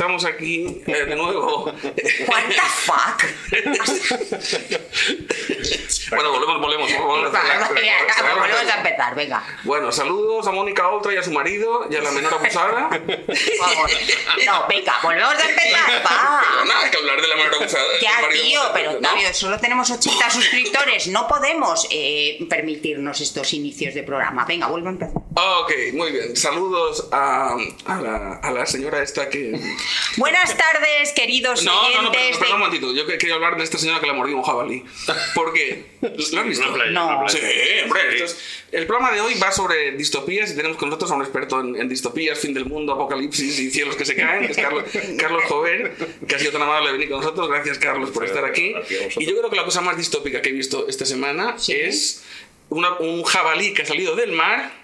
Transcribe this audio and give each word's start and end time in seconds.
Estamos 0.00 0.24
aquí 0.24 0.80
eh, 0.86 1.04
de 1.04 1.14
nuevo. 1.14 1.66
What 1.66 1.74
the 2.48 2.60
fuck? 2.86 3.22
bueno, 6.10 6.32
volvemos, 6.32 6.58
volvemos. 6.58 6.90
volvemos, 6.96 7.30
Volvemos 7.30 8.70
a 8.70 8.76
empezar, 8.78 9.14
venga. 9.14 9.42
Bueno, 9.64 9.92
saludos 9.92 10.46
a 10.46 10.52
Mónica 10.52 10.88
Oltra 10.88 11.12
y 11.12 11.18
a 11.18 11.22
su 11.22 11.30
marido 11.30 11.86
y 11.90 11.96
a 11.96 12.00
la 12.00 12.12
menor 12.12 12.32
abusada. 12.32 12.88
Vamos. 12.88 13.92
No, 14.46 14.66
venga, 14.70 14.94
volvemos 15.02 15.34
a 15.34 15.50
empezar. 15.50 15.90
Va. 16.02 16.44
Pero 16.50 16.64
nada, 16.64 16.90
que 16.90 16.96
hablar 16.96 17.20
de 17.20 17.28
la 17.28 17.36
menor 17.36 17.54
abusada. 17.56 17.84
Ya, 18.00 18.26
tío, 18.30 18.62
pero 18.72 18.92
¿no? 18.92 18.96
Octavio, 18.96 19.34
solo 19.34 19.60
tenemos 19.60 19.90
80 19.90 20.30
suscriptores. 20.30 21.08
No 21.08 21.28
podemos 21.28 21.86
eh, 21.90 22.38
permitirnos 22.48 23.20
estos 23.20 23.52
inicios 23.52 23.92
de 23.92 24.02
programa. 24.02 24.46
Venga, 24.46 24.66
vuelvo 24.68 24.88
a 24.88 24.92
empezar. 24.92 25.19
Ok, 25.32 25.72
muy 25.92 26.10
bien. 26.10 26.36
Saludos 26.36 27.08
a, 27.12 27.56
a, 27.86 28.00
la, 28.00 28.34
a 28.42 28.50
la 28.50 28.66
señora 28.66 29.00
esta 29.00 29.28
que. 29.30 29.52
Buenas 30.16 30.56
tardes, 30.56 31.12
queridos 31.14 31.62
No, 31.64 31.72
no, 31.72 32.02
no, 32.02 32.08
oyentes. 32.10 32.10
perdón, 32.10 32.32
de- 32.32 32.38
perdón 32.38 32.54
un 32.54 32.60
momentito. 32.60 32.92
Yo 32.94 33.06
que- 33.06 33.16
quería 33.16 33.36
hablar 33.36 33.56
de 33.56 33.62
esta 33.62 33.78
señora 33.78 34.00
que 34.00 34.06
le 34.08 34.12
mordió 34.12 34.36
un 34.36 34.42
jabalí. 34.42 34.84
Porque. 35.36 35.84
¿Lo 36.00 36.40
has 36.40 36.46
visto? 36.46 36.72
Playa, 36.72 36.90
No. 36.90 37.28
Sí, 37.28 37.38
hombre. 37.84 38.08
esto 38.12 38.24
es- 38.24 38.38
el 38.72 38.86
programa 38.86 39.12
de 39.14 39.20
hoy 39.20 39.34
va 39.34 39.52
sobre 39.52 39.92
distopías 39.92 40.50
y 40.50 40.56
tenemos 40.56 40.76
con 40.76 40.88
nosotros 40.88 41.12
a 41.12 41.14
un 41.14 41.22
experto 41.22 41.60
en, 41.60 41.76
en 41.76 41.88
distopías, 41.88 42.38
fin 42.38 42.52
del 42.52 42.64
mundo, 42.66 42.92
apocalipsis 42.94 43.58
y 43.60 43.70
cielos 43.70 43.94
que 43.94 44.04
se 44.04 44.16
caen, 44.16 44.46
que 44.46 44.52
es 44.52 44.58
Carlos, 44.58 44.84
Carlos 45.16 45.44
Jover, 45.44 45.94
que 46.26 46.34
ha 46.34 46.38
sido 46.40 46.50
tan 46.52 46.62
amable 46.62 46.88
de 46.88 46.92
venir 46.94 47.08
con 47.08 47.20
nosotros. 47.20 47.48
Gracias, 47.48 47.78
Carlos, 47.78 48.10
por 48.10 48.24
estar 48.24 48.44
aquí. 48.44 48.74
Y 49.16 49.26
yo 49.26 49.36
creo 49.38 49.48
que 49.48 49.56
la 49.56 49.64
cosa 49.64 49.80
más 49.80 49.96
distópica 49.96 50.42
que 50.42 50.48
he 50.48 50.52
visto 50.52 50.88
esta 50.88 51.04
semana 51.06 51.54
Sí. 51.56 51.72
es 51.74 52.24
una- 52.68 52.94
un 52.98 53.22
jabalí 53.22 53.72
que 53.74 53.82
ha 53.82 53.86
salido 53.86 54.16
del 54.16 54.32
mar 54.32 54.79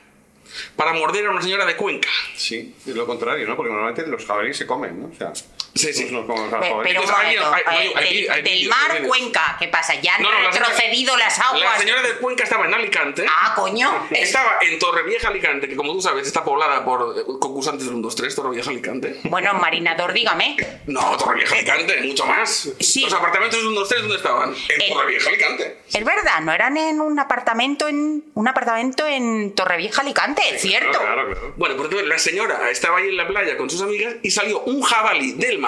para 0.77 0.93
morder 0.93 1.27
a 1.27 1.31
una 1.31 1.43
señora 1.43 1.65
de 1.65 1.77
Cuenca. 1.77 2.09
Sí, 2.35 2.75
es 2.87 2.95
lo 2.95 3.07
contrario, 3.07 3.47
¿no? 3.47 3.57
Porque 3.57 3.71
normalmente 3.71 4.07
los 4.07 4.25
jabalíes 4.25 4.57
se 4.57 4.67
comen, 4.67 5.01
¿no? 5.01 5.09
O 5.09 5.15
sea, 5.15 5.33
Sí, 5.77 5.93
sí. 5.93 6.09
no 6.11 6.19
a 6.21 6.23
los 6.23 6.27
Pe- 6.27 6.51
jabalíes. 6.51 6.61
Pero 6.61 6.75
un 6.77 6.87
Entonces, 6.87 7.17
hay- 7.17 7.37
momento, 7.37 7.55
hay- 7.55 7.63
hay- 7.67 7.87
eh, 7.89 7.93
hay- 7.97 8.05
del, 8.23 8.31
hay 8.31 8.43
del 8.43 8.55
vídeos, 8.55 8.77
mar. 8.77 9.03
Cuenca, 9.07 9.57
¿qué 9.59 9.69
pasa? 9.69 9.95
¿Ya 10.01 10.15
han 10.17 10.23
No, 10.23 10.31
no, 10.33 10.43
la 10.43 10.53
señora- 10.53 10.69
retrocedido 10.71 11.17
las 11.17 11.39
aguas? 11.39 11.61
La 11.63 11.79
señora 11.79 12.03
de 12.03 12.15
Cuenca 12.17 12.45
estaba 12.45 12.65
en 12.67 12.75
Alicante. 12.75 13.27
Ah, 13.29 13.53
coño. 13.55 14.07
Estaba 14.11 14.59
en 14.63 14.79
Torrevieja, 14.79 15.29
Alicante, 15.29 15.69
que 15.69 15.77
como 15.77 15.93
tú 15.93 16.01
sabes 16.03 16.27
está 16.27 16.43
poblada 16.45 16.85
por 16.85 17.17
eh, 17.19 17.23
concursantes 17.41 17.85
del 17.87 17.95
1, 17.95 18.03
2, 18.03 18.17
3, 18.17 18.35
Torrevieja, 18.35 18.71
Alicante. 18.71 19.21
Bueno, 19.25 19.55
marinador, 19.55 20.13
dígame. 20.13 20.57
No, 20.87 21.17
Torrevieja, 21.17 21.55
Alicante, 21.55 22.01
mucho 22.03 22.27
más. 22.27 22.69
Sí. 22.81 23.03
Los 23.05 23.13
apartamentos 23.13 23.59
del 23.59 23.69
1, 23.69 23.81
2, 23.81 23.89
3, 23.89 24.01
¿dónde 24.03 24.17
estaban? 24.17 24.55
En 24.69 24.81
En- 24.83 24.93
Torrevieja, 24.93 25.29
Alicante. 25.29 25.77
Es 25.93 26.05
verdad, 26.05 26.41
no 26.41 26.53
eran 26.53 26.77
en 26.77 27.01
un 27.01 27.19
apartamento 27.19 27.89
en 27.89 28.25
un 28.35 28.49
apartamento 28.49 29.07
en 29.07 29.55
Torrevieja, 29.55 30.03
Alicante, 30.03 30.43
¿cierto? 30.59 30.99
Claro, 30.99 31.27
claro. 31.27 31.55
Bueno, 31.57 31.77
porque 31.77 32.03
la 32.03 32.19
señora 32.19 32.71
estaba 32.71 32.99
ahí 32.99 33.09
en 33.09 33.17
la 33.17 33.27
playa 33.29 33.57
con 33.57 33.69
sus 33.71 33.83
amigas 33.83 34.15
y 34.23 34.31
salió 34.31 34.61
un 34.61 34.83
jabalí 34.83 35.33
del 35.33 35.59
mar. 35.59 35.66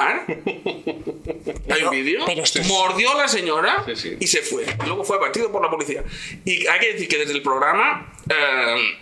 ¿Hay 1.71 1.83
un 1.83 1.91
vídeo? 1.91 2.27
esto 2.29 2.63
Mordió 2.65 3.13
a 3.13 3.17
la 3.23 3.29
señora 3.29 3.85
y 4.21 4.27
se 4.27 4.43
fue. 4.43 4.65
Luego 4.85 5.05
fue 5.05 5.17
abatido 5.17 5.51
por 5.51 5.63
la 5.63 5.71
policía. 5.71 6.05
Y 6.45 6.67
hay 6.67 6.81
que 6.81 6.93
decir 6.93 7.09
que 7.09 7.19
desde 7.19 7.33
el 7.33 7.43
programa. 7.43 8.13
eh, 8.29 8.99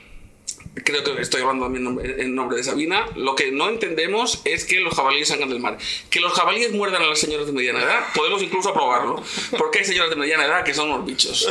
Creo 0.84 1.02
que 1.02 1.20
estoy 1.22 1.40
hablando 1.40 1.64
también 1.66 1.86
en 2.20 2.34
nombre- 2.34 2.56
de 2.58 2.64
Sabina. 2.64 3.06
Lo 3.16 3.34
que 3.34 3.50
no 3.50 3.68
entendemos 3.68 4.42
es 4.44 4.64
que 4.64 4.78
los 4.80 4.94
jabalíes 4.94 5.28
salgan 5.28 5.48
del 5.48 5.58
mar. 5.58 5.78
Que 6.10 6.20
los 6.20 6.32
jabalíes 6.34 6.72
muerdan 6.72 7.02
a 7.02 7.06
las 7.06 7.18
señoras 7.18 7.46
de 7.46 7.52
mediana 7.52 7.82
edad, 7.82 8.04
podemos 8.14 8.42
incluso 8.42 8.68
aprobarlo. 8.70 9.22
Porque 9.58 9.80
hay 9.80 9.84
señoras 9.84 10.10
de 10.10 10.16
mediana 10.16 10.44
edad 10.44 10.64
que 10.64 10.74
son 10.74 10.90
unos 10.90 11.06
bichos. 11.06 11.48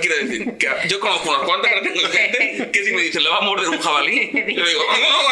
Quiero 0.00 0.16
decir, 0.16 0.56
que 0.58 0.68
yo 0.88 1.00
conozco 1.00 1.28
unas 1.30 1.42
cuantas 1.42 1.72
que 1.72 1.80
tengo 1.88 2.08
gente 2.08 2.70
que 2.72 2.84
si 2.84 2.92
me 2.92 3.02
dicen, 3.02 3.22
¿le 3.22 3.30
va 3.30 3.38
a 3.38 3.42
morder 3.42 3.68
un 3.68 3.78
jabalí? 3.78 4.30
Yo 4.34 4.66
digo, 4.66 4.82
no, 5.00 5.22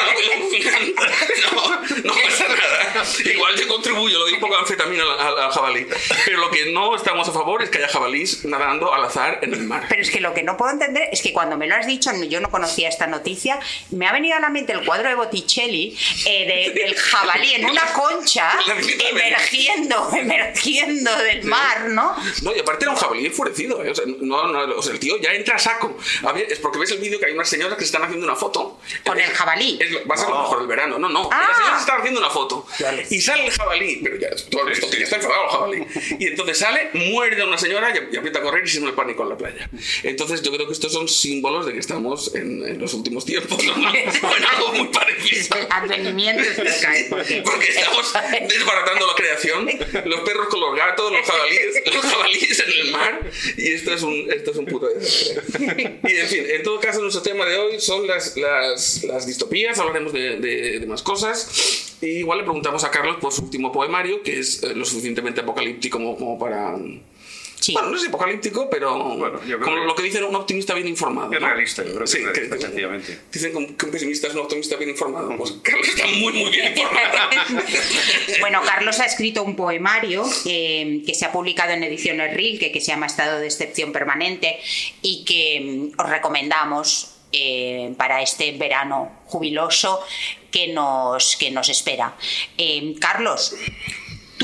no, 1.55 1.83
no 2.05 2.15
pasa 2.15 2.49
nada. 2.49 3.05
Igual 3.25 3.57
yo 3.57 3.69
contribuyo, 3.69 4.19
le 4.19 4.25
doy 4.25 4.33
un 4.35 4.41
poco 4.41 4.55
de 4.55 4.61
anfetamina 4.61 5.05
al 5.19 5.51
jabalí. 5.51 5.87
Pero 6.25 6.39
lo 6.39 6.51
que 6.51 6.67
no 6.73 6.95
estamos 6.97 7.29
a 7.29 7.33
favor 7.33 7.63
es 7.63 7.71
que 7.71 7.79
haya 7.79 7.89
jabalís 7.89 8.45
nadando 8.45 8.93
al 8.95 9.05
azar 9.05 9.41
en 9.43 9.55
el 9.55 9.65
mar. 9.65 9.87
Pero 9.89 10.03
es 10.03 10.11
que 10.11 10.21
lo 10.21 10.33
que 10.35 10.43
no 10.43 10.57
puedo 10.57 10.71
entender 10.73 11.09
es 11.13 11.23
que 11.23 11.33
cuando 11.33 11.57
me 11.57 11.67
lo 11.67 11.75
has 11.75 11.87
dicho, 11.87 12.11
yo 12.29 12.41
no 12.41 12.51
conocía 12.51 12.89
esta 12.89 13.07
noticia, 13.07 13.24
me 13.91 14.07
ha 14.07 14.13
venido 14.13 14.37
a 14.37 14.41
la 14.41 14.49
mente 14.51 14.73
el 14.73 14.85
cuadro 14.85 15.09
de 15.09 15.15
Botticelli 15.15 15.97
eh, 16.27 16.73
de- 16.75 16.81
del 16.83 16.95
jabalí 16.95 17.55
en 17.55 17.67
una 17.67 17.93
concha 17.93 18.53
emergiendo, 19.11 20.11
emergiendo 20.17 21.17
del 21.19 21.45
mar, 21.45 21.89
¿no? 21.89 22.15
No, 22.43 22.55
y 22.55 22.59
aparte 22.61 22.85
era 22.85 22.93
un 22.93 22.99
jabalí 22.99 23.27
enfurecido. 23.27 23.83
¿eh? 23.85 23.91
O, 23.91 23.95
sea, 23.95 24.05
no, 24.07 24.47
no, 24.49 24.77
o 24.77 24.83
sea, 24.83 24.93
el 24.93 24.99
tío 25.01 25.19
ya 25.21 25.33
entra 25.33 25.57
a 25.57 25.59
saco. 25.59 25.97
Había- 26.25 26.45
es 26.47 26.59
porque 26.59 26.79
ves 26.79 26.91
el 26.91 26.99
vídeo 26.99 27.19
que 27.19 27.27
hay 27.27 27.33
unas 27.33 27.49
señoras 27.49 27.75
que 27.77 27.81
se 27.85 27.87
están 27.87 28.03
haciendo 28.03 28.27
una 28.27 28.37
foto. 28.37 28.79
Con 29.05 29.19
el 29.19 29.31
jabalí. 29.31 29.79
Es- 29.81 29.95
va 30.09 30.15
a 30.15 30.19
ser 30.19 30.29
lo 30.29 30.35
No. 30.37 30.43
mejor 30.43 30.59
del 30.59 30.67
verano. 30.69 30.99
No, 30.99 31.09
no. 31.09 31.29
Ah. 31.33 31.45
Las 31.49 31.57
señoras 31.57 31.81
están 31.81 31.99
haciendo 32.01 32.21
una 32.21 32.31
foto. 32.31 32.67
Y 33.11 33.21
sale 33.21 33.47
el 33.47 33.51
jabalí. 33.53 34.01
Pero 34.03 34.17
ya, 34.19 34.29
tú 34.51 34.61
has 34.61 34.67
visto 34.67 34.91
que 34.91 34.99
ya 34.99 35.05
está 35.05 35.17
enfadado 35.17 35.45
el 35.45 35.51
jabalí. 35.51 35.87
Y 36.19 36.27
entonces 36.29 36.59
sale, 36.59 36.91
muerde 36.95 37.43
a 37.43 37.47
una 37.47 37.59
señora 37.59 37.91
y, 37.91 38.15
y 38.15 38.17
aprieta 38.17 38.39
a 38.39 38.43
correr 38.43 38.65
y 38.65 38.69
se 38.69 38.81
no 38.81 38.89
el 38.89 38.95
pánico 38.95 39.23
en 39.23 39.29
la 39.31 39.37
playa. 39.37 39.69
Entonces 40.03 40.43
yo 40.43 40.53
creo 40.53 40.67
que 40.67 40.73
estos 40.73 40.93
son 40.93 41.09
símbolos 41.09 41.67
de 41.67 41.73
que 41.73 41.79
estamos 41.79 42.35
en, 42.35 42.65
en 42.67 42.79
los 42.79 42.95
últimos 42.95 43.14
tiempos. 43.23 43.63
¿no? 43.65 43.75
Algo 44.57 44.73
muy 44.73 44.89
parecido. 44.89 45.57
El 45.59 45.67
advenimiento 45.71 46.43
es 46.63 46.81
caer 46.81 47.09
porque, 47.11 47.43
Porque 47.45 47.67
estamos 47.69 48.13
desbaratando 48.49 49.07
la 49.07 49.15
creación, 49.15 49.69
los 50.07 50.21
perros 50.21 50.49
con 50.49 50.61
los 50.61 50.75
gatos, 50.77 51.13
los 51.13 51.27
jabalíes, 51.27 51.83
los 51.95 52.05
jabalíes 52.05 52.61
en 52.61 52.71
el 52.81 52.91
mar, 52.93 53.21
y 53.57 53.73
esto 53.75 53.93
es 53.93 54.03
un, 54.03 54.27
esto 54.33 54.51
es 54.53 54.57
un 54.57 54.67
puto 54.67 54.87
desastre. 54.89 56.01
Y 56.05 56.17
en 56.17 56.27
fin, 56.29 56.45
en 56.49 56.63
todo 56.63 56.81
caso, 56.81 57.01
nuestro 57.01 57.23
tema 57.23 57.45
de 57.45 57.59
hoy 57.59 57.81
son 57.81 58.07
las, 58.07 58.37
las, 58.37 59.05
las 59.05 59.27
distopías, 59.27 59.79
hablaremos 59.79 60.13
de, 60.13 60.37
de- 60.39 60.81
de 60.81 60.87
más 60.87 61.03
cosas. 61.03 61.97
Y 62.01 62.19
igual 62.19 62.39
le 62.39 62.45
preguntamos 62.45 62.85
a 62.85 62.91
Carlos 62.91 63.17
por 63.21 63.33
su 63.33 63.43
último 63.43 63.73
poemario, 63.73 64.23
que 64.23 64.39
es 64.39 64.63
eh, 64.63 64.75
lo 64.75 64.85
suficientemente 64.85 65.41
apocalíptico 65.41 65.99
como, 65.99 66.17
como 66.17 66.39
para. 66.39 66.77
Sí. 67.61 67.73
Bueno, 67.73 67.91
no 67.91 67.97
es 67.97 68.07
apocalíptico, 68.07 68.69
pero 68.69 68.95
Bueno, 69.17 69.41
yo 69.45 69.57
creo 69.59 69.61
como 69.61 69.77
que- 69.77 69.85
lo 69.87 69.95
que 69.95 70.03
dice 70.03 70.23
un 70.23 70.35
optimista 70.35 70.75
bien 70.75 70.89
informado. 70.89 71.33
Es 71.33 71.41
¿no? 71.41 71.47
realista, 71.47 71.83
yo 71.83 71.91
creo 71.91 72.01
que 72.03 72.07
Sí, 72.07 72.19
es 72.19 72.25
realista, 72.25 72.59
sencillamente. 72.59 73.19
Dicen 73.33 73.51
que 73.53 73.85
un 73.87 73.91
pesimista 73.91 74.27
es 74.29 74.35
un 74.35 74.41
optimista 74.41 74.77
bien 74.77 74.91
informado. 74.91 75.35
Pues 75.37 75.53
Carlos 75.63 75.89
está 75.89 76.07
muy, 76.07 76.33
muy 76.33 76.51
bien 76.51 76.67
informado. 76.77 77.19
Bueno, 78.41 78.61
Carlos 78.65 79.01
ha 79.01 79.07
escrito 79.07 79.43
un 79.43 79.57
poemario 79.57 80.25
eh, 80.45 81.03
que 81.07 81.15
se 81.15 81.25
ha 81.25 81.33
publicado 81.33 81.73
en 81.73 81.83
ediciones 81.85 82.35
Rilke, 82.37 82.71
que 82.73 82.81
se 82.81 82.89
llama 82.89 83.07
Estado 83.07 83.39
de 83.41 83.47
Excepción 83.47 83.93
Permanente, 83.93 84.59
y 85.03 85.25
que 85.25 85.91
mm, 85.97 86.01
os 86.01 86.09
recomendamos 86.11 87.11
eh, 87.33 87.95
para 87.97 88.23
este 88.23 88.53
verano 88.53 89.23
jubiloso 89.27 90.01
que 90.51 90.69
nos, 90.69 91.37
que 91.37 91.51
nos 91.51 91.69
espera. 91.69 92.15
Eh, 92.59 92.95
Carlos, 93.01 93.55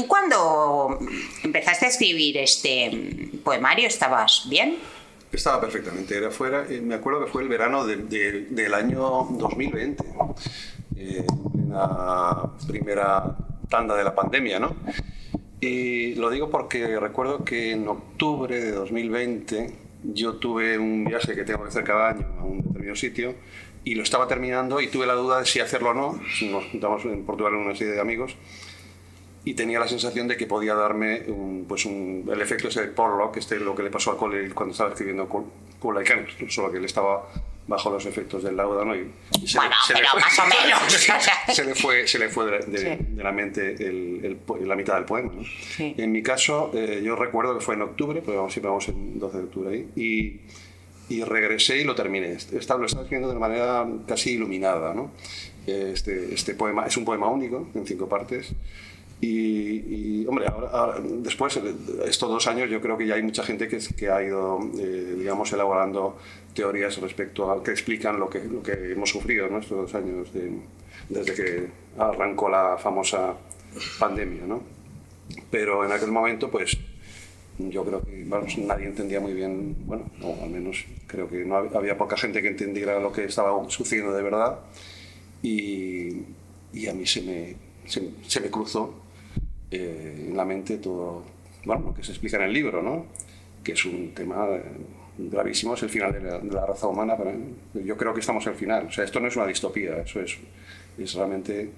¿tú 0.00 0.06
cuando 0.08 0.98
empezaste 1.42 1.86
a 1.86 1.88
escribir 1.88 2.38
este 2.38 3.30
poemario 3.44 3.86
estabas 3.86 4.46
bien? 4.48 4.76
Estaba 5.32 5.60
perfectamente, 5.60 6.16
era 6.16 6.30
fuera. 6.30 6.64
eh, 6.68 6.80
me 6.80 6.94
acuerdo 6.94 7.24
que 7.24 7.30
fue 7.30 7.42
el 7.42 7.48
verano 7.48 7.84
de- 7.86 7.96
de- 7.98 8.46
del 8.50 8.74
año 8.74 9.26
2020, 9.30 10.04
eh, 10.96 11.24
la 11.68 12.50
primera 12.66 13.36
tanda 13.68 13.94
de 13.94 14.04
la 14.04 14.14
pandemia, 14.14 14.58
¿no? 14.58 14.74
Y 15.60 16.14
lo 16.14 16.30
digo 16.30 16.50
porque 16.50 16.98
recuerdo 16.98 17.44
que 17.44 17.72
en 17.72 17.86
octubre 17.86 18.58
de 18.58 18.72
2020 18.72 19.72
yo 20.02 20.36
tuve 20.36 20.78
un 20.78 21.04
viaje 21.04 21.34
que 21.34 21.44
tengo 21.44 21.62
que 21.62 21.68
hacer 21.68 21.84
cada 21.84 22.08
año 22.08 22.26
a 22.40 22.44
un 22.44 22.62
determinado 22.62 22.96
sitio 22.96 23.34
y 23.84 23.94
lo 23.94 24.02
estaba 24.02 24.26
terminando 24.26 24.80
y 24.80 24.88
tuve 24.88 25.06
la 25.06 25.12
duda 25.14 25.40
de 25.40 25.46
si 25.46 25.60
hacerlo 25.60 25.90
o 25.90 25.94
no. 25.94 26.20
Nos 26.50 26.64
juntamos 26.70 27.04
en 27.04 27.24
Portugal 27.24 27.54
una 27.54 27.76
serie 27.76 27.92
de 27.92 28.00
amigos 28.00 28.34
y 29.44 29.54
tenía 29.54 29.78
la 29.80 29.88
sensación 29.88 30.28
de 30.28 30.36
que 30.36 30.46
podía 30.46 30.74
darme 30.74 31.22
un, 31.28 31.64
pues 31.68 31.84
un, 31.86 32.28
el 32.30 32.40
efecto 32.42 32.68
ese 32.68 32.82
de 32.82 32.88
Porlock, 32.88 33.36
este 33.38 33.58
lo 33.58 33.74
que 33.74 33.82
le 33.82 33.90
pasó 33.90 34.10
a 34.12 34.16
Cole 34.18 34.50
cuando 34.50 34.72
estaba 34.72 34.90
escribiendo 34.90 35.28
Cool 35.28 36.04
Cannibals, 36.04 36.34
solo 36.54 36.70
que 36.70 36.78
él 36.78 36.84
estaba 36.84 37.26
bajo 37.66 37.88
los 37.90 38.04
efectos 38.04 38.42
del 38.42 38.56
láudano 38.56 38.96
y, 38.96 39.10
y 39.42 39.46
se, 39.46 39.56
Bueno, 39.58 39.74
se 39.86 39.94
pero 39.94 40.08
fue, 40.10 40.20
más 40.20 40.38
o 40.40 40.42
menos, 40.42 40.92
se 41.54 41.64
le 41.64 41.74
fue, 41.74 42.06
se 42.08 42.18
le 42.18 42.28
fue 42.28 42.46
de, 42.50 42.58
de- 42.66 42.78
Sí. 42.98 43.04
de 43.14 43.22
la 43.22 43.32
mente 43.32 43.74
el- 43.74 44.38
el 44.58 44.68
la 44.68 44.74
mitad 44.76 44.96
del 44.96 45.04
poema. 45.04 45.32
¿no? 45.34 45.42
Sí. 45.44 45.94
En 45.96 46.10
mi 46.12 46.22
caso, 46.22 46.70
eh, 46.74 47.00
yo 47.02 47.14
recuerdo 47.16 47.56
que 47.56 47.64
fue 47.64 47.76
en 47.76 47.82
octubre, 47.82 48.20
porque 48.22 48.36
vamos, 48.36 48.52
siempre 48.52 48.68
vamos 48.70 48.88
en 48.88 49.18
12 49.20 49.38
de 49.38 49.44
octubre 49.44 49.70
ahí, 49.74 49.88
y, 49.96 51.14
y 51.14 51.22
regresé 51.24 51.78
y 51.80 51.84
lo 51.84 51.94
terminé. 51.94 52.36
Lo 52.52 52.58
estaba 52.58 52.84
escribiendo 52.84 53.28
de 53.28 53.36
una 53.36 53.46
manera 53.48 53.86
casi 54.06 54.32
iluminada. 54.32 54.92
¿no? 54.92 55.12
Este, 55.66 56.34
este 56.34 56.54
poema 56.54 56.86
es 56.86 56.96
un 56.96 57.04
poema 57.04 57.28
único, 57.28 57.68
en 57.74 57.86
cinco 57.86 58.08
partes. 58.08 58.52
Y, 59.22 60.22
y, 60.22 60.26
hombre, 60.26 60.46
ahora, 60.48 60.68
ahora- 60.70 61.00
después, 61.00 61.54
eh, 61.58 61.62
estos 62.06 62.28
dos 62.30 62.46
años, 62.46 62.70
yo 62.70 62.80
creo 62.80 62.96
que 62.96 63.06
ya 63.06 63.16
hay 63.16 63.22
mucha 63.22 63.42
gente 63.42 63.68
que, 63.68 63.78
que 63.96 64.08
ha 64.08 64.22
ido, 64.22 64.58
eh, 64.78 65.14
digamos, 65.18 65.52
elaborando 65.52 66.16
teorías 66.54 66.96
respecto 67.00 67.50
a 67.50 67.62
que 67.62 67.70
explican 67.70 68.18
lo 68.18 68.30
que, 68.30 68.42
lo 68.44 68.62
que 68.62 68.92
hemos 68.92 69.10
sufrido 69.10 69.48
¿no? 69.48 69.58
estos 69.58 69.76
dos 69.78 69.94
años 69.94 70.32
de- 70.32 70.52
desde 71.08 71.34
que 71.34 71.68
arrancó 71.98 72.48
la 72.48 72.78
famosa 72.78 73.34
pandemia, 73.98 74.46
¿no? 74.46 74.62
Pero 75.50 75.84
en 75.84 75.92
aquel 75.92 76.10
momento, 76.12 76.50
pues, 76.50 76.76
yo 77.58 77.84
creo 77.84 78.00
que 78.02 78.24
vamos, 78.26 78.56
nadie 78.58 78.86
entendía 78.86 79.20
muy 79.20 79.32
bien, 79.34 79.76
bueno, 79.86 80.04
o 80.22 80.42
al 80.42 80.50
menos 80.50 80.84
creo 81.06 81.28
que 81.28 81.44
no 81.44 81.56
había, 81.56 81.76
había 81.76 81.98
poca 81.98 82.16
gente 82.16 82.40
que 82.40 82.48
entendiera 82.48 82.98
lo 82.98 83.12
que 83.12 83.24
estaba 83.24 83.52
sucediendo 83.68 84.12
de 84.14 84.22
verdad. 84.22 84.60
Y, 85.42 86.22
y 86.72 86.86
a 86.88 86.94
mí 86.94 87.06
se 87.06 87.22
me, 87.22 87.56
se, 87.86 88.10
se 88.26 88.40
me 88.40 88.50
cruzó 88.50 88.94
eh, 89.70 90.26
en 90.28 90.36
la 90.36 90.44
mente 90.44 90.78
todo 90.78 91.24
bueno, 91.64 91.86
lo 91.88 91.94
que 91.94 92.02
se 92.02 92.12
explica 92.12 92.36
en 92.36 92.44
el 92.44 92.52
libro, 92.52 92.82
¿no? 92.82 93.06
que 93.62 93.72
es 93.72 93.84
un 93.84 94.14
tema 94.14 94.46
eh, 94.50 94.62
gravísimo, 95.18 95.74
es 95.74 95.82
el 95.82 95.90
final 95.90 96.12
de 96.12 96.20
la, 96.20 96.38
de 96.38 96.50
la 96.50 96.66
raza 96.66 96.86
humana. 96.86 97.16
Yo 97.74 97.96
creo 97.96 98.14
que 98.14 98.20
estamos 98.20 98.46
al 98.46 98.54
final. 98.54 98.86
O 98.86 98.90
sea, 98.90 99.04
esto 99.04 99.20
no 99.20 99.28
es 99.28 99.36
una 99.36 99.46
distopía, 99.46 99.98
eso 99.98 100.20
es, 100.20 100.38
es 100.98 101.14
realmente 101.14 101.70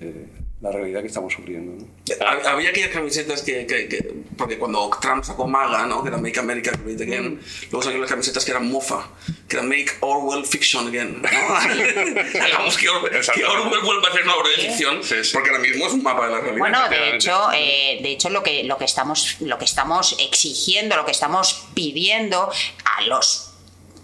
eh, 0.00 0.26
la 0.60 0.72
realidad 0.72 1.00
que 1.02 1.08
estamos 1.08 1.32
sufriendo. 1.34 1.84
¿no? 1.84 1.90
Hab- 2.26 2.46
Había 2.46 2.70
aquellas 2.70 2.90
camisetas 2.90 3.42
que, 3.42 3.66
que- 3.66 3.88
que- 3.88 4.14
Porque 4.38 4.56
cuando 4.58 4.90
Trump 5.00 5.22
sacó 5.24 5.46
MAGA, 5.46 5.86
¿no? 5.86 6.02
Que 6.02 6.08
era 6.08 6.18
Make 6.18 6.38
America 6.40 6.72
Great 6.82 7.00
Again, 7.00 7.40
luego 7.70 7.82
salieron 7.82 8.00
las 8.02 8.10
camisetas 8.10 8.44
que 8.44 8.50
eran 8.52 8.70
mofa, 8.70 9.08
que 9.48 9.56
eran 9.56 9.68
Make 9.68 9.88
Orwell 10.00 10.44
Fiction 10.46 10.88
Again. 10.88 11.20
¿no? 11.22 11.28
Hagamos 12.42 12.76
que, 12.78 12.88
Orwell, 12.88 13.20
que. 13.34 13.44
Orwell 13.44 13.80
vuelva 13.82 14.08
a 14.08 14.12
ser 14.12 14.22
una 14.24 14.34
obra 14.34 14.48
de 14.50 14.56
ficción, 14.56 15.02
Sí, 15.02 15.14
sí. 15.22 15.30
porque 15.32 15.50
ahora 15.50 15.62
mismo 15.62 15.86
es 15.86 15.92
un 15.92 16.02
mapa 16.02 16.24
de 16.26 16.32
la 16.32 16.38
realidad. 16.40 16.58
Bueno, 16.58 16.88
de 16.88 17.14
hecho, 17.16 17.48
eh, 17.54 17.98
de 18.02 18.10
hecho 18.12 18.30
lo 18.30 18.42
que, 18.42 18.64
lo, 18.64 18.78
que 18.78 18.84
estamos, 18.86 19.36
lo 19.40 19.58
que 19.58 19.64
estamos 19.66 20.16
exigiendo, 20.18 20.96
lo 20.96 21.04
que 21.04 21.12
estamos 21.12 21.66
pidiendo 21.74 22.50
a 22.84 23.02
los 23.02 23.45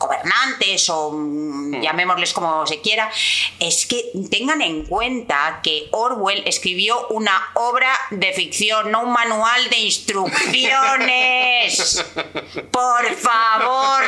gobernantes 0.03 0.89
o 0.91 1.13
mm, 1.13 1.81
llamémosles 1.81 2.33
como 2.33 2.67
se 2.67 2.81
quiera, 2.81 3.11
es 3.59 3.87
que 3.87 4.11
tengan 4.31 4.63
en 4.63 4.85
cuenta 4.85 5.61
que 5.63 5.89
Orwell 5.93 6.43
escribió 6.47 7.07
una 7.09 7.51
obra 7.55 7.93
de 8.11 8.33
ficción, 8.33 8.91
no 8.91 9.03
un 9.03 9.13
manual 9.13 9.69
de 9.71 9.79
instrucciones. 9.79 12.05
Por 12.71 13.15
favor. 13.15 14.03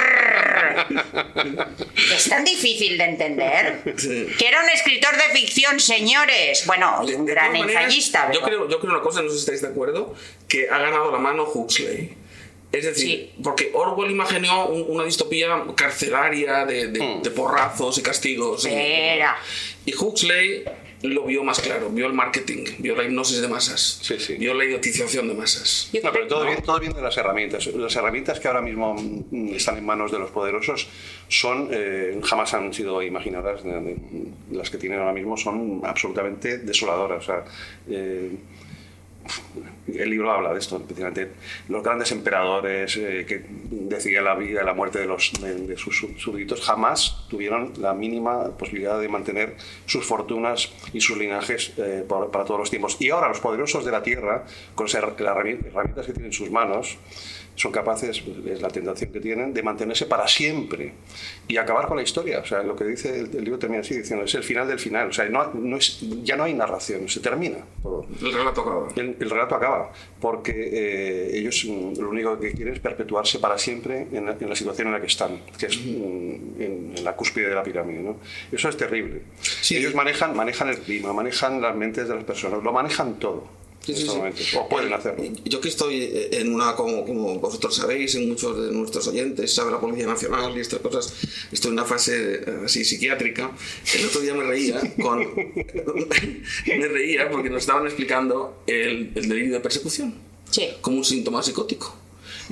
Es 2.15 2.29
tan 2.29 2.45
difícil 2.45 2.99
de 2.99 3.05
entender. 3.05 3.95
Que 4.39 4.49
era 4.49 4.63
un 4.63 4.71
escritor 4.71 5.15
de 5.17 5.39
ficción, 5.39 5.81
señores. 5.81 6.67
Bueno, 6.67 7.03
y 7.07 7.15
un 7.15 7.27
gran 7.27 7.53
maneras, 7.53 7.85
ensayista. 7.85 8.31
Yo 8.33 8.43
creo, 8.43 8.69
yo 8.69 8.81
creo 8.81 8.93
una 8.93 9.03
cosa, 9.03 9.23
no 9.23 9.29
sé 9.29 9.35
si 9.35 9.41
estáis 9.41 9.63
de 9.63 9.69
acuerdo, 9.69 10.15
que 10.49 10.69
ha 10.69 10.79
ganado 10.79 11.11
la 11.11 11.19
mano 11.19 11.45
Huxley. 11.45 12.24
Es 12.75 12.85
decir, 12.85 13.09
Sí. 13.09 13.31
porque 13.43 13.71
Orwell 13.75 14.11
imaginó 14.11 14.67
un- 14.69 14.85
una 14.89 15.05
distopía 15.05 15.49
carcelaria 15.77 16.65
de, 16.67 16.89
de- 16.89 17.01
Hmm. 17.01 17.23
de 17.23 17.31
porrazos 17.31 17.99
y 17.99 18.03
castigos. 18.03 18.65
y- 18.65 18.69
Espera. 18.69 19.37
Y 19.87 19.95
Huxley 19.95 20.65
lo 21.03 21.25
vio 21.27 21.45
más 21.45 21.61
claro, 21.61 21.91
vio 21.91 22.07
el 22.07 22.15
marketing, 22.15 22.65
vio 22.79 22.97
la 22.97 23.05
hipnosis 23.05 23.43
de 23.43 23.47
masas, 23.49 23.99
Sí, 24.01 24.19
sí. 24.19 24.37
vio 24.37 24.55
la 24.55 24.65
idiotización 24.65 25.29
de 25.29 25.35
masas. 25.35 25.91
No, 26.03 26.11
pero 26.11 26.27
todo, 26.27 26.45
¿no? 26.45 26.51
bien, 26.51 26.63
todo 26.63 26.81
bien 26.81 26.95
de 26.95 27.03
las 27.03 27.15
herramientas. 27.19 27.67
Las 27.67 27.95
herramientas 27.95 28.41
que 28.41 28.49
ahora 28.49 28.63
mismo 28.63 28.95
mm, 28.95 29.55
están 29.55 29.77
en 29.77 29.85
manos 29.85 30.11
de 30.11 30.19
los 30.19 30.31
poderosos 30.31 30.89
son 31.29 31.69
eh, 31.73 32.19
jamás 32.25 32.55
han 32.55 32.73
sido 32.73 33.03
imaginadas. 33.03 33.61
las 34.51 34.71
que 34.71 34.79
tienen 34.79 34.99
ahora 34.99 35.13
mismo 35.13 35.37
son 35.37 35.83
absolutamente 35.85 36.57
desoladoras. 36.59 37.23
O 37.23 37.27
sea, 37.27 37.45
eh, 37.91 38.31
el 39.87 40.11
libro 40.11 40.31
habla 40.33 40.53
de 40.53 40.59
esto, 40.59 40.83
los 41.69 41.83
grandes 41.83 42.11
emperadores 42.13 42.97
eh, 42.97 43.25
que 43.29 43.45
decidían 43.71 44.25
la 44.25 44.35
vida 44.35 44.63
y 44.63 44.65
la 44.65 44.75
muerte 44.75 44.99
de, 44.99 45.07
los, 45.07 45.33
de, 45.41 45.55
de 45.55 45.77
sus 45.77 45.97
sú- 46.03 46.19
súbditos 46.19 46.61
jamás 46.63 47.27
tuvieron 47.29 47.73
la 47.79 47.95
mínima 47.95 48.57
posibilidad 48.57 48.99
de 48.99 49.09
mantener 49.09 49.57
sus 49.87 50.05
fortunas 50.05 50.73
y 50.93 51.01
sus 51.01 51.17
linajes 51.17 51.73
eh, 51.77 52.05
por- 52.09 52.31
para 52.31 52.45
todos 52.45 52.61
los 52.61 52.71
tiempos. 52.71 52.97
Y 53.01 53.11
ahora 53.11 53.29
los 53.29 53.41
poderosos 53.41 53.85
de 53.85 53.93
la 53.93 54.03
tierra, 54.03 54.45
con 54.75 54.87
las 54.87 54.95
her- 54.95 55.19
las 55.21 55.37
herrami- 55.37 55.65
herramientas 55.67 56.07
que 56.07 56.13
tienen 56.13 56.31
en 56.31 56.33
sus 56.33 56.51
manos, 56.51 56.97
son 57.57 57.73
capaces, 57.73 58.23
es 58.47 58.63
la 58.63 58.69
tentación 58.69 59.13
que 59.13 59.21
tienen, 59.21 59.55
de 59.55 59.63
mantenerse 59.63 60.07
para 60.07 60.27
siempre 60.27 60.93
y 61.47 61.57
acabar 61.57 61.87
con 61.87 61.97
la 61.97 62.03
historia. 62.03 62.41
O 62.41 62.45
sea, 62.45 62.63
lo 62.63 62.75
que 62.75 62.85
dice 62.85 63.21
el, 63.21 63.35
el 63.35 63.45
libro 63.45 63.59
termina 63.59 63.81
así, 63.81 63.97
diciendo, 63.97 64.25
es 64.25 64.35
el 64.35 64.43
final 64.43 64.67
del 64.67 64.79
final. 64.79 65.09
O 65.09 65.13
sea, 65.13 65.25
no, 65.29 65.53
no 65.55 65.77
es, 65.77 66.01
ya 66.23 66.37
no 66.37 66.45
hay 66.45 66.55
narración, 66.55 67.09
se 67.09 67.21
termina 67.21 67.59
todo. 67.83 68.07
El 68.21 68.33
relato 68.33 68.61
acaba. 68.63 68.89
El, 68.97 69.17
el 69.21 69.31
relato 69.31 69.55
acaba, 69.55 69.93
porque 70.21 70.53
eh, 70.53 71.39
ellos 71.39 71.65
mm, 71.65 72.01
lo 72.01 72.11
único 72.11 72.39
que 72.39 72.53
quieren 72.53 72.75
es 72.75 72.81
perpetuarse 72.81 73.39
para 73.39 73.59
siempre 73.59 74.09
en 74.13 74.27
la, 74.27 74.37
en 74.39 74.49
la 74.49 74.57
situación 74.57 74.89
en 74.89 74.95
la 74.95 75.01
que 75.01 75.07
están, 75.07 75.41
que 75.59 75.67
es 75.67 75.79
mm, 75.79 76.61
en, 76.61 76.95
en 76.97 77.05
la 77.05 77.15
cúspide 77.15 77.49
de 77.49 77.55
la 77.55 77.63
pirámide. 77.63 78.01
¿no? 78.01 78.17
Eso 78.51 78.69
es 78.69 78.77
terrible. 78.77 79.23
Sí. 79.41 79.77
Ellos 79.77 79.95
manejan, 79.95 80.37
manejan 80.37 80.69
el 80.69 80.79
clima, 80.79 81.13
manejan 81.13 81.61
las 81.61 81.77
mentes 81.77 82.09
de 82.09 82.15
las 82.15 82.25
personas, 82.25 82.63
lo 82.63 82.73
manejan 82.73 83.19
todo. 83.19 83.64
Sí, 83.85 83.95
sí, 83.95 84.07
sí. 84.07 84.57
o 84.57 84.69
pueden 84.69 84.93
hacerlo. 84.93 85.25
Yo 85.45 85.61
que 85.61 85.69
estoy 85.69 86.29
en 86.33 86.55
una, 86.55 86.75
como, 86.75 87.05
como 87.05 87.39
vosotros 87.39 87.75
sabéis, 87.77 88.15
en 88.15 88.29
muchos 88.29 88.57
de 88.67 88.73
nuestros 88.73 89.07
oyentes, 89.09 89.55
sabe 89.55 89.71
la 89.71 89.81
Policía 89.81 90.07
Nacional 90.07 90.57
y 90.57 90.61
estas 90.61 90.81
cosas, 90.81 91.13
estoy 91.53 91.69
en 91.69 91.73
una 91.75 91.85
fase 91.85 92.35
eh, 92.37 92.45
así 92.65 92.85
psiquiátrica. 92.85 93.51
El 93.99 94.07
otro 94.07 94.21
día 94.21 94.35
me 94.35 94.45
reía 94.45 94.81
con... 95.03 95.19
me 96.67 96.89
reía 96.89 97.31
porque 97.31 97.51
nos 97.51 97.63
estaban 97.63 97.85
explicando 97.87 98.63
el, 98.67 99.13
el 99.15 99.29
delirio 99.29 99.53
de 99.55 99.61
persecución 99.61 100.15
Sí. 100.51 100.69
como 100.81 100.99
un 100.99 101.05
síntoma 101.05 101.43
psicótico. 101.43 101.97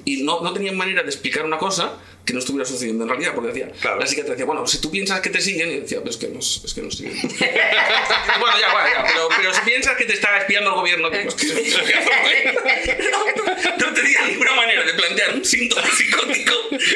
Y 0.04 0.22
no, 0.22 0.40
no 0.40 0.52
tenían 0.52 0.76
manera 0.76 1.02
de 1.02 1.08
explicar 1.08 1.44
una 1.44 1.58
cosa 1.58 1.98
que 2.24 2.32
no 2.32 2.38
estuviera 2.38 2.64
sucediendo 2.64 3.04
en 3.04 3.10
realidad, 3.10 3.32
porque 3.34 3.48
decía, 3.52 3.70
Claro. 3.80 3.98
la 4.00 4.06
psiquiatra 4.06 4.32
decía, 4.34 4.46
bueno, 4.46 4.66
si 4.66 4.80
tú 4.80 4.90
piensas 4.90 5.20
que 5.20 5.30
te 5.30 5.40
siguen, 5.40 5.70
y 5.70 5.80
decía, 5.80 6.00
pues 6.02 6.14
es 6.16 6.20
que 6.20 6.28
no, 6.28 6.38
es 6.38 6.72
que 6.74 6.82
no 6.82 6.90
siguen. 6.90 7.14
bueno, 7.22 8.58
ya, 8.60 8.72
bueno, 8.72 8.88
ya, 8.94 9.04
pero, 9.06 9.28
pero 9.36 9.54
si 9.54 9.60
piensas 9.62 9.96
que 9.96 10.04
te 10.04 10.12
está 10.14 10.38
espiando 10.38 10.70
el 10.70 10.76
gobierno, 10.76 11.10
digo, 11.10 11.28
es 11.28 11.34
que 11.34 11.46
no, 13.10 13.24
no 13.86 13.94
tenía 13.94 14.22
ninguna 14.26 14.54
manera 14.54 14.84
de 14.84 14.94
plantear 14.94 15.34
un 15.34 15.44
síntoma 15.44 15.82
psicótico 15.90 16.52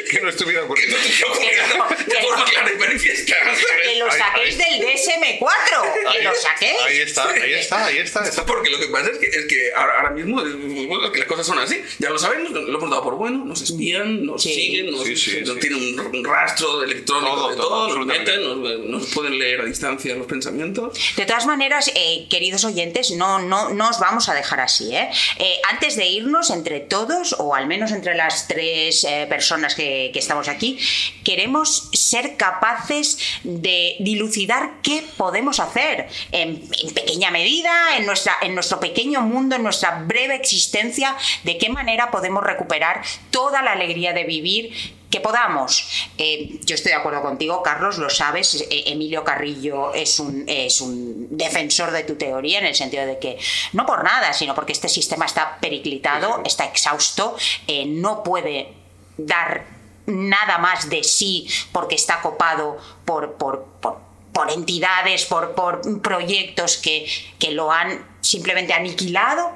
Que 0.09 0.19
no 0.21 0.29
estuviera 0.29 0.61
que 0.61 0.65
ocurriendo. 0.65 0.97
no 0.97 1.03
estuviera 1.03 1.31
ocurriendo 1.33 1.85
de 2.07 2.21
forma 2.21 2.45
clara 2.45 2.71
y 2.73 2.77
manifiesta. 2.77 3.35
Que 3.83 3.95
lo 3.99 4.09
Ahí- 4.11 4.17
saquéis 4.19 4.57
del 4.57 4.81
DSM4. 4.81 6.13
Que 6.13 6.23
lo 6.23 6.35
saquéis. 6.35 6.79
Ahí 6.85 6.97
está, 6.99 7.29
ahí 7.29 7.53
está, 7.53 7.85
ahí 7.85 7.97
está. 7.99 8.23
está. 8.27 8.45
Porque 8.45 8.69
lo 8.69 8.79
que 8.79 8.87
pasa 8.87 9.11
es 9.11 9.17
que, 9.19 9.27
es 9.27 9.45
que 9.45 9.71
ahora, 9.75 10.09
mismo 10.11 10.41
bueno, 10.87 11.11
que 11.11 11.19
las 11.19 11.27
cosas 11.27 11.45
son 11.45 11.59
así. 11.59 11.81
Ya 11.99 12.09
lo 12.09 12.17
sabemos, 12.19 12.51
lo 12.51 12.77
hemos 12.77 12.89
dado 12.89 13.03
por 13.03 13.15
bueno, 13.15 13.43
nos 13.45 13.61
espían, 13.61 14.25
nos 14.25 14.41
Sí. 14.43 14.53
siguen, 14.53 14.91
nos, 14.91 15.03
Sí, 15.03 15.15
sí, 15.17 15.45
sí. 15.45 15.59
tienen 15.59 15.99
un 15.99 16.23
rastro 16.23 16.83
electrónico 16.83 17.35
Todo, 17.35 17.49
de 17.49 17.55
todo, 17.55 17.67
todo, 17.67 17.97
nos 17.97 18.05
meten, 18.05 18.61
nos, 18.61 18.79
nos 18.79 19.05
pueden 19.13 19.37
leer 19.37 19.61
a 19.61 19.65
distancia 19.65 20.15
los 20.15 20.27
pensamientos. 20.27 20.97
De 21.15 21.25
todas 21.25 21.45
maneras, 21.45 21.91
eh, 21.95 22.27
queridos 22.29 22.63
oyentes, 22.63 23.11
no, 23.11 23.39
no, 23.39 23.69
no 23.69 23.89
os 23.89 23.99
vamos 23.99 24.29
a 24.29 24.33
dejar 24.33 24.59
así. 24.59 24.95
¿eh? 24.95 25.09
Eh, 25.39 25.55
antes 25.69 25.95
de 25.95 26.07
irnos, 26.07 26.49
entre 26.49 26.79
todos, 26.79 27.35
o 27.39 27.55
al 27.55 27.67
menos 27.67 27.91
entre 27.91 28.15
las 28.15 28.47
tres 28.47 29.03
eh, 29.03 29.25
personas 29.27 29.75
que, 29.75 30.11
que 30.13 30.19
estamos 30.19 30.47
aquí, 30.47 30.79
queremos 31.23 31.89
ser 31.93 32.37
capaces 32.37 33.17
de 33.43 33.95
dilucidar 33.99 34.81
qué 34.81 35.03
podemos 35.17 35.59
hacer 35.59 36.07
en, 36.31 36.61
en 36.83 36.93
pequeña 36.93 37.31
medida, 37.31 37.97
en, 37.97 38.05
nuestra, 38.05 38.35
en 38.41 38.53
nuestro 38.53 38.79
pequeño 38.79 39.21
mundo, 39.21 39.55
en 39.55 39.63
nuestra 39.63 40.03
breve 40.05 40.35
existencia, 40.35 41.15
de 41.43 41.57
qué 41.57 41.69
manera 41.69 42.11
podemos 42.11 42.43
recuperar 42.43 43.01
toda 43.31 43.61
la 43.61 43.71
alegría 43.73 44.13
de 44.13 44.23
vivir 44.23 44.97
que 45.09 45.21
podamos. 45.21 46.09
Eh, 46.17 46.59
yo 46.63 46.75
estoy 46.75 46.91
de 46.91 46.97
acuerdo 46.97 47.21
contigo, 47.21 47.63
Carlos, 47.63 47.97
lo 47.97 48.09
sabes. 48.09 48.55
eh, 48.55 48.83
Emilio 48.87 49.23
Carrillo 49.23 49.93
es 49.93 50.19
un, 50.19 50.43
es 50.47 50.81
un 50.81 51.27
defensor 51.31 51.91
de 51.91 52.03
tu 52.03 52.15
teoría 52.15 52.59
en 52.59 52.65
el 52.65 52.75
sentido 52.75 53.05
de 53.05 53.19
que, 53.19 53.37
no 53.73 53.85
por 53.85 54.03
nada, 54.03 54.33
sino 54.33 54.53
porque 54.53 54.73
este 54.73 54.89
sistema 54.89 55.25
está 55.25 55.57
periclitado, 55.59 56.41
está 56.45 56.65
exhausto, 56.65 57.35
eh, 57.67 57.85
no 57.85 58.23
puede 58.23 58.73
dar 59.17 59.65
nada 60.05 60.57
más 60.57 60.89
de 60.89 61.03
sí 61.03 61.47
porque 61.71 61.95
está 61.95 62.21
copado 62.21 62.77
por, 63.05 63.33
por, 63.33 63.65
por, 63.81 63.99
por 64.33 64.51
entidades, 64.51 65.25
por, 65.25 65.53
por 65.55 66.01
proyectos 66.01 66.77
que, 66.77 67.09
que 67.39 67.51
lo 67.51 67.71
han 67.71 68.05
simplemente 68.21 68.73
aniquilado. 68.73 69.55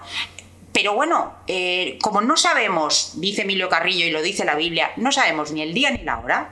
Pero 0.73 0.93
bueno, 0.93 1.33
eh, 1.47 1.97
como 2.01 2.21
no 2.21 2.37
sabemos, 2.37 3.13
dice 3.15 3.41
Emilio 3.41 3.67
Carrillo 3.67 4.05
y 4.05 4.11
lo 4.11 4.21
dice 4.21 4.45
la 4.45 4.55
Biblia, 4.55 4.91
no 4.95 5.11
sabemos 5.11 5.51
ni 5.51 5.61
el 5.61 5.73
día 5.73 5.91
ni 5.91 6.03
la 6.03 6.19
hora, 6.19 6.49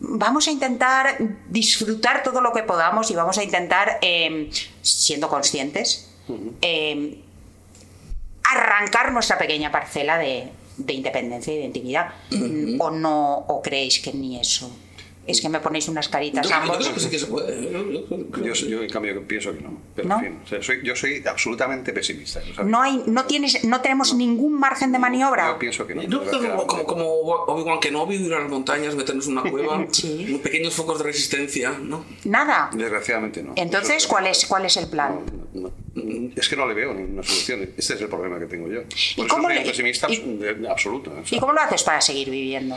vamos 0.00 0.48
a 0.48 0.50
intentar 0.50 1.18
disfrutar 1.48 2.22
todo 2.22 2.40
lo 2.40 2.52
que 2.52 2.62
podamos 2.62 3.10
y 3.10 3.14
vamos 3.14 3.36
a 3.38 3.44
intentar, 3.44 3.98
eh, 4.00 4.48
siendo 4.80 5.28
conscientes, 5.28 6.10
eh, 6.62 7.18
arrancar 8.44 9.12
nuestra 9.12 9.36
pequeña 9.36 9.70
parcela 9.70 10.16
de, 10.16 10.48
de 10.78 10.92
independencia 10.92 11.52
y 11.52 11.58
de 11.58 11.64
intimidad. 11.64 12.14
¿O 12.78 12.90
no, 12.90 13.34
o 13.48 13.60
creéis 13.60 14.00
que 14.00 14.12
ni 14.12 14.40
eso? 14.40 14.74
Es 15.26 15.40
que 15.40 15.48
me 15.48 15.60
ponéis 15.60 15.86
unas 15.88 16.08
caritas 16.08 16.48
Yo, 16.48 16.54
ambos. 16.56 16.88
que 16.88 17.18
se 17.18 17.26
puede. 17.26 17.70
Yo- 17.70 18.82
en 18.82 18.88
cambio, 18.90 19.22
pienso 19.28 19.52
que 19.54 19.60
no. 19.60 19.80
Pero, 19.94 20.08
¿No? 20.08 20.14
en 20.16 20.20
fin, 20.24 20.38
o 20.44 20.48
sea, 20.48 20.62
soy, 20.62 20.80
yo 20.82 20.96
soy 20.96 21.22
absolutamente 21.26 21.92
pesimista. 21.92 22.40
No, 22.64 22.80
hay, 22.82 23.02
no, 23.06 23.24
tienes, 23.26 23.62
no 23.64 23.80
tenemos 23.80 24.14
ningún 24.14 24.58
margen 24.58 24.90
de 24.92 24.98
maniobra. 24.98 25.48
Yo 25.52 25.58
pienso 25.58 25.86
que 25.86 25.94
no. 25.94 26.02
Yo 26.02 26.22
creo 26.24 26.40
que 26.40 26.48
como, 26.48 26.84
como, 26.86 27.04
Obi-Wan 27.04 27.78
Kenobi, 27.80 28.16
ir 28.16 28.34
a 28.34 28.40
las 28.40 28.48
montañas, 28.50 28.94
meternos 28.96 29.26
en 29.28 29.38
una 29.38 29.42
cueva, 29.50 29.86
Sí. 29.92 30.40
pequeños 30.42 30.74
focos 30.74 30.98
de 30.98 31.04
resistencia, 31.04 31.70
¿no? 31.80 32.04
Nada. 32.24 32.70
Desgraciadamente 32.72 33.42
no. 33.42 33.52
Entonces, 33.56 34.06
¿cuál 34.06 34.26
es, 34.26 34.46
¿cuál 34.46 34.64
es 34.64 34.76
el 34.78 34.88
plan? 34.88 35.20
No, 35.52 35.70
no. 35.94 36.30
Es 36.34 36.48
que 36.48 36.56
no 36.56 36.66
le 36.66 36.74
veo 36.74 36.94
ninguna 36.94 37.22
solución. 37.22 37.62
Este 37.76 37.94
es 37.94 38.00
el 38.00 38.08
problema 38.08 38.38
que 38.38 38.46
tengo 38.46 38.68
yo. 38.68 38.80
Por 38.82 39.26
eso 39.26 39.28
cómo 39.28 39.48
soy 39.48 39.58
le- 39.58 39.64
pesimista 39.64 40.08
y- 40.10 40.66
absoluto. 40.68 41.10
o 41.10 41.26
sea, 41.26 41.36
¿Y 41.36 41.40
cómo 41.40 41.52
lo 41.52 41.60
haces 41.60 41.82
para 41.82 42.00
seguir 42.00 42.30
viviendo? 42.30 42.76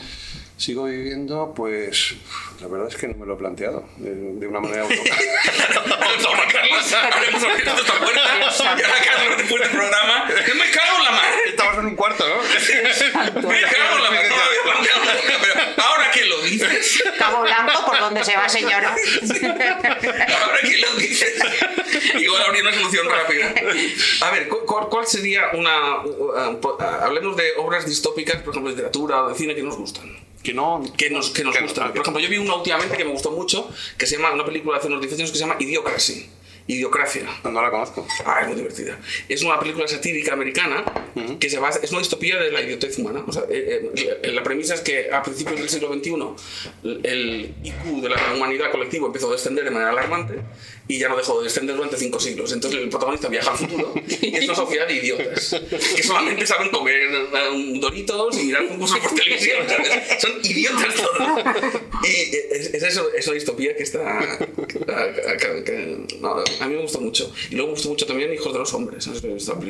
Sigo 0.57 0.85
viviendo, 0.85 1.51
pues 1.55 2.13
la 2.61 2.67
verdad 2.67 2.87
es 2.87 2.95
que 2.95 3.07
no 3.07 3.15
me 3.17 3.25
lo 3.25 3.33
he 3.33 3.37
planteado 3.37 3.85
de 3.97 4.47
una 4.47 4.59
manera 4.61 4.83
autónoma. 4.83 5.03
Toma, 6.21 6.47
Carlos, 6.51 6.93
habremos 6.93 7.43
abierto 7.43 7.71
esta 7.81 7.93
puerta 7.99 8.21
y 8.79 8.81
ahora 8.83 8.97
Carlos 9.03 9.37
después 9.39 9.61
del 9.61 9.71
programa. 9.71 10.27
¡Que 10.45 10.53
me 10.53 10.69
cago 10.71 10.97
en 10.99 11.03
la 11.03 11.11
madre! 11.11 11.37
Estamos 11.49 11.77
en 11.79 11.85
un 11.87 11.95
cuarto, 11.95 12.25
¿no? 12.27 12.35
¡Me 13.49 13.61
cago 13.61 13.97
en 13.97 14.03
la 14.03 14.11
madre! 14.11 14.29
Pero 15.41 15.83
ahora 15.83 16.11
que 16.11 16.25
lo 16.25 16.41
dices, 16.43 17.03
Cabo 17.17 17.41
Blanco, 17.41 17.85
¿por 17.85 17.99
dónde 17.99 18.23
se 18.23 18.35
va, 18.37 18.47
señora? 18.47 18.95
ahora 18.95 20.59
que 20.61 20.77
lo 20.77 20.95
dices, 20.95 21.33
igual 22.19 22.41
habría 22.43 22.61
una 22.61 22.73
solución 22.73 23.07
rápida. 23.09 23.53
A 24.21 24.31
ver, 24.31 24.47
¿cu- 24.47 24.65
¿cuál, 24.65 24.87
cuál 24.87 25.07
sería 25.07 25.49
una. 25.53 25.97
uh, 26.05 26.59
uh, 26.61 26.81
hablemos 27.01 27.35
de 27.35 27.53
obras 27.57 27.85
distópicas, 27.85 28.37
por 28.43 28.51
ejemplo, 28.53 28.69
de 28.69 28.75
literatura 28.77 29.23
o 29.23 29.29
de 29.29 29.35
cine 29.35 29.55
que 29.55 29.63
nos 29.63 29.75
gustan. 29.75 30.15
Que 30.43 30.53
no. 30.53 30.83
que 30.97 31.09
nos, 31.09 31.29
que 31.31 31.43
nos 31.43 31.55
que- 31.55 31.63
gustan. 31.63 31.91
Por 31.93 32.01
ejemplo, 32.01 32.21
yo 32.21 32.29
vi 32.29 32.37
una 32.37 32.55
últimamente 32.55 32.97
que 32.97 33.05
me 33.05 33.11
gustó 33.11 33.31
mucho, 33.31 33.69
que 33.97 34.05
se 34.05 34.17
llama, 34.17 34.33
una 34.33 34.45
película 34.45 34.73
de 34.73 34.79
hace 34.79 34.87
unos 34.87 35.01
10 35.01 35.13
años 35.13 35.31
que 35.31 35.37
se 35.37 35.43
llama 35.43 35.55
Idiocracy. 35.59 36.29
Idiocracia. 36.65 37.23
No, 37.43 37.61
la 37.61 37.69
conozco. 37.69 38.07
Ah, 38.25 38.39
es 38.41 38.47
muy 38.47 38.55
divertida. 38.55 38.97
Es 39.27 39.41
una 39.43 39.59
película 39.59 39.85
satírica 39.85 40.31
americana 40.31 40.85
que 41.37 41.49
se 41.49 41.59
basa, 41.59 41.79
es 41.83 41.91
una 41.91 41.99
distopía 41.99 42.37
de 42.39 42.51
la 42.51 42.61
idiotez 42.61 42.97
humana. 42.99 43.21
O 43.27 43.33
sea, 43.33 43.43
eh, 43.49 43.91
eh, 44.23 44.31
la 44.31 44.43
premisa 44.43 44.73
es 44.73 44.79
que 44.79 45.11
a 45.11 45.21
principios 45.21 45.59
del 45.59 45.67
siglo 45.69 45.93
XXI 45.93 46.97
el 47.03 47.53
IQ 47.63 48.01
de 48.01 48.07
la 48.09 48.33
humanidad 48.33 48.71
colectivo 48.71 49.07
empezó 49.07 49.27
a 49.29 49.33
descender 49.33 49.65
de 49.65 49.71
manera 49.71 49.91
alarmante 49.91 50.35
y 50.87 50.99
ya 50.99 51.07
no 51.07 51.15
dejó 51.15 51.37
de 51.39 51.45
descender 51.45 51.75
durante 51.75 51.95
cinco 51.97 52.19
siglos. 52.19 52.51
Entonces 52.51 52.81
el 52.81 52.89
protagonista 52.89 53.29
viaja 53.29 53.51
al 53.51 53.57
futuro 53.57 53.93
y 54.21 54.35
es 54.35 54.43
una 54.45 54.55
sociedad 54.55 54.87
de 54.87 54.95
idiotas 54.95 55.55
que 55.95 56.03
solamente 56.03 56.45
saben 56.45 56.69
comer 56.69 57.09
doritos 57.79 58.37
y 58.37 58.43
mirar 58.43 58.67
concursos 58.67 58.99
por 58.99 59.15
televisión. 59.15 59.57
¿sabes? 59.67 60.21
Son 60.21 60.31
idiotas 60.43 60.95
todos. 60.95 61.73
Y 62.03 62.35
es, 62.53 62.73
es 62.73 62.83
eso, 62.83 63.13
es 63.13 63.25
una 63.27 63.35
distopía 63.35 63.75
que 63.75 63.83
está... 63.83 64.37
que- 64.67 64.79
que- 64.79 65.63
que- 65.63 66.17
no, 66.19 66.35
a 66.59 66.67
mí 66.67 66.75
me 66.75 66.81
gustó 66.81 66.99
mucho. 66.99 67.31
Y 67.49 67.55
luego 67.55 67.67
me 67.69 67.73
gustó 67.75 67.89
mucho 67.89 68.05
también 68.05 68.33
Hijos 68.33 68.51
de 68.51 68.59
los 68.59 68.73
Hombres. 68.73 69.07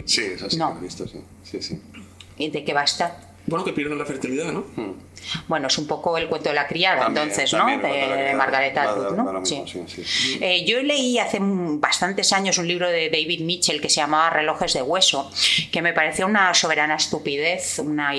Sí, 0.06 0.22
esa 0.22 0.50
sí 0.50 0.58
No. 0.58 0.76
he 0.80 0.84
visto, 0.84 1.08
sí. 1.08 1.20
Sí, 1.44 1.62
sí. 1.62 1.80
¿Y 2.38 2.50
de 2.50 2.66
qué 2.66 2.74
basta? 2.74 3.33
Bueno, 3.46 3.66
que 3.66 3.74
pierden 3.74 3.98
la 3.98 4.06
fertilidad, 4.06 4.52
¿no? 4.54 4.66
Bueno, 5.48 5.68
es 5.68 5.78
un 5.78 5.86
poco 5.86 6.18
el 6.18 6.28
cuento 6.28 6.50
de 6.50 6.56
la 6.56 6.66
criada, 6.68 7.02
También, 7.02 7.24
entonces, 7.24 7.52
también, 7.52 7.82
¿no? 7.82 7.88
de. 7.88 8.34
Margaret 8.36 8.78
Atwood, 8.78 9.16
¿no? 9.16 9.24
mismo, 9.42 9.68
Sí. 9.68 9.84
sí, 9.88 10.04
sí. 10.06 10.38
Eh, 10.42 10.64
yo 10.66 10.82
leí 10.82 11.20
hace 11.20 11.40
bastantes 11.42 12.32
años 12.32 12.58
un 12.58 12.68
libro 12.68 12.90
de 12.90 13.10
David 13.10 13.42
Mitchell 13.42 13.82
que 13.82 13.90
se 13.90 13.98
llamaba 13.98 14.30
Relojes 14.30 14.74
de 14.74 14.82
Hueso, 14.82 15.30
que 15.72 15.82
me 15.82 15.92
pareció 15.94 16.26
una 16.26 16.54
soberana 16.54 16.96
estupidez, 16.96 17.80
una, 17.80 18.12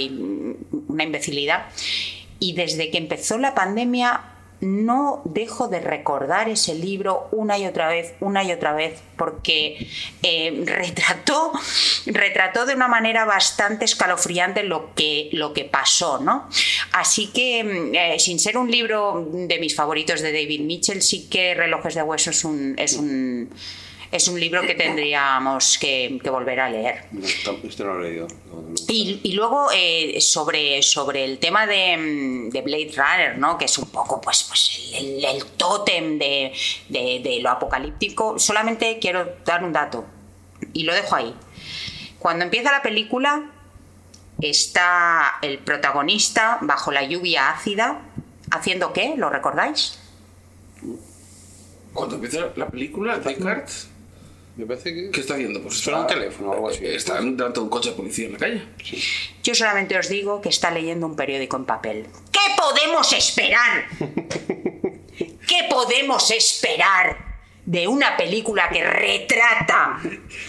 una 0.89 1.05
imbecilidad. 1.05 1.67
Y 2.39 2.53
desde 2.53 2.91
que 2.91 2.99
empezó 2.99 3.39
la 3.39 3.55
pandemia 3.55 4.21
no 4.61 5.23
dejo 5.25 5.69
de 5.69 5.81
recordar 5.81 6.49
ese 6.49 6.75
libro 6.75 7.29
una 7.33 7.59
y 7.59 7.67
otra 7.67 7.89
vez, 7.89 8.15
una 8.21 8.45
y 8.45 8.53
otra 8.53 8.73
vez, 8.73 9.01
porque 9.17 9.87
eh, 10.23 10.63
retrató, 10.65 11.53
retrató 12.07 12.65
de 12.67 12.75
una 12.75 12.89
manera 12.89 13.25
bastante 13.25 13.85
escalofriante 13.85 14.63
lo 14.63 14.95
que, 14.95 15.29
lo 15.33 15.53
que 15.53 15.65
pasó, 15.65 16.19
¿no? 16.19 16.49
Así 16.93 17.29
que, 17.29 17.65
mm, 17.65 17.95
eh, 17.95 18.19
sin 18.19 18.39
ser 18.39 18.57
un 18.57 18.71
libro 18.71 19.29
de 19.33 19.59
mis 19.59 19.75
favoritos 19.75 20.21
de 20.21 20.33
David 20.33 20.61
Mitchell, 20.61 21.03
sí 21.03 21.29
que 21.29 21.55
Relojes 21.55 21.95
de 21.95 22.03
Hueso 22.03 22.31
es 22.31 22.45
un, 22.45 22.75
es 22.79 22.95
un, 22.95 23.51
es 24.17 24.29
un 24.29 24.39
libro 24.39 24.63
que 24.63 24.75
tendríamos 24.75 25.77
que, 25.79 26.21
que 26.23 26.31
volver 26.31 26.61
a 26.61 26.71
leer. 26.71 27.05
Este 27.23 27.85
no 27.85 27.95
lo 27.95 28.05
he 28.05 28.11
leído. 28.11 28.29
No, 28.47 28.63
no. 28.63 28.75
Y, 28.89 29.21
y 29.25 29.33
luego 29.33 29.69
eh, 29.75 30.21
sobre, 30.21 30.83
sobre 30.83 31.25
el 31.25 31.39
tema 31.39 31.67
de, 31.67 32.49
de 32.53 32.63
Blade 32.63 32.93
Runner, 32.97 33.39
¿no? 33.39 33.59
que 33.59 33.65
es 33.65 33.77
un 33.77 33.91
poco 33.91 34.21
pues, 34.21 34.45
pues 34.45 34.91
el, 34.95 35.05
el- 35.17 35.25
el 35.25 35.45
tótem 35.47 36.19
de, 36.19 36.53
de- 36.89 37.21
de 37.25 37.41
lo 37.41 37.51
apocalíptico, 37.51 38.39
solamente 38.39 38.99
quiero 39.01 39.35
dar 39.45 39.65
un 39.65 39.73
dato 39.73 40.05
y 40.73 40.85
lo 40.85 40.95
dejo 40.95 41.17
ahí. 41.17 41.35
Cuando 42.21 42.45
empieza 42.45 42.71
la 42.71 42.83
película 42.83 43.51
está 44.41 45.39
el 45.43 45.59
protagonista 45.59 46.59
bajo 46.63 46.93
la 46.93 47.03
lluvia 47.05 47.51
ácida 47.51 48.01
haciendo 48.51 48.93
qué, 48.93 49.15
¿lo 49.17 49.29
recordáis? 49.31 49.99
Cuando 51.93 52.17
empieza 52.17 52.49
la 52.57 52.69
película, 52.69 53.19
Descartes, 53.19 53.89
Me 54.57 54.67
parece 54.67 54.95
que. 54.95 55.11
¿qué 55.11 55.21
está 55.21 55.35
haciendo? 55.35 55.61
Pues 55.63 55.79
Suena 55.79 56.01
un 56.01 56.07
teléfono 56.07 56.51
o 56.51 56.55
algo 56.55 56.69
así. 56.69 56.87
Está 56.87 57.15
delante 57.15 57.43
de 57.43 57.61
un 57.61 57.69
coche 57.69 57.91
de 57.91 57.97
policía 57.97 58.27
en 58.27 58.33
la 58.35 58.39
calle. 58.39 58.63
Yo 59.43 59.55
solamente 59.55 59.99
os 59.99 60.09
digo 60.09 60.41
que 60.41 60.49
está 60.49 60.71
leyendo 60.71 61.07
un 61.07 61.17
periódico 61.17 61.57
en 61.57 61.65
papel. 61.65 62.07
¿Qué 62.31 62.41
podemos 62.57 63.13
esperar? 63.13 63.87
¿Qué 65.47 65.67
podemos 65.71 66.31
esperar 66.31 67.35
de 67.67 67.89
una 67.89 68.15
película 68.17 68.69
que 68.69 68.85
retrata 68.85 69.99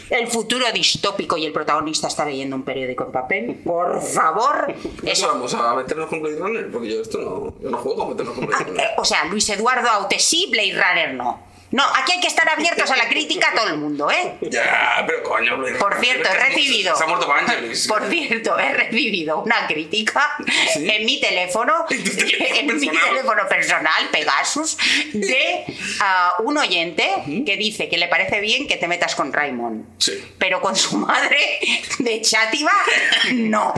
el 0.09 0.27
futuro 0.27 0.69
distópico 0.73 1.37
y 1.37 1.45
el 1.45 1.53
protagonista 1.53 2.07
está 2.09 2.25
leyendo 2.25 2.55
un 2.57 2.63
periódico 2.63 3.05
en 3.05 3.11
papel? 3.11 3.55
Por 3.63 4.01
favor. 4.01 4.73
Eso 5.03 5.27
vamos 5.29 5.53
a 5.53 5.75
meternos 5.75 6.09
con 6.09 6.21
Blade 6.21 6.37
Runner, 6.37 6.71
porque 6.71 6.89
yo 6.93 7.01
esto 7.01 7.17
no, 7.19 7.55
yo 7.61 7.69
no 7.69 7.77
juego 7.77 8.03
a 8.03 8.09
meternos 8.09 8.35
con 8.35 8.45
Blade 8.47 8.63
Ah, 8.63 8.67
Runner. 8.67 8.85
eh, 8.85 8.89
O 8.97 9.05
sea, 9.05 9.25
Luis 9.25 9.47
Eduardo 9.49 9.89
Aute 9.89 10.19
sí, 10.19 10.47
Blade 10.51 10.73
Runner 10.73 11.13
no. 11.13 11.44
No, 11.71 11.83
aquí 11.83 12.13
hay 12.13 12.21
que 12.21 12.27
estar 12.27 12.47
abiertos 12.47 12.89
a 12.91 12.95
la 12.95 13.09
crítica 13.09 13.51
todo 13.55 13.67
el 13.67 13.77
mundo, 13.77 14.09
¿eh? 14.09 14.35
Ya, 14.41 15.03
pero 15.07 15.23
coño, 15.23 15.57
Blade 15.57 15.75
Por 15.75 15.99
cierto, 15.99 16.29
he 16.29 16.37
recibido. 16.37 16.95
Se 16.95 17.03
ha 17.03 17.07
muerto 17.07 17.27
Vangelis. 17.27 17.87
Por 17.89 18.07
cierto, 18.09 18.57
he 18.59 18.73
recibido 18.73 19.41
una 19.41 19.67
crítica 19.67 20.35
¿Sí? 20.73 20.87
en 20.89 21.05
mi 21.05 21.19
teléfono, 21.19 21.85
¿En 21.89 22.03
tu 22.03 22.11
teléfono 22.15 22.55
en 22.59 22.79
mi 22.79 22.87
teléfono 22.89 23.47
personal, 23.49 24.09
Pegasus, 24.11 24.77
de 25.13 25.65
ah, 26.01 26.35
un 26.43 26.57
oyente 26.57 27.09
que 27.45 27.57
dice 27.57 27.89
que 27.89 27.97
le 27.97 28.07
parece 28.07 28.39
bien 28.39 28.67
que 28.67 28.77
te 28.77 28.87
metas 28.87 29.15
con 29.15 29.33
Raymond. 29.33 29.85
Sí. 29.99 30.23
Pero 30.37 30.61
con 30.61 30.75
su 30.75 30.97
madre 30.97 31.37
de 31.99 32.21
Chátiva, 32.21 32.71
no. 33.33 33.73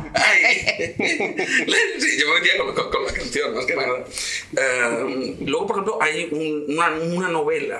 Sí, 0.98 2.18
yo 2.20 2.28
me 2.30 2.40
metía 2.40 2.58
con, 2.58 2.74
con- 2.76 2.92
con 2.92 3.06
la 3.06 3.14
canción, 3.14 3.54
más 3.56 3.66
que 3.66 3.76
nada. 3.76 4.04
Eh, 4.56 5.36
luego, 5.42 5.68
por 5.68 5.76
ejemplo, 5.78 6.00
hay 6.02 6.28
un- 6.32 6.66
una, 6.78 6.90
una 6.90 7.30
novela 7.30 7.77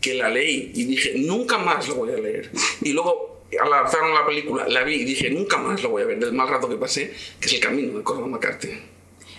que 0.00 0.14
la 0.14 0.28
leí 0.28 0.72
y 0.74 0.84
dije, 0.84 1.12
nunca 1.16 1.58
más 1.58 1.86
lo 1.88 1.96
voy 1.96 2.12
a 2.12 2.16
leer. 2.16 2.50
Y 2.82 2.92
luego, 2.92 3.44
al 3.60 3.70
lanzaron 3.70 4.14
la 4.14 4.24
película, 4.24 4.66
la 4.68 4.82
vi 4.82 4.94
y 4.94 5.04
dije, 5.04 5.30
nunca 5.30 5.58
más 5.58 5.82
lo 5.82 5.90
voy 5.90 6.02
a 6.02 6.06
ver, 6.06 6.18
del 6.18 6.32
mal 6.32 6.48
rato 6.48 6.68
que 6.68 6.76
pasé, 6.76 7.12
que 7.40 7.46
es 7.46 7.52
El 7.54 7.60
Camino 7.60 7.98
de 7.98 8.04
Cormac 8.04 8.28
McCarthy. 8.28 8.80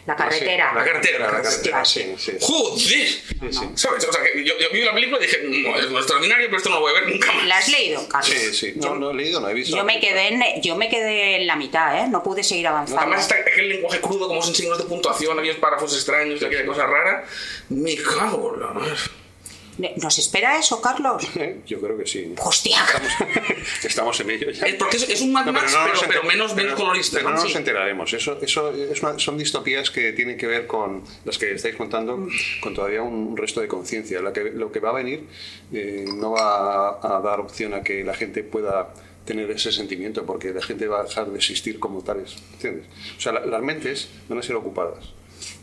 La 0.06 0.16
carretera. 0.16 0.74
La 0.74 0.84
carretera, 0.84 1.20
la 1.20 1.42
carretera. 1.42 1.86
Sí, 1.86 2.16
sí. 2.18 2.34
¡Joder! 2.40 3.08
¿Sabes? 3.76 4.08
O 4.08 4.12
sea, 4.12 4.24
que 4.24 4.44
yo, 4.44 4.58
yo 4.60 4.70
vi 4.74 4.82
la 4.82 4.94
película 4.96 5.20
y 5.20 5.28
dije, 5.28 5.42
no, 5.44 5.78
es 5.78 5.86
extraordinario, 5.86 6.48
pero 6.48 6.58
esto 6.58 6.70
no 6.70 6.76
lo 6.76 6.82
voy 6.82 6.92
a 6.92 7.02
ver 7.02 7.10
nunca 7.10 7.32
más. 7.32 7.46
¿La 7.46 7.58
has 7.58 7.70
leído, 7.70 8.08
Carlos? 8.10 8.36
Sí, 8.36 8.54
sí. 8.54 8.74
No, 8.78 8.96
no 8.96 9.12
he 9.12 9.14
leído, 9.14 9.40
no 9.40 9.50
he 9.50 9.54
visto. 9.54 9.78
Yo 9.78 9.84
me, 9.84 10.00
quedé 10.00 10.30
en, 10.30 10.62
yo 10.64 10.76
me 10.76 10.90
quedé 10.90 11.36
en 11.36 11.46
la 11.46 11.56
mitad, 11.56 12.00
¿eh? 12.00 12.08
No 12.10 12.24
pude 12.24 12.44
seguir 12.44 12.66
avanzando. 12.68 13.02
Además 13.02 13.22
está 13.22 13.36
aquel 13.36 13.70
lenguaje 13.70 14.02
crudo, 14.02 14.28
como 14.28 14.42
sin 14.42 14.56
signos 14.56 14.80
de 14.80 14.86
puntuación, 14.86 15.38
aquellos 15.38 15.58
párrafos 15.58 15.94
extraños 15.94 16.42
y 16.42 16.46
aquella 16.46 16.66
cosa 16.66 16.88
rara. 16.88 17.24
Me 17.70 17.96
cago 17.96 18.56
en 18.56 18.62
la 18.62 18.68
madre. 18.68 18.96
¿Nos 20.02 20.18
espera 20.20 20.58
eso, 20.60 20.82
Carlos? 20.82 21.24
Yo 21.68 21.80
creo 21.82 21.98
que 21.98 22.06
sí. 22.08 22.34
Hostia. 22.44 22.78
Estamos 23.84 24.20
en 24.20 24.30
ello 24.32 24.52
ya. 24.52 24.66
Porque 24.78 24.98
es, 24.98 25.10
es 25.10 25.22
un 25.22 25.32
Mad 25.32 25.46
No, 25.46 25.54
Max, 25.54 25.74
no 25.74 26.08
pero, 26.08 26.24
menos, 26.24 26.56
menos 26.56 26.74
colorista. 26.76 27.18
pero 27.18 27.30
¿no? 27.30 27.36
no 27.38 27.44
nos 27.44 27.52
Sí. 27.52 27.58
enteraremos. 27.58 28.14
Eso, 28.14 28.38
eso 28.42 28.72
es 28.74 29.02
una- 29.02 29.18
son 29.20 29.38
distopías 29.38 29.90
que 29.92 30.14
tienen 30.14 30.38
que 30.38 30.48
ver 30.48 30.68
con 30.68 31.04
las 31.26 31.38
que 31.38 31.52
estáis 31.54 31.76
contando, 31.76 32.28
con 32.62 32.74
todavía 32.74 33.02
un 33.02 33.36
resto 33.38 33.62
de 33.62 33.68
conciencia. 33.68 34.20
Que- 34.34 34.52
Lo 34.52 34.72
que 34.72 34.80
va 34.80 34.90
a 34.90 34.94
venir 34.94 35.26
eh, 35.74 36.06
no 36.16 36.32
va 36.32 36.90
a, 37.00 37.18
a 37.18 37.22
dar 37.22 37.40
opción 37.40 37.74
a 37.74 37.82
que 37.84 38.04
la 38.04 38.14
gente 38.14 38.44
pueda 38.44 38.94
tener 39.26 39.52
ese 39.52 39.72
sentimiento, 39.72 40.26
porque 40.26 40.52
la 40.52 40.62
gente 40.62 40.88
va 40.88 41.02
a 41.02 41.04
dejar 41.04 41.28
de 41.30 41.38
existir 41.38 41.80
como 41.80 42.02
tales. 42.04 42.36
¿Entiendes? 42.54 42.86
O 43.18 43.22
sea, 43.22 43.32
la- 43.34 43.46
las 43.46 43.62
mentes 43.62 44.10
van 44.28 44.40
a 44.40 44.44
ser 44.44 44.56
ocupadas. 44.56 45.06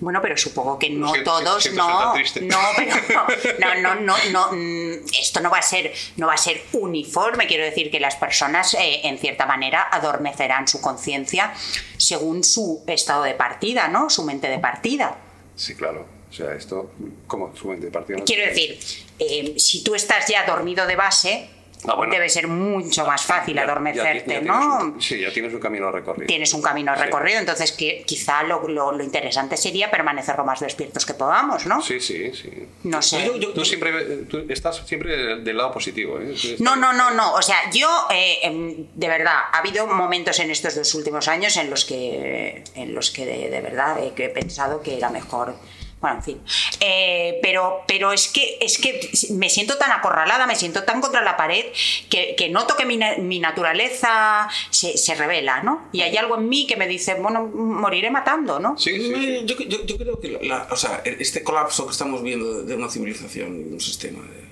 Bueno, 0.00 0.20
pero 0.22 0.36
supongo 0.36 0.78
que 0.78 0.90
no 0.90 1.12
Siento- 1.12 1.38
todos, 1.42 1.62
siento 1.62 1.82
no, 1.82 2.12
no, 2.12 2.14
pero 3.58 3.74
no, 3.80 3.94
no, 3.94 3.94
no, 4.00 4.16
no, 4.30 4.52
mm, 4.52 5.04
esto 5.20 5.40
no 5.40 5.50
va 5.50 5.58
a 5.58 5.62
ser, 5.62 5.92
no 6.16 6.26
va 6.26 6.34
a 6.34 6.38
ser 6.38 6.62
uniforme. 6.72 7.46
Quiero 7.46 7.64
decir 7.64 7.90
que 7.90 8.00
las 8.00 8.16
personas, 8.16 8.74
eh, 8.74 9.00
en 9.04 9.18
cierta 9.18 9.46
manera, 9.46 9.88
adormecerán 9.90 10.68
su 10.68 10.80
conciencia 10.80 11.52
según 11.96 12.44
su 12.44 12.82
estado 12.86 13.22
de 13.24 13.34
partida, 13.34 13.88
¿no? 13.88 14.10
Su 14.10 14.24
mente 14.24 14.48
de 14.48 14.58
partida. 14.58 15.16
Sí, 15.56 15.74
claro. 15.74 16.06
O 16.30 16.32
sea, 16.32 16.52
esto, 16.54 16.92
como 17.26 17.56
su 17.56 17.68
mente 17.68 17.86
de 17.86 17.92
partida. 17.92 18.18
Quiero 18.24 18.46
decir, 18.46 18.78
eh, 19.18 19.54
si 19.58 19.82
tú 19.82 19.94
estás 19.94 20.26
ya 20.28 20.44
dormido 20.44 20.86
de 20.86 20.94
base, 20.94 21.48
Ah, 21.86 21.94
bueno. 21.94 22.12
debe 22.12 22.28
ser 22.28 22.48
mucho 22.48 23.06
más 23.06 23.22
fácil 23.24 23.54
Ya- 23.54 23.62
adormecerte, 23.62 24.34
ya 24.34 24.40
¿no? 24.40 24.78
un- 24.80 25.00
sí, 25.00 25.20
ya 25.20 25.32
tienes 25.32 25.54
un 25.54 25.60
camino 25.60 25.90
recorrido. 25.92 26.26
Tienes 26.26 26.52
un 26.54 26.60
camino 26.62 26.92
Sí. 26.96 27.02
recorrido, 27.02 27.38
entonces 27.38 27.72
que, 27.72 28.02
quizá 28.04 28.42
lo, 28.42 28.66
lo- 28.68 28.92
lo 28.92 29.04
interesante 29.04 29.56
sería 29.56 29.90
permanecer 29.90 30.36
lo 30.36 30.44
más 30.44 30.60
despiertos 30.60 31.06
que 31.06 31.14
podamos, 31.14 31.66
¿no? 31.66 31.80
Sí, 31.80 32.00
sí, 32.00 32.32
sí. 32.34 32.50
No 32.84 33.00
sé. 33.00 33.24
Yo- 33.24 33.36
yo- 33.36 33.52
Tú 33.52 33.64
siempre 33.64 33.92
tú 34.28 34.44
estás 34.48 34.82
siempre 34.86 35.36
del, 35.36 35.56
lado 35.56 35.72
positivo. 35.72 36.18
¿eh? 36.20 36.32
Estás- 36.34 36.60
No, 36.60 36.74
no, 36.76 36.92
no, 36.92 37.10
no. 37.12 37.34
O 37.34 37.42
sea, 37.42 37.70
yo, 37.72 37.88
eh, 38.10 38.38
em, 38.42 38.86
de 38.94 39.08
verdad, 39.08 39.36
ha 39.52 39.58
habido 39.58 39.86
momentos 39.86 40.38
en 40.40 40.50
estos 40.50 40.74
dos 40.74 40.94
últimos 40.94 41.28
años 41.28 41.56
en 41.56 41.70
los 41.70 41.84
que, 41.84 42.64
en 42.74 42.94
los 42.94 43.10
que 43.10 43.24
de, 43.26 43.50
de 43.50 43.60
verdad 43.60 43.98
eh, 44.02 44.12
que 44.16 44.26
he 44.26 44.28
pensado 44.30 44.82
que 44.82 44.96
era 44.96 45.10
mejor. 45.10 45.54
Bueno, 46.00 46.18
en 46.18 46.22
fin. 46.22 46.40
Eh, 46.80 47.40
pero, 47.42 47.82
pero 47.88 48.12
es 48.12 48.28
que 48.28 48.56
es 48.60 48.78
que 48.78 49.10
me 49.30 49.50
siento 49.50 49.78
tan 49.78 49.90
acorralada, 49.90 50.46
me 50.46 50.54
siento 50.54 50.84
tan 50.84 51.00
contra 51.00 51.22
la 51.22 51.36
pared 51.36 51.64
que, 52.08 52.36
que 52.36 52.48
noto 52.48 52.76
que 52.76 52.86
mi, 52.86 52.98
mi 53.18 53.40
naturaleza 53.40 54.48
se, 54.70 54.96
se 54.96 55.14
revela, 55.16 55.62
¿no? 55.64 55.88
Y 55.92 56.02
hay 56.02 56.16
algo 56.16 56.36
en 56.38 56.48
mí 56.48 56.68
que 56.68 56.76
me 56.76 56.86
dice, 56.86 57.14
bueno, 57.14 57.42
moriré 57.46 58.12
matando, 58.12 58.60
¿no? 58.60 58.78
Sí, 58.78 58.92
sí, 58.96 59.12
sí. 59.14 59.40
Yo, 59.44 59.56
yo- 59.58 59.84
yo 59.84 59.96
creo 59.98 60.20
que 60.20 60.38
la- 60.42 60.68
o 60.70 60.76
sea, 60.76 61.02
este 61.04 61.42
colapso 61.42 61.84
que 61.86 61.92
estamos 61.92 62.22
viendo 62.22 62.62
de, 62.62 62.74
una 62.76 62.88
civilización 62.88 63.60
y 63.60 63.64
de 63.64 63.72
un 63.74 63.80
sistema, 63.80 64.22
de- 64.22 64.48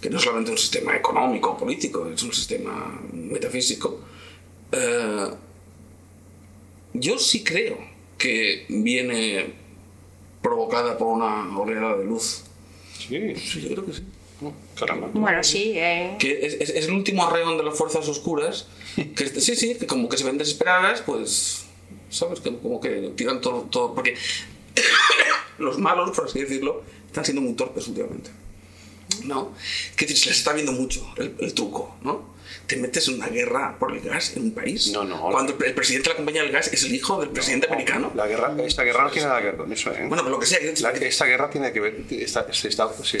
que 0.00 0.10
no 0.10 0.18
es 0.18 0.24
solamente 0.24 0.50
un 0.50 0.58
sistema 0.58 0.96
económico 0.96 1.50
o 1.50 1.56
político, 1.56 2.08
es 2.12 2.20
un 2.24 2.32
sistema 2.32 3.00
metafísico, 3.12 4.00
eh, 4.72 5.28
yo 6.94 7.16
sí 7.18 7.44
creo 7.44 7.78
que 8.16 8.66
viene 8.68 9.67
provocada 10.48 10.96
por 10.96 11.08
una 11.08 11.58
oleada 11.58 11.96
de 11.98 12.04
luz. 12.04 12.42
Sí, 12.98 13.34
Sí, 13.36 13.60
yo 13.62 13.68
creo 13.74 13.86
que 13.86 13.92
sí. 13.92 14.02
Oh, 14.42 14.52
caramba. 14.78 15.08
Bueno, 15.12 15.42
sí. 15.42 15.72
eh, 15.76 16.16
Que 16.18 16.46
es, 16.46 16.54
es- 16.54 16.70
es 16.70 16.86
el 16.86 16.92
último 16.94 17.26
arreón 17.26 17.56
de 17.58 17.64
las 17.64 17.76
fuerzas 17.76 18.08
oscuras. 18.08 18.66
Que 18.96 19.24
es- 19.24 19.44
sí, 19.44 19.54
sí, 19.56 19.74
que 19.76 19.86
como 19.86 20.08
que 20.08 20.16
se 20.16 20.24
ven 20.24 20.38
desesperadas, 20.38 21.02
pues, 21.02 21.64
¿sabes? 22.10 22.40
Que 22.40 22.56
como 22.56 22.80
que 22.80 23.12
tiran 23.16 23.40
todo, 23.40 23.62
todo 23.70 23.94
porque 23.94 24.14
los 25.58 25.78
malos, 25.78 26.10
por 26.16 26.26
así 26.26 26.40
decirlo, 26.40 26.82
están 27.06 27.24
siendo 27.24 27.42
muy 27.42 27.54
torpes 27.54 27.86
últimamente. 27.88 28.30
¿No? 29.24 29.52
Que 29.96 30.06
decir, 30.06 30.18
se 30.22 30.28
les 30.30 30.38
está 30.38 30.52
viendo 30.52 30.72
mucho 30.72 31.06
el, 31.16 31.34
el 31.40 31.52
truco, 31.54 31.96
¿no? 32.02 32.37
Te 32.66 32.76
metes 32.76 33.08
en 33.08 33.14
una 33.14 33.28
guerra 33.28 33.76
por 33.78 33.92
el 33.92 34.00
gas 34.00 34.36
en 34.36 34.42
un 34.44 34.50
país. 34.52 34.88
No, 34.92 35.04
no. 35.04 35.20
Cuando 35.30 35.56
el, 35.64 35.74
presidente 35.74 36.08
de 36.08 36.14
la 36.14 36.16
compañía 36.16 36.42
del 36.42 36.52
gas 36.52 36.72
es 36.72 36.82
el 36.84 36.94
hijo 36.94 37.20
del 37.20 37.30
presidente 37.30 37.66
americano. 37.66 38.12
La 38.14 38.26
guerra, 38.26 38.54
esta 38.64 38.82
guerra 38.82 39.04
no 39.04 39.10
tiene 39.10 39.28
nada 39.28 39.40
que 39.40 39.46
ver 39.46 39.56
con 39.56 39.72
eso. 39.72 39.90
¿eh? 39.92 40.04
Bueno, 40.06 40.22
pero 40.22 40.30
lo 40.30 40.38
que 40.38 40.46
sea. 40.46 40.58
que- 40.58 40.74
La- 40.80 40.90
esta 40.90 41.24
guerra 41.26 41.48
tiene 41.50 41.72
que 41.72 41.80
ver, 41.80 41.96
está- 42.10 42.52
se, 42.52 42.68
está, 42.68 42.88
se, 43.02 43.16
o 43.18 43.20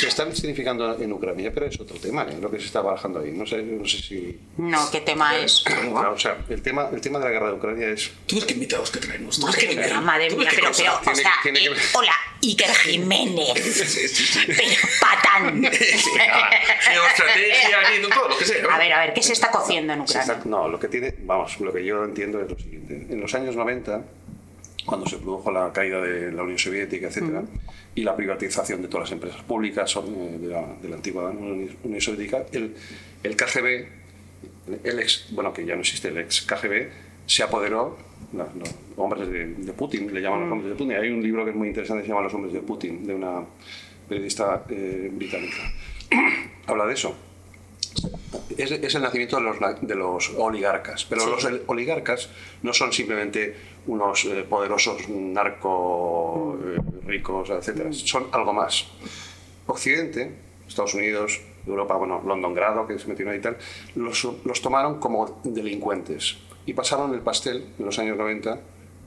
se 0.00 0.08
está 0.08 0.34
significando 0.34 0.96
en 1.00 1.12
Ucrania, 1.12 1.50
pero 1.52 1.66
es 1.66 1.78
otro 1.80 1.98
tema, 1.98 2.22
¿eh? 2.24 2.38
lo 2.40 2.50
que 2.50 2.58
se 2.58 2.66
está 2.66 2.80
barajando 2.80 3.20
ahí. 3.20 3.30
No 3.32 3.46
sé, 3.46 3.58
no 3.62 3.86
sé 3.86 3.98
si. 4.02 4.38
no, 4.56 4.90
¿qué 4.90 5.00
tema 5.00 5.38
es? 5.38 5.62
Claro, 5.64 6.12
o 6.14 6.18
sea, 6.18 6.38
el 6.48 6.62
tema, 6.62 6.88
el 6.92 7.00
tema 7.00 7.18
de 7.18 7.24
la 7.26 7.30
guerra 7.30 7.46
de 7.48 7.52
Ucrania 7.54 7.88
es. 7.90 8.10
Tú 8.26 8.36
ves 8.36 8.44
qué 8.44 8.54
invitados 8.54 8.90
que 8.90 8.98
traemos. 8.98 9.38
Tú 9.38 9.46
ves 9.46 9.56
nivel. 9.68 9.86
mía, 9.86 10.00
madre 10.00 10.30
mía, 10.30 10.48
pero, 10.54 10.70
pero, 10.76 10.94
o 10.96 11.00
Tiene- 11.00 11.16
sea, 11.22 11.32
tiene 11.42 11.60
que 11.60 11.66
eh, 11.66 11.70
hola, 11.94 12.12
Iker 12.42 12.70
Jiménez, 12.74 13.54
Sí, 13.64 14.08
sí, 14.08 14.24
sí. 14.26 14.40
pero 14.46 14.60
patán. 15.00 15.68
Sí, 15.72 16.10
ah, 16.30 16.50
geoestrategia, 16.80 17.96
y 17.96 18.02
todo 18.08 18.27
lo 18.28 18.38
que 18.38 18.44
sea. 18.44 18.64
A 18.74 18.78
ver, 18.78 18.92
a 18.92 19.00
ver, 19.00 19.14
¿qué 19.14 19.22
se 19.22 19.32
está 19.32 19.50
cociendo 19.50 19.92
en 19.92 20.00
Ucrania? 20.02 20.34
está- 20.34 20.48
no, 20.48 20.68
lo 20.68 20.78
que 20.78 20.88
tiene, 20.88 21.14
vamos, 21.24 21.58
lo 21.60 21.72
que 21.72 21.84
yo 21.84 22.04
entiendo 22.04 22.40
es 22.40 22.50
lo 22.50 22.58
siguiente. 22.58 23.06
En 23.10 23.20
los 23.20 23.34
años 23.34 23.56
90, 23.56 24.04
cuando 24.86 25.06
se 25.06 25.18
produjo 25.18 25.50
la 25.50 25.72
caída 25.72 26.00
de 26.00 26.32
la 26.32 26.42
Unión 26.42 26.58
Soviética, 26.58 27.08
etcétera, 27.08 27.42
y 27.94 28.02
la 28.02 28.14
privatización 28.16 28.82
de 28.82 28.88
todas 28.88 29.08
las 29.10 29.12
empresas 29.12 29.42
públicas 29.42 29.94
eh, 29.96 30.38
de 30.40 30.48
la, 30.48 30.66
de 30.80 30.88
la 30.88 30.96
antigua 30.96 31.30
Unión 31.30 32.00
Soviética, 32.00 32.44
el, 32.52 32.74
el 33.22 33.36
KGB, 33.36 33.86
el 34.84 34.98
ex, 35.00 35.28
bueno, 35.32 35.52
que 35.52 35.64
ya 35.66 35.74
no 35.74 35.80
existe, 35.80 36.08
el 36.08 36.18
ex 36.18 36.42
KGB, 36.42 36.88
se 37.26 37.42
apoderó, 37.42 37.98
los 38.32 38.48
hombres 38.96 39.28
de, 39.30 39.46
de 39.54 39.72
Putin, 39.72 40.12
le 40.12 40.20
llaman 40.20 40.40
los 40.40 40.52
hombres 40.52 40.70
de 40.70 40.76
Putin. 40.76 40.92
Hay 40.96 41.08
un 41.10 41.22
libro 41.22 41.44
que 41.44 41.50
es 41.50 41.56
muy 41.56 41.68
interesante, 41.68 42.02
se 42.02 42.08
llama 42.08 42.22
Los 42.22 42.34
hombres 42.34 42.52
de 42.52 42.60
Putin, 42.60 43.06
de 43.06 43.14
una 43.14 43.42
periodista 44.08 44.64
eh, 44.68 45.10
británica. 45.12 45.56
Habla 46.66 46.86
de 46.86 46.94
eso 46.94 47.14
es, 48.56 48.70
es 48.72 48.94
el 48.94 49.02
nacimiento 49.02 49.36
de 49.36 49.42
los, 49.42 49.60
na- 49.60 49.74
de 49.74 49.94
los 49.94 50.30
oligarcas. 50.36 51.04
Pero 51.04 51.26
los 51.26 51.46
oligarcas 51.66 52.28
no 52.62 52.72
son 52.72 52.92
simplemente 52.92 53.54
unos 53.86 54.24
eh, 54.24 54.44
poderosos 54.48 55.08
narco 55.08 56.58
eh, 56.64 56.78
ricos, 57.06 57.50
etcétera. 57.50 57.92
Son 57.92 58.26
algo 58.32 58.52
más. 58.52 58.86
Occidente, 59.66 60.32
Estados 60.66 60.94
Unidos, 60.94 61.40
Europa, 61.66 61.96
bueno, 61.96 62.22
Londongrado, 62.26 62.86
que 62.86 62.98
se 62.98 63.06
metieron 63.08 63.32
ahí 63.34 63.40
y 63.40 63.42
tal, 63.42 63.56
los, 63.94 64.26
los 64.44 64.62
tomaron 64.62 64.98
como 64.98 65.40
delincuentes 65.44 66.38
y 66.66 66.72
pasaron 66.72 67.12
el 67.14 67.20
pastel 67.20 67.66
en 67.78 67.84
los 67.84 67.98
años 67.98 68.16
90 68.16 68.58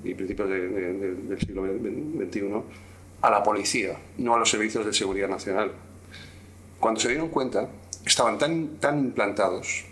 y 0.03 0.13
principios 0.13 0.49
de- 0.49 0.67
de- 0.69 0.93
de- 0.93 1.13
del 1.15 1.39
siglo 1.39 1.63
XXI 1.65 2.41
a 3.21 3.29
la 3.29 3.43
policía, 3.43 3.97
no 4.17 4.33
a 4.35 4.39
los 4.39 4.49
servicios 4.49 4.85
de 4.85 4.93
seguridad 4.93 5.27
nacional. 5.29 5.71
Cuando 6.79 6.99
se 6.99 7.09
dieron 7.09 7.29
cuenta, 7.29 7.67
estaban 8.05 8.37
tan, 8.37 8.77
tan 8.77 8.99
implantados, 8.99 9.85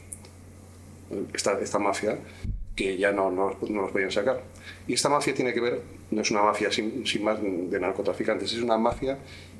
esta, 1.33 1.59
esta 1.59 1.79
mafia, 1.79 2.17
que 2.75 2.97
ya 2.97 3.11
no, 3.11 3.29
no, 3.29 3.57
no 3.67 3.81
los 3.81 3.91
podían 3.91 4.11
sacar. 4.11 4.41
Y 4.87 4.93
esta 4.93 5.09
mafia 5.09 5.33
tiene 5.33 5.53
que 5.53 5.59
ver, 5.59 5.81
no 6.11 6.21
es 6.21 6.31
una 6.31 6.43
mafia 6.43 6.71
sin, 6.71 7.05
sin 7.05 7.23
más 7.23 7.39
de 7.41 7.79
narcotraficantes, 7.79 8.53
es 8.53 8.61
una 8.61 8.77
mafia 8.77 9.17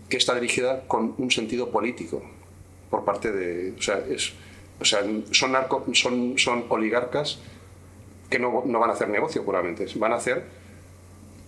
que 0.08 0.18
está 0.18 0.34
dirigida 0.36 0.88
con 0.88 1.16
un 1.18 1.30
sentido 1.30 1.70
político 1.70 2.24
por 2.90 3.06
parte 3.06 3.32
de... 3.32 3.74
O 3.78 3.82
sea, 3.82 4.00
es, 4.10 4.34
o 4.80 4.86
sea 4.86 5.02
son, 5.32 5.64
son, 5.94 6.38
son 6.38 6.66
oligarcas 6.70 7.40
que 8.30 8.40
no, 8.40 8.64
no 8.66 8.80
van 8.80 8.90
a 8.90 8.94
hacer 8.94 9.10
negocio 9.10 9.44
puramente, 9.44 9.86
van 9.96 10.14
a 10.14 10.16
hacer 10.16 10.59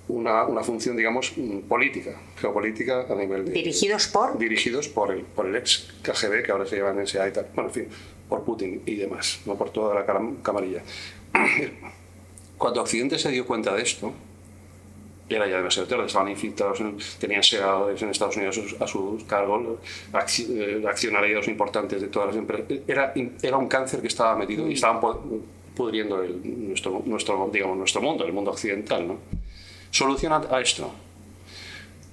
una, 0.08 0.44
una 0.46 0.62
función, 0.64 0.98
digamos, 0.98 1.34
mm, 1.38 1.60
política, 1.70 2.20
geopolítica 2.38 3.06
a 3.10 3.16
nivel 3.16 3.46
de 3.46 3.52
Dirigidos 3.54 4.08
por... 4.08 4.38
dirigidos 4.38 4.88
por 4.90 5.12
el, 5.12 5.22
por 5.22 5.46
el 5.46 5.56
ex 5.56 5.88
KGB, 6.04 6.44
que 6.44 6.52
ahora 6.52 6.66
se 6.66 6.78
llama 6.78 6.94
NSA 7.02 7.28
y 7.30 7.32
tal. 7.32 7.48
Bueno, 7.54 7.70
en 7.70 7.74
fin, 7.74 7.88
por 8.28 8.44
Putin 8.44 8.82
y 8.86 8.96
demás, 8.96 9.42
no 9.46 9.56
por 9.56 9.70
toda 9.72 9.96
la 9.96 10.06
camarilla. 10.42 10.82
Cuando 12.58 12.82
Occidente 12.82 13.18
se 13.18 13.30
dio 13.32 13.46
cuenta 13.46 13.74
de 13.74 13.82
esto, 13.82 14.14
era 15.30 15.48
ya 15.48 15.58
demasiado 15.58 15.88
tarde, 15.88 16.06
estaban 16.06 16.28
infiltrados, 16.30 16.80
en- 16.82 16.98
tenían 17.20 17.42
senadores 17.42 18.02
en 18.02 18.10
Estados 18.10 18.36
Unidos 18.36 18.60
a 18.80 18.86
sus, 18.88 19.24
cargos, 19.24 19.80
eh, 20.50 20.84
accionarios 20.88 21.48
importantes 21.48 22.02
de 22.02 22.08
todas 22.10 22.28
las 22.30 22.36
empresas. 22.38 22.66
Era, 22.88 23.14
era 23.42 23.58
un 23.58 23.68
cáncer 23.68 24.02
que 24.02 24.08
estaba 24.08 24.36
metido 24.36 24.68
y 24.68 24.74
estaban 24.74 25.00
pu- 25.02 25.42
pudriendo 25.76 26.22
el- 26.22 26.68
nuestro, 26.68 27.02
nuestro, 27.06 27.50
digamos, 27.52 27.78
nuestro 27.78 28.02
mundo, 28.02 28.26
el 28.26 28.34
mundo 28.34 28.52
occidental. 28.52 29.08
¿no? 29.08 29.18
Solución 29.92 30.34
a, 30.34 30.60
esto, 30.62 30.92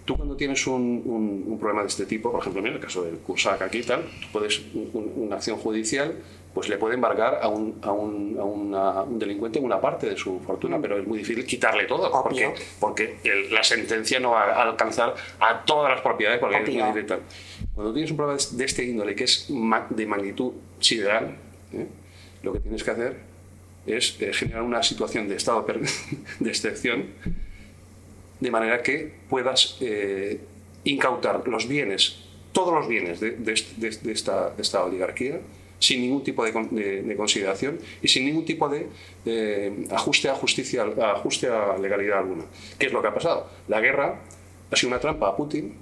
tú 0.04 0.16
cuando 0.16 0.36
tienes 0.36 0.66
un, 0.66 1.02
un- 1.04 1.44
un 1.46 1.58
problema 1.58 1.82
de 1.82 1.88
este 1.88 2.06
tipo, 2.06 2.30
por 2.32 2.40
ejemplo, 2.40 2.60
en 2.66 2.74
el 2.74 2.80
caso 2.80 3.02
del 3.02 3.18
Cursac 3.18 3.62
aquí 3.62 3.78
y 3.78 3.82
tal, 3.84 4.02
tú 4.20 4.26
puedes, 4.32 4.58
un- 4.74 4.90
un- 4.92 5.12
una 5.26 5.36
acción 5.36 5.58
judicial, 5.58 6.14
pues 6.54 6.68
le 6.68 6.76
puede 6.78 6.94
embargar 6.94 7.38
a 7.40 7.46
un, 7.48 7.78
a 7.82 7.92
un, 7.92 8.36
a 8.38 8.42
una- 8.42 9.02
un 9.02 9.18
delincuente 9.18 9.60
una 9.60 9.80
parte 9.80 10.08
de 10.08 10.16
su 10.16 10.40
fortuna, 10.40 10.78
pero 10.80 10.98
es 10.98 11.06
muy 11.06 11.18
difícil 11.18 11.44
quitarle 11.46 11.84
todo, 11.84 12.10
porque, 12.10 12.46
Obvio. 12.46 12.54
porque 12.80 13.18
el- 13.22 13.54
la 13.54 13.62
sentencia 13.62 14.18
no 14.18 14.30
va 14.32 14.44
a 14.44 14.62
alcanzar 14.62 15.14
a 15.38 15.64
todas 15.64 15.92
las 15.92 16.00
propiedades, 16.00 16.40
porque 16.40 16.56
es 16.56 16.62
muy 16.62 16.82
difícil. 16.94 17.18
Cuando 17.74 17.92
tienes 17.92 18.10
un 18.10 18.16
problema 18.16 18.40
de- 18.50 18.64
este 18.64 18.84
índole, 18.84 19.14
que 19.14 19.24
es 19.24 19.46
de 19.90 20.06
magnitud 20.06 20.52
sideral, 20.80 21.36
¿eh? 21.72 21.86
lo 22.42 22.52
que 22.52 22.60
tienes 22.60 22.82
que 22.82 22.90
hacer 22.90 23.16
es 23.86 24.16
eh, 24.20 24.32
generar 24.32 24.62
una 24.62 24.82
situación 24.82 25.28
de 25.28 25.36
estado 25.36 25.64
de 26.40 26.50
excepción 26.50 27.06
de 28.40 28.50
manera 28.50 28.82
que 28.82 29.12
puedas 29.28 29.76
eh, 29.80 30.38
incautar 30.84 31.46
los 31.48 31.66
bienes, 31.68 32.24
todos 32.52 32.72
los 32.74 32.88
bienes 32.88 33.20
de, 33.20 33.32
de 33.32 33.54
de- 33.76 34.12
esta, 34.12 34.50
de 34.50 34.62
esta 34.62 34.84
oligarquía, 34.84 35.40
sin 35.80 36.00
ningún 36.00 36.22
tipo 36.24 36.44
de, 36.44 36.52
con- 36.52 36.74
de- 36.74 37.02
de 37.02 37.16
consideración 37.16 37.78
y 38.02 38.08
sin 38.08 38.24
ningún 38.24 38.44
tipo 38.44 38.68
de 38.68 38.86
eh, 39.26 39.86
ajuste 39.90 40.28
a 40.28 40.34
justicia, 40.34 40.84
ajuste 41.14 41.48
a 41.48 41.76
legalidad 41.78 42.18
alguna. 42.18 42.44
¿Qué 42.78 42.86
es 42.86 42.92
lo 42.92 43.00
que 43.02 43.08
ha 43.08 43.14
pasado? 43.14 43.48
La 43.68 43.80
guerra 43.80 44.20
ha 44.70 44.76
sido 44.76 44.88
una 44.88 44.98
trampa 45.00 45.28
a 45.28 45.36
Putin, 45.36 45.74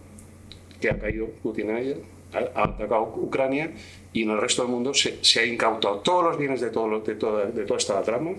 que 0.81 0.91
ha 0.91 0.99
caído 0.99 1.27
Putin 1.43 1.71
en 1.71 1.77
ella, 1.79 1.97
ha, 2.33 2.63
atacado 2.65 3.15
Ucrania 3.17 3.71
y 4.13 4.23
en 4.23 4.31
el 4.31 4.41
resto 4.41 4.63
del 4.63 4.71
mundo 4.71 4.93
se, 4.93 5.25
se 5.25 5.41
ha 5.41 5.47
incautado 5.47 6.01
todos 6.01 6.25
los 6.25 6.39
bienes 6.39 6.61
de, 6.61 6.69
todo, 6.71 7.01
de, 7.01 7.15
toda, 7.15 7.47
de 7.47 7.65
toda 7.65 7.79
esta 7.79 8.03
trama 8.03 8.33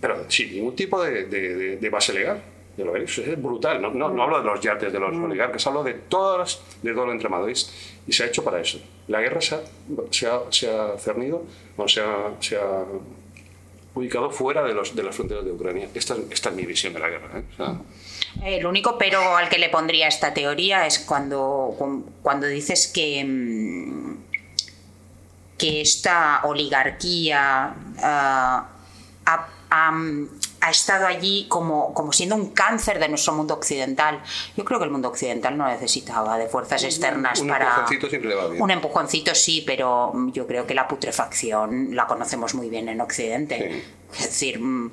pero 0.00 0.30
sin 0.30 0.52
ningún 0.54 0.76
tipo 0.76 1.02
de- 1.02 1.24
de- 1.24 1.76
de 1.78 1.90
base 1.90 2.12
legal. 2.12 2.40
De 2.78 2.84
lo 2.84 2.94
es, 2.96 3.18
es 3.18 3.42
brutal. 3.42 3.82
No, 3.82 3.90
no, 3.90 4.08
no 4.08 4.22
hablo 4.22 4.38
de 4.38 4.44
los 4.44 4.60
yates 4.60 4.92
de 4.92 5.00
los 5.00 5.14
oligarcas, 5.16 5.66
hablo 5.66 5.82
de, 5.82 5.94
todas, 5.94 6.60
de 6.80 6.94
todo 6.94 7.04
el 7.06 7.10
entramado. 7.10 7.50
Y, 7.50 7.54
y 8.06 8.12
se 8.12 8.22
ha 8.22 8.26
hecho 8.26 8.44
para 8.44 8.60
eso. 8.60 8.78
La 9.08 9.20
guerra 9.20 9.40
se 9.40 9.56
ha, 9.56 9.60
se 10.12 10.26
ha, 10.28 10.40
se 10.50 10.70
ha 10.70 10.96
cernido, 10.96 11.44
o 11.76 11.88
se 11.88 12.00
ha, 12.00 12.34
se 12.40 12.56
ha 12.56 12.84
ubicado 13.94 14.30
fuera 14.30 14.62
de, 14.62 14.74
los, 14.74 14.94
de 14.94 15.02
las 15.02 15.16
fronteras 15.16 15.44
de 15.44 15.50
Ucrania. 15.50 15.88
Esta, 15.92 16.14
es- 16.14 16.20
esta 16.30 16.50
es 16.50 16.54
mi 16.54 16.64
visión 16.66 16.92
de 16.92 17.00
la 17.00 17.08
guerra. 17.08 17.40
¿eh? 17.40 17.42
O 17.52 17.56
sea, 17.56 17.80
El 18.46 18.64
único 18.64 18.96
pero 18.96 19.36
al 19.36 19.48
que 19.48 19.58
le 19.58 19.70
pondría 19.70 20.06
esta 20.06 20.32
teoría 20.32 20.86
es 20.86 21.00
cuando, 21.00 21.74
cuando 22.22 22.46
dices 22.46 22.86
que, 22.86 23.24
mm, 23.24 24.14
que 25.58 25.80
esta 25.80 26.42
oligarquía 26.44 27.74
ah, 28.04 28.68
ha, 29.26 29.48
ha- 29.70 29.92
ha 30.60 30.70
estado 30.70 31.06
allí 31.06 31.46
como, 31.48 31.94
como 31.94 32.12
siendo 32.12 32.34
un 32.34 32.50
cáncer 32.50 32.98
de 32.98 33.08
nuestro 33.08 33.32
mundo 33.32 33.54
occidental. 33.54 34.20
Yo 34.56 34.64
creo 34.64 34.78
que 34.78 34.84
el 34.84 34.90
mundo 34.90 35.08
occidental 35.08 35.56
no 35.56 35.66
necesitaba 35.66 36.36
de 36.38 36.48
fuerzas 36.48 36.82
externas 36.84 37.40
un 37.40 37.48
para... 37.48 37.66
empujoncito 37.66 38.08
siempre 38.08 38.30
le 38.30 38.34
va 38.36 38.48
bien. 38.48 38.62
Un 38.62 38.70
empujoncito 38.70 39.34
sí, 39.34 39.62
pero 39.66 40.12
yo 40.32 40.46
creo 40.46 40.66
que 40.66 40.74
la 40.74 40.88
putrefacción 40.88 41.94
la 41.94 42.06
conocemos 42.06 42.54
muy 42.54 42.68
bien 42.68 42.88
en 42.88 43.00
Occidente. 43.00 43.84
Es 44.14 44.22
decir, 44.22 44.58
mm, 44.58 44.90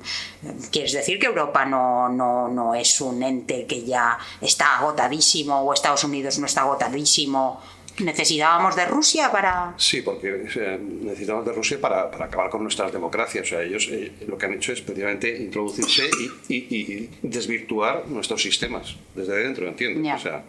¿quieres 0.70 0.92
decir 0.92 1.18
que 1.18 1.26
Europa 1.26 1.64
no, 1.64 2.08
no, 2.08 2.48
no 2.48 2.74
es 2.74 3.00
un 3.00 3.22
ente 3.22 3.66
que 3.66 3.82
ya 3.84 4.18
está 4.40 4.78
agotadísimo 4.78 5.62
o 5.62 5.72
Estados 5.72 6.04
Unidos 6.04 6.38
no 6.38 6.46
está 6.46 6.62
agotadísimo? 6.62 7.60
¿Necesitábamos 7.98 8.76
de 8.76 8.84
Rusia 8.86 9.30
para...? 9.32 9.72
Sí, 9.78 10.02
porque 10.02 10.30
necesitamos 10.30 11.46
de 11.46 11.52
Rusia 11.52 11.80
para, 11.80 12.10
para 12.10 12.26
acabar 12.26 12.50
con 12.50 12.62
nuestras 12.62 12.92
democracias. 12.92 13.46
O 13.46 13.48
sea, 13.48 13.62
ellos 13.62 13.88
eh, 13.90 14.12
lo 14.26 14.36
que 14.36 14.46
han 14.46 14.54
hecho 14.54 14.72
es 14.72 14.80
precisamente 14.82 15.36
introducirse 15.38 16.08
y, 16.48 16.54
y- 16.54 16.92
y 16.92 17.10
desvirtuar 17.22 18.06
nuestros 18.08 18.42
sistemas 18.42 18.96
desde 19.14 19.36
dentro, 19.36 19.66
¿entiendes? 19.66 20.04
Ya. 20.04 20.16
O 20.16 20.18
sea, 20.18 20.42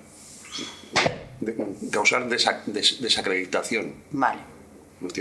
de- 1.40 1.56
causar 1.92 2.28
desa- 2.28 2.64
des- 2.66 3.02
desacreditación. 3.02 3.94
Vale. 4.12 4.40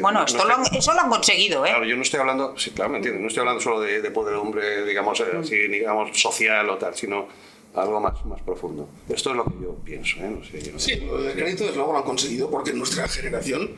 Bueno, 0.01 0.21
No 0.21 0.25
esto 0.25 0.43
lo 0.47 0.55
han- 0.55 0.75
eso 0.75 0.95
lo 0.95 1.01
han 1.03 1.11
conseguido, 1.11 1.65
¿eh? 1.67 1.69
Claro, 1.69 1.85
yo 1.85 1.97
no 1.97 2.03
estoy 2.03 2.19
hablando, 2.21 2.57
sí, 2.59 2.71
claro, 2.71 2.91
me 2.91 2.97
entiendes, 2.97 3.21
no 3.21 3.29
estoy 3.29 3.41
hablando 3.43 3.61
solo 3.61 3.81
de, 3.81 4.01
de 4.01 4.11
poder 4.11 4.35
hombre, 4.37 4.87
digamos, 4.87 5.21
eh, 5.21 5.25
así, 5.39 5.57
digamos, 5.69 6.19
social 6.19 6.69
o 6.71 6.79
tal, 6.79 6.95
sino 6.95 7.29
algo 7.77 8.01
más, 8.01 8.25
más 8.27 8.41
profundo. 8.43 8.89
Esto 9.09 9.31
es 9.31 9.37
lo 9.37 9.45
que 9.45 9.53
yo 9.63 9.75
pienso, 9.85 10.17
¿eh? 10.19 10.31
No 10.31 10.45
sé, 10.45 10.63
yo- 10.63 10.79
Sí, 10.79 10.97
lo 10.97 11.21
del 11.23 11.35
crédito 11.35 11.65
desde 11.65 11.77
luego 11.77 11.93
lo 11.93 11.99
han 11.99 12.05
conseguido 12.05 12.51
porque 12.51 12.73
nuestra 12.73 13.07
generación 13.09 13.71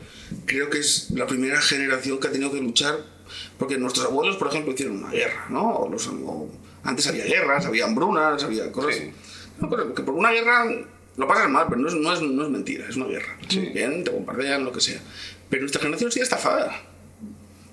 creo 0.45 0.69
que 0.69 0.79
es 0.79 1.11
la 1.11 1.27
primera 1.27 1.59
generación 1.61 2.19
que 2.19 2.27
ha 2.27 2.31
tenido 2.31 2.51
que 2.51 2.61
luchar 2.61 2.97
porque 3.57 3.77
nuestros 3.77 4.05
abuelos, 4.05 4.37
por 4.37 4.47
ejemplo, 4.47 4.73
hicieron 4.73 4.97
una 5.03 5.11
guerra, 5.11 5.45
¿no? 5.49 5.75
O 5.75 5.89
los- 5.89 6.07
o 6.07 6.49
antes 6.83 7.05
había 7.07 7.25
guerras, 7.25 7.65
había 7.65 7.85
hambrunas, 7.85 8.43
había 8.43 8.71
cosas. 8.71 8.95
Sí. 8.95 9.11
No, 9.59 9.69
pero 9.69 9.93
que 9.93 10.01
por 10.03 10.13
una 10.15 10.31
guerra 10.31 10.65
lo 11.17 11.27
pasas 11.27 11.49
mal, 11.49 11.65
pero 11.69 11.81
no 11.81 11.87
es, 11.89 11.93
no 11.95 12.13
es, 12.13 12.21
no 12.21 12.43
es 12.43 12.49
mentira, 12.49 12.85
es 12.87 12.95
una 12.95 13.07
guerra. 13.07 13.37
Bien, 13.73 14.03
te 14.03 14.09
bombardean, 14.11 14.63
lo 14.63 14.71
que 14.71 14.79
sea. 14.79 15.01
Pero 15.49 15.61
nuestra 15.63 15.81
generación 15.81 16.11
sigue 16.11 16.23
estafada. 16.23 16.81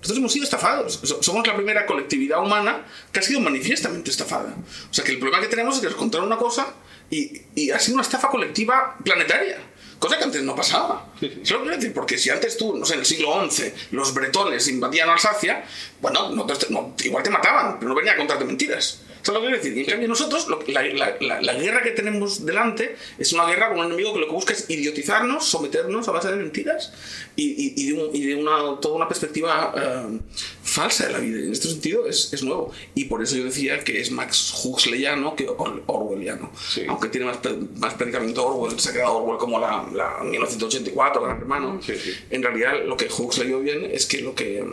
Nosotros 0.07 0.19
hemos 0.19 0.33
sido 0.33 0.45
estafados. 0.45 1.01
So- 1.03 1.23
Somos 1.23 1.47
la 1.47 1.57
primera 1.57 1.85
colectividad 1.87 2.40
humana 2.42 2.85
que 3.12 3.21
ha 3.21 3.23
sido 3.23 3.40
manifiestamente 3.40 4.11
estafada. 4.11 4.55
O 4.90 4.95
sea 4.95 5.05
que 5.05 5.12
el 5.12 5.19
problema 5.19 5.42
que 5.42 5.49
tenemos 5.49 5.75
es 5.75 5.81
que 5.81 5.87
nos 5.88 5.97
contaron 5.97 6.27
una 6.29 6.37
cosa 6.37 6.66
y, 7.11 7.42
y 7.55 7.71
ha 7.71 7.79
sido 7.79 7.95
una 7.95 8.03
estafa 8.03 8.29
colectiva 8.29 8.97
planetaria. 9.05 9.59
Cosa 9.99 10.19
que 10.19 10.25
antes 10.25 10.42
no 10.42 10.55
pasaba. 10.55 11.07
Solo 11.42 11.62
quiero 11.62 11.77
decir, 11.77 11.92
porque 11.95 12.19
si 12.19 12.29
antes 12.31 12.57
tú, 12.57 12.77
no 12.77 12.85
sé, 12.85 12.95
en 12.95 13.01
el 13.01 13.07
siglo 13.07 13.49
XI, 13.51 13.73
los 13.92 14.12
bretones 14.12 14.69
invadían 14.69 15.09
Alsacia, 15.09 15.64
bueno, 16.03 16.29
no 16.31 16.45
te- 16.47 16.69
no- 16.71 16.95
igual 17.03 17.23
te 17.23 17.31
mataban, 17.31 17.79
pero 17.79 17.88
no 17.88 17.95
venían 17.95 18.14
a 18.14 18.19
contarte 18.19 18.45
mentiras. 18.45 19.01
Eso 19.26 19.32
es 19.32 19.34
lo 19.34 19.40
que 19.40 19.46
quiero 19.48 19.56
decir. 19.62 19.76
Y 19.76 19.80
en 19.80 19.86
cambio 19.86 20.08
nosotros, 20.08 20.46
lo- 20.46 20.60
la, 20.68 20.82
la- 20.84 21.16
la- 21.20 21.42
la 21.42 21.54
guerra 21.54 21.82
que 21.82 21.90
tenemos 21.90 22.46
delante 22.46 22.94
es 23.18 23.32
una 23.32 23.44
guerra 23.44 23.70
con 23.70 23.80
un 23.80 23.86
enemigo 23.86 24.14
que 24.14 24.20
lo 24.20 24.26
que 24.26 24.32
busca 24.32 24.52
es 24.52 24.66
idiotizarnos, 24.70 25.44
someternos 25.44 26.06
a 26.06 26.12
base 26.12 26.28
de 26.30 26.36
mentiras 26.36 26.92
y, 27.34 27.44
y- 27.48 27.74
y 27.76 27.86
de, 27.90 27.92
un- 28.04 28.14
y 28.14 28.24
de 28.24 28.36
una, 28.36 28.78
toda 28.80 28.94
una 28.94 29.08
perspectiva 29.08 29.74
eh, 29.76 30.18
falsa 30.62 31.06
de 31.08 31.12
la 31.14 31.18
vida. 31.18 31.38
En 31.40 31.50
este 31.52 31.66
sentido 31.68 32.06
es, 32.06 32.32
es 32.32 32.44
nuevo. 32.44 32.70
Y 32.94 33.06
por 33.06 33.20
eso 33.20 33.34
yo 33.36 33.42
decía 33.44 33.80
que 33.80 34.00
es 34.00 34.12
Max 34.12 34.62
Huxleyano 34.64 35.34
que 35.34 35.48
Or- 35.48 35.82
Orwelliano. 35.86 36.52
Sí. 36.68 36.82
Aunque 36.88 37.08
tiene 37.08 37.26
más, 37.26 37.38
más 37.78 37.94
predicamento 37.94 38.46
Orwell, 38.46 38.78
se 38.78 38.90
ha 38.90 38.92
quedado 38.92 39.16
Orwell 39.16 39.38
como 39.38 39.58
la, 39.58 39.88
la 39.92 40.22
1984, 40.22 41.20
Gran 41.22 41.38
Hermano. 41.38 41.80
Sí, 41.84 41.94
sí. 41.96 42.12
En 42.30 42.44
realidad 42.44 42.74
lo 42.86 42.96
que 42.96 43.08
Huxley 43.12 43.48
vio 43.48 43.58
bien 43.58 43.84
es 43.90 44.06
que 44.06 44.20
lo 44.20 44.36
que 44.36 44.64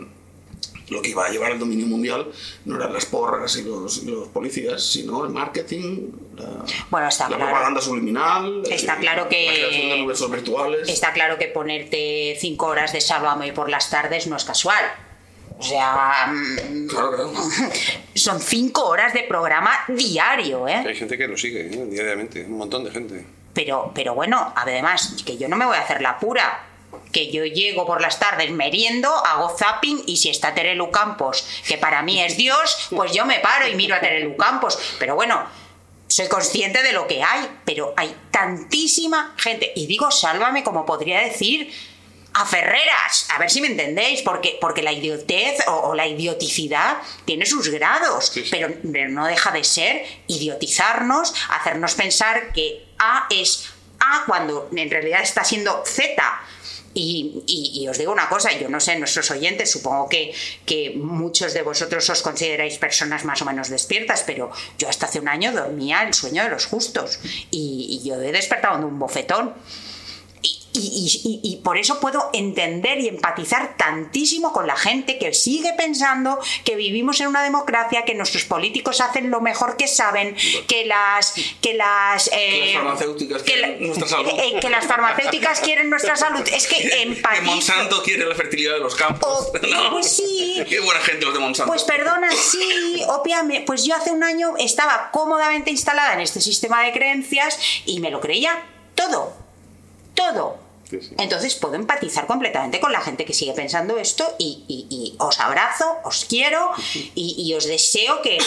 lo 0.88 1.00
que 1.02 1.10
iba 1.10 1.24
a 1.26 1.30
llevar 1.30 1.52
al 1.52 1.58
dominio 1.58 1.86
mundial 1.86 2.30
no 2.64 2.76
eran 2.76 2.92
las 2.92 3.06
porras 3.06 3.56
y 3.56 3.62
los, 3.62 4.02
y 4.02 4.06
los 4.10 4.28
policías, 4.28 4.82
sino 4.82 5.24
el 5.24 5.30
marketing, 5.30 6.10
la, 6.36 6.64
Bueno, 6.90 7.08
está 7.08 7.28
la 7.28 7.36
claro. 7.36 7.50
propaganda 7.52 7.80
subliminal, 7.80 8.62
Está 8.70 8.94
eh, 8.94 8.98
claro 9.00 9.28
que- 9.28 9.46
la 9.46 9.52
creación 9.52 9.88
de 9.88 9.94
universos 9.94 10.30
virtuales. 10.30 10.88
Está 10.88 11.12
claro 11.12 11.38
que 11.38 11.46
ponerte 11.46 12.36
cinco 12.40 12.66
horas 12.66 12.92
de 12.92 13.00
Sálvame 13.00 13.52
por 13.52 13.68
las 13.70 13.88
tardes 13.90 14.26
no 14.26 14.36
es 14.36 14.44
casual. 14.44 14.84
O 15.56 15.62
sea, 15.62 16.26
mm, 16.32 16.88
Claro, 16.88 17.10
claro. 17.12 17.32
son 18.14 18.40
cinco 18.40 18.84
horas 18.86 19.14
de 19.14 19.22
programa 19.22 19.70
diario, 19.88 20.66
¿eh? 20.68 20.84
Hay 20.86 20.96
gente 20.96 21.16
que 21.16 21.28
lo 21.28 21.36
sigue 21.36 21.66
¿eh? 21.72 21.86
diariamente, 21.90 22.44
un 22.44 22.58
montón 22.58 22.82
de 22.84 22.90
gente. 22.90 23.24
Pero, 23.52 23.92
pero 23.94 24.14
bueno, 24.14 24.52
además, 24.56 25.22
que 25.24 25.36
yo 25.38 25.48
no 25.48 25.56
me 25.56 25.64
voy 25.64 25.76
a 25.76 25.80
hacer 25.82 26.02
la 26.02 26.18
pura. 26.18 26.66
Que 27.12 27.30
yo 27.30 27.44
llego 27.44 27.86
por 27.86 28.00
las 28.00 28.18
tardes 28.18 28.50
meriendo, 28.50 29.08
hago 29.08 29.56
zapping 29.56 30.04
y 30.06 30.16
si 30.16 30.30
está 30.30 30.54
Terelu 30.54 30.90
Campos, 30.90 31.46
que 31.66 31.78
para 31.78 32.02
mí 32.02 32.22
es 32.22 32.36
Dios, 32.36 32.88
pues 32.90 33.12
yo 33.12 33.24
me 33.26 33.40
paro 33.40 33.66
y 33.68 33.74
miro 33.74 33.94
a 33.94 34.00
Terelu 34.00 34.36
Campos. 34.36 34.78
Pero 34.98 35.14
bueno, 35.14 35.44
soy 36.08 36.28
consciente 36.28 36.82
de 36.82 36.92
lo 36.92 37.06
que 37.06 37.22
hay, 37.22 37.48
pero 37.64 37.94
hay 37.96 38.14
tantísima 38.30 39.34
gente. 39.36 39.72
Y 39.74 39.86
digo, 39.86 40.10
sálvame, 40.10 40.62
como 40.62 40.86
podría 40.86 41.20
decir 41.20 41.72
a 42.34 42.44
Ferreras, 42.44 43.28
a 43.30 43.38
ver 43.38 43.48
si 43.48 43.60
me 43.60 43.68
entendéis, 43.68 44.22
porque, 44.22 44.58
porque 44.60 44.82
la 44.82 44.92
idiotez 44.92 45.66
o, 45.68 45.72
o 45.72 45.94
la 45.94 46.06
idioticidad 46.06 46.98
tiene 47.24 47.46
sus 47.46 47.68
grados, 47.68 48.26
Sí, 48.26 48.42
sí. 48.42 48.48
Pero, 48.50 48.74
pero 48.92 49.08
no 49.08 49.26
deja 49.26 49.52
de 49.52 49.62
ser 49.62 50.04
idiotizarnos, 50.26 51.32
hacernos 51.50 51.94
pensar 51.94 52.52
que 52.52 52.86
A 52.98 53.26
es 53.30 53.70
A 54.00 54.24
cuando 54.26 54.68
en 54.74 54.90
realidad 54.90 55.22
está 55.22 55.44
siendo 55.44 55.84
Z. 55.86 56.22
Y, 56.94 57.42
y- 57.46 57.82
y 57.82 57.88
os 57.88 57.98
digo 57.98 58.12
una 58.12 58.28
cosa, 58.28 58.52
yo 58.56 58.68
no 58.68 58.78
sé, 58.78 58.96
nuestros 58.98 59.28
oyentes, 59.32 59.70
supongo 59.70 60.08
que, 60.08 60.32
que 60.64 60.92
muchos 60.96 61.52
de 61.52 61.62
vosotros 61.62 62.08
os 62.08 62.22
consideráis 62.22 62.78
personas 62.78 63.24
más 63.24 63.42
o 63.42 63.44
menos 63.44 63.68
despiertas, 63.68 64.22
pero 64.24 64.50
yo 64.78 64.88
hasta 64.88 65.06
hace 65.06 65.18
un 65.18 65.28
año 65.28 65.50
dormía 65.52 66.02
el 66.04 66.14
sueño 66.14 66.44
de 66.44 66.50
los 66.50 66.66
justos 66.66 67.18
y, 67.50 68.00
y 68.02 68.08
yo 68.08 68.14
he 68.22 68.30
despertado 68.32 68.78
de 68.78 68.84
un 68.84 68.98
bofetón. 68.98 69.54
Y, 70.76 71.20
y- 71.24 71.40
y- 71.52 71.56
por 71.58 71.78
eso 71.78 72.00
puedo 72.00 72.30
entender 72.32 72.98
y 72.98 73.06
empatizar 73.08 73.76
tantísimo 73.76 74.52
con 74.52 74.66
la 74.66 74.74
gente 74.76 75.18
que 75.18 75.32
sigue 75.32 75.72
pensando 75.74 76.38
que 76.64 76.74
vivimos 76.74 77.20
en 77.20 77.28
una 77.28 77.44
democracia, 77.44 78.04
que 78.04 78.14
nuestros 78.14 78.44
políticos 78.44 79.00
hacen 79.00 79.30
lo 79.30 79.40
mejor 79.40 79.76
que 79.76 79.86
saben, 79.86 80.34
que 80.66 80.84
las 80.84 81.34
que 81.62 81.74
las, 81.74 82.28
eh, 82.32 82.62
las 82.66 82.74
farmacéuticas 82.74 83.42
que 83.44 83.52
quieren 83.52 83.80
la- 83.80 83.86
nuestra 83.86 84.08
salud. 84.08 84.30
eh, 84.36 84.58
que 84.60 84.68
las 84.68 84.84
farmacéuticas 84.86 85.60
quieren 85.60 85.90
nuestra 85.90 86.16
salud. 86.16 86.42
Es 86.52 86.66
que 86.66 86.76
que 86.88 87.02
empatizo. 87.02 87.42
Monsanto 87.42 88.02
quiere 88.02 88.26
la 88.26 88.34
fertilidad 88.34 88.74
de 88.74 88.80
los 88.80 88.96
campos. 88.96 89.28
Oh, 89.54 89.58
¿no? 89.68 89.90
pues 89.92 90.10
sí. 90.16 90.60
Qué 90.68 90.80
buena 90.80 91.00
gente 91.00 91.24
los 91.24 91.34
de 91.34 91.40
Monsanto. 91.40 91.70
Pues 91.72 91.84
perdona, 91.84 92.30
sí, 92.32 93.00
obviamente, 93.08 93.64
pues 93.64 93.84
yo 93.84 93.94
hace 93.94 94.10
un 94.10 94.24
año 94.24 94.54
estaba 94.58 95.10
cómodamente 95.12 95.70
instalada 95.70 96.14
en 96.14 96.20
este 96.20 96.40
sistema 96.40 96.82
de 96.82 96.92
creencias 96.92 97.58
y 97.86 98.00
me 98.00 98.10
lo 98.10 98.20
creía 98.20 98.60
todo, 98.96 99.32
todo. 100.14 100.63
Sí, 101.00 101.08
sí. 101.08 101.14
Entonces 101.18 101.54
puedo 101.54 101.74
empatizar 101.74 102.26
completamente 102.26 102.80
con 102.80 102.92
la 102.92 103.00
gente 103.00 103.24
que 103.24 103.32
sigue 103.34 103.52
pensando 103.52 103.98
esto 103.98 104.24
y, 104.38 104.64
y- 104.68 104.86
y 104.90 105.16
os 105.18 105.38
abrazo, 105.40 105.84
os 106.04 106.24
quiero 106.24 106.70
y, 107.14 107.34
y 107.38 107.54
os 107.54 107.64
deseo 107.66 108.22
que, 108.22 108.38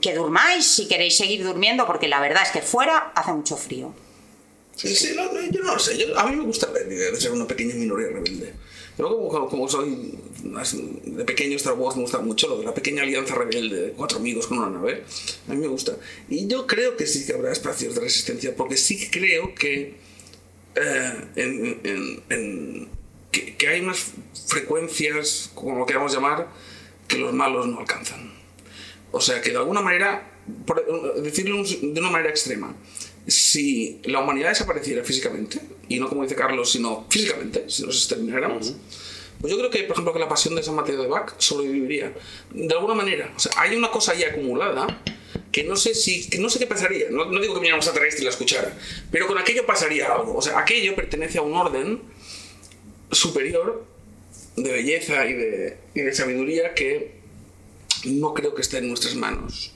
que 0.00 0.14
durmáis 0.14 0.66
si 0.66 0.86
queréis 0.88 1.16
seguir 1.16 1.44
durmiendo 1.44 1.86
porque 1.86 2.08
la 2.08 2.20
verdad 2.20 2.42
es 2.42 2.50
que 2.50 2.62
fuera 2.62 3.12
hace 3.14 3.32
mucho 3.32 3.56
frío. 3.56 3.94
Sí, 4.76 4.94
sí, 4.94 5.12
no, 5.14 5.30
yo 5.50 5.62
no 5.62 5.74
lo 5.74 5.78
sé. 5.78 5.96
Yo- 5.96 6.18
a 6.18 6.26
mí 6.26 6.34
me 6.36 6.44
gusta 6.44 6.68
la 6.72 6.80
idea 6.80 7.10
de 7.10 7.20
ser 7.20 7.30
una 7.32 7.46
pequeña 7.46 7.74
minoría 7.76 8.08
rebelde. 8.08 8.52
Yo 8.98 9.08
como, 9.28 9.48
como- 9.48 9.68
soy 9.68 10.18
de 11.04 11.24
pequeño 11.24 11.56
Star 11.56 11.74
Wars 11.74 11.96
me 11.96 12.02
gusta 12.02 12.18
mucho 12.18 12.48
lo 12.48 12.58
de 12.58 12.64
la 12.64 12.74
pequeña 12.74 13.02
alianza 13.02 13.34
rebelde 13.34 13.80
de 13.86 13.92
cuatro 13.92 14.18
amigos 14.18 14.46
con 14.46 14.58
una 14.58 14.70
nave. 14.70 15.04
A 15.48 15.52
mí 15.52 15.58
me 15.58 15.68
gusta. 15.68 15.96
Y 16.28 16.46
yo 16.48 16.66
creo 16.66 16.96
que 16.96 17.06
sí 17.06 17.24
que 17.26 17.32
habrá 17.32 17.50
espacios 17.52 17.94
de 17.94 18.00
resistencia 18.02 18.54
porque 18.56 18.76
sí 18.76 19.08
creo 19.10 19.54
que, 19.54 19.94
eh, 20.76 21.12
en- 21.36 21.80
en- 21.84 22.22
en- 22.30 22.88
que, 23.30 23.56
que 23.56 23.68
hay 23.68 23.82
más 23.82 24.12
frecuencias, 24.46 25.50
como 25.54 25.78
lo 25.78 25.86
queramos 25.86 26.12
llamar, 26.14 26.48
que 27.08 27.18
los 27.18 27.32
malos 27.32 27.66
no 27.66 27.80
alcanzan. 27.80 28.32
O 29.12 29.20
sea 29.20 29.40
que 29.40 29.50
de 29.50 29.56
alguna 29.58 29.80
manera, 29.80 30.30
por 30.66 30.84
decirlo 31.22 31.62
de 31.64 32.00
una 32.00 32.10
manera 32.10 32.30
extrema, 32.30 32.74
si 33.26 34.00
la 34.04 34.20
humanidad 34.20 34.50
desapareciera 34.50 35.02
físicamente, 35.04 35.60
y 35.88 35.98
no 35.98 36.08
como 36.08 36.22
dice 36.22 36.34
Carlos, 36.34 36.70
sino 36.70 37.06
físicamente, 37.08 37.64
si 37.68 37.84
nos 37.84 37.96
extermináramos, 37.96 38.74
pues 39.40 39.52
yo 39.52 39.58
creo 39.58 39.70
que, 39.70 39.82
por 39.84 39.92
ejemplo, 39.92 40.12
que 40.12 40.18
la 40.20 40.28
pasión 40.28 40.54
de 40.54 40.62
San 40.62 40.74
Mateo 40.74 41.00
de 41.02 41.08
Bach 41.08 41.34
sobreviviría. 41.38 42.14
De 42.52 42.72
alguna 42.74 42.94
manera. 42.94 43.32
O 43.36 43.38
sea, 43.38 43.52
hay 43.56 43.76
una 43.76 43.90
cosa 43.90 44.12
ahí 44.12 44.22
acumulada 44.24 44.86
que 45.54 45.62
no 45.62 45.76
sé 45.76 45.94
si 45.94 46.28
que 46.28 46.38
no 46.38 46.50
sé 46.50 46.58
qué 46.58 46.66
pasaría. 46.66 47.06
No, 47.10 47.26
no 47.26 47.40
digo 47.40 47.54
que 47.54 47.60
viniera 47.60 47.76
un 47.76 47.82
extraterrestre 47.82 48.22
y 48.22 48.24
la 48.24 48.30
escuchara, 48.30 48.76
pero 49.12 49.26
con 49.28 49.38
aquello 49.38 49.64
pasaría 49.64 50.12
algo. 50.12 50.36
O 50.36 50.42
sea, 50.42 50.58
aquello 50.58 50.96
pertenece 50.96 51.38
a 51.38 51.42
un 51.42 51.54
orden 51.54 52.02
superior 53.12 53.84
de 54.56 54.72
belleza 54.72 55.26
y 55.26 55.32
de, 55.32 55.78
y 55.94 56.00
de 56.00 56.12
sabiduría 56.12 56.74
que 56.74 57.20
no 58.06 58.34
creo 58.34 58.54
que 58.54 58.62
esté 58.62 58.78
en 58.78 58.88
nuestras 58.88 59.14
manos 59.14 59.72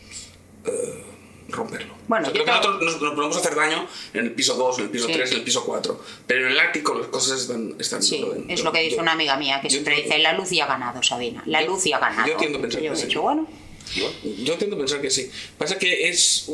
eh, 0.64 1.04
romperlo. 1.48 1.94
Bueno, 2.08 2.28
O 2.28 2.30
sea, 2.30 2.32
creo 2.32 2.44
que 2.44 2.50
nosotros 2.50 2.82
nos, 2.82 3.00
nos 3.02 3.14
podemos 3.14 3.36
hacer 3.36 3.54
daño 3.54 3.86
en 4.14 4.24
el 4.26 4.32
piso 4.32 4.54
2, 4.54 4.78
en 4.78 4.84
el 4.84 4.90
piso 4.90 5.06
Sí. 5.06 5.12
3, 5.14 5.30
en 5.30 5.36
el 5.38 5.44
piso 5.44 5.64
4, 5.64 6.04
pero 6.26 6.46
en 6.46 6.52
el 6.52 6.60
ático 6.60 6.94
las 6.98 7.06
cosas 7.08 7.40
están... 7.42 7.74
están 7.78 8.02
Sí, 8.02 8.24
es 8.48 8.62
lo 8.64 8.72
que 8.72 8.80
dice 8.80 8.96
yo- 8.96 9.02
una 9.02 9.12
amiga 9.12 9.36
mía 9.36 9.60
que 9.62 9.70
siempre 9.70 9.94
entiendo- 9.94 10.14
dice, 10.16 10.22
la 10.24 10.32
luz 10.34 10.50
ya 10.50 10.64
ha 10.64 10.68
ganado, 10.68 11.02
Sabina, 11.02 11.42
la 11.46 11.62
Yo- 11.62 11.68
luz 11.68 11.84
ya 11.84 11.96
ha 11.96 12.00
ganado. 12.00 12.28
yo 12.28 12.36
tiendo 12.36 12.58
a 12.58 12.62
pensar 12.62 12.82
yo 12.82 12.92
he 12.92 12.96
dicho, 12.96 13.22
bueno, 13.22 13.46
Yo 14.44 14.54
tiendo 14.56 14.76
a 14.76 14.78
pensar 14.78 15.00
que 15.00 15.10
sí. 15.10 15.30
Pasa 15.56 15.78
que 15.78 16.08
es, 16.08 16.46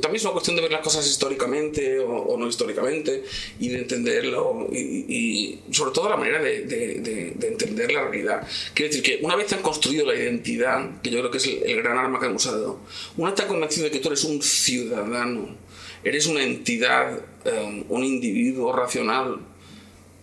también 0.00 0.16
es 0.16 0.22
una 0.24 0.32
cuestión 0.32 0.56
de 0.56 0.62
ver 0.62 0.72
las 0.72 0.80
cosas 0.82 1.06
históricamente 1.06 1.98
o, 2.00 2.10
o 2.10 2.36
no 2.38 2.48
históricamente 2.48 3.22
y 3.60 3.68
de 3.68 3.78
entenderlo 3.78 4.68
y, 4.72 4.78
y 5.08 5.60
sobre 5.72 5.92
todo 5.92 6.08
la 6.08 6.16
manera 6.16 6.42
de, 6.42 6.62
de- 6.62 6.94
de- 7.00 7.30
de 7.36 7.48
entender 7.48 7.92
la 7.92 8.02
realidad. 8.08 8.46
Quiero 8.74 8.88
decir 8.90 9.02
que 9.02 9.24
una 9.24 9.36
vez 9.36 9.46
te 9.46 9.54
han 9.54 9.62
construido 9.62 10.06
la 10.06 10.14
identidad, 10.14 11.00
que 11.02 11.10
yo 11.10 11.18
creo 11.20 11.30
que 11.30 11.38
es 11.38 11.46
el, 11.46 11.62
el 11.62 11.82
gran 11.82 11.98
arma 11.98 12.18
que 12.20 12.26
hemos 12.26 12.44
dado, 12.44 12.80
una 13.16 13.30
vez 13.30 13.40
han 13.40 13.48
convencido 13.48 13.84
de 13.84 13.90
que 13.92 13.98
tú 14.00 14.08
eres 14.08 14.24
un 14.24 14.42
ciudadano, 14.42 15.56
eres 16.04 16.26
una 16.26 16.42
entidad, 16.42 17.20
eh, 17.44 17.84
un 17.88 18.04
individuo 18.04 18.72
racional, 18.72 19.38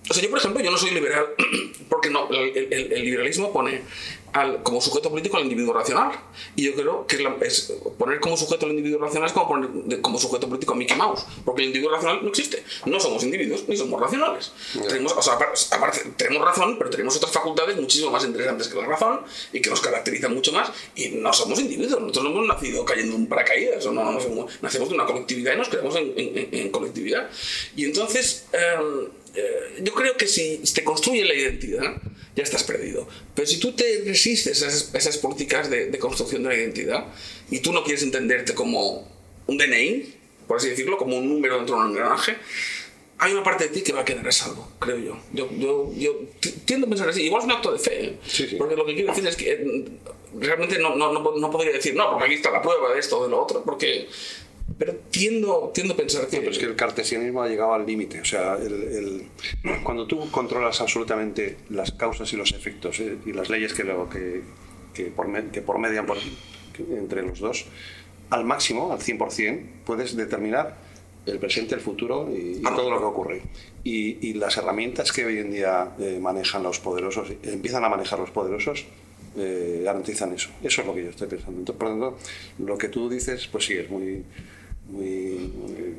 o 0.09 0.13
sea, 0.13 0.23
yo, 0.23 0.29
por 0.29 0.39
ejemplo, 0.39 0.63
yo 0.63 0.71
no 0.71 0.77
soy 0.77 0.91
liberal 0.91 1.25
porque 1.89 2.09
no, 2.09 2.29
el, 2.31 2.71
el- 2.71 2.93
el 2.93 3.01
liberalismo 3.03 3.51
pone 3.51 3.81
al, 4.33 4.61
como 4.63 4.81
sujeto 4.81 5.09
político 5.09 5.37
al 5.37 5.43
individuo 5.43 5.73
racional. 5.73 6.11
Y 6.55 6.65
yo 6.65 6.75
creo 6.75 7.07
que 7.07 7.15
es, 7.17 7.21
la- 7.23 7.35
es 7.41 7.73
poner 7.97 8.19
como 8.19 8.37
sujeto 8.37 8.65
al 8.65 8.71
individuo 8.73 8.99
racional 8.99 9.27
es 9.27 9.33
como 9.33 9.47
poner 9.47 9.69
de- 9.69 10.01
como 10.01 10.19
sujeto 10.19 10.47
político 10.47 10.73
a 10.73 10.75
Mickey 10.75 10.95
Mouse. 10.97 11.25
Porque 11.45 11.61
el 11.61 11.67
individuo 11.69 11.93
racional 11.93 12.19
no 12.23 12.29
existe. 12.29 12.63
No 12.85 12.99
somos 12.99 13.23
individuos 13.23 13.63
ni 13.67 13.75
somos 13.77 13.99
racionales. 13.99 14.51
Tenemos, 14.87 15.13
o 15.13 15.21
sea, 15.21 15.33
aparte, 15.33 15.99
tenemos 16.17 16.43
razón, 16.45 16.75
pero 16.77 16.89
tenemos 16.89 17.15
otras 17.17 17.31
facultades 17.31 17.75
muchísimo 17.77 18.11
más 18.11 18.23
interesantes 18.25 18.67
que 18.67 18.75
la 18.79 18.85
razón 18.87 19.21
y 19.53 19.61
que 19.61 19.69
nos 19.69 19.81
caracterizan 19.81 20.33
mucho 20.33 20.51
más. 20.51 20.71
Y 20.95 21.09
no 21.09 21.31
somos 21.33 21.59
individuos. 21.59 21.99
Nosotros 22.01 22.23
no 22.25 22.29
hemos 22.31 22.47
nacido 22.47 22.85
cayendo 22.85 23.15
en 23.15 23.21
un 23.21 23.27
paracaídas. 23.27 23.85
O 23.85 23.91
no, 23.91 24.11
no 24.11 24.19
somos- 24.19 24.51
nacemos 24.61 24.89
de 24.89 24.95
una 24.95 25.05
colectividad 25.05 25.53
y 25.53 25.57
nos 25.57 25.69
creamos 25.69 25.95
en, 25.95 26.13
en- 26.17 26.49
en 26.51 26.69
colectividad. 26.71 27.29
Y 27.75 27.85
entonces. 27.85 28.45
em, 28.53 29.07
eh, 29.37 29.81
yo 29.83 29.93
creo 29.93 30.17
que 30.17 30.27
si 30.27 30.57
te 30.73 30.83
construye 30.83 31.23
la 31.25 31.33
identidad, 31.35 32.01
ya 32.35 32.43
estás 32.43 32.63
perdido. 32.63 33.07
Pero 33.35 33.47
si 33.47 33.59
tú 33.59 33.71
te 33.73 34.03
resistes 34.05 34.61
a 34.63 34.67
esas, 34.67 34.93
a 34.93 34.97
esas 34.97 35.17
políticas 35.17 35.69
de, 35.69 35.87
de 35.87 35.99
construcción 35.99 36.43
de 36.43 36.49
la 36.49 36.55
identidad 36.55 37.05
y 37.49 37.59
tú 37.59 37.71
no 37.73 37.83
quieres 37.83 38.03
entenderte 38.03 38.53
como 38.53 39.07
un 39.47 39.57
DNI, 39.57 40.13
por 40.47 40.57
así 40.57 40.69
decirlo, 40.69 40.97
como 40.97 41.17
un 41.17 41.27
número 41.29 41.57
dentro 41.57 41.75
de 41.75 41.81
un 41.83 41.89
engranaje, 41.91 42.35
hay 43.19 43.31
una 43.33 43.43
parte 43.43 43.63
de 43.65 43.69
ti 43.71 43.81
que 43.81 43.93
va 43.93 44.01
a 44.01 44.05
quedar 44.05 44.27
a 44.27 44.31
salvo, 44.31 44.71
creo 44.79 44.97
yo. 44.99 45.19
Yo, 45.33 45.49
yo, 45.57 45.91
yo 45.95 46.19
ti- 46.39 46.53
tiendo 46.65 46.85
a 46.85 46.89
pensar 46.89 47.09
así. 47.09 47.23
Igual 47.23 47.41
es 47.41 47.45
un 47.45 47.51
acto 47.51 47.71
de 47.73 47.79
fe, 47.79 48.05
¿eh? 48.05 48.17
Sí, 48.27 48.47
sí. 48.47 48.55
porque 48.57 48.75
lo 48.75 48.85
que 48.85 48.93
quiero 48.93 49.09
decir 49.11 49.27
es 49.27 49.35
que 49.35 49.51
eh, 49.53 49.85
realmente 50.39 50.77
no, 50.77 50.95
no, 50.95 51.11
no, 51.11 51.35
no 51.35 51.51
podría 51.51 51.73
decir, 51.73 51.95
no, 51.95 52.11
porque 52.11 52.25
aquí 52.25 52.33
está 52.35 52.51
la 52.51 52.61
prueba 52.61 52.93
de 52.93 52.99
esto 52.99 53.19
o 53.19 53.23
de 53.23 53.29
lo 53.31 53.41
otro, 53.41 53.63
porque... 53.63 54.07
Pero 54.77 54.93
tiendo, 55.11 55.71
tiendo 55.73 55.93
a 55.93 55.97
pensar 55.97 56.27
que... 56.27 56.37
Pero 56.37 56.51
es 56.51 56.57
que 56.59 56.65
el 56.65 56.75
cartesianismo 56.75 57.41
ha 57.41 57.47
llegado 57.47 57.73
al 57.73 57.85
límite. 57.85 58.21
O 58.21 58.25
sea, 58.25 58.55
el- 58.55 58.73
el- 59.63 59.81
cuando 59.83 60.05
tú 60.07 60.29
controlas 60.29 60.81
absolutamente 60.81 61.57
las 61.69 61.91
causas 61.91 62.31
y 62.33 62.37
los 62.37 62.51
efectos 62.51 62.99
eh, 62.99 63.17
y 63.25 63.33
las 63.33 63.49
leyes 63.49 63.73
que, 63.73 63.83
lo- 63.83 64.09
que, 64.09 64.41
que, 64.93 65.05
por, 65.05 65.27
me- 65.27 65.47
que 65.49 65.61
por 65.61 65.79
median 65.79 66.05
por- 66.05 66.17
que- 66.73 66.83
entre 66.97 67.23
los 67.23 67.39
dos, 67.39 67.65
al 68.29 68.43
máximo, 68.45 68.91
al 68.91 68.99
100%, 68.99 69.65
puedes 69.85 70.15
determinar 70.15 70.77
el 71.25 71.39
presente, 71.39 71.75
el 71.75 71.81
futuro 71.81 72.29
y, 72.31 72.57
y 72.57 72.61
Ah, 72.65 72.71
no. 72.71 72.75
todo 72.75 72.89
lo 72.91 72.99
que 72.99 73.05
ocurre. 73.05 73.41
Y, 73.83 74.17
y 74.29 74.33
las 74.33 74.57
herramientas 74.57 75.11
que 75.11 75.25
hoy 75.25 75.39
en 75.39 75.51
día 75.51 75.91
eh, 75.99 76.19
manejan 76.21 76.61
los 76.63 76.79
poderosos, 76.79 77.29
empiezan 77.43 77.83
a 77.83 77.89
manejar 77.89 78.19
los 78.19 78.31
poderosos, 78.31 78.85
eh, 79.35 79.81
garantizan 79.83 80.33
eso. 80.33 80.49
Eso 80.63 80.81
es 80.81 80.87
lo 80.87 80.93
que 80.95 81.03
yo 81.03 81.09
estoy 81.09 81.27
pensando. 81.27 81.59
Entonces, 81.59 81.79
por 81.79 81.89
lo 81.89 81.93
tanto, 82.11 82.17
lo 82.59 82.77
que 82.77 82.89
tú 82.89 83.09
dices, 83.09 83.47
pues 83.47 83.65
sí, 83.65 83.73
es 83.73 83.89
muy, 83.89 84.23
muy, 84.89 85.51
muy, 85.55 85.95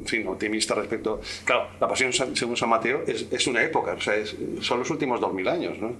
en 0.00 0.06
fin, 0.06 0.26
optimista 0.26 0.74
respecto. 0.74 1.20
Claro, 1.44 1.68
la 1.80 1.86
pasión 1.88 2.12
según 2.12 2.56
San 2.56 2.68
Mateo 2.68 3.02
es, 3.06 3.26
es 3.30 3.46
una 3.46 3.62
época, 3.62 3.92
o 3.92 4.00
sea, 4.00 4.16
es- 4.16 4.34
son 4.60 4.80
los 4.80 4.90
últimos 4.90 5.20
dos 5.20 5.32
mil 5.32 5.46
años, 5.48 5.78
¿no? 5.78 5.92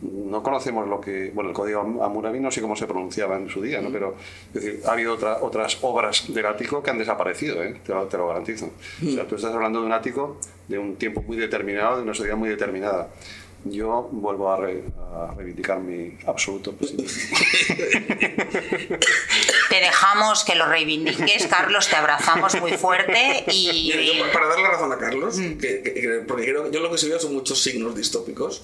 No 0.00 0.44
conocemos 0.44 0.86
lo 0.88 1.00
que, 1.00 1.32
bueno, 1.34 1.50
el 1.50 1.56
código 1.56 1.80
Am- 1.80 2.00
Hammurabi 2.00 2.38
no 2.38 2.52
sé 2.52 2.60
cómo 2.60 2.76
se 2.76 2.86
pronunciaba 2.86 3.36
en 3.36 3.48
su 3.48 3.60
día, 3.60 3.80
¿no? 3.80 3.90
Pero 3.90 4.14
es 4.54 4.62
decir, 4.62 4.80
ha 4.86 4.92
habido 4.92 5.14
otra- 5.14 5.38
otras 5.42 5.78
obras 5.82 6.32
del 6.32 6.46
ático 6.46 6.80
que 6.84 6.90
han 6.90 6.98
desaparecido, 6.98 7.64
¿eh? 7.64 7.74
te, 7.84 7.92
lo, 7.92 8.04
te 8.06 8.16
lo 8.16 8.28
garantizo. 8.28 8.70
O 9.04 9.10
sea, 9.10 9.26
tú 9.26 9.34
estás 9.34 9.52
hablando 9.52 9.80
de 9.80 9.86
un 9.86 9.92
ático 9.92 10.38
de 10.68 10.78
un 10.78 10.94
tiempo 10.94 11.22
muy 11.22 11.36
determinado, 11.36 11.96
de 11.96 12.02
una 12.04 12.14
sociedad 12.14 12.36
muy 12.36 12.48
determinada. 12.48 13.08
Yo 13.64 14.08
vuelvo 14.12 14.50
a, 14.52 14.56
re- 14.56 14.84
a 15.14 15.34
reivindicar 15.36 15.80
mi 15.80 16.16
absoluto 16.26 16.72
pesimismo. 16.72 17.36
te 19.68 19.76
dejamos 19.80 20.44
que 20.44 20.54
lo 20.54 20.66
reivindiques, 20.66 21.46
Carlos, 21.48 21.88
te 21.88 21.96
abrazamos 21.96 22.58
muy 22.60 22.72
fuerte 22.72 23.44
y... 23.50 23.92
Mira, 23.96 24.02
yo, 24.26 24.32
para 24.32 24.46
darle 24.48 24.62
la 24.62 24.70
razón 24.70 24.92
a 24.92 24.98
Carlos, 24.98 25.36
Mm. 25.38 25.58
que- 25.58 25.82
que- 25.82 25.94
que- 25.94 26.08
porque 26.26 26.46
yo 26.46 26.80
lo 26.80 26.90
que 26.90 26.98
sí 26.98 27.08
veo 27.08 27.18
son 27.18 27.34
muchos 27.34 27.62
signos 27.62 27.94
distópicos, 27.96 28.62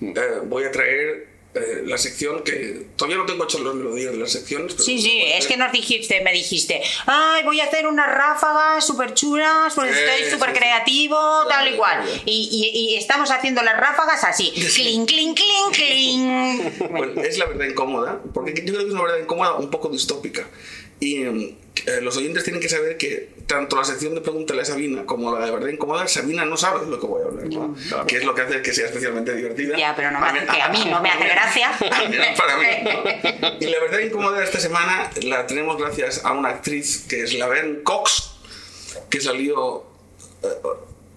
Mm. 0.00 0.08
eh, 0.16 0.22
voy 0.46 0.64
a 0.64 0.70
traer 0.72 1.28
eh, 1.54 1.82
la 1.84 1.98
sección 1.98 2.44
que 2.44 2.86
todavía 2.96 3.16
no 3.18 3.26
tengo 3.26 3.42
hecho 3.44 3.58
los 3.58 3.74
melodías 3.74 4.12
de 4.12 4.18
las 4.18 4.30
secciones. 4.30 4.72
pero 4.74 4.84
Sí, 4.84 5.00
sí, 5.00 5.20
es 5.24 5.46
que 5.48 5.56
nos 5.56 5.72
dijiste, 5.72 6.20
me 6.20 6.32
dijiste, 6.32 6.80
ay, 7.06 7.42
voy 7.42 7.60
a 7.60 7.64
hacer 7.64 7.86
unas 7.88 8.06
ráfagas 8.14 8.86
súper 8.86 9.14
chulas, 9.14 9.74
pues 9.74 9.96
estoy 9.96 10.30
súper 10.30 10.50
sí. 10.50 10.56
creativo, 10.58 11.18
tal 11.48 11.74
y 11.74 11.76
cual. 11.76 12.04
Y, 12.24 12.48
y- 12.52 12.78
y 12.92 12.94
estamos 12.96 13.30
haciendo 13.32 13.62
las 13.62 13.76
ráfagas 13.78 14.22
así, 14.24 14.50
clink, 14.74 15.08
clink, 15.08 15.36
clink, 15.38 15.72
clink. 15.74 16.90
Bueno, 16.90 17.20
es 17.22 17.36
la 17.38 17.46
verdad 17.46 17.66
incómoda, 17.66 18.20
porque 18.32 18.54
yo 18.54 18.72
creo 18.72 18.78
que 18.80 18.86
es 18.88 18.92
una 18.92 19.02
verdad 19.02 19.18
incómoda 19.18 19.54
un 19.54 19.70
poco 19.70 19.88
distópica. 19.88 20.48
Y 21.00 21.24
eh, 21.90 22.00
los 22.02 22.16
oyentes 22.16 22.44
tienen 22.44 22.60
que 22.62 22.68
saber 22.68 22.96
que 22.96 23.30
tanto 23.46 23.76
la 23.76 23.84
sección 23.84 24.14
de 24.14 24.20
Pregúntale 24.20 24.62
a 24.62 24.64
Sabina 24.64 25.04
como 25.06 25.36
la 25.36 25.44
de 25.44 25.50
verdad 25.50 25.68
incómoda, 25.68 26.06
Sabina 26.08 26.44
no 26.44 26.56
sabe 26.56 26.84
de 26.84 26.90
lo 26.90 27.00
que 27.00 27.06
voy 27.06 27.22
a 27.22 27.26
hablar, 27.26 27.46
¿no? 27.48 27.74
que 28.06 28.16
es 28.18 28.24
lo 28.24 28.34
que 28.34 28.42
hace 28.42 28.62
que 28.62 28.72
sea 28.72 28.86
especialmente 28.86 29.34
divertida. 29.34 29.76
Ya, 29.76 29.94
pero 29.96 30.10
no 30.10 30.20
me 30.20 30.26
hace- 30.28 30.46
que 30.46 30.62
a 30.62 30.68
mí 30.68 30.84
no 30.90 31.00
me 31.02 31.10
hace 31.10 31.24
gracia. 31.28 31.70
Para 32.36 32.56
mí. 32.58 32.64
¿no? 32.84 33.48
Y 33.60 33.66
la 33.66 33.80
verdad 33.80 33.98
incómoda 34.00 34.38
de 34.38 34.44
esta 34.44 34.60
semana 34.60 35.10
la 35.22 35.46
tenemos 35.46 35.76
gracias 35.78 36.24
a 36.24 36.32
una 36.32 36.50
actriz 36.50 37.06
que 37.08 37.22
es 37.22 37.34
Laverne 37.34 37.82
Cox, 37.82 38.32
que 39.08 39.20
salió. 39.20 39.84
eh, 40.42 40.48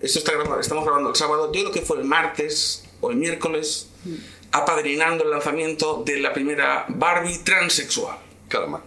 esto 0.01 0.19
está 0.19 0.33
grabado, 0.33 0.59
estamos 0.59 0.83
grabando 0.83 1.09
el 1.11 1.15
sábado, 1.15 1.51
yo 1.53 1.61
creo 1.61 1.71
que 1.71 1.81
fue 1.81 1.97
el 1.97 2.03
martes 2.03 2.83
o 2.99 3.09
el 3.11 3.15
miércoles, 3.17 3.87
apadrinando 4.51 5.23
el 5.23 5.31
lanzamiento 5.31 6.03
de 6.05 6.19
la 6.19 6.33
primera 6.33 6.85
Barbie 6.89 7.37
transexual. 7.39 8.17
Caramba. 8.49 8.81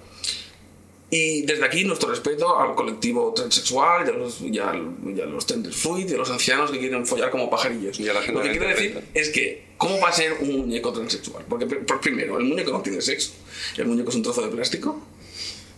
Y 1.09 1.43
desde 1.43 1.65
aquí 1.65 1.85
nuestro 1.85 2.09
respeto 2.11 2.59
al 2.59 2.75
colectivo 2.75 3.33
transexual 3.33 4.07
y 4.07 4.11
a 4.11 4.13
los, 4.15 4.41
y 4.41 4.59
a, 4.59 4.73
y 5.17 5.21
a 5.21 5.27
los 5.27 5.47
tender 5.47 5.73
fluid 5.73 6.11
y 6.11 6.15
a 6.15 6.17
los 6.17 6.31
ancianos 6.31 6.71
que 6.73 6.81
quieren 6.81 7.07
follar 7.07 7.31
como 7.31 7.49
pajarillos. 7.49 8.01
Y 8.01 8.09
a 8.09 8.13
la 8.13 8.23
gente 8.23 8.33
Lo 8.33 8.43
que 8.43 8.51
quiero 8.51 8.67
decir 8.69 9.05
es 9.15 9.29
que, 9.31 9.67
¿cómo 9.77 10.01
va 10.01 10.09
a 10.09 10.13
ser 10.13 10.33
un 10.41 10.59
muñeco 10.63 10.93
transexual? 10.93 11.45
Porque, 11.49 11.67
pr- 11.69 11.87
por 11.87 12.01
primero, 12.01 12.39
el 12.39 12.45
muñeco 12.45 12.73
no 12.73 12.81
tiene 12.83 13.01
sexo. 13.01 13.33
El 13.77 13.87
muñeco 13.87 14.11
es 14.11 14.17
un 14.17 14.23
trozo 14.25 14.43
de 14.43 14.49
plástico. 14.49 15.01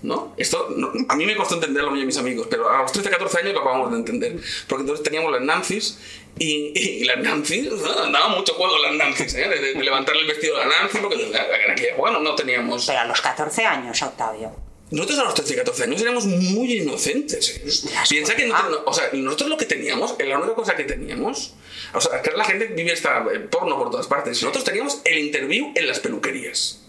¿No? 0.00 0.32
Esto 0.36 0.68
no- 0.76 0.92
a 1.08 1.16
mí 1.16 1.26
me 1.26 1.34
costó 1.36 1.56
entenderlo 1.56 1.90
a 1.90 1.92
mí 1.92 1.98
y 1.98 2.02
a 2.04 2.06
mis 2.06 2.16
amigos, 2.16 2.46
pero 2.48 2.70
a 2.70 2.82
los 2.82 2.92
13, 2.92 3.10
14 3.10 3.38
años 3.40 3.52
lo 3.52 3.60
acabamos 3.60 3.90
de 3.90 3.98
entender. 3.98 4.36
Porque 4.68 4.82
entonces 4.82 5.02
teníamos 5.04 5.32
las 5.32 5.42
Nancy's 5.42 5.98
y, 6.38 6.72
y 6.74 7.04
las 7.04 7.18
Nancy's, 7.18 7.64
¿no? 7.72 7.94
daban 8.12 8.30
mucho 8.30 8.54
juego 8.54 8.78
las 8.78 8.94
Nancy's, 8.94 9.34
¿eh? 9.34 9.48
de, 9.48 9.74
de 9.74 9.82
levantarle 9.84 10.22
el 10.22 10.28
vestido 10.28 10.56
a 10.56 10.60
la 10.60 10.66
Nancy, 10.82 10.98
porque 11.02 11.16
en 11.20 11.70
aquella 11.72 11.96
bueno, 11.96 12.20
no 12.20 12.34
teníamos. 12.36 12.86
Pero 12.86 13.00
a 13.00 13.04
los 13.06 13.20
14 13.20 13.64
años, 13.66 14.00
Octavio. 14.00 14.52
Nosotros 14.90 15.18
a 15.18 15.24
los 15.24 15.34
13 15.34 15.52
y 15.52 15.56
14 15.56 15.84
años 15.84 16.00
éramos 16.00 16.24
muy 16.26 16.78
inocentes. 16.78 17.50
¿eh? 17.56 17.92
Piensa 18.08 18.34
que 18.34 18.46
nosotros, 18.46 18.82
o 18.86 18.92
sea, 18.92 19.10
nosotros 19.12 19.50
lo 19.50 19.56
que 19.56 19.66
teníamos, 19.66 20.14
la 20.18 20.38
única 20.38 20.54
cosa 20.54 20.76
que 20.76 20.84
teníamos, 20.84 21.54
o 21.92 22.00
sea, 22.00 22.22
que 22.22 22.30
la 22.30 22.44
gente 22.44 22.66
vive 22.68 22.92
esta 22.92 23.24
eh, 23.32 23.40
porno 23.40 23.76
por 23.76 23.90
todas 23.90 24.06
partes. 24.06 24.42
Nosotros 24.42 24.64
teníamos 24.64 25.00
el 25.04 25.18
interview 25.18 25.72
en 25.74 25.86
las 25.86 26.00
peluquerías. 26.00 26.80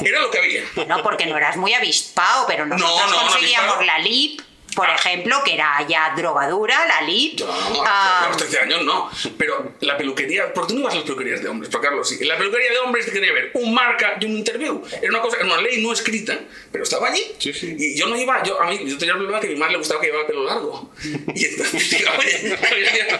Era 0.00 0.20
lo 0.20 0.30
que 0.30 0.38
había. 0.38 0.62
No, 0.86 1.02
porque 1.02 1.26
no 1.26 1.36
eras 1.36 1.56
muy 1.56 1.74
avispado, 1.74 2.46
pero 2.46 2.66
nosotros 2.66 3.10
no, 3.10 3.16
no 3.16 3.28
conseguíamos 3.28 3.84
la 3.84 3.98
LIP, 3.98 4.40
por 4.74 4.88
ejemplo, 4.88 5.36
que 5.44 5.54
era 5.54 5.84
ya 5.88 6.14
drogadura, 6.16 6.86
la 6.86 7.02
LIP. 7.02 7.40
Ah, 7.84 8.24
a 8.24 8.28
los 8.28 8.36
13 8.36 8.60
años 8.60 8.84
no. 8.84 9.10
Pero 9.36 9.72
la 9.80 9.96
peluquería, 9.96 10.52
¿por 10.52 10.66
qué 10.66 10.68
tú 10.68 10.74
no 10.74 10.80
ibas 10.80 10.94
a 10.94 10.96
las 10.96 11.04
peluquerías 11.04 11.42
de 11.42 11.48
hombres? 11.48 11.70
Pero 11.70 11.82
Carlos, 11.82 12.08
sí. 12.08 12.18
En 12.20 12.28
la 12.28 12.36
peluquería 12.36 12.70
de 12.70 12.78
hombres 12.78 13.06
tenía 13.06 13.22
que 13.22 13.30
haber 13.30 13.50
un 13.54 13.74
marca 13.74 14.16
y 14.20 14.26
un 14.26 14.32
interview. 14.32 14.82
Era 15.00 15.10
una 15.10 15.20
cosa, 15.20 15.38
era 15.38 15.46
una 15.46 15.60
ley 15.60 15.82
no 15.82 15.92
escrita, 15.92 16.38
pero 16.70 16.84
estaba 16.84 17.08
allí. 17.08 17.22
Sí, 17.38 17.52
sí. 17.52 17.76
Y 17.78 17.98
yo 17.98 18.06
no 18.06 18.16
iba, 18.16 18.42
yo, 18.42 18.60
a 18.60 18.66
mí, 18.66 18.78
yo 18.84 18.96
tenía 18.98 19.14
el 19.14 19.18
problema 19.18 19.40
que 19.40 19.48
a 19.48 19.50
mi 19.50 19.56
madre 19.56 19.72
le 19.72 19.78
gustaba 19.78 20.00
que 20.00 20.06
llevaba 20.06 20.26
pelo 20.26 20.44
largo. 20.44 20.90
Y 21.34 21.44
entonces 21.44 21.90
digo, 21.90 22.10
oye, 22.18 22.56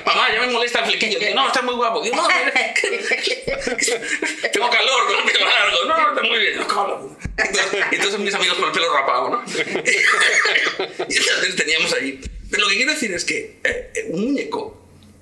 mamá, 0.05 0.33
ya 0.33 0.41
me 0.41 0.49
molesta 0.49 0.81
el 0.81 0.87
flequillo. 0.87 1.19
Digo, 1.19 1.35
no, 1.35 1.47
está 1.47 1.63
muy 1.63 1.75
guapo. 1.75 2.03
Digo, 2.03 2.17
no, 2.17 2.29
mira, 2.29 2.53
tengo 4.53 4.71
calor 4.71 5.07
con 5.07 5.17
el 5.17 5.33
pelo 5.33 5.47
largo. 5.47 5.85
No, 5.87 5.99
no, 5.99 6.09
está 6.09 6.23
muy 6.23 6.39
bien. 6.39 6.59
No. 6.59 7.17
Entonces, 7.37 7.85
entonces 7.93 8.21
mis 8.21 8.35
amigos 8.35 8.59
con 8.59 8.67
el 8.67 8.73
pelo 8.73 8.93
rapado, 8.93 9.31
¿no? 9.31 9.43
y 11.09 11.15
teníamos 11.57 11.93
ahí. 11.95 12.21
Pero 12.51 12.65
lo 12.65 12.69
que 12.69 12.77
quiero 12.77 12.93
decir 12.93 13.13
es 13.13 13.25
que 13.25 13.59
eh, 13.63 13.91
eh, 13.95 14.07
un 14.11 14.25
muñeco 14.25 14.81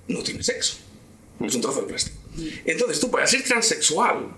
no 0.09 0.23
tiene 0.23 0.43
sexo. 0.43 0.79
Es 1.45 1.55
un 1.55 1.61
trozo 1.61 1.83
de 1.83 1.89
plástico. 1.89 2.17
Entonces 2.65 3.01
tú, 3.01 3.11
para 3.11 3.27
ser 3.27 3.43
transexual, 3.43 4.29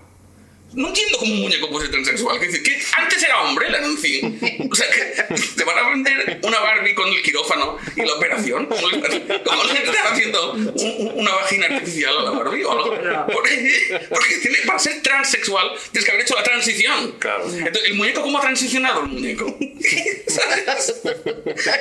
No 0.73 0.87
entiendo 0.87 1.17
cómo 1.19 1.33
un 1.33 1.41
muñeco 1.41 1.69
puede 1.69 1.85
ser 1.87 1.91
transexual. 1.93 2.39
Que 2.39 2.47
dice, 2.47 2.63
que 2.63 2.81
antes 2.97 3.21
era 3.23 3.41
hombre 3.41 3.67
el 3.67 3.75
anuncio. 3.75 4.21
O 4.69 4.75
sea, 4.75 4.87
que 4.89 5.33
te 5.57 5.63
van 5.63 5.77
a 5.77 5.89
vender 5.89 6.39
una 6.43 6.59
Barbie 6.59 6.95
con 6.95 7.09
el 7.09 7.21
quirófano 7.21 7.77
y 7.95 8.01
la 8.05 8.13
operación. 8.13 8.65
¿Cómo 8.67 8.87
le, 8.89 8.97
están 8.97 10.13
haciendo 10.13 10.53
un- 10.53 10.67
un- 10.75 11.11
una 11.15 11.31
vagina 11.35 11.65
artificial 11.67 12.17
a 12.17 12.21
la 12.23 12.31
Barbie 12.31 12.63
o 12.63 12.71
algo? 12.71 12.91
Porque, 13.33 14.07
porque 14.09 14.35
tiene, 14.41 14.57
para 14.65 14.79
ser 14.79 15.01
transexual 15.01 15.71
tienes 15.91 16.05
que 16.05 16.11
haber 16.11 16.23
hecho 16.25 16.35
la 16.35 16.43
transición. 16.43 17.15
Claro. 17.19 17.45
Entonces, 17.45 17.83
¿el 17.85 17.93
muñeco 17.95 18.21
cómo 18.21 18.37
ha 18.37 18.41
transicionado 18.41 19.01
el 19.01 19.07
muñeco? 19.09 19.45
¿Sabes? 20.27 21.01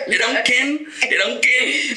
Era 0.08 0.28
un 0.28 0.36
Ken, 0.44 0.86
era 1.08 1.26
un 1.26 1.40
Ken. 1.40 1.96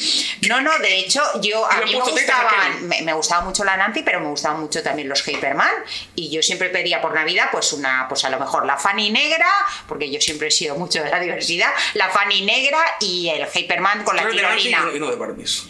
No, 0.49 0.62
no, 0.62 0.77
de 0.79 0.99
hecho, 0.99 1.21
yo 1.41 1.65
a 1.65 1.82
mí 1.82 1.91
me 1.91 1.99
gustaban, 2.01 2.88
me, 2.88 3.01
me 3.01 3.13
gustaba 3.13 3.43
mucho 3.45 3.63
la 3.63 3.77
Nancy, 3.77 4.01
pero 4.03 4.19
me 4.19 4.27
gustaban 4.27 4.62
mucho 4.62 4.82
también 4.84 5.10
los 5.10 5.23
Hyperman. 5.27 5.71
Y 6.15 6.29
yo 6.32 6.41
siempre 6.43 6.69
pedía 6.84 7.02
por 7.02 7.13
Navidad, 7.13 7.48
pues 7.52 7.72
una, 7.74 8.08
pues 8.10 8.26
a 8.26 8.30
lo 8.30 8.38
mejor 8.39 8.65
la 8.65 8.78
Fanny 8.78 9.10
negra, 9.10 9.50
porque 9.88 10.12
yo 10.12 10.19
siempre 10.19 10.50
he 10.50 10.52
sido 10.52 10.76
mucho 10.76 11.02
de 11.02 11.10
la 11.10 11.19
diversidad, 11.19 11.69
la 11.93 12.10
Fanny 12.10 12.41
negra 12.41 12.80
y 13.00 13.30
el 13.30 13.48
Hyperman 13.48 14.04
con 14.04 14.15
la 14.17 14.28
tirolina. 14.30 14.84
y 14.93 15.00
no 15.00 15.10
de 15.10 15.15
Barbies. 15.15 15.63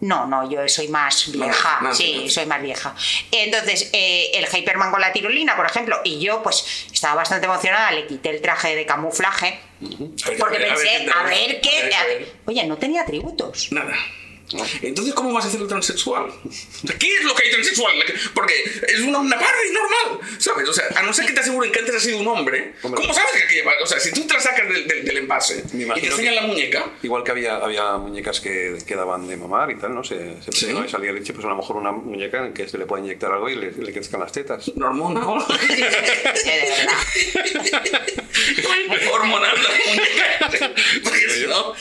No, 0.00 0.26
no, 0.26 0.50
yo 0.50 0.66
soy 0.68 0.88
más 0.88 1.30
vieja. 1.30 1.78
Nancy, 1.80 2.02
sí, 2.24 2.28
soy 2.30 2.44
más 2.46 2.60
vieja. 2.60 2.92
Entonces, 3.30 3.88
eh, 3.92 4.32
el 4.34 4.46
Hyperman 4.48 4.90
con 4.90 5.00
la 5.00 5.12
tirolina, 5.12 5.54
por 5.56 5.64
ejemplo, 5.64 6.00
y 6.02 6.18
yo 6.18 6.42
pues 6.42 6.86
estaba 6.92 7.14
bastante 7.14 7.46
emocionada, 7.46 7.92
le 7.92 8.08
quité 8.08 8.30
el 8.30 8.40
traje 8.42 8.74
de 8.74 8.84
camuflaje, 8.84 9.60
porque 10.40 10.58
pensé, 10.58 11.06
a 11.14 11.22
ver 11.22 11.60
qué... 11.60 11.94
a 11.94 12.04
ver- 12.04 12.32
Oye, 12.46 12.64
no 12.64 12.78
tenía 12.78 13.02
atributos. 13.02 13.70
Nada. 13.70 13.94
Entonces, 14.82 15.14
¿cómo 15.14 15.32
vas 15.32 15.44
a 15.44 15.48
hacer 15.48 15.60
el 15.60 15.68
transexual? 15.68 16.24
O 16.26 16.86
sea, 16.86 16.98
¿Qué 16.98 17.14
es 17.16 17.24
lo 17.24 17.34
que 17.34 17.44
hay 17.44 17.50
transexual? 17.52 17.94
Porque 18.34 18.54
es 18.88 19.00
una, 19.00 19.18
una 19.18 19.36
Barbie 19.36 19.72
normal, 19.72 20.28
¿sabes? 20.38 20.68
O 20.68 20.72
sea, 20.72 20.84
a 20.96 21.02
no 21.02 21.12
ser 21.12 21.26
que 21.26 21.32
te 21.32 21.40
aseguren 21.40 21.70
que 21.72 21.78
antes 21.80 21.94
has 21.94 22.02
sido 22.02 22.18
un 22.18 22.28
hombre, 22.28 22.74
Hombre. 22.82 23.00
¿cómo 23.00 23.14
sabes 23.14 23.32
que 23.32 23.42
aquella 23.44 23.70
O 23.82 23.86
sea, 23.86 23.98
si 24.00 24.12
tú 24.12 24.26
te 24.26 24.34
la 24.34 24.40
sacas 24.40 24.68
del, 24.68 24.86
del, 24.86 25.04
del 25.04 25.16
envase 25.18 25.64
y 25.72 26.00
te 26.00 26.06
enseñan 26.06 26.34
la 26.34 26.42
muñeca, 26.42 26.84
Igual 27.02 27.24
que 27.24 27.30
había, 27.30 27.56
había 27.56 27.92
muñecas 27.96 28.40
que, 28.40 28.78
que 28.86 28.94
daban 28.96 29.26
de 29.28 29.36
mamar 29.36 29.70
y 29.70 29.76
tal, 29.78 29.94
¿no? 29.94 30.04
Se, 30.04 30.36
se 30.42 30.52
Sí. 30.52 30.66
y 30.70 30.88
salía 30.88 31.12
leche, 31.12 31.32
pues 31.32 31.44
a 31.44 31.48
lo 31.48 31.56
mejor 31.56 31.76
una 31.76 31.92
muñeca 31.92 32.44
en 32.46 32.52
que 32.54 32.68
se 32.68 32.78
le 32.78 32.86
puede 32.86 33.02
inyectar 33.04 33.32
algo 33.32 33.48
y 33.48 33.56
le, 33.56 33.72
le 33.72 33.92
crezcan 33.92 34.20
las 34.20 34.32
tetas. 34.32 34.68
hormona 34.76 35.26
o 35.26 35.34
algo. 35.36 35.46
Sí, 35.66 35.74
de 35.76 36.60
verdad. 36.60 38.02
hormonal 39.12 39.54
la 39.62 39.68
muñeca. 39.68 40.74
Porque 41.04 41.30
si 41.30 41.46
no. 41.46 41.74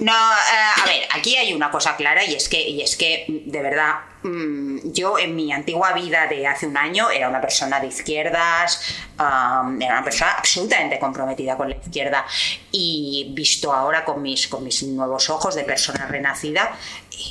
No, 0.00 0.12
eh, 0.12 0.80
a 0.82 0.84
ver, 0.86 1.06
aquí 1.10 1.21
hay 1.30 1.52
una 1.52 1.70
cosa 1.70 1.96
clara 1.96 2.24
y 2.24 2.34
es 2.34 2.48
que, 2.48 2.60
y 2.68 2.82
es 2.82 2.96
que 2.96 3.24
de 3.28 3.62
verdad, 3.62 4.00
mm, 4.22 4.92
yo 4.92 5.18
en 5.18 5.34
mi 5.34 5.52
antigua 5.52 5.92
vida 5.92 6.26
de 6.26 6.46
hace 6.46 6.66
un 6.66 6.76
año 6.76 7.10
era 7.10 7.28
una 7.28 7.40
persona 7.40 7.80
de 7.80 7.88
izquierdas, 7.88 8.80
era 9.18 9.62
una 9.62 10.04
persona 10.04 10.32
absolutamente 10.32 10.98
comprometida 10.98 11.56
con 11.56 11.70
la 11.70 11.76
izquierda 11.76 12.26
y 12.70 13.32
visto 13.34 13.72
ahora 13.72 14.04
con 14.04 14.22
mis, 14.22 14.48
con 14.48 14.64
mis 14.64 14.82
nuevos 14.82 15.30
ojos 15.30 15.54
de 15.54 15.64
persona 15.64 16.06
renacida, 16.06 16.76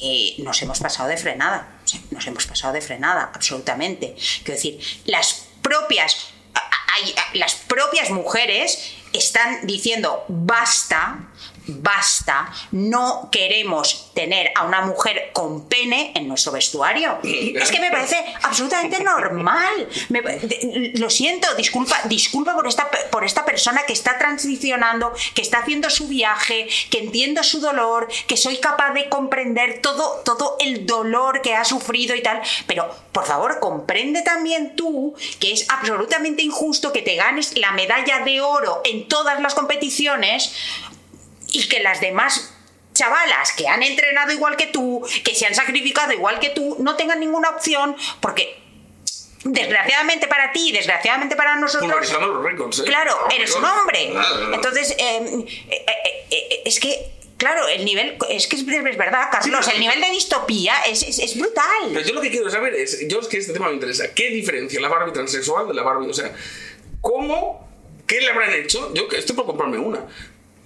eh, 0.03 0.35
nos 0.39 0.61
hemos 0.61 0.79
pasado 0.79 1.09
de 1.09 1.17
frenada, 1.17 1.67
nos 2.11 2.25
hemos 2.27 2.45
pasado 2.47 2.73
de 2.73 2.81
frenada, 2.81 3.31
absolutamente. 3.33 4.15
Quiero 4.43 4.53
decir, 4.53 4.79
las 5.05 5.47
propias 5.61 6.33
las 7.33 7.55
propias 7.55 8.09
mujeres 8.09 8.93
están 9.13 9.65
diciendo 9.65 10.25
basta, 10.27 11.30
basta, 11.79 12.51
no 12.71 13.29
queremos 13.31 14.11
tener 14.13 14.51
a 14.55 14.63
una 14.65 14.81
mujer 14.81 15.29
con 15.33 15.67
pene 15.67 16.11
en 16.15 16.27
nuestro 16.27 16.51
vestuario. 16.51 17.19
Es 17.23 17.71
que 17.71 17.79
me 17.79 17.91
parece 17.91 18.23
absolutamente 18.43 19.03
normal. 19.03 19.87
Me- 20.09 20.21
lo 20.95 21.09
siento, 21.09 21.53
disculpa, 21.55 21.99
disculpa 22.05 22.53
por 22.55 22.67
esta, 22.67 22.89
por 23.11 23.23
esta 23.23 23.45
persona 23.45 23.83
que 23.85 23.93
está 23.93 24.17
transicionando, 24.17 25.13
que 25.33 25.41
está 25.41 25.59
haciendo 25.59 25.89
su 25.89 26.07
viaje, 26.07 26.67
que 26.89 26.99
entiendo 26.99 27.43
su 27.43 27.59
dolor, 27.59 28.07
que 28.27 28.37
soy 28.37 28.57
capaz 28.57 28.93
de 28.93 29.09
comprender 29.09 29.81
todo, 29.81 30.21
todo 30.25 30.57
el 30.59 30.85
dolor 30.85 31.41
que 31.41 31.55
ha 31.55 31.65
sufrido 31.65 32.15
y 32.15 32.21
tal. 32.21 32.41
Pero, 32.67 32.93
por 33.11 33.25
favor, 33.25 33.59
comprende 33.59 34.21
también 34.21 34.75
tú 34.75 35.15
que 35.39 35.53
es 35.53 35.65
absolutamente 35.69 36.41
injusto 36.43 36.91
que 36.93 37.01
te 37.01 37.15
ganes 37.15 37.57
la 37.57 37.71
medalla 37.71 38.19
de 38.19 38.41
oro 38.41 38.81
en 38.85 39.07
todas 39.07 39.39
las 39.41 39.53
competiciones 39.55 40.53
y 41.51 41.67
que 41.67 41.79
las 41.81 42.01
demás 42.01 42.53
chavalas 42.93 43.53
que 43.53 43.67
han 43.67 43.83
entrenado 43.83 44.31
igual 44.31 44.57
que 44.57 44.67
tú, 44.67 45.05
que 45.23 45.33
se 45.35 45.45
han 45.45 45.55
sacrificado 45.55 46.11
igual 46.13 46.39
que 46.39 46.49
tú, 46.49 46.77
no 46.79 46.95
tengan 46.95 47.19
ninguna 47.19 47.49
opción 47.49 47.95
porque 48.19 48.59
desgraciadamente 49.43 50.27
para 50.27 50.51
ti, 50.51 50.71
desgraciadamente 50.71 51.35
para 51.35 51.55
nosotros, 51.55 51.89
los 52.11 52.43
récords, 52.43 52.79
¿eh? 52.79 52.83
claro, 52.85 53.15
eres 53.35 53.55
un 53.55 53.65
hombre. 53.65 54.13
Entonces, 54.53 54.91
eh, 54.91 55.45
eh, 55.69 55.85
eh, 55.87 56.27
eh, 56.29 56.61
es 56.65 56.79
que, 56.79 57.11
claro, 57.37 57.67
el 57.67 57.83
nivel, 57.83 58.17
es 58.29 58.47
que 58.47 58.55
es, 58.57 58.61
es 58.61 58.97
verdad, 58.97 59.29
Carlos, 59.31 59.61
pero- 59.65 59.75
el 59.75 59.79
nivel 59.81 59.99
de 60.01 60.09
distopía 60.11 60.75
es, 60.87 61.01
es, 61.03 61.17
es 61.19 61.31
Pero 61.33 61.45
brutal. 61.45 62.03
yo 62.05 62.13
lo 62.13 62.21
que 62.21 62.29
quiero 62.29 62.49
saber 62.51 62.75
es, 62.75 63.07
yo 63.07 63.19
es 63.19 63.27
que 63.27 63.37
este 63.37 63.53
tema 63.53 63.67
me 63.69 63.73
interesa, 63.73 64.13
¿qué 64.13 64.29
diferencia 64.29 64.79
la 64.79 64.89
Barbie 64.89 65.13
transexual 65.13 65.67
de 65.67 65.73
la 65.73 65.81
Barbie? 65.81 66.09
O 66.09 66.13
sea, 66.13 66.31
¿cómo, 67.01 67.67
qué 68.05 68.21
le 68.21 68.29
habrán 68.29 68.53
hecho? 68.53 68.93
Yo 68.93 69.07
estoy 69.11 69.35
por 69.35 69.45
comprarme 69.47 69.79
una. 69.79 70.05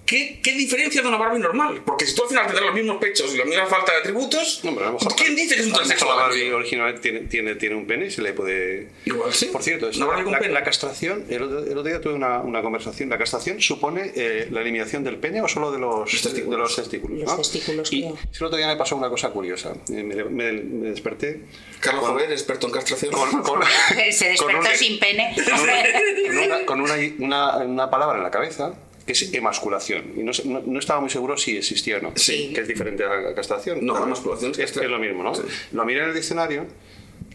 ¿Qué, 0.06 0.38
¿Qué 0.42 0.52
diferencia 0.52 1.02
de 1.02 1.08
una 1.08 1.16
Barbie 1.16 1.40
normal? 1.40 1.82
Porque 1.84 2.06
si 2.06 2.14
tú 2.14 2.22
al 2.22 2.28
final 2.28 2.46
tendrás 2.46 2.66
los 2.66 2.74
mismos 2.74 2.98
pechos 2.98 3.34
y 3.34 3.36
la 3.38 3.44
misma 3.44 3.66
falta 3.66 3.90
de 3.92 3.98
atributos, 3.98 4.60
No, 4.62 4.72
pero 4.74 4.86
a 4.86 4.88
lo 4.92 4.98
mejor- 4.98 5.16
¿quién 5.16 5.34
dice 5.34 5.56
que 5.56 5.62
es 5.62 5.66
un 5.66 5.72
transexual? 5.72 6.16
La 6.16 6.22
Barbie 6.26 6.52
original 6.52 7.00
tiene, 7.00 7.20
tiene, 7.22 7.56
tiene 7.56 7.74
un 7.74 7.86
pene 7.86 8.06
y 8.06 8.10
se 8.12 8.22
le 8.22 8.32
puede... 8.32 8.88
Igual 9.04 9.34
sí. 9.34 9.46
Por 9.46 9.62
cierto, 9.64 9.88
es- 9.88 9.96
Una 9.96 10.06
Barbie 10.06 10.22
con 10.24 10.32
la, 10.34 10.38
pene. 10.38 10.52
la 10.54 10.62
castración, 10.62 11.24
el 11.28 11.42
otro, 11.42 11.58
el 11.64 11.70
otro 11.70 11.82
día 11.82 12.00
tuve 12.00 12.14
una, 12.14 12.38
una 12.38 12.62
conversación, 12.62 13.08
la 13.10 13.18
castración 13.18 13.60
supone 13.60 14.12
eh, 14.14 14.46
la 14.52 14.60
eliminación 14.60 15.02
del 15.02 15.16
pene 15.16 15.42
o 15.42 15.48
solo 15.48 15.72
de 15.72 15.78
los, 15.80 16.12
Los 16.12 16.22
testículos. 16.22 16.50
de 16.50 16.56
los 16.56 16.76
testículos. 16.76 17.18
Los 17.18 17.28
¿no? 17.32 17.36
testículos, 17.38 17.92
y 17.92 18.02
creo. 18.02 18.18
el 18.38 18.44
otro 18.46 18.56
día 18.58 18.68
me 18.68 18.76
pasó 18.76 18.94
una 18.96 19.08
cosa 19.10 19.30
curiosa. 19.30 19.72
Eh, 19.90 20.02
Me, 20.04 20.24
me- 20.24 20.52
me 20.52 20.88
desperté 20.90 21.40
Carlos 21.80 22.04
con- 22.04 22.12
Jover, 22.12 22.30
experto 22.30 22.68
en 22.68 22.72
castración. 22.72 23.12
con, 23.12 23.42
con- 23.42 23.60
Se 24.12 24.36
con 24.36 24.52
despertó 24.52 24.58
un- 24.70 24.76
sin 24.76 24.98
pene. 25.00 25.34
con 25.44 26.38
una, 26.40 26.64
con 26.64 26.80
una, 26.80 26.94
una- 27.18 27.56
una 27.58 27.90
palabra 27.90 28.18
en 28.18 28.22
la 28.22 28.30
cabeza 28.30 28.74
que 29.06 29.12
es 29.12 29.32
emasculación. 29.32 30.12
Y 30.16 30.22
no, 30.24 30.32
no- 30.44 30.62
no 30.66 30.78
estaba 30.78 31.00
muy 31.00 31.10
seguro 31.10 31.36
si 31.36 31.56
existía 31.56 31.98
o 31.98 32.00
no. 32.00 32.12
Sí. 32.16 32.50
Que 32.54 32.62
es 32.62 32.68
diferente 32.68 33.04
a 33.04 33.08
la 33.20 33.34
castración. 33.34 33.78
No, 33.86 33.92
Pero 33.94 34.06
emasculación 34.06 34.50
es 34.52 34.58
es, 34.58 34.76
lo 34.76 34.98
mismo, 34.98 35.22
¿no? 35.22 35.34
Sí. 35.34 35.42
Lo 35.72 35.84
miré 35.84 36.02
en 36.02 36.08
el 36.08 36.14
diccionario 36.14 36.66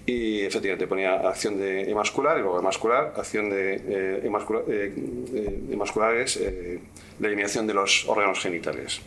y 0.06 0.42
efectivamente 0.42 0.88
ponía 0.88 1.14
acción 1.30 1.58
de 1.58 1.90
emascular 1.90 2.38
y 2.38 2.42
luego 2.42 2.60
emascular, 2.60 3.14
acción 3.16 3.50
de 3.50 3.76
eh, 3.88 4.22
emascula- 4.26 4.64
eh, 4.68 4.94
eh, 5.34 5.60
emascular 5.72 6.16
es 6.18 6.38
eh, 6.38 6.80
la 7.20 7.28
eliminación 7.28 7.68
de 7.68 7.74
los 7.76 8.06
órganos 8.08 8.40
genitales. 8.40 9.00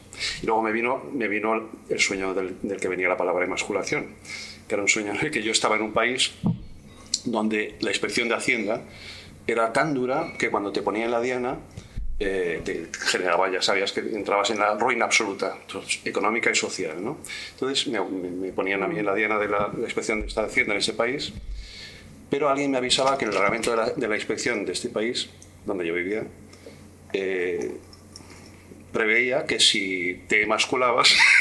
Y 0.42 0.46
luego 0.46 0.62
me 0.62 0.72
vino, 0.72 1.02
me 1.12 1.26
vino 1.28 1.68
el 1.88 2.00
sueño 2.00 2.32
del, 2.32 2.54
del 2.62 2.80
que 2.80 2.88
venía 2.88 3.08
la 3.08 3.16
palabra 3.16 3.44
emasculación, 3.44 4.06
que 4.68 4.74
era 4.74 4.82
un 4.82 4.88
sueño 4.88 5.12
en 5.12 5.18
el 5.26 5.30
que 5.30 5.42
yo 5.42 5.50
estaba 5.52 5.76
en 5.76 5.82
un 5.82 5.92
país 5.92 6.32
donde 7.24 7.74
la 7.80 7.90
inspección 7.90 8.28
de 8.28 8.34
Hacienda 8.36 8.82
era 9.46 9.72
tan 9.72 9.94
dura 9.94 10.32
que 10.38 10.50
cuando 10.50 10.72
te 10.72 10.80
ponían 10.82 11.10
la 11.10 11.20
diana 11.20 11.58
eh, 12.18 12.60
te 12.64 12.88
generaba, 13.06 13.50
ya 13.50 13.60
sabías 13.60 13.92
que 13.92 14.00
entrabas 14.00 14.50
en 14.50 14.58
la 14.60 14.74
ruina 14.76 15.04
absoluta, 15.06 15.58
económica 16.04 16.50
y 16.50 16.54
social. 16.54 17.02
¿no? 17.04 17.18
Entonces 17.52 17.86
me- 17.88 18.00
me 18.00 18.52
ponían 18.52 18.82
a 18.82 18.88
mí 18.88 18.98
en 18.98 19.06
la 19.06 19.14
diana 19.14 19.38
de 19.38 19.48
la, 19.48 19.70
la 19.76 19.84
inspección 19.84 20.20
de 20.20 20.26
esta 20.28 20.44
Hacienda 20.44 20.72
en 20.74 20.78
ese 20.78 20.92
país, 20.92 21.32
pero 22.30 22.48
alguien 22.48 22.70
me 22.70 22.78
avisaba 22.78 23.16
que 23.18 23.24
en 23.24 23.30
el 23.30 23.36
reglamento 23.36 23.70
de 23.72 23.76
la, 23.76 23.90
de 23.90 24.08
la 24.08 24.14
inspección 24.16 24.64
de 24.64 24.72
este 24.72 24.88
país, 24.88 25.28
donde 25.66 25.86
yo 25.86 25.94
vivía, 25.94 26.24
eh, 27.12 27.76
preveía 28.92 29.44
que 29.46 29.58
si 29.60 30.22
te 30.28 30.42
emasculabas 30.42 31.12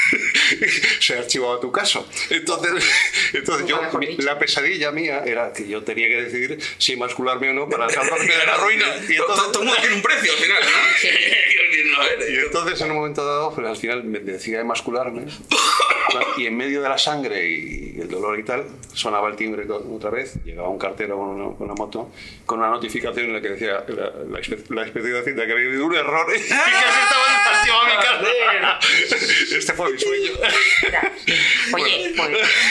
se 1.00 1.18
archivaba 1.18 1.60
tu 1.60 1.70
caso. 1.72 2.08
Entonces, 2.30 2.84
entonces 3.32 3.66
yo, 3.66 3.80
la 4.18 4.38
pesadilla 4.38 4.90
mía 4.92 5.22
era 5.24 5.52
que 5.52 5.66
yo 5.68 5.82
tenía 5.82 6.08
que 6.08 6.22
decidir 6.22 6.58
si 6.78 6.92
emascularme 6.92 7.50
o 7.50 7.54
no 7.54 7.68
para 7.68 7.88
salvarme 7.88 8.26
de 8.36 8.46
la 8.46 8.56
ruina. 8.56 8.86
Y 9.08 9.16
Todo- 9.16 9.26
entonces, 9.34 9.52
todo 9.52 9.62
el 9.62 9.68
mundo 9.68 9.80
tiene 9.80 9.96
un 9.96 10.02
precio 10.02 10.32
al 10.32 10.38
final, 10.38 10.62
¿no? 10.62 10.70
Y 12.28 12.36
entonces 12.38 12.80
en 12.80 12.90
un 12.90 12.96
momento 12.96 13.24
dado, 13.24 13.54
pues 13.54 13.66
al 13.66 13.76
final 13.76 14.04
me 14.04 14.18
decidí 14.18 14.56
a 14.56 14.60
emascularme 14.60 15.26
y 16.36 16.46
en 16.46 16.56
medio 16.56 16.82
de 16.82 16.88
la 16.88 16.98
sangre 16.98 17.48
y 17.48 17.98
el 18.00 18.08
dolor 18.08 18.38
y 18.38 18.42
tal, 18.44 18.66
sonaba 18.92 19.28
el 19.28 19.36
timbre 19.36 19.64
otra 19.70 20.10
vez, 20.10 20.34
llegaba 20.44 20.68
un 20.68 20.78
cartero 20.78 21.16
con 21.16 21.28
una, 21.28 21.56
con 21.56 21.66
una 21.66 21.74
moto 21.74 22.10
con 22.46 22.58
una 22.58 22.70
notificación 22.70 23.26
en 23.26 23.32
la 23.34 23.40
que 23.40 23.48
decía 23.50 23.84
la, 23.88 23.94
la, 23.94 24.12
la 24.24 24.38
inspección 24.40 25.12
de 25.12 25.18
Hacienda 25.20 25.46
que 25.46 25.52
había 25.52 25.68
habido 25.68 25.86
un 25.86 25.94
error 25.94 26.26
y 26.36 26.38
que 26.40 26.44
se 26.48 26.54
estaban 26.54 27.33
último 27.64 27.80
a 27.80 27.84
mi 27.86 27.96
carrera. 28.04 28.78
Este 29.56 29.72
fue 29.72 29.92
mi 29.92 29.98
sueño. 29.98 30.32
Oye, 31.74 32.12
pues, 32.16 32.28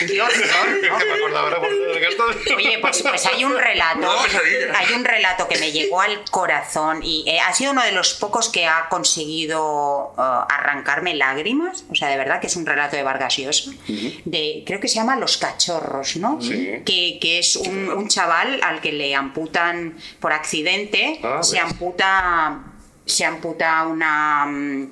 qué 0.07 0.21
horror, 0.21 0.79
¿no? 0.89 0.97
Que 0.97 1.05
me 1.05 1.13
acordaba 1.13 1.47
ahora 1.47 1.59
por 1.59 1.71
el 1.73 1.99
gasto. 1.99 2.25
Oye, 2.55 2.77
pues, 2.79 3.01
pues 3.01 3.25
hay 3.25 3.43
un 3.43 3.57
relato, 3.57 4.11
pesadilla. 4.23 4.77
hay 4.77 4.93
un 4.93 5.05
relato 5.05 5.47
que 5.47 5.57
me 5.59 5.71
llegó 5.71 6.01
al 6.01 6.23
corazón 6.29 7.01
y 7.03 7.23
eh, 7.27 7.39
ha 7.39 7.53
sido 7.53 7.71
uno 7.71 7.83
de 7.83 7.91
los 7.91 8.13
pocos 8.13 8.49
que 8.49 8.65
ha 8.65 8.87
conseguido 8.89 10.13
eh, 10.17 10.21
arrancarme 10.49 11.15
lágrimas. 11.15 11.85
O 11.89 11.95
sea, 11.95 12.09
de 12.09 12.17
verdad 12.17 12.39
que 12.39 12.47
es 12.47 12.55
un 12.55 12.65
relato 12.65 12.95
de 12.95 13.03
Vargas 13.03 13.37
Llosa. 13.37 13.71
de, 14.25 14.63
creo 14.65 14.79
que 14.79 14.87
se 14.87 14.95
llama 14.95 15.15
Los 15.15 15.37
Cachorros, 15.37 16.15
¿no? 16.17 16.41
Sí. 16.41 16.81
Que, 16.85 17.17
que 17.21 17.39
es 17.39 17.55
un, 17.55 17.89
un 17.89 18.07
chaval 18.07 18.59
al 18.63 18.81
que 18.81 18.91
le 18.91 19.15
amputan 19.15 19.97
por 20.19 20.33
accidente, 20.33 21.19
Ah, 21.23 21.41
se 21.41 21.55
ves. 21.55 21.63
amputa, 21.65 22.59
se 23.05 23.25
amputa 23.25 23.85
una, 23.87 24.45
mm, 24.45 24.91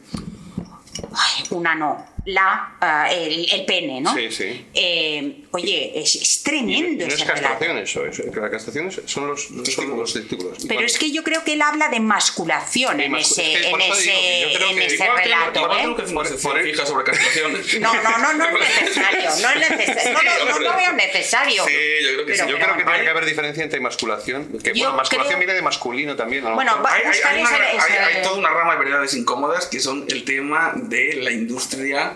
una 1.51 1.75
no, 1.75 2.05
la, 2.25 2.75
ah, 2.79 3.09
el, 3.11 3.51
el 3.51 3.65
pene, 3.65 3.99
¿no? 3.99 4.13
Sí, 4.15 4.31
sí. 4.31 4.65
Eh, 4.75 5.43
oye, 5.51 5.91
es, 5.99 6.15
es 6.15 6.39
Y 6.39 6.43
tremendo 6.43 7.07
no 7.07 7.11
es 7.13 7.19
relato. 7.19 7.41
castración 7.41 7.77
eso, 7.79 8.05
es, 8.05 8.19
la 8.35 8.49
castración 8.51 8.87
es- 8.89 9.01
son 9.05 9.27
los, 9.27 9.47
son 9.73 9.97
los 9.97 10.13
testículos. 10.13 10.57
Pero 10.67 10.81
es 10.81 10.99
que 10.99 11.11
yo 11.11 11.23
creo 11.23 11.43
que 11.43 11.53
él 11.53 11.61
habla 11.63 11.89
de 11.89 11.99
masculación 11.99 12.97
Sí, 12.97 13.03
en 13.05 13.15
ese, 13.15 13.53
es 13.53 13.59
que 13.61 13.65
en 13.65 13.71
por 13.71 13.81
eso 13.81 13.93
ese, 13.93 14.03
digo 14.11 14.21
que 14.21 14.41
yo 14.53 14.57
creo 14.59 14.69
en 14.69 14.75
que 14.77 14.85
ese 14.85 14.95
Igual 14.95 15.09
tengo- 15.09 15.23
relato. 15.23 15.59
igual 15.61 15.79
¿eh? 15.79 15.95
que 15.95 16.13
Por- 16.13 16.41
por- 16.41 16.61
fija 16.63 16.85
sobre. 16.85 17.11
No, 17.81 17.93
no, 18.03 18.17
no, 18.19 18.33
no 18.33 18.45
es 18.45 18.53
necesario. 18.81 19.29
No 19.41 19.49
es 19.49 19.69
necesario. 19.71 20.31
No, 20.45 20.59
no, 20.59 20.77
veo 20.77 20.93
necesario. 20.93 21.65
Sí, 21.65 21.73
yo 22.03 22.13
creo 22.13 22.25
que 22.27 22.33
sí. 22.35 22.39
Yo 22.41 22.45
pero 22.57 22.57
creo 22.65 22.77
que 22.77 22.83
tiene 22.83 23.03
que 23.03 23.09
haber 23.09 23.25
diferencia 23.25 23.63
entre 23.63 23.79
masculación. 23.79 24.59
Que, 24.63 24.73
bueno, 24.73 24.93
masculación 24.95 25.27
creo- 25.29 25.39
viene 25.39 25.53
de 25.53 25.61
masculino 25.63 26.15
también. 26.15 26.43
Bueno, 26.53 26.83
hay 26.85 28.21
toda 28.23 28.35
una 28.37 28.49
rama 28.49 28.73
de 28.75 28.79
verdades 28.85 29.13
incómodas 29.15 29.65
que 29.65 29.79
son 29.79 30.05
el 30.07 30.23
tema 30.23 30.73
de 30.75 31.15
la 31.15 31.31
industria. 31.31 32.10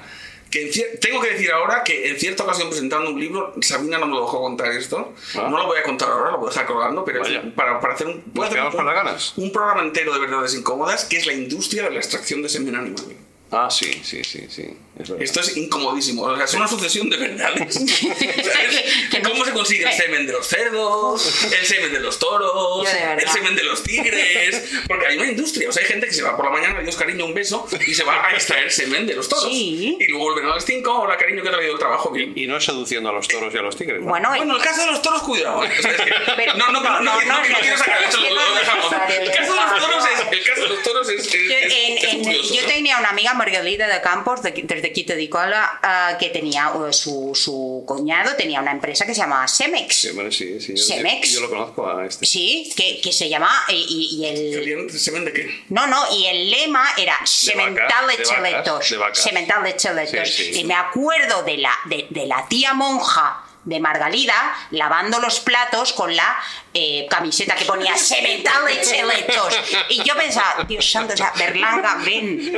Que 0.51 0.67
en 0.71 0.99
tengo 1.01 1.19
que 1.21 1.31
decir 1.31 1.51
ahora 1.51 1.83
que 1.83 2.07
en 2.09 2.17
cierta 2.17 2.43
ocasión 2.43 2.69
presentando 2.69 3.09
un 3.11 3.19
libro, 3.19 3.53
Sabina 3.61 3.97
no 3.97 4.05
me 4.05 4.13
lo 4.13 4.21
dejó 4.21 4.41
contar 4.41 4.71
esto. 4.71 5.13
Ah. 5.35 5.47
No 5.49 5.57
lo 5.57 5.65
voy 5.65 5.79
a 5.79 5.83
contar 5.83 6.09
ahora, 6.09 6.31
lo 6.31 6.37
voy 6.37 6.47
a 6.47 6.51
dejar 6.51 6.65
colgando, 6.65 7.03
pero 7.03 7.21
para, 7.55 7.79
para 7.81 7.93
hacer 7.95 8.07
un, 8.07 8.23
hacer 8.41 8.61
un- 8.61 8.85
ganas. 8.85 9.33
un 9.37 9.51
programa 9.51 9.81
entero 9.81 10.13
de 10.13 10.19
verdades 10.21 10.53
incómodas 10.55 11.03
que 11.05 11.17
es 11.17 11.25
la 11.25 11.33
industria 11.33 11.83
de 11.83 11.89
la 11.91 11.97
extracción 11.97 12.41
de 12.41 12.47
semen 12.49 12.75
animal. 12.75 13.03
Ah, 13.51 13.69
sí, 13.69 14.01
sí, 14.03 14.23
sí, 14.23 14.45
sí. 14.49 14.65
Es. 14.99 15.09
Esto 15.19 15.39
es 15.41 15.55
incomodísimo, 15.57 16.23
o 16.23 16.35
sea, 16.35 16.45
es 16.45 16.53
una 16.55 16.67
sucesión 16.67 17.09
de 17.09 17.17
verdades. 17.17 17.77
¿Cómo 19.23 19.45
se 19.45 19.51
consigue 19.51 19.83
el 19.85 19.93
semen 19.93 20.25
de 20.25 20.33
los 20.33 20.47
cerdos, 20.47 21.43
el 21.53 21.65
semen 21.65 21.93
de 21.93 21.99
los 21.99 22.17
toros, 22.19 22.87
el 22.93 23.29
semen 23.29 23.55
de 23.55 23.63
los 23.63 23.83
tigres? 23.83 24.63
Porque 24.87 25.07
hay 25.07 25.17
una 25.17 25.27
industria, 25.27 25.69
o 25.69 25.71
sea, 25.71 25.83
hay 25.83 25.89
gente 25.89 26.07
que 26.07 26.13
se 26.13 26.21
va 26.23 26.35
por 26.35 26.45
la 26.45 26.51
mañana, 26.51 26.79
Dios 26.81 26.95
cariño, 26.95 27.25
un 27.25 27.33
beso, 27.33 27.67
y 27.85 27.93
se 27.93 28.03
va 28.03 28.25
a 28.27 28.31
extraer 28.31 28.71
semen 28.71 29.05
de 29.05 29.15
los 29.15 29.27
toros. 29.29 29.45
Sí. 29.49 29.97
Y 29.99 30.07
luego 30.07 30.25
vuelven 30.31 30.49
a 30.51 30.55
las 30.55 30.65
5, 30.65 30.91
hola 31.01 31.17
cariño, 31.17 31.43
que 31.43 31.49
te 31.49 31.55
ha 31.55 31.61
ido 31.63 31.73
el 31.73 31.79
trabajo 31.79 32.11
bien. 32.11 32.33
Y 32.35 32.47
no 32.47 32.59
seduciendo 32.59 33.09
a 33.09 33.13
los 33.13 33.27
toros 33.27 33.53
y 33.53 33.57
a 33.57 33.61
los 33.61 33.75
tigres. 33.77 34.01
¿no? 34.01 34.09
Bueno, 34.09 34.29
Bueno, 34.35 34.55
el 34.57 34.61
caso 34.63 34.81
de 34.85 34.91
los 34.91 35.01
toros, 35.01 35.21
cuidado. 35.23 35.63
¿eh? 35.63 35.69
O 35.77 35.81
sea, 35.81 35.91
es 35.91 36.01
que- 36.01 36.11
Pero- 36.35 36.53
no, 36.55 36.71
no, 36.71 36.81
no, 36.81 36.89
no, 36.99 37.01
no, 37.01 37.21
no, 37.21 37.25
no 37.25 37.43
es 37.43 37.49
no 37.51 37.59
quiero 37.59 37.77
sacar 37.77 38.03
eso, 38.03 38.19
lo, 38.19 38.55
dejamos. 38.55 38.91
El 39.09 39.31
caso 39.31 39.53
de 39.53 39.59
los 39.61 39.79
toros 39.81 40.05
es, 40.05 40.31
el 40.39 40.43
caso 40.43 40.61
de 40.61 40.67
los 40.69 40.83
toros 40.83 41.09
es, 41.09 41.19
es- 41.27 41.31
Yo, 41.33 41.39
es- 41.39 42.03
es 42.03 42.15
curioso, 42.15 42.53
yo 42.55 42.65
tenía 42.65 42.97
una 42.97 43.09
amiga 43.09 43.33
Margarita 43.35 43.87
de 43.87 44.01
Campos 44.01 44.41
de- 44.41 44.51
desde 44.51 44.91
Quito 44.91 45.13
de 45.15 45.29
Cola 45.29 45.79
ah, 45.83 46.17
que 46.19 46.29
tenía 46.29 46.71
uh, 46.73 46.91
su, 46.91 47.31
su 47.35 47.83
cuñado 47.85 48.35
tenía 48.35 48.61
una 48.61 48.71
empresa 48.71 49.05
que 49.05 49.13
se 49.13 49.21
llamaba 49.21 49.47
Semex 49.47 49.95
Sí, 49.95 50.09
bueno, 50.11 50.31
sí, 50.31 50.59
sí. 50.59 50.73
Yo, 50.75 50.83
Semex. 50.83 51.31
yo 51.33 51.41
lo 51.41 51.49
conozco 51.49 51.89
a 51.89 52.05
este. 52.05 52.25
sí 52.25 52.71
que, 52.75 52.99
que 53.01 53.11
se 53.11 53.29
llama 53.29 53.49
y, 53.69 54.25
el 54.25 54.53
¿Salían 54.55 54.89
¿Semen 54.89 55.25
de 55.25 55.33
qué? 55.33 55.63
no 55.69 55.87
no 55.87 56.03
y 56.15 56.25
el 56.27 56.49
lema 56.51 56.85
era 56.97 57.17
semental 57.25 58.07
de 58.07 58.23
cheletos 58.23 58.85
semental 59.13 59.63
de 59.63 59.75
cheletos 59.75 60.29
Sí, 60.29 60.53
sí. 60.53 60.59
y 60.61 60.63
me 60.63 60.73
acuerdo 60.75 61.43
de 61.43 61.57
la 61.57 61.71
de, 61.85 62.07
de 62.09 62.25
la 62.25 62.45
tía 62.47 62.73
monja 62.73 63.44
de 63.65 63.79
Margalida 63.79 64.35
lavando 64.71 65.19
los 65.19 65.39
platos 65.39 65.91
con 65.93 66.15
la 66.15 66.37
eh, 66.73 67.07
camiseta 67.09 67.55
que 67.55 67.65
ponía 67.65 67.97
semental 67.97 68.65
de 68.65 68.81
cheletos 68.81 69.53
y 69.89 70.03
yo 70.03 70.15
pensaba 70.15 70.63
Dios 70.67 70.89
santo 70.89 71.13
o 71.13 71.17
sea 71.17 71.33
Berlanga 71.37 71.95
ven 72.05 72.53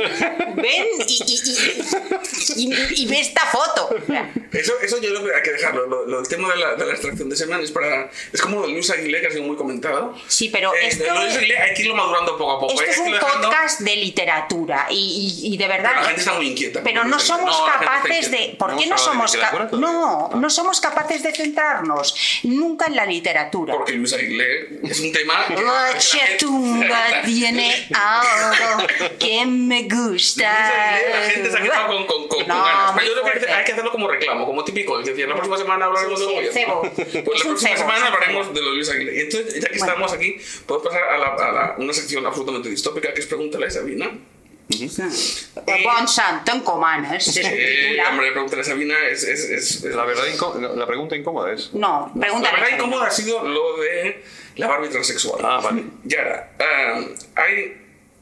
ven 0.56 0.86
y, 1.06 1.22
y, 1.26 1.34
y, 2.56 2.68
y- 2.72 3.02
y 3.02 3.06
ve 3.06 3.20
esta 3.20 3.42
foto 3.46 3.90
Eso, 4.52 4.72
eso 4.82 4.98
yo 5.00 5.10
creo 5.10 5.24
que 5.24 5.34
hay 5.34 5.42
que 5.42 5.52
dejarlo. 5.52 5.86
Lo, 5.86 6.06
lo- 6.06 6.20
el 6.20 6.28
tema 6.28 6.48
de 6.52 6.56
la, 6.56 6.74
de 6.74 6.86
la 6.86 6.92
extracción 6.92 7.28
de 7.28 7.36
semen 7.36 7.60
es 7.60 7.70
para. 7.70 8.10
Es 8.32 8.40
como 8.40 8.66
Luis 8.66 8.90
Aguilé, 8.90 9.20
que 9.20 9.26
ha 9.26 9.30
sido 9.30 9.42
muy 9.44 9.56
comentado. 9.56 10.14
Sí, 10.26 10.48
pero 10.48 10.72
Eh, 10.74 10.88
esto- 10.88 11.04
Luis 11.14 11.36
Aguilé 11.36 11.58
hay 11.58 11.74
que 11.74 11.82
irlo 11.82 11.94
madurando 11.94 12.36
poco 12.38 12.52
a 12.52 12.60
poco. 12.60 12.72
Esto 12.72 12.84
es 12.90 12.98
un 12.98 13.12
dejando- 13.12 13.48
podcast 13.50 13.80
de 13.80 13.96
literatura 13.96 14.86
y, 14.90 15.42
y- 15.44 15.54
y 15.54 15.56
de 15.58 15.68
verdad. 15.68 15.90
Pero 15.90 16.00
la 16.00 16.06
gente 16.08 16.20
está 16.22 16.32
muy 16.34 16.48
inquieta. 16.48 16.80
Pero 16.82 17.04
no 17.04 17.18
somos 17.18 17.58
No, 17.58 17.66
capaces 17.66 18.30
de. 18.30 18.56
¿Por 18.58 18.76
qué 18.76 18.86
no 18.86 18.94
a 18.96 18.98
hablar 18.98 18.98
de 18.98 19.04
somos 19.04 19.32
literatura 19.34 19.64
ca- 19.64 19.70
todavía. 19.70 19.92
No, 19.92 20.30
no 20.34 20.50
somos 20.50 20.80
capaces 20.80 20.97
de 21.06 21.32
centrarnos 21.32 22.40
nunca 22.42 22.86
en 22.86 22.96
la 22.96 23.06
literatura. 23.06 23.74
Porque 23.74 23.92
Luis 23.92 24.12
Aguilé 24.12 24.80
es 24.84 25.00
un 25.00 25.12
tema. 25.12 25.46
chatunga 25.98 27.22
tiene 27.24 27.88
algo 27.94 28.86
que 29.18 29.46
me 29.46 29.82
gusta. 29.84 30.50
La 31.10 31.30
gente 31.30 31.50
se 31.50 31.58
ha 31.58 31.62
quedado 31.62 31.86
con, 31.88 32.06
con, 32.06 32.28
con, 32.28 32.38
con 32.40 32.48
No, 32.48 32.64
ganas. 32.64 32.94
muy 32.94 33.02
Pero 33.04 33.14
yo 33.16 33.22
creo 33.22 33.44
que 33.46 33.52
hay 33.52 33.64
que 33.64 33.72
hacerlo 33.72 33.92
como 33.92 34.08
reclamo, 34.08 34.46
como 34.46 34.64
típico. 34.64 34.98
Es 35.00 35.06
decir, 35.06 35.28
la 35.28 35.34
próxima 35.34 35.56
semana 35.58 35.84
hablaremos 35.86 36.18
Sí, 36.18 36.26
de 36.26 36.30
sí, 36.30 36.34
Goya. 36.34 36.46
el 36.48 36.52
cebo. 36.52 36.82
Pues 36.82 37.08
Es 37.08 37.14
la 37.14 37.22
próxima 37.22 37.56
cebo, 37.58 37.76
semana 37.78 38.06
hablaremos 38.06 38.54
de 38.54 38.60
los 38.62 38.74
Luis 38.74 38.88
Aguilé. 38.90 39.20
Entonces, 39.22 39.54
ya 39.54 39.68
que 39.68 39.78
Bueno. 39.78 39.92
estamos 39.92 40.12
aquí, 40.12 40.36
podemos 40.66 40.88
pasar 40.92 41.08
a, 41.08 41.18
la, 41.18 41.26
a 41.28 41.52
la- 41.52 41.74
una 41.78 41.92
sección 41.92 42.24
absolutamente 42.26 42.68
distópica 42.70 43.12
que 43.14 43.20
es 43.20 43.26
Pregúntale 43.26 43.66
a 43.66 43.70
Sabina. 43.70 44.10
Bon 44.68 46.06
santo 46.08 46.52
en 46.52 46.60
comanes. 46.60 47.24
se 47.24 47.40
Eh, 47.40 47.86
titula. 47.90 48.10
hombre, 48.10 48.32
Pregúntale 48.32 48.62
a 48.62 48.64
Sabina 48.64 48.94
es. 49.10 49.22
es, 49.24 49.40
es, 49.50 49.84
es- 49.84 49.94
La, 49.94 50.04
verdad 50.04 50.24
la 50.76 50.86
pregunta 50.86 51.16
incómoda 51.16 51.52
es. 51.52 51.72
No, 51.72 52.10
La 52.14 52.20
pregúntale. 52.20 52.60
verdad 52.60 52.76
incómoda 52.76 53.06
ha 53.06 53.10
sido 53.10 53.42
lo 53.46 53.78
de 53.78 54.22
la 54.56 54.66
Barbie 54.68 54.88
transexual. 54.88 55.40
Ah, 55.44 55.60
vale. 55.62 55.84
Yara, 56.04 56.52
ah, 56.60 57.00
hay. 57.36 57.76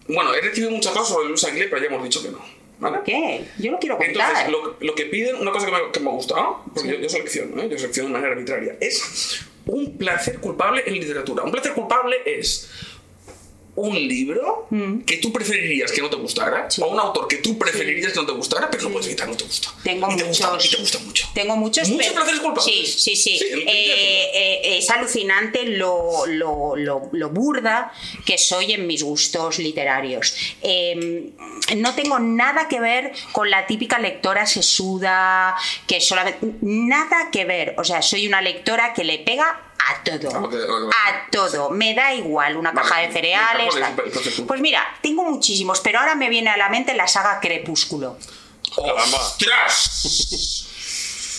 Bueno, 0.08 0.32
he 0.34 0.40
recibido 0.40 0.70
muchas 0.70 0.92
cosas 0.92 1.08
sobre 1.08 1.28
Luis 1.28 1.42
Aguilé, 1.44 1.66
pero 1.68 1.80
ya 1.82 1.88
hemos 1.88 2.04
dicho 2.04 2.22
que 2.22 2.28
no. 2.28 2.38
¿Vale? 2.78 2.98
¿Qué? 3.04 3.44
Yo 3.58 3.72
lo 3.72 3.78
quiero 3.78 3.96
contar. 3.96 4.28
Entonces, 4.28 4.48
lo, 4.50 4.76
lo 4.78 4.94
que 4.94 5.06
piden, 5.06 5.36
una 5.36 5.50
cosa 5.50 5.66
que 5.66 5.72
me, 5.72 5.78
que 5.90 5.98
me 6.00 6.10
ha 6.10 6.12
gustado, 6.12 6.62
porque 6.74 6.90
yo, 6.90 6.96
yo 6.98 7.08
selecciono, 7.08 7.60
¿eh? 7.62 7.68
yo 7.70 7.76
selecciono 7.78 8.08
de 8.10 8.12
manera 8.12 8.32
arbitraria, 8.32 8.76
es 8.80 9.40
un 9.64 9.96
placer 9.98 10.38
culpable 10.40 10.84
en 10.86 10.92
literatura. 10.94 11.42
Un 11.42 11.50
placer 11.50 11.72
culpable 11.72 12.18
es 12.24 12.70
un 13.76 13.94
libro 13.94 14.66
que 15.06 15.18
tú 15.18 15.32
preferirías 15.32 15.92
que 15.92 16.00
no 16.02 16.10
te 16.10 16.16
gustara, 16.16 16.64
Mm. 16.66 16.70
Sí. 16.70 16.82
o 16.82 16.86
un 16.88 16.98
autor 16.98 17.28
que 17.28 17.36
tú 17.36 17.56
preferirías 17.58 18.12
que 18.12 18.18
no 18.20 18.26
te 18.26 18.32
gustara, 18.32 18.70
pero 18.70 18.84
no 18.84 18.90
puedes 18.90 19.06
evitar, 19.06 19.28
no 19.28 19.36
te 19.36 19.44
gusta. 19.44 19.68
Tengo 19.84 20.10
y 20.10 20.16
te 20.16 20.24
gusta, 20.24 20.50
muchos. 20.50 20.66
y 20.66 20.70
te 20.74 20.80
gusta 20.82 20.98
mucho. 21.00 21.28
Tengo 21.34 21.56
muchos. 21.56 21.88
Muchos 21.88 22.12
placeres 22.12 22.40
culpables. 22.40 22.64
Sí, 22.64 22.86
sí, 22.86 23.16
sí. 23.16 23.38
Sí, 23.38 23.44
Eh, 23.66 24.30
eh, 24.34 24.78
es 24.78 24.90
alucinante 24.90 25.64
lo, 25.66 26.26
lo, 26.26 26.74
lo, 26.76 27.08
lo 27.12 27.30
burda 27.30 27.92
que 28.24 28.38
soy 28.38 28.72
en 28.72 28.86
mis 28.86 29.02
gustos 29.02 29.58
literarios. 29.58 30.34
Eh, 30.62 31.30
no 31.76 31.94
tengo 31.94 32.18
nada 32.18 32.68
que 32.68 32.80
ver 32.80 33.12
con 33.32 33.50
la 33.50 33.66
típica 33.66 33.98
lectora 33.98 34.46
sesuda, 34.46 35.54
que 35.86 36.00
solamente. 36.00 36.38
Nada 36.62 37.28
que 37.30 37.44
ver. 37.44 37.74
O 37.78 37.84
sea, 37.84 38.02
soy 38.02 38.26
una 38.26 38.40
lectora 38.40 38.94
que 38.94 39.04
le 39.04 39.18
pega 39.18 39.65
a 39.88 40.02
todo. 40.02 40.90
A 40.90 41.30
todo. 41.30 41.70
Me 41.70 41.94
da 41.94 42.12
igual 42.14 42.56
una 42.56 42.72
Vale, 42.72 42.88
caja 42.88 43.00
de 43.02 43.12
cereales. 43.12 43.68
¿cuál 43.70 43.82
es 43.82 43.96
tal. 43.96 44.04
el 44.06 44.12
placer 44.12 44.46
Pues 44.46 44.60
mira, 44.60 44.84
tengo 45.02 45.22
muchísimos, 45.24 45.80
pero 45.80 46.00
ahora 46.00 46.14
me 46.14 46.28
viene 46.28 46.50
a 46.50 46.56
la 46.56 46.68
mente 46.68 46.94
la 46.94 47.06
saga 47.06 47.38
Crepúsculo. 47.40 48.18
¡Ostras! 48.76 50.62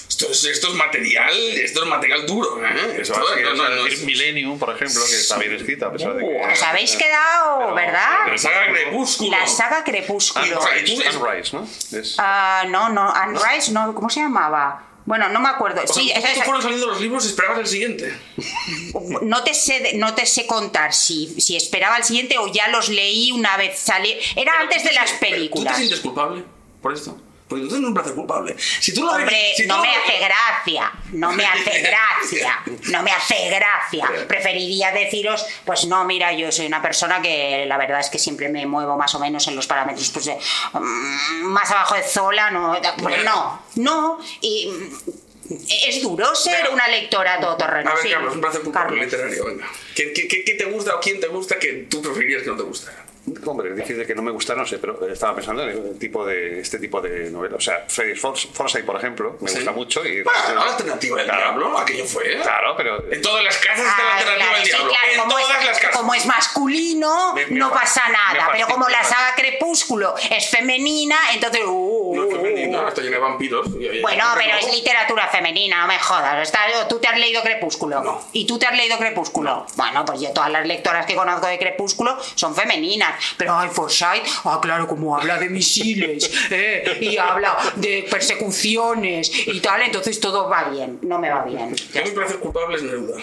Esto 0.09 0.31
es, 0.31 0.45
esto 0.45 0.67
es 0.69 0.73
material, 0.73 1.31
esto 1.37 1.83
es 1.83 1.89
material 1.89 2.25
duro, 2.25 2.59
¿eh? 2.65 2.97
Eso 3.01 3.13
Esto, 3.13 3.23
va 3.23 3.33
a 3.33 3.39
no, 3.39 3.53
no, 3.53 3.69
no, 3.69 3.83
decir 3.83 3.99
es- 3.99 4.03
Millennium, 4.05 4.57
por 4.57 4.73
ejemplo, 4.75 4.99
que 5.05 5.13
está 5.15 5.37
bien 5.37 5.53
escrita, 5.53 5.85
a 5.87 5.91
pesar 5.91 6.15
de 6.15 6.21
que. 6.27 6.51
Os 6.53 6.63
habéis 6.63 6.95
quedado, 6.95 7.59
Pero- 7.59 7.75
¿verdad? 7.75 8.27
La 8.27 8.37
saga 8.37 8.71
Crepúsculo. 8.71 9.29
La 9.37 9.45
saga 9.45 9.83
Crepúsculo. 9.83 10.59
Unrise, 10.59 11.17
Unrise, 11.17 11.55
¿no? 11.55 11.67
Es- 11.99 12.15
Ah, 12.17 12.63
no, 12.67 12.89
no, 12.89 13.13
Anne 13.13 13.37
Rice, 13.37 13.71
no, 13.71 13.93
¿cómo 13.93 14.09
se 14.09 14.21
llamaba? 14.21 14.81
Bueno, 15.07 15.29
no 15.29 15.39
me 15.39 15.47
acuerdo. 15.47 15.81
O 15.83 15.87
sea, 15.87 16.03
Sí, 16.03 16.11
fueron 16.43 16.61
saliendo 16.61 16.85
los 16.85 16.99
libros 16.99 17.23
y 17.23 17.29
esperabas 17.29 17.59
el 17.59 17.67
siguiente. 17.67 18.13
no, 19.21 19.41
te 19.41 19.53
sé, 19.53 19.93
no 19.95 20.13
te 20.13 20.25
sé 20.25 20.45
contar 20.45 20.93
si, 20.93 21.39
si 21.39 21.55
esperaba 21.55 21.95
el 21.95 22.03
siguiente 22.03 22.37
o 22.37 22.47
ya 22.51 22.67
los 22.67 22.89
leí 22.89 23.31
una 23.31 23.55
vez 23.55 23.79
salí. 23.79 24.11
Era 24.35 24.51
Pero 24.51 24.63
antes 24.63 24.83
de 24.83 24.91
las 24.91 25.09
pero 25.11 25.19
¿Tú 25.19 25.19
te 25.21 25.29
películas. 25.37 25.77
sientes 25.77 25.99
culpable 26.01 26.43
por 26.81 26.93
esto? 26.93 27.17
Porque 27.47 27.63
tú 27.63 27.69
tienes 27.69 27.87
un 27.87 27.93
placer 27.93 28.13
culpable. 28.13 28.55
Si 28.59 28.93
tú 28.93 29.03
lo 29.03 29.11
Hombre, 29.11 29.53
si 29.55 29.63
tú 29.63 29.69
no 29.69 29.77
lo- 29.77 29.83
me 29.83 29.95
hace 29.95 30.17
gracia, 30.19 30.91
no 31.13 31.31
me 31.31 31.45
hace 31.45 31.79
gracia, 31.81 32.59
no 32.91 33.03
me 33.03 33.11
hace 33.11 33.49
gracia. 33.49 34.11
Preferiría 34.27 34.91
deciros, 34.91 35.45
pues 35.65 35.85
no, 35.85 36.03
mira, 36.03 36.33
yo 36.33 36.51
soy 36.51 36.65
una 36.67 36.81
persona 36.81 37.21
que 37.21 37.65
la 37.65 37.77
verdad 37.77 38.01
es 38.01 38.09
que 38.09 38.19
siempre 38.19 38.49
me 38.49 38.65
muevo 38.65 38.97
más 38.97 39.15
o 39.15 39.19
menos 39.19 39.47
en 39.47 39.55
los 39.55 39.65
parámetros, 39.65 40.09
pues 40.09 40.25
de, 40.25 40.37
mm, 40.73 41.43
más 41.45 41.71
abajo 41.71 41.95
de 41.95 42.03
Zola, 42.03 42.51
no, 42.51 42.77
pues 43.01 43.23
no, 43.23 43.63
no, 43.75 44.19
y 44.41 44.67
mm, 44.67 45.55
es 45.87 46.01
duro 46.01 46.35
ser 46.35 46.57
Pero- 46.63 46.73
una 46.73 46.89
lectora 46.89 47.39
todoterreno. 47.39 47.91
A 47.91 47.93
ver, 47.93 48.03
sí. 48.03 48.09
Carlos, 48.11 48.35
un 48.35 48.41
placer 48.41 48.61
culpable 48.61 49.01
literario, 49.01 49.45
venga. 49.45 49.65
¿Qué, 49.95 50.11
qué, 50.11 50.27
qué- 50.27 50.43
qué 50.43 50.53
te 50.55 50.65
gusta 50.65 50.95
o 50.95 50.99
quién 50.99 51.21
te 51.21 51.27
gusta 51.27 51.57
que 51.57 51.87
tú 51.89 52.01
preferirías 52.01 52.43
que 52.43 52.49
no 52.49 52.57
te 52.57 52.63
gustara? 52.63 53.05
Hombre, 53.45 53.69
es 53.71 53.75
difícil 53.75 54.05
que 54.05 54.15
no 54.15 54.21
me 54.21 54.31
gustara, 54.31 54.59
no 54.61 54.65
sé, 54.67 54.77
pero 54.79 55.05
estaba 55.07 55.35
pensando 55.35 55.63
en 55.63 55.69
el 55.69 55.99
tipo 55.99 56.25
de, 56.25 56.59
este 56.61 56.79
tipo 56.79 57.01
de 57.01 57.29
novela. 57.29 57.57
O 57.57 57.61
sea, 57.61 57.85
Freddy 57.87 58.13
Fors- 58.13 58.47
Forsyth, 58.53 58.85
por 58.85 58.95
ejemplo, 58.97 59.37
me 59.41 59.49
Sí. 59.49 59.55
gusta 59.57 59.71
mucho. 59.71 60.05
Y, 60.05 60.21
Bueno, 60.23 60.55
la 60.55 60.61
alternativa 60.71 61.17
del 61.17 61.25
Claro. 61.25 61.41
diablo, 61.41 61.77
aquello 61.77 62.05
fue. 62.05 62.37
Claro, 62.41 62.75
pero. 62.77 63.11
En 63.11 63.21
todas 63.21 63.43
las 63.43 63.57
casas 63.57 63.85
está 63.87 64.03
la 64.03 64.15
alternativa 64.17 64.53
del 64.55 64.63
sí, 64.63 64.69
diablo. 64.71 64.89
claro, 64.89 65.07
en 65.13 65.19
como 65.19 65.31
todas 65.31 65.59
es, 65.61 65.65
las 65.67 65.79
casas. 65.79 65.97
como 65.97 66.13
es 66.13 66.25
masculino, 66.25 67.33
Me- 67.33 67.47
me 67.47 67.59
no 67.59 67.71
pasa 67.71 68.03
nada. 68.09 68.49
Pero 68.51 68.67
como 68.67 68.87
la 68.89 69.03
saga 69.03 69.35
Crepúsculo 69.35 70.15
es 70.31 70.49
femenina, 70.49 71.15
entonces. 71.33 71.61
uh, 71.65 72.13
No 72.15 72.23
es 72.25 72.31
femenino, 72.35 72.83
uh. 72.83 72.87
está 72.87 73.01
llena 73.01 73.15
de 73.17 73.21
vampiros. 73.21 73.67
y- 73.79 73.85
y- 73.97 74.01
Bueno, 74.01 74.23
pero 74.35 74.57
es 74.57 74.71
literatura 74.73 75.27
femenina, 75.27 75.81
no 75.81 75.87
me 75.87 75.99
jodas. 75.99 76.41
Está- 76.41 76.65
¿Tú 76.89 76.99
te 76.99 77.07
has 77.07 77.17
leído 77.17 77.41
Crepúsculo? 77.41 78.01
No. 78.01 78.21
¿Y 78.33 78.45
tú 78.45 78.57
te 78.59 78.65
has 78.65 78.75
leído 78.75 78.97
Crepúsculo? 78.97 79.65
Bueno, 79.75 80.03
pues 80.05 80.21
yo 80.21 80.31
todas 80.31 80.49
las 80.51 80.65
lectoras 80.65 81.05
que 81.05 81.15
conozco 81.15 81.47
de 81.47 81.57
Crepúsculo 81.59 82.17
son 82.35 82.55
femeninas. 82.55 83.16
Pero, 83.37 83.57
ay, 83.57 83.69
Forsyth, 83.71 84.23
ah, 84.45 84.59
claro, 84.61 84.87
como 84.87 85.17
habla 85.17 85.37
de 85.39 85.49
misiles, 85.49 86.29
¿eh? 86.51 86.97
y 87.01 87.17
habla 87.17 87.57
de 87.75 88.07
persecuciones 88.09 89.31
y 89.47 89.59
tal, 89.59 89.81
entonces 89.81 90.19
todo 90.19 90.49
va 90.49 90.69
bien. 90.69 90.99
No 91.01 91.19
me 91.19 91.29
va 91.29 91.43
bien. 91.45 91.63
A 91.63 91.67
mí 91.69 91.75
me 92.05 92.11
parece 92.11 92.35
culpable 92.35 92.75
es 92.77 92.83
Neruda. 92.83 93.21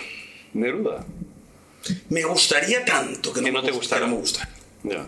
Neruda. 0.53 1.05
Me 2.09 2.23
gustaría 2.25 2.85
tanto 2.85 3.33
que 3.33 3.41
no, 3.41 3.47
Que 3.47 3.53
no 3.53 3.61
me 3.63 3.67
te 3.69 3.73
gust- 3.73 3.77
gustara. 3.79 4.01
que 4.03 4.07
no 4.07 4.13
me 4.15 4.21
gustara. 4.21 4.51
Ya. 4.85 5.07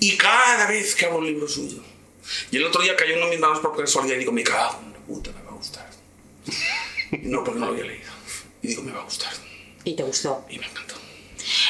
Y 0.00 0.16
cada 0.16 0.66
vez 0.66 0.94
que 0.94 1.06
abro 1.06 1.18
un 1.18 1.26
libro 1.26 1.48
suyo. 1.48 1.82
Y 2.50 2.56
el 2.58 2.64
otro 2.66 2.82
día 2.82 2.94
cayó 2.96 3.14
uno 3.16 3.24
en 3.24 3.30
mis 3.30 3.40
manos 3.40 3.60
por 3.60 3.76
casualidad 3.76 4.16
y 4.16 4.20
digo, 4.20 4.32
me 4.32 4.42
cago 4.44 4.78
en 4.84 4.92
la 4.92 4.98
puta, 5.00 5.30
me 5.32 5.42
va 5.42 5.50
a 5.50 5.54
gustar. 5.54 5.88
No, 7.22 7.44
porque 7.44 7.60
no 7.60 7.66
lo 7.66 7.72
había 7.72 7.84
leído. 7.84 8.10
Y 8.62 8.68
digo, 8.68 8.82
me 8.82 8.90
va 8.92 9.00
a 9.00 9.04
gustar. 9.04 9.32
¿Y 9.84 9.94
te 9.94 10.02
gustó? 10.02 10.46
Y 10.48 10.58
me 10.58 10.66
encantó. 10.66 10.91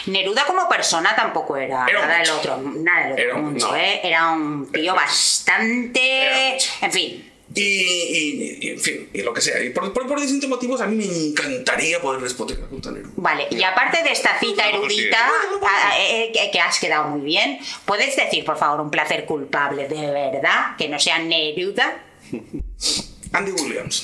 Neruda 0.06 0.44
como 0.46 0.68
persona 0.68 1.14
tampoco 1.16 1.56
era, 1.56 1.86
nada 1.86 2.18
del 2.18 2.30
otro, 2.30 2.56
nada 2.58 3.08
del 3.08 3.12
otro 3.12 3.22
Era 3.22 3.38
no. 3.68 3.76
¿eh? 3.76 4.00
Era 4.04 4.30
un 4.30 4.70
tío 4.72 4.94
bastante... 4.94 6.26
Era. 6.26 6.56
En 6.82 6.92
fin, 6.92 7.32
Y, 7.54 7.60
y- 7.62 8.58
y, 8.62 8.68
en 8.70 8.80
fin, 8.80 9.08
y 9.12 9.20
lo 9.22 9.34
que 9.34 9.40
sea. 9.42 9.62
Y 9.62 9.70
por, 9.70 9.92
por, 9.92 10.06
por 10.06 10.18
distintos 10.20 10.48
motivos, 10.48 10.80
a 10.80 10.86
mí 10.86 10.96
me 10.96 11.04
encantaría 11.04 12.00
poder 12.00 12.22
despotricar 12.22 12.66
contra 12.68 12.92
Neruda. 12.92 13.12
Vale, 13.16 13.46
y 13.50 13.62
aparte 13.62 14.02
de 14.02 14.10
esta 14.12 14.38
cita 14.40 14.68
erudita, 14.70 15.18
a- 15.62 15.98
eh, 15.98 16.32
que 16.52 16.60
has 16.60 16.78
quedado 16.78 17.04
muy 17.08 17.20
bien, 17.20 17.58
¿puedes 17.84 18.16
decir, 18.16 18.44
por 18.44 18.56
favor, 18.56 18.80
un 18.80 18.90
placer 18.90 19.26
culpable 19.26 19.86
de 19.88 20.10
verdad? 20.10 20.76
Que 20.78 20.88
no 20.88 20.98
sea 20.98 21.18
Neruda. 21.18 21.98
Andy 23.32 23.50
Williams. 23.52 24.02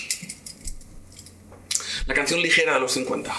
La 2.06 2.14
canción 2.14 2.40
ligera 2.42 2.74
de 2.74 2.80
los 2.80 2.92
50. 2.92 3.34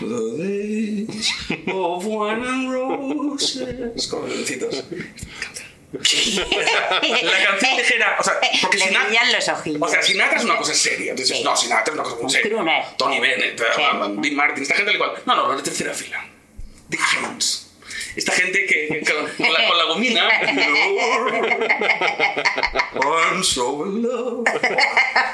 The 0.00 0.36
days 0.38 1.32
of 1.68 2.04
wine 2.04 2.44
and 2.46 2.72
roses. 2.72 4.06
Con 4.08 4.28
los. 4.28 4.84
La 5.92 7.44
canción 7.46 7.76
ligera, 7.76 8.16
o 8.18 8.22
sea, 8.24 8.34
porque 8.62 8.78
Le 8.78 8.84
Sinatra, 8.88 9.32
los 9.32 9.48
ojillos. 9.48 9.82
o 9.82 9.88
sea, 9.88 10.02
Sinatra 10.02 10.38
es 10.38 10.44
una 10.44 10.56
cosa 10.56 10.74
seria. 10.74 11.10
Entonces, 11.12 11.36
Sí. 11.38 11.44
no, 11.44 11.56
Sinatra 11.56 11.92
es 11.92 11.94
una 11.94 12.02
cosa 12.02 12.16
muy 12.22 12.30
seria. 12.32 12.50
crooner. 12.50 12.84
Tony 12.98 13.20
Bennett, 13.20 13.58
Sí. 13.76 13.82
Dean 14.20 14.34
Martin, 14.34 14.62
esta 14.62 14.74
gente 14.74 14.90
al 14.90 14.96
igual. 14.96 15.12
No, 15.24 15.36
no, 15.36 15.48
la 15.48 15.56
de 15.56 15.62
tercera 15.62 15.94
fila. 15.94 16.24
Dick 16.88 17.00
Jones. 17.20 17.63
Esta 18.16 18.32
gente 18.32 18.66
que, 18.66 18.88
que 18.88 19.00
con, 19.12 19.26
con 19.28 19.52
la, 19.52 19.66
con 19.68 19.78
la 19.78 19.84
gomina. 19.88 20.28
I'm 22.94 23.42
so 23.42 23.84
in 23.86 24.02
love. 24.02 24.44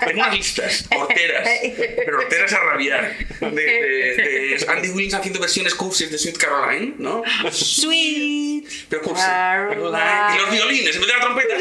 Tengo 0.07 0.21
unas 0.21 0.35
listas, 0.35 0.87
horteras, 0.97 1.49
pero 2.05 2.19
horteras 2.19 2.53
a 2.55 2.61
rabiar. 2.61 3.17
De, 3.41 3.51
de- 3.51 4.57
de 4.61 4.65
Andy 4.69 4.91
Williams 4.91 5.15
haciendo 5.15 5.41
versiones 5.41 5.75
cursis 5.75 6.11
de 6.11 6.19
Sweet 6.19 6.37
Caroline, 6.39 6.95
¿no? 6.99 7.23
Sweet. 7.51 8.65
Pero 8.89 9.03
cursi. 9.03 9.23
Caroline. 9.25 9.99
Y 10.35 10.39
los 10.39 10.51
violines, 10.51 10.95
en 10.97 11.01
vez 11.03 11.09
de 11.09 11.15
la 11.17 11.21
trompeta. 11.21 11.55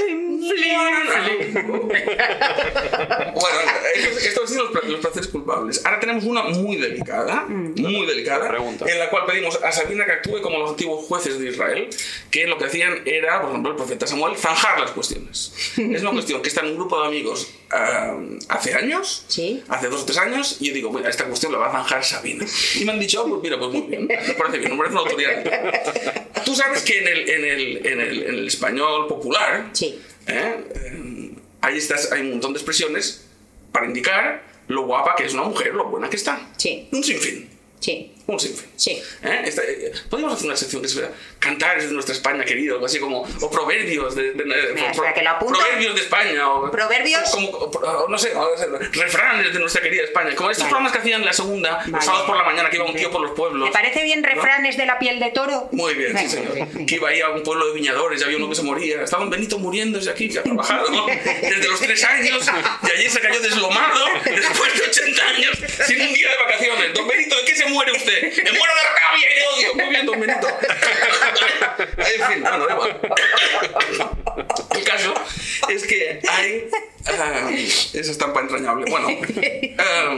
bueno, 3.34 3.60
estos, 3.96 4.42
han 4.42 4.48
sido 4.48 4.64
los, 4.72 4.84
los 4.86 5.00
placeres 5.00 5.28
culpables. 5.30 5.86
Ahora 5.86 6.00
tenemos 6.00 6.24
una 6.24 6.44
muy 6.44 6.78
delicada, 6.78 7.46
muy 7.48 8.06
delicada, 8.06 8.56
en 8.58 9.00
la 9.00 9.10
cual 9.10 9.26
pedimos 9.26 9.62
a 9.64 9.72
Sabina 9.72 10.06
que 10.06 10.12
actúe 10.14 10.42
como 10.42 10.58
los 10.60 10.72
antiguos 10.72 11.06
jueces 11.10 11.40
de 11.40 11.50
Israel, 11.50 11.90
que 12.32 12.48
lo 12.48 12.58
que 12.58 12.66
hacían 12.66 13.02
era, 13.06 13.42
por 13.42 13.50
ejemplo, 13.50 13.72
el 13.72 13.78
profeta 13.78 14.08
Samuel, 14.08 14.38
zanjar 14.38 14.80
las 14.80 14.92
cuestiones. 14.92 15.52
Es 15.78 16.02
una 16.04 16.12
cuestión 16.12 16.42
que 16.42 16.48
está 16.50 16.62
en 16.62 16.68
un 16.68 16.76
grupo 16.76 17.02
de 17.02 17.08
amigos 17.08 17.50
ah, 17.72 18.16
hace 18.48 18.74
años, 18.76 19.26
Sí. 19.28 19.64
hace 19.68 19.90
dos 19.90 20.04
o 20.04 20.06
tres 20.06 20.18
años, 20.20 20.58
y 20.62 20.68
yo 20.68 20.74
digo, 20.76 20.94
mira, 20.94 21.10
esta 21.10 21.26
cuestión 21.26 21.52
la 21.52 21.58
va 21.58 21.68
a 21.70 21.72
zanjar 21.72 22.06
Sabina. 22.06 22.46
Y 22.80 22.86
me 22.86 22.92
han 22.94 23.00
dicho, 23.00 23.24
oh, 23.24 23.30
pues 23.30 23.42
mira, 23.42 23.58
pues 23.60 23.72
muy 23.72 23.82
bien, 23.82 24.06
me 24.08 24.34
parece 24.36 24.60
bien, 24.60 24.72
me 24.72 24.78
parece 24.78 24.94
una 24.94 25.02
autoridad. 25.02 26.24
Tú 26.46 26.56
sabes 26.56 26.84
que 26.84 27.00
en 27.00 27.08
el, 27.08 27.30
en 27.30 27.46
el, 27.46 27.88
en 27.88 28.02
el, 28.02 28.24
en 28.24 28.36
el 28.36 28.48
español 28.48 29.08
popular 29.08 29.70
Sí. 29.74 30.00
¿eh? 30.28 30.56
Eh, 30.76 31.32
hay, 31.62 31.78
estas, 31.78 32.12
hay 32.12 32.22
un 32.22 32.30
montón 32.32 32.54
de 32.54 32.60
expresiones 32.60 33.26
para 33.72 33.86
indicar 33.88 34.48
lo 34.68 34.84
guapa 34.86 35.16
que 35.16 35.26
es 35.26 35.34
una 35.34 35.44
mujer, 35.44 35.74
lo 35.74 35.86
buena 35.90 36.10
que 36.10 36.16
está. 36.16 36.50
Sí. 36.58 36.88
Un 36.92 37.04
sinfín. 37.04 37.50
Sí. 37.80 38.14
Un 38.30 38.40
sinfín. 38.40 38.70
Sí. 38.76 38.92
¿Eh? 39.24 39.42
Esta- 39.46 39.64
eh, 39.64 39.92
Podríamos 40.10 40.36
hacer 40.36 40.46
una 40.48 40.56
sección 40.56 40.82
que 40.84 40.88
se 40.88 41.02
vea 41.02 41.12
cantares 41.40 41.86
de 41.88 41.92
nuestra 41.94 42.14
España 42.14 42.46
querido, 42.46 42.76
algo 42.76 42.86
así 42.86 43.00
como, 43.00 43.22
o 43.42 43.50
proverbios 43.52 44.14
de, 44.16 44.34
de- 44.34 44.34
de- 44.34 44.44
Mira, 44.46 44.66
pro- 44.76 44.86
espera, 44.92 45.14
que 45.16 45.24
lo 45.24 45.30
apunto. 45.32 45.58
proverbios 45.60 45.96
de 45.96 46.02
España, 46.02 46.48
o 46.50 46.70
¿Proverbios? 46.70 47.22
como, 47.32 47.50
o- 47.50 48.08
no 48.08 48.18
sé, 48.20 48.32
refranes 48.94 49.52
de 49.54 49.60
nuestra 49.60 49.82
querida 49.82 50.04
España, 50.04 50.36
como 50.36 50.52
estos 50.52 50.64
Vale. 50.66 50.70
programas 50.70 50.92
que 50.92 50.98
hacían 51.00 51.26
la 51.26 51.34
segunda, 51.34 51.78
Vale. 51.78 51.92
los 51.92 52.06
sábados 52.06 52.28
por 52.28 52.38
la 52.38 52.44
mañana 52.44 52.70
que 52.70 52.76
iba 52.78 52.86
un 52.86 52.96
tío 52.96 53.10
por 53.12 53.22
los 53.22 53.32
pueblos. 53.32 53.68
¿Te 53.70 53.74
parece 53.74 54.04
bien 54.04 54.24
refranes 54.24 54.78
de 54.78 54.86
la 54.86 55.00
piel 55.00 55.20
de 55.20 55.32
toro? 55.32 55.70
Muy 55.72 55.94
bien, 55.96 56.18
sí, 56.18 56.30
señor. 56.30 56.86
Que 56.86 56.96
iba 56.96 57.10
ahí 57.10 57.22
a 57.22 57.30
un 57.30 57.42
pueblo 57.44 57.68
de 57.68 57.74
viñadores, 57.74 58.24
había 58.24 58.38
uno 58.38 58.50
que 58.50 58.56
se 58.56 58.64
moría. 58.64 59.02
Estaba 59.04 59.24
un 59.24 59.30
Benito 59.30 59.58
muriéndose 59.60 60.10
aquí, 60.10 60.30
que 60.30 60.40
ha 60.40 60.44
trabajado 60.44 60.90
¿no? 60.92 61.08
desde 61.08 61.68
los 61.68 61.80
tres 61.80 62.04
años, 62.04 62.46
y 62.84 62.92
allí 62.98 63.10
se 63.10 63.20
cayó 63.20 63.40
deslomado 63.42 64.06
después 64.26 64.74
de 64.78 64.86
80 64.90 65.28
años, 65.28 65.52
sin 65.88 66.02
un 66.02 66.14
día 66.14 66.30
de 66.30 66.38
vacaciones. 66.38 66.94
Don 66.94 67.08
Benito, 67.08 67.36
¿de 67.36 67.46
qué 67.46 67.56
se 67.56 67.66
muere 67.68 67.92
usted? 67.94 68.19
Me 68.22 68.52
muero 68.52 68.74
de 68.76 68.84
rabia 69.00 69.28
y 69.32 69.36
de 69.36 69.48
odio. 69.48 69.76
Muy 69.76 69.90
bien, 69.90 70.06
don 70.06 70.20
Benito. 70.20 70.48
en 71.98 72.32
fin, 72.32 72.42
bueno, 72.42 72.66
da 72.68 72.74
igual. 72.74 73.00
El 74.76 74.84
caso 74.84 75.14
es 75.70 75.86
que 75.86 76.22
hay 76.28 76.70
ah, 77.06 77.50
esa 77.52 78.12
estampa 78.12 78.42
entrañable. 78.42 78.90
Bueno, 78.90 79.08
ah, 79.78 80.16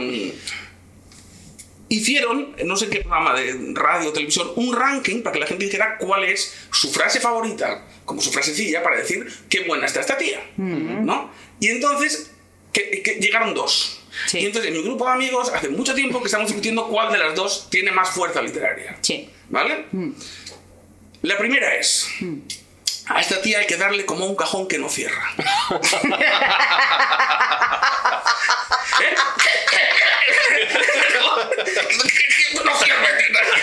hicieron, 1.88 2.56
no 2.64 2.76
sé 2.76 2.88
qué 2.88 3.00
programa 3.00 3.34
de 3.34 3.72
radio 3.74 4.10
o 4.10 4.12
televisión, 4.12 4.50
un 4.56 4.74
ranking 4.74 5.22
para 5.22 5.34
que 5.34 5.40
la 5.40 5.46
gente 5.46 5.64
dijera 5.64 5.98
cuál 5.98 6.24
es 6.24 6.66
su 6.72 6.90
frase 6.92 7.20
favorita, 7.20 7.86
como 8.04 8.20
su 8.20 8.32
frasecilla, 8.32 8.82
para 8.82 8.96
decir 8.96 9.26
qué 9.48 9.60
buena 9.64 9.86
está 9.86 10.00
esta 10.00 10.16
tía. 10.16 10.40
¿No? 10.56 11.30
Y 11.60 11.68
entonces 11.68 12.30
que, 12.72 13.02
que 13.02 13.14
llegaron 13.14 13.54
dos. 13.54 14.01
Sí. 14.26 14.40
Y 14.40 14.46
entonces 14.46 14.70
en 14.70 14.76
mi 14.76 14.82
grupo 14.82 15.06
de 15.06 15.12
amigos 15.12 15.50
hace 15.54 15.68
mucho 15.68 15.94
tiempo 15.94 16.20
que 16.20 16.26
estamos 16.26 16.48
discutiendo 16.48 16.86
cuál 16.88 17.12
de 17.12 17.18
las 17.18 17.34
dos 17.34 17.68
tiene 17.70 17.90
más 17.90 18.10
fuerza 18.10 18.42
literaria. 18.42 18.96
Sí. 19.00 19.28
¿Vale? 19.48 19.86
La 21.22 21.38
primera 21.38 21.74
es. 21.74 22.08
A 23.06 23.20
esta 23.20 23.40
tía 23.42 23.58
hay 23.58 23.66
que 23.66 23.76
darle 23.76 24.06
como 24.06 24.26
un 24.26 24.36
cajón 24.36 24.68
que 24.68 24.78
no 24.78 24.88
cierra. 24.88 25.34
¿Eh? 29.00 29.14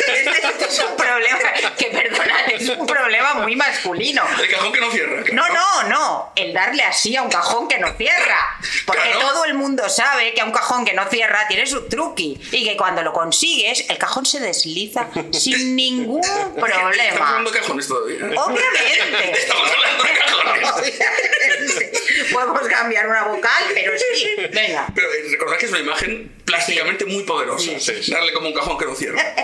Este 0.10 0.66
es 0.66 0.80
un 0.80 0.96
problema, 0.98 1.40
que 1.78 1.86
perdona, 1.88 2.46
es 2.48 2.70
un 2.70 2.86
problema 2.88 3.34
muy 3.36 3.56
masculino. 3.56 4.24
El 4.42 4.50
cajón 4.50 4.72
que 4.74 4.80
no 4.80 4.92
cierra. 4.92 5.24
No, 5.34 5.48
no, 5.50 5.84
no. 5.84 6.34
El 6.36 6.54
darle 6.54 6.84
así 6.84 7.16
a 7.16 7.22
un 7.22 7.30
cajón 7.30 7.68
que 7.68 7.78
no 7.80 7.94
cierra. 7.96 8.58
Porque 8.86 9.02
Claro. 9.12 9.20
todo 9.20 9.46
el 9.46 9.54
mundo 9.54 9.88
sabe 9.90 10.34
que 10.34 10.42
a 10.42 10.46
un 10.46 10.52
cajón 10.52 10.86
que 10.86 10.94
no 10.94 11.08
cierra 11.10 11.48
tiene 11.48 11.66
su 11.68 11.88
truqui. 11.88 12.40
Y 12.52 12.66
que 12.66 12.76
cuando 12.78 13.02
lo 13.02 13.14
consigues, 13.14 13.86
el 13.90 13.98
cajón 13.98 14.26
se 14.26 14.40
desliza 14.40 15.08
sin 15.32 15.76
ningún 15.76 16.22
Estamos 16.24 16.54
problema. 16.60 17.28
hablando 17.28 17.52
de 17.52 17.60
cajones 17.60 17.88
todavía. 17.88 18.18
Obviamente. 18.42 19.32
Estamos 19.40 19.70
hablando 19.72 20.04
de 20.04 20.14
cajones. 20.14 20.50
Podemos 22.32 22.62
cambiar 22.68 23.08
una 23.08 23.24
vocal, 23.24 23.64
pero 23.74 23.94
sí. 23.98 24.36
Venga. 24.52 24.88
Pero 24.94 25.08
eh, 25.12 25.24
recordad 25.32 25.58
que 25.58 25.66
es 25.66 25.72
una 25.72 25.80
imagen 25.82 26.32
plásticamente 26.50 27.06
muy 27.06 27.24
poderosa. 27.24 27.64
Sí, 27.80 28.02
sí. 28.04 28.12
Darle 28.12 28.34
como 28.34 28.48
un 28.48 28.54
cajón 28.54 28.78
que 28.78 28.86
no 28.86 28.96
cierra. 28.96 29.22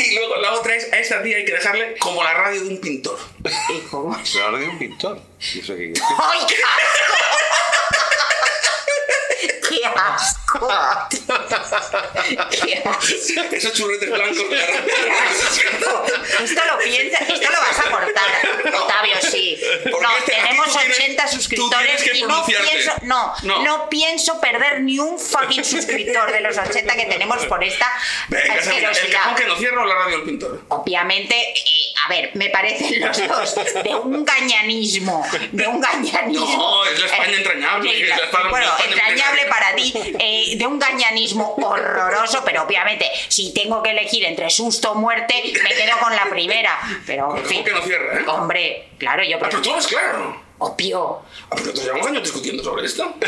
Y 0.00 0.14
luego 0.14 0.36
la 0.36 0.52
otra 0.54 0.74
es, 0.76 0.90
a 0.92 0.98
esta 1.00 1.20
tía 1.22 1.36
hay 1.38 1.44
que 1.44 1.52
dejarle 1.52 1.96
como 1.98 2.22
la 2.22 2.32
radio 2.32 2.62
de 2.62 2.68
un 2.68 2.80
pintor. 2.80 3.18
Hijo. 3.74 4.16
Pero 4.32 4.44
ahora 4.44 4.58
de 4.58 4.68
un 4.68 4.78
pintor. 4.78 5.20
¿Y 5.54 5.58
eso 5.58 5.74
qué- 5.74 5.92
¡Ay, 6.20 6.40
qué 6.48 6.54
asco! 6.54 7.98
¡Qué 9.68 9.80
asco! 9.84 10.37
¡Qué! 12.50 12.82
Esos 13.56 13.72
churretes 13.74 14.10
blancos 14.10 14.38
Esto 16.42 16.62
lo 16.66 16.78
piensas, 16.78 17.28
esto 17.28 17.50
lo 17.50 17.60
vas 17.60 17.78
a 17.78 17.90
cortar. 17.90 18.74
Octavio, 18.74 19.14
sí. 19.20 19.60
No, 20.00 20.16
este- 20.18 20.32
tenemos 20.32 20.66
tú 20.66 20.72
tienes- 20.78 20.98
80 20.98 21.24
tú 21.24 21.30
suscriptores 21.36 21.96
tienes 21.96 22.02
que 22.12 22.18
y 22.18 22.22
no 22.22 22.44
pienso, 22.46 22.92
no, 23.02 23.34
No. 23.42 23.62
no, 23.62 23.88
pienso 23.88 24.40
perder 24.40 24.80
ni 24.82 24.98
un 24.98 25.18
fucking 25.18 25.64
suscriptor 25.64 26.32
de 26.32 26.40
los 26.40 26.56
80 26.56 26.94
que 26.96 27.06
tenemos 27.06 27.44
por 27.46 27.62
esta 27.62 27.86
Venga, 28.28 28.46
Sabina, 28.62 28.78
el 28.78 28.84
asquerosidad. 28.86 29.18
cajón 29.22 29.34
que 29.36 29.44
no 29.46 29.56
cierra 29.56 29.82
o 29.82 29.86
la 29.86 29.94
radio 29.94 30.16
del 30.18 30.26
pintor. 30.26 30.62
Obviamente, 30.68 31.34
eh, 31.36 31.92
a 32.04 32.08
ver, 32.08 32.30
me 32.34 32.50
parecen 32.50 33.00
los 33.00 33.28
dos 33.28 33.54
de 33.82 33.94
un 33.94 34.24
gañanismo, 34.24 35.26
de 35.52 35.66
un 35.66 35.80
gañanismo. 35.80 36.46
No, 36.46 36.84
es 36.86 36.98
la 37.00 37.06
España 37.06 37.32
Eh, 37.32 37.36
entrañable, 37.36 37.90
sí, 37.90 38.02
es 38.02 38.08
la 38.08 38.16
España- 38.16 38.50
bueno, 38.50 38.70
entrañable 38.84 39.44
para 39.46 39.74
ti, 39.74 39.92
eh, 40.18 40.37
de 40.56 40.66
un 40.66 40.78
gañanismo 40.78 41.54
horroroso, 41.56 42.42
pero 42.44 42.62
obviamente, 42.62 43.06
si 43.28 43.52
tengo 43.52 43.82
que 43.82 43.90
elegir 43.90 44.24
entre 44.24 44.50
susto 44.50 44.92
o 44.92 44.94
muerte, 44.94 45.34
me 45.62 45.70
quedo 45.74 45.98
con 46.00 46.14
la 46.14 46.26
primera. 46.30 46.78
Pero, 47.06 47.36
en 47.36 47.42
¿Cómo 47.42 47.48
fin. 47.48 47.64
que 47.64 47.72
no 47.72 47.82
cierra, 47.82 48.20
eh? 48.20 48.24
Hombre, 48.28 48.88
claro, 48.98 49.22
yo. 49.24 49.36
Ah, 49.36 49.40
pero 49.48 49.62
tú 49.62 49.70
claro. 49.88 50.48
Obvio. 50.60 51.22
Ah, 51.44 51.46
pero 51.50 51.60
nosotros 51.60 51.84
llevamos 51.84 52.06
años 52.08 52.22
discutiendo 52.24 52.64
sobre 52.64 52.86
esto. 52.86 53.14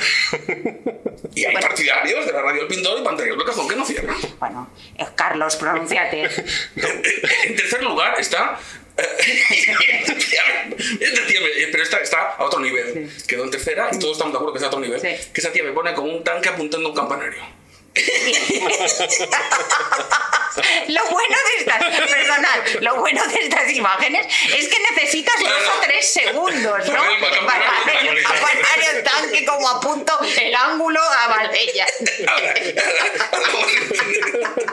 Y 1.32 1.44
hay 1.44 1.54
partidarios 1.54 2.26
de 2.26 2.32
la 2.32 2.42
radio 2.42 2.62
El 2.62 2.66
Pintor 2.66 2.98
y 2.98 3.02
Pantalla 3.02 3.30
del 3.30 3.44
Cajón 3.44 3.68
que 3.68 3.76
no 3.76 3.84
cierran. 3.84 4.16
Bueno, 4.40 4.68
eh, 4.98 5.06
Carlos, 5.14 5.54
pronunciate. 5.56 6.24
En 7.44 7.56
tercer 7.56 7.82
lugar 7.84 8.18
está. 8.18 8.58
Esta 11.00 11.26
tía 11.26 11.40
me- 11.40 11.66
pero 11.70 11.82
esta 11.82 11.98
está 12.00 12.34
a 12.38 12.44
otro 12.44 12.60
nivel. 12.60 13.10
Quedó 13.26 13.44
en 13.44 13.50
tercera 13.50 13.88
y 13.92 13.98
todos 13.98 14.12
estamos 14.12 14.32
de 14.32 14.38
acuerdo 14.38 14.52
que 14.52 14.58
está 14.58 14.66
a 14.66 14.70
otro 14.70 14.80
nivel. 14.80 15.00
Sí. 15.00 15.08
Que 15.32 15.40
esa 15.40 15.52
tía 15.52 15.62
me 15.62 15.72
pone 15.72 15.92
como 15.94 16.08
un 16.12 16.24
tanque 16.24 16.48
apuntando 16.48 16.88
a 16.88 16.90
un 16.90 16.96
campanario. 16.96 17.60
Lo 20.88 21.04
bueno 21.10 21.36
de 21.46 21.56
estas, 21.58 21.78
perdonad, 21.78 22.66
lo 22.80 22.96
bueno 22.96 23.24
de 23.28 23.38
estas 23.40 23.70
imágenes 23.72 24.26
es 24.56 24.68
que 24.68 24.76
necesitas 24.94 25.34
dos 25.40 25.50
o 25.76 25.80
tres 25.84 26.12
segundos, 26.12 26.88
¿no? 26.88 27.02
Para 27.20 28.00
el 28.00 28.22
Para 28.24 28.90
el 28.90 29.02
tanque 29.04 29.44
como 29.44 29.68
apunto 29.68 30.18
el 30.40 30.52
ángulo 30.54 31.00
a 31.00 31.28
Valella. 31.28 31.86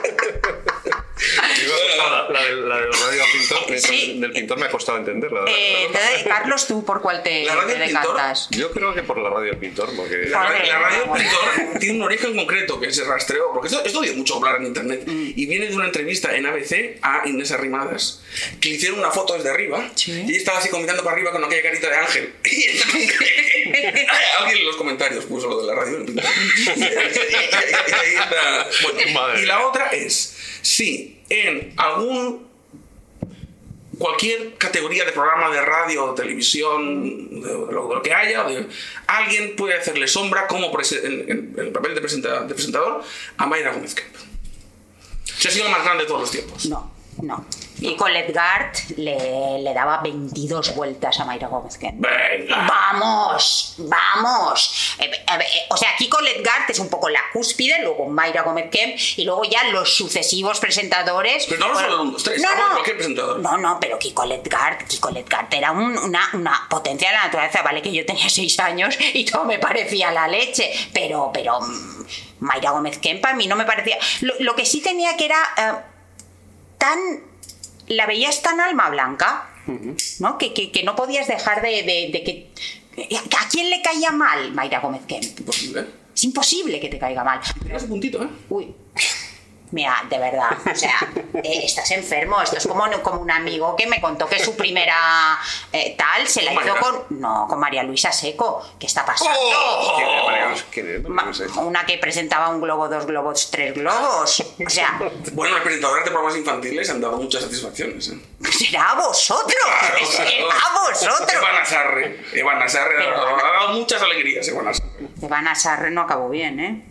La, 1.96 2.26
la 2.30 2.44
del, 2.44 2.68
la 2.68 2.76
del 2.80 2.92
radio 2.92 3.22
del 3.22 3.30
pintor, 3.32 3.58
Sí. 3.78 4.16
del 4.20 4.32
pintor 4.32 4.58
me 4.58 4.66
ha 4.66 4.70
costado 4.70 4.98
entenderla. 4.98 5.44
Eh, 5.48 5.88
Carlos, 6.26 6.66
¿tú 6.66 6.84
por 6.84 7.00
cuál 7.02 7.22
te, 7.22 7.44
La 7.44 7.54
radio 7.56 7.72
te 7.74 7.78
del 7.78 7.88
pintor. 7.88 8.12
decantas? 8.12 8.48
Yo 8.50 8.70
creo 8.70 8.94
que 8.94 9.02
por 9.02 9.18
la 9.18 9.30
radio 9.30 9.50
del 9.50 9.58
pintor, 9.58 9.90
porque... 9.96 10.16
La, 10.28 10.48
la 10.50 10.78
radio 10.78 11.06
bueno. 11.06 11.24
Pintor 11.24 11.78
tiene 11.80 11.94
un 11.96 12.02
origen 12.02 12.36
concreto 12.36 12.78
que 12.80 12.92
se 12.92 13.04
rastreó, 13.04 13.52
porque 13.52 13.68
esto, 13.68 13.82
esto 13.84 14.00
dio 14.00 14.14
mucho 14.14 14.36
hablar 14.36 14.56
en 14.56 14.66
internet, 14.66 15.02
Mm. 15.06 15.32
y 15.36 15.46
viene 15.46 15.66
de 15.66 15.74
una 15.76 15.86
entrevista 15.86 16.34
en 16.36 16.46
ABC 16.46 16.98
a 17.02 17.22
Inés 17.26 17.50
Arrimadas, 17.52 18.20
que 18.60 18.68
le 18.70 18.74
hicieron 18.76 18.98
una 18.98 19.10
foto 19.10 19.34
desde 19.34 19.50
arriba, 19.50 19.88
Sí. 19.94 20.24
y 20.28 20.36
estaba 20.36 20.58
así 20.58 20.68
comentando 20.68 21.02
para 21.02 21.16
arriba 21.16 21.32
con 21.32 21.42
aquella 21.44 21.62
carita 21.62 21.88
de 21.88 21.96
ángel. 21.96 22.34
Alguien 24.38 24.58
en 24.58 24.66
los 24.66 24.76
comentarios 24.76 25.24
puso 25.26 25.48
lo 25.48 25.60
de 25.60 25.66
la 25.66 25.74
radio. 25.74 25.96
del 25.98 26.06
Pintor. 26.06 26.24
Y, 26.78 26.80
y- 26.80 26.84
y- 26.84 26.86
y. 29.10 29.14
Bueno, 29.14 29.34
la 29.46 29.66
otra 29.66 29.88
es, 29.90 30.36
si 30.62 31.20
en 31.28 31.72
algún 31.76 32.46
cualquier 33.98 34.54
categoría 34.58 35.04
de 35.04 35.12
programa 35.12 35.50
de 35.50 35.60
radio 35.60 36.04
o 36.04 36.14
televisión, 36.14 37.40
de, 37.42 37.48
lo, 37.52 37.92
de 37.96 38.02
que 38.02 38.14
haya, 38.14 38.44
de- 38.44 38.66
alguien 39.08 39.56
puede 39.56 39.74
hacerle 39.74 40.06
sombra 40.06 40.46
como 40.46 40.70
en 40.70 41.54
el 41.58 41.70
papel 41.72 41.94
de, 41.94 42.00
presenta- 42.00 42.42
de 42.46 42.54
presentador 42.54 43.02
a 43.36 43.46
Mayra 43.46 43.72
Gómez 43.72 43.94
Kemp. 43.94 44.14
Se 45.24 45.48
ha 45.48 45.50
sido 45.50 45.64
la 45.64 45.70
más 45.72 45.84
grande 45.84 46.04
de 46.04 46.08
todos 46.08 46.20
los 46.22 46.30
tiempos. 46.30 46.66
No, 46.66 46.92
no. 47.22 47.44
Y 47.80 47.96
Colette 47.96 48.32
Gart 48.32 48.76
le, 48.96 49.58
le 49.60 49.74
daba 49.74 49.98
22 50.02 50.74
vueltas 50.74 51.18
a 51.20 51.24
Mayra 51.24 51.48
Gómez 51.48 51.78
Kemp. 51.78 52.00
Venga. 52.04 52.66
¡Vamos! 52.66 53.74
¡Vamos! 53.78 54.96
Eh, 54.98 55.04
eh, 55.04 55.20
eh, 55.28 55.44
o 55.70 55.76
sea, 55.76 55.90
aquí 55.90 56.08
Colette 56.08 56.42
Gart 56.44 56.70
es 56.70 56.78
un 56.78 56.88
poco 56.88 57.08
la 57.08 57.20
cúspide, 57.32 57.80
luego 57.82 58.06
Mayra 58.06 58.42
Gómez 58.42 58.70
Kemp 58.70 58.96
y 59.16 59.24
luego 59.24 59.44
ya 59.44 59.64
los 59.64 59.94
sucesivos 59.96 60.60
presentadores. 60.60 61.46
Pero 61.48 61.60
no 61.68 61.78
hablo 61.78 61.96
solo 61.96 62.16
tres, 62.22 62.44
hablo 62.44 62.64
de 62.64 62.70
cualquier 62.72 62.96
presentador. 62.96 63.38
No, 63.40 63.56
no, 63.58 63.78
pero 63.80 63.98
Kiko 63.98 64.24
Letgard, 64.24 64.86
Kiko 64.86 65.10
Letgard 65.10 65.52
era 65.54 65.70
un- 65.72 65.96
una, 65.98 66.28
una 66.34 66.66
potencia 66.68 67.08
de 67.10 67.14
la 67.16 67.24
naturaleza. 67.24 67.62
Vale 67.62 67.82
que 67.82 67.92
yo 67.92 68.04
tenía 68.04 68.28
seis 68.28 68.58
años 68.60 68.96
y 69.14 69.24
todo 69.24 69.44
me 69.44 69.58
parecía 69.58 70.10
la 70.10 70.26
leche, 70.28 70.70
pero, 70.92 71.30
pero 71.32 71.60
mm, 71.60 72.06
Mayra 72.40 72.70
Gómez 72.70 72.98
Kemp 72.98 73.24
a 73.26 73.34
mí 73.34 73.46
no 73.46 73.56
me 73.56 73.64
parecía... 73.64 73.96
Lo, 74.22 74.34
lo 74.40 74.54
que 74.56 74.64
sí 74.66 74.80
tenía 74.80 75.16
que 75.16 75.24
era 75.26 75.38
eh, 75.56 75.72
tan... 76.78 77.27
La 77.88 78.06
veías 78.06 78.42
tan 78.42 78.60
alma 78.60 78.88
blanca, 78.90 79.48
¿no? 80.20 80.38
Que, 80.38 80.52
que- 80.54 80.70
que 80.72 80.82
no 80.82 80.94
podías 80.96 81.26
dejar 81.28 81.62
de, 81.62 81.82
de- 81.82 82.10
de 82.12 82.22
que... 82.24 82.50
¿A 83.14 83.48
quién 83.48 83.70
le 83.70 83.80
caía 83.82 84.10
mal 84.12 84.52
Mayra 84.52 84.80
Gómez 84.80 85.02
Kemp? 85.06 85.38
Imposible. 85.40 85.86
Es 86.14 86.24
imposible 86.24 86.80
que 86.80 86.88
te 86.88 86.98
caiga 86.98 87.22
mal. 87.22 87.40
Mira 87.62 87.76
ese 87.76 87.86
puntito, 87.86 88.22
¿eh? 88.22 88.28
Uy. 88.48 88.74
Mira, 89.70 90.02
de 90.08 90.18
verdad, 90.18 90.50
o 90.70 90.74
sea, 90.74 90.96
eh, 91.42 91.60
estás 91.64 91.90
enfermo. 91.90 92.40
Esto 92.40 92.56
es 92.56 92.66
como, 92.66 92.84
como 93.02 93.20
un 93.20 93.30
amigo 93.30 93.76
que 93.76 93.86
me 93.86 94.00
contó 94.00 94.26
que 94.26 94.38
su 94.42 94.56
primera 94.56 95.38
eh, 95.72 95.94
tal 95.96 96.26
se 96.26 96.42
la 96.42 96.54
¿Con 96.54 96.64
hizo 96.64 96.76
con. 96.76 97.20
No, 97.20 97.46
con 97.48 97.60
María 97.60 97.82
Luisa 97.82 98.10
Seco. 98.12 98.62
¿Qué 98.78 98.86
está 98.86 99.04
pasando? 99.04 99.38
¿Quién 99.96 100.08
es 100.08 101.04
¡Oh! 101.04 101.24
José? 101.26 101.46
una 101.60 101.84
que 101.84 101.98
presentaba 101.98 102.48
un 102.48 102.60
globo, 102.60 102.88
dos 102.88 103.06
globos, 103.06 103.50
tres 103.50 103.74
globos. 103.74 104.42
O 104.64 104.70
sea, 104.70 104.98
Bueno, 105.32 105.54
los 105.54 105.62
presentadores 105.62 106.04
de 106.04 106.10
programas 106.10 106.36
infantiles 106.36 106.88
han 106.90 107.00
dado 107.00 107.16
muchas 107.16 107.42
satisfacciones. 107.42 108.08
¿eh? 108.08 108.18
será 108.50 108.90
a 108.90 108.94
vosotros. 108.94 109.54
Será 110.10 110.46
a 110.66 110.88
vosotros. 110.88 111.32
Evan 111.32 111.56
Asarre. 111.56 112.24
Evan 112.32 112.62
Asarre 112.62 113.06
ha, 113.06 113.10
dado 113.10 113.68
muchas 113.74 114.00
alegrías, 114.02 114.46
Evan 114.48 114.68
Asarre. 114.68 114.88
Iván 115.22 115.48
Asarre 115.48 115.90
no 115.90 116.02
acabó 116.02 116.28
bien, 116.28 116.60
¿eh? 116.60 116.84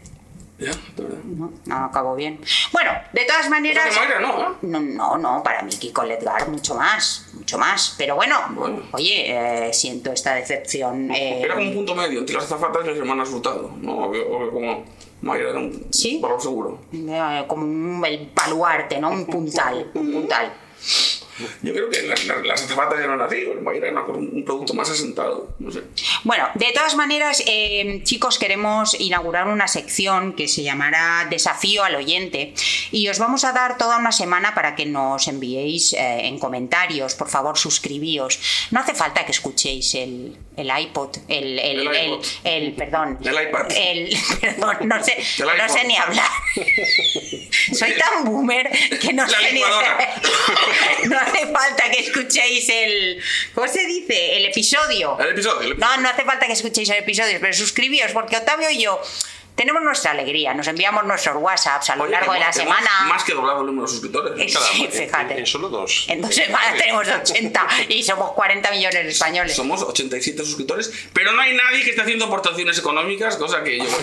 Ya, 0.59 0.71
de 0.95 1.03
verdad. 1.03 1.19
No, 1.23 1.51
no 1.65 1.75
acabó 1.85 2.15
bien. 2.15 2.39
Bueno, 2.73 2.91
de 3.13 3.25
todas 3.25 3.41
O 3.41 3.43
sea 3.43 3.49
maneras. 3.51 3.93
que 3.93 3.99
Mayra 3.99 4.19
no, 4.19 4.41
¿eh? 4.41 4.55
No, 4.63 4.79
no, 4.79 5.17
no, 5.17 5.43
para 5.43 5.61
mí 5.61 5.69
Kiko 5.71 6.03
Ledgar 6.03 6.49
mucho 6.49 6.73
más, 6.73 7.27
mucho 7.35 7.59
más. 7.59 7.93
Pero 7.97 8.15
bueno, 8.15 8.37
Bueno. 8.55 8.81
oye, 8.91 9.67
eh, 9.67 9.73
siento 9.73 10.11
esta 10.11 10.33
decepción. 10.33 11.11
eh, 11.11 11.41
Era 11.43 11.53
como 11.55 11.67
un 11.67 11.75
punto 11.75 11.93
medio 11.95 12.19
entre 12.19 12.35
las 12.35 12.45
azafatas 12.45 12.85
y 12.85 12.87
las 12.87 12.97
hermanas 12.97 13.29
Hurtado. 13.29 13.71
¿no? 13.77 14.05
O, 14.07 14.51
como 14.51 14.83
Mayra 15.21 15.49
era 15.51 15.59
un 15.59 15.87
Sí. 15.91 16.19
valor 16.21 16.41
seguro. 16.41 16.79
como 17.47 17.63
un 17.63 18.03
el 18.05 18.31
baluarte, 18.33 18.99
¿no? 18.99 19.11
Un 19.11 19.25
puntal, 19.27 19.91
un 19.95 20.11
puntal. 20.11 20.53
Yo 21.61 21.73
creo 21.73 21.89
que 21.89 22.01
las, 22.03 22.25
las, 22.25 22.45
las 22.45 22.63
azafatas 22.63 22.99
eran 22.99 23.21
así, 23.21 23.37
era 23.75 24.01
un, 24.03 24.29
un 24.33 24.45
producto 24.45 24.73
más 24.73 24.89
asentado. 24.89 25.53
No 25.59 25.71
sé. 25.71 25.81
Bueno, 26.23 26.47
de 26.55 26.71
todas 26.73 26.95
maneras, 26.95 27.43
eh, 27.45 28.01
chicos, 28.03 28.39
queremos 28.39 28.99
inaugurar 28.99 29.47
una 29.47 29.67
sección 29.67 30.33
que 30.33 30.47
se 30.47 30.63
llamará 30.63 31.27
Desafío 31.29 31.83
al 31.83 31.95
oyente 31.95 32.53
y 32.91 33.07
os 33.09 33.19
vamos 33.19 33.43
a 33.43 33.51
dar 33.51 33.77
toda 33.77 33.97
una 33.97 34.11
semana 34.11 34.55
para 34.55 34.75
que 34.75 34.85
nos 34.85 35.27
enviéis 35.27 35.93
eh, 35.93 36.27
en 36.27 36.39
comentarios. 36.39 37.15
Por 37.15 37.29
favor, 37.29 37.57
suscribíos. 37.57 38.39
No 38.71 38.79
hace 38.79 38.93
falta 38.95 39.25
que 39.25 39.31
escuchéis 39.31 39.93
el, 39.95 40.37
el 40.55 40.71
iPod, 40.79 41.17
el, 41.27 41.59
el, 41.59 41.87
El 41.87 42.05
iPod. 42.05 42.25
el- 42.43 42.73
perdón. 42.73 43.19
El 43.23 43.47
iPad. 43.47 43.67
El, 43.75 44.17
perdón, 44.41 44.77
no 44.87 45.03
sé, 45.03 45.17
no 45.39 45.69
sé 45.69 45.83
ni 45.85 45.95
hablar. 45.97 46.29
Soy 47.73 47.93
tan 47.97 48.23
boomer 48.25 48.69
que 49.01 49.13
no 49.13 49.23
La 49.27 49.39
sé 49.39 49.53
ni. 49.53 49.61
No 51.09 51.17
hace 51.27 51.47
falta 51.47 51.91
que 51.91 51.99
escuchéis 51.99 52.69
el. 52.69 53.21
¿Cómo 53.53 53.67
se 53.67 53.85
dice? 53.85 54.37
El 54.37 54.45
episodio. 54.45 55.17
El 55.19 55.31
episodio. 55.31 55.61
el 55.61 55.71
episodio. 55.73 55.95
No, 55.95 56.01
no 56.01 56.09
hace 56.09 56.23
falta 56.23 56.47
que 56.47 56.53
escuchéis 56.53 56.89
el 56.89 56.97
episodio, 56.97 57.37
pero 57.41 57.53
suscribíos, 57.53 58.11
porque 58.11 58.37
Octavio 58.37 58.69
y 58.69 58.81
yo 58.81 59.01
tenemos 59.55 59.81
nuestra 59.81 60.11
alegría, 60.11 60.53
nos 60.53 60.67
enviamos 60.67 61.03
nuestros 61.05 61.35
WhatsApps 61.37 61.89
a 61.89 61.95
lo 61.95 62.03
Oye, 62.03 62.11
largo 62.11 62.31
de 62.31 62.39
la 62.39 62.53
semana. 62.53 62.89
Más 63.07 63.23
que 63.23 63.33
doblado 63.33 63.61
el 63.61 63.65
número 63.65 63.87
de 63.87 63.91
suscriptores. 63.91 64.53
Sí, 64.53 64.83
En- 64.83 64.91
fíjate. 64.91 65.39
En 65.39 65.45
solo 65.47 65.69
dos. 65.69 66.05
En 66.07 66.21
dos 66.21 66.35
semanas 66.35 66.77
tenemos 66.77 67.07
80 67.07 67.67
y 67.89 68.03
somos 68.03 68.33
40 68.33 68.69
millones 68.69 69.03
de 69.03 69.09
españoles. 69.09 69.55
Somos 69.55 69.81
87 69.81 70.45
suscriptores, 70.45 70.93
pero 71.11 71.31
no 71.31 71.41
hay 71.41 71.55
nadie 71.55 71.83
que 71.83 71.89
esté 71.89 72.03
haciendo 72.03 72.25
aportaciones 72.25 72.77
económicas, 72.77 73.35
cosa 73.37 73.63
que 73.63 73.79
yo. 73.79 73.85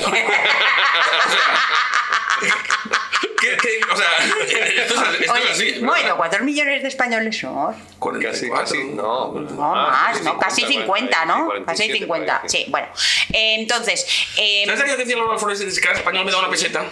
que- 3.51 3.57
que- 3.57 3.93
o 3.93 3.97
sea, 3.97 4.07
esto 4.83 4.95
es, 5.05 5.21
esto 5.21 5.33
Oye, 5.33 5.43
es 5.45 5.51
así. 5.51 5.71
¿verdad? 5.73 5.87
bueno, 5.89 6.17
¿cuántos 6.17 6.41
millones 6.43 6.83
de 6.83 6.89
españoles 6.89 7.39
somos? 7.39 7.77
44. 7.99 8.31
Casi, 8.31 8.51
casi, 8.81 8.85
no. 8.95 9.33
No, 9.33 9.75
Ah, 9.75 10.11
más, 10.13 10.23
¿no? 10.23 10.39
Casi 10.39 10.63
50, 10.67 11.25
¿no? 11.27 11.47
47, 11.47 11.65
Casi 11.93 11.99
50. 12.01 12.37
parece. 12.39 12.59
Sí, 12.59 12.67
bueno. 12.71 12.87
Eh, 13.33 13.57
entonces, 13.61 14.07
eh, 14.37 14.63
¿Sabes 14.67 14.81
aquello 14.81 14.97
que 14.97 15.05
decía 15.05 15.17
Laura 15.19 15.39
Flores? 15.39 15.61
Que 15.61 15.81
cada 15.81 15.95
español 15.97 16.25
me 16.25 16.31
da 16.33 16.39
una 16.39 16.51
peseta. 16.51 16.85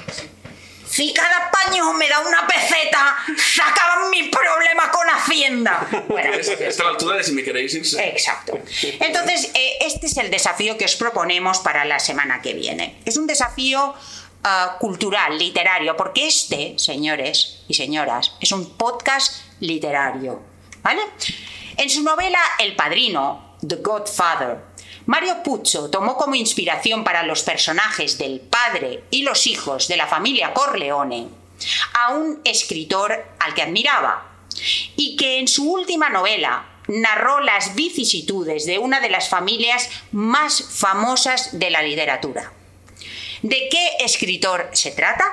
si 0.87 1.15
cada 1.15 1.51
paño 1.51 1.93
me 1.95 2.07
da 2.09 2.21
una 2.21 2.47
peseta, 2.47 3.17
se 3.37 3.63
acaban 3.63 4.11
mis 4.11 4.29
problemas 4.29 4.89
con 4.89 5.09
Hacienda. 5.09 5.87
Bueno, 6.09 6.35
Es- 6.35 6.49
Está 6.49 6.83
a 6.83 6.87
la 6.87 6.91
altura 6.93 7.17
de 7.17 7.25
si 7.25 7.33
me 7.33 7.43
queréis 7.43 7.75
irse. 7.75 8.07
Exacto. 8.09 8.59
Entonces, 9.01 9.51
eh, 9.55 9.79
este 9.81 10.07
es 10.07 10.17
el 10.19 10.31
desafío 10.31 10.77
que 10.77 10.85
os 10.85 10.95
proponemos 10.97 11.61
para 11.61 11.85
la 11.87 11.99
semana 11.99 12.43
que 12.43 12.53
viene. 12.53 12.99
Es 13.07 13.17
un 13.17 13.27
desafío 13.27 13.95
ah, 14.45 14.77
cultural, 14.79 15.39
literario, 15.39 15.97
porque 15.97 16.27
este, 16.27 16.79
señores 16.79 17.63
y 17.69 17.75
señoras, 17.75 18.35
es 18.41 18.53
un 18.53 18.77
podcast 18.77 19.43
literario. 19.61 20.41
¿Vale? 20.83 21.03
En 21.77 21.89
su 21.89 22.03
novela 22.03 22.41
El 22.59 22.75
Padrino, 22.75 23.57
The 23.67 23.77
Godfather, 23.77 24.59
Mario 25.07 25.43
Puzo 25.43 25.91
tomó 25.91 26.17
como 26.17 26.35
inspiración 26.35 27.05
para 27.05 27.25
los 27.25 27.43
personajes 27.43 28.19
del 28.19 28.41
padre 28.41 29.05
y 29.11 29.23
los 29.23 29.47
hijos 29.47 29.89
de 29.89 29.97
la 29.97 30.07
familia 30.07 30.53
Corleone 30.55 31.29
a 31.95 32.13
un 32.13 32.41
escritor 32.45 33.25
al 33.39 33.55
que 33.55 33.63
admiraba, 33.63 34.29
y 34.97 35.17
que 35.17 35.39
en 35.39 35.49
su 35.49 35.71
última 35.71 36.09
novela 36.09 36.67
narró 36.89 37.41
las 37.41 37.75
vicisitudes 37.75 38.67
de 38.67 38.79
una 38.79 39.01
de 39.01 39.11
las 39.11 39.29
familias 39.29 39.89
más 40.11 40.63
famosas 40.63 41.59
de 41.59 41.71
la 41.71 41.83
literatura. 41.83 42.53
¿De 43.43 43.69
qué 43.69 43.97
escritor 44.01 44.71
se 44.73 44.93
trata? 44.93 45.25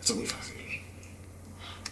Esto 0.00 0.12
es 0.12 0.18
muy 0.18 0.26
fácil. 0.26 0.56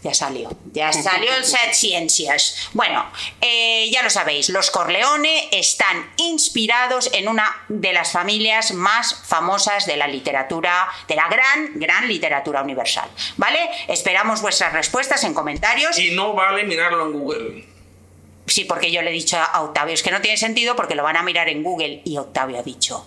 Ya 0.04 0.12
salió, 0.12 0.50
ya 0.72 0.92
salió 0.92 1.34
el 1.34 1.44
set 1.46 1.72
ciencias. 1.72 2.68
Bueno, 2.74 3.06
eh, 3.40 3.88
ya 3.90 4.02
lo 4.02 4.10
sabéis, 4.10 4.50
los 4.50 4.70
Corleone 4.70 5.48
están 5.50 6.12
inspirados 6.18 7.08
en 7.14 7.26
una 7.26 7.64
de 7.68 7.94
las 7.94 8.12
familias 8.12 8.72
más 8.72 9.14
famosas 9.14 9.86
de 9.86 9.96
la 9.96 10.06
literatura, 10.06 10.88
de 11.08 11.16
la 11.16 11.26
gran, 11.28 11.70
gran 11.76 12.06
literatura 12.06 12.62
universal. 12.62 13.08
¿Vale? 13.38 13.70
Esperamos 13.88 14.42
vuestras 14.42 14.74
respuestas 14.74 15.24
en 15.24 15.32
comentarios. 15.32 15.98
Y 15.98 16.10
no 16.10 16.34
vale 16.34 16.64
mirarlo 16.64 17.06
en 17.06 17.12
Google. 17.12 17.64
Sí, 18.46 18.64
porque 18.64 18.92
yo 18.92 19.00
le 19.00 19.08
he 19.08 19.14
dicho 19.14 19.38
a 19.38 19.62
Octavio, 19.62 19.94
es 19.94 20.02
que 20.02 20.10
no 20.10 20.20
tiene 20.20 20.36
sentido 20.36 20.76
porque 20.76 20.94
lo 20.94 21.02
van 21.02 21.16
a 21.16 21.22
mirar 21.22 21.48
en 21.48 21.62
Google 21.62 22.02
y 22.04 22.18
Octavio 22.18 22.58
ha 22.58 22.62
dicho, 22.62 23.06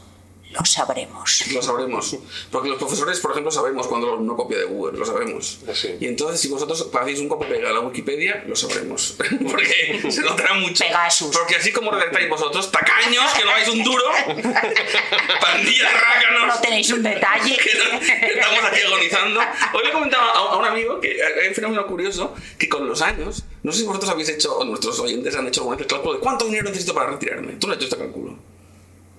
lo 0.57 0.65
sabremos. 0.65 1.43
Lo 1.53 1.61
sabremos. 1.61 2.17
Porque 2.51 2.69
los 2.69 2.77
profesores, 2.77 3.19
por 3.19 3.31
ejemplo, 3.31 3.51
sabemos 3.51 3.87
cuando 3.87 4.17
no 4.17 4.35
copia 4.35 4.57
de 4.57 4.65
Google, 4.65 4.97
lo 4.97 5.05
sabemos. 5.05 5.59
Sí. 5.73 5.95
Y 5.99 6.05
entonces, 6.07 6.39
si 6.41 6.47
vosotros 6.49 6.89
hacéis 6.99 7.19
un 7.19 7.29
copia 7.29 7.47
pega 7.47 7.69
a 7.69 7.73
la 7.73 7.79
Wikipedia, 7.81 8.43
lo 8.47 8.55
sabremos. 8.55 9.15
Porque 9.51 10.01
se 10.09 10.21
notará 10.21 10.53
mucho. 10.55 10.83
Pegasus. 10.83 11.35
Porque 11.35 11.55
así 11.55 11.71
como 11.71 11.91
redactáis 11.91 12.29
vosotros, 12.29 12.71
tacaños, 12.71 13.33
que 13.33 13.43
no 13.45 13.51
vais 13.51 13.67
un 13.69 13.83
duro, 13.83 14.03
pandilla 15.41 15.89
de 15.89 15.93
rácanos. 15.93 16.55
No 16.55 16.61
tenéis 16.61 16.91
un 16.91 17.03
detalle. 17.03 17.57
que 17.63 17.71
no- 17.77 17.99
que 17.99 18.33
estamos 18.39 18.63
aquí 18.65 18.81
agonizando. 18.85 19.39
Hoy 19.73 19.83
le 19.85 19.91
comentaba 19.91 20.25
a, 20.31 20.37
a 20.37 20.57
un 20.57 20.65
amigo 20.65 20.99
que 20.99 21.17
hay 21.23 21.47
un 21.49 21.53
fenómeno 21.55 21.85
curioso 21.87 22.33
que 22.57 22.67
con 22.69 22.87
los 22.87 23.01
años, 23.01 23.43
no 23.63 23.71
sé 23.71 23.79
si 23.79 23.85
vosotros 23.85 24.09
habéis 24.11 24.29
hecho, 24.29 24.55
o 24.57 24.63
nuestros 24.65 24.99
oyentes 24.99 25.35
han 25.35 25.47
hecho 25.47 25.61
alguna 25.61 25.77
vez 25.77 25.85
el 25.85 25.91
cálculo 25.91 26.13
de 26.15 26.19
cuánto 26.19 26.45
dinero 26.45 26.65
necesito 26.69 26.93
para 26.93 27.11
retirarme. 27.11 27.53
¿Tú 27.53 27.67
no 27.67 27.73
has 27.73 27.77
hecho 27.77 27.85
este 27.87 27.97
cálculo? 27.97 28.37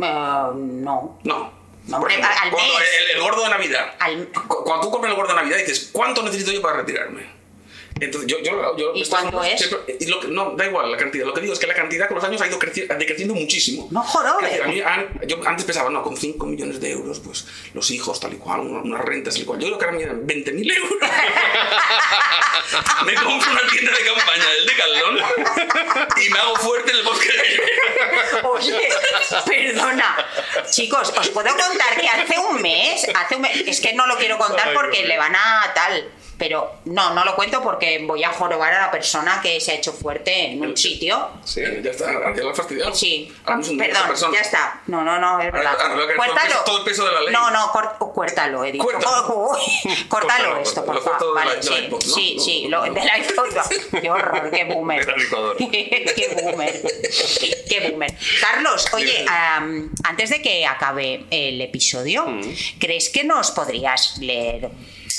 Eh, 0.00 0.50
no. 0.54 1.18
No. 1.24 1.58
No, 1.88 1.96
Por 2.00 2.10
hombre, 2.10 2.14
ejemplo, 2.20 2.36
al 2.44 2.50
cuando 2.50 2.74
mes. 2.74 2.88
el, 3.10 3.16
el 3.16 3.22
gordo 3.22 3.42
de 3.44 3.48
Navidad. 3.48 3.94
Al- 3.98 4.28
Cuando 4.28 4.80
tú 4.82 4.90
compras 4.90 5.10
el 5.10 5.16
gordo 5.16 5.30
de 5.30 5.36
Navidad 5.40 5.56
dices, 5.56 5.88
¿cuánto 5.90 6.22
necesito 6.22 6.52
yo 6.52 6.60
para 6.60 6.76
retirarme? 6.78 7.37
Entonces, 8.00 8.30
yo, 8.30 8.38
yo, 8.40 8.76
yo 8.76 8.92
¿Y 8.94 9.04
cuánto 9.06 9.42
es? 9.42 9.58
siempre- 9.60 9.96
y 9.98 10.06
lo 10.06 10.20
que- 10.20 10.28
no, 10.28 10.52
da 10.56 10.66
igual 10.66 10.90
la 10.90 10.96
cantidad. 10.96 11.26
Lo 11.26 11.34
que 11.34 11.40
digo 11.40 11.52
es 11.52 11.58
que 11.58 11.66
la 11.66 11.74
cantidad 11.74 12.06
con 12.08 12.16
los 12.16 12.24
años 12.24 12.40
ha 12.42 12.46
ido 12.46 12.58
creci- 12.58 12.86
decreciendo 12.96 13.34
muchísimo. 13.34 13.88
No 13.90 14.02
jorobe. 14.02 14.44
Es 14.46 14.50
decir, 14.52 14.64
a 14.64 14.68
mí, 14.68 14.80
an- 14.80 15.20
yo 15.26 15.40
antes 15.46 15.64
pensaba, 15.64 15.90
no, 15.90 16.02
con 16.02 16.16
5 16.16 16.46
millones 16.46 16.80
de 16.80 16.92
euros, 16.92 17.20
pues 17.20 17.46
los 17.74 17.90
hijos, 17.90 18.20
tal 18.20 18.34
y 18.34 18.36
cual, 18.36 18.60
una- 18.60 18.80
unas 18.82 19.04
rentas, 19.04 19.34
tal 19.34 19.42
y 19.42 19.46
cual. 19.46 19.58
Yo 19.60 19.66
creo 19.66 19.78
que 19.78 19.84
ahora 19.84 19.96
me 19.98 20.06
dan 20.06 20.26
20.000 20.26 20.70
euros. 20.76 20.92
me 23.06 23.14
compro 23.14 23.50
una 23.52 23.62
tienda 23.70 23.92
de 23.92 24.04
campaña 24.04 24.48
del 24.50 24.66
Decathlon 24.66 25.18
y 26.24 26.30
me 26.30 26.38
hago 26.38 26.56
fuerte 26.56 26.90
en 26.90 26.96
el 26.98 27.02
bosque 27.04 27.28
de 27.28 28.42
Oye, 28.48 28.88
perdona. 29.46 30.16
Chicos, 30.70 31.12
os 31.16 31.28
puedo 31.30 31.48
contar 31.48 32.00
que 32.00 32.08
hace 32.08 32.38
un 32.38 32.60
mes, 32.62 33.06
hace 33.14 33.36
un 33.36 33.42
mes, 33.42 33.62
es 33.66 33.80
que 33.80 33.92
no 33.94 34.06
lo 34.06 34.16
quiero 34.16 34.38
contar 34.38 34.68
Ay, 34.68 34.74
porque 34.74 35.04
le 35.06 35.16
van 35.18 35.34
a 35.34 35.72
tal. 35.74 36.08
Pero 36.38 36.72
no, 36.84 37.14
no 37.14 37.24
lo 37.24 37.34
cuento 37.34 37.60
porque 37.62 37.98
voy 38.06 38.22
a 38.22 38.30
jorobar 38.30 38.72
a 38.72 38.80
la 38.82 38.90
persona 38.92 39.40
que 39.42 39.60
se 39.60 39.72
ha 39.72 39.74
hecho 39.74 39.92
fuerte 39.92 40.52
en 40.52 40.62
un 40.62 40.76
sitio. 40.76 41.30
Sí. 41.44 41.60
Eh, 41.60 41.80
Ya 41.82 41.90
está, 41.90 42.06
ya 42.34 42.42
lo 42.44 42.52
he 42.52 42.54
fastidiado. 42.54 42.94
Sí, 42.94 43.32
perdón, 43.44 44.32
ya 44.32 44.40
está. 44.40 44.82
No, 44.86 45.02
no, 45.02 45.18
no, 45.18 45.40
es 45.40 45.52
verdad. 45.52 45.74
ahora 45.80 45.94
voy 45.94 46.04
a 46.04 46.06
caer 46.06 46.16
todo 46.16 46.26
el 46.26 46.32
Cuértalo. 46.34 46.64
todo 46.64 46.78
el 46.78 46.84
peso 46.84 47.04
de 47.06 47.12
la 47.12 47.20
ley. 47.22 47.32
No, 47.32 47.50
no, 47.50 47.70
cor- 47.72 47.96
cuértalo, 48.14 48.64
he 48.64 48.70
dicho. 48.72 48.84
Cuértalo. 48.84 50.58
Esto, 50.62 50.84
por 50.84 51.02
favor. 51.02 51.34
la- 51.34 51.44
Vale, 51.44 51.56
la 51.56 51.62
sí, 51.62 51.74
iPod, 51.74 52.04
¿no? 52.04 52.14
sí, 52.14 52.34
No, 52.36 52.42
sí, 52.44 52.68
no, 52.68 52.78
lo, 52.80 52.86
no. 52.86 52.94
de 52.94 53.04
la 53.04 53.18
iPod. 53.18 53.44
Qué 54.00 54.10
horror, 54.10 54.50
qué 54.50 54.64
boomer. 54.64 55.06
Qué 55.58 56.28
boomer. 56.40 56.82
Qué 57.68 57.90
boomer. 57.90 58.14
Carlos, 58.40 58.86
oye, 58.92 59.24
antes 60.04 60.30
de 60.30 60.40
que 60.42 60.66
acabe 60.66 61.24
el 61.30 61.60
episodio, 61.60 62.26
¿crees 62.78 63.08
que 63.10 63.24
nos 63.24 63.50
podrías 63.50 64.18
leer 64.18 64.70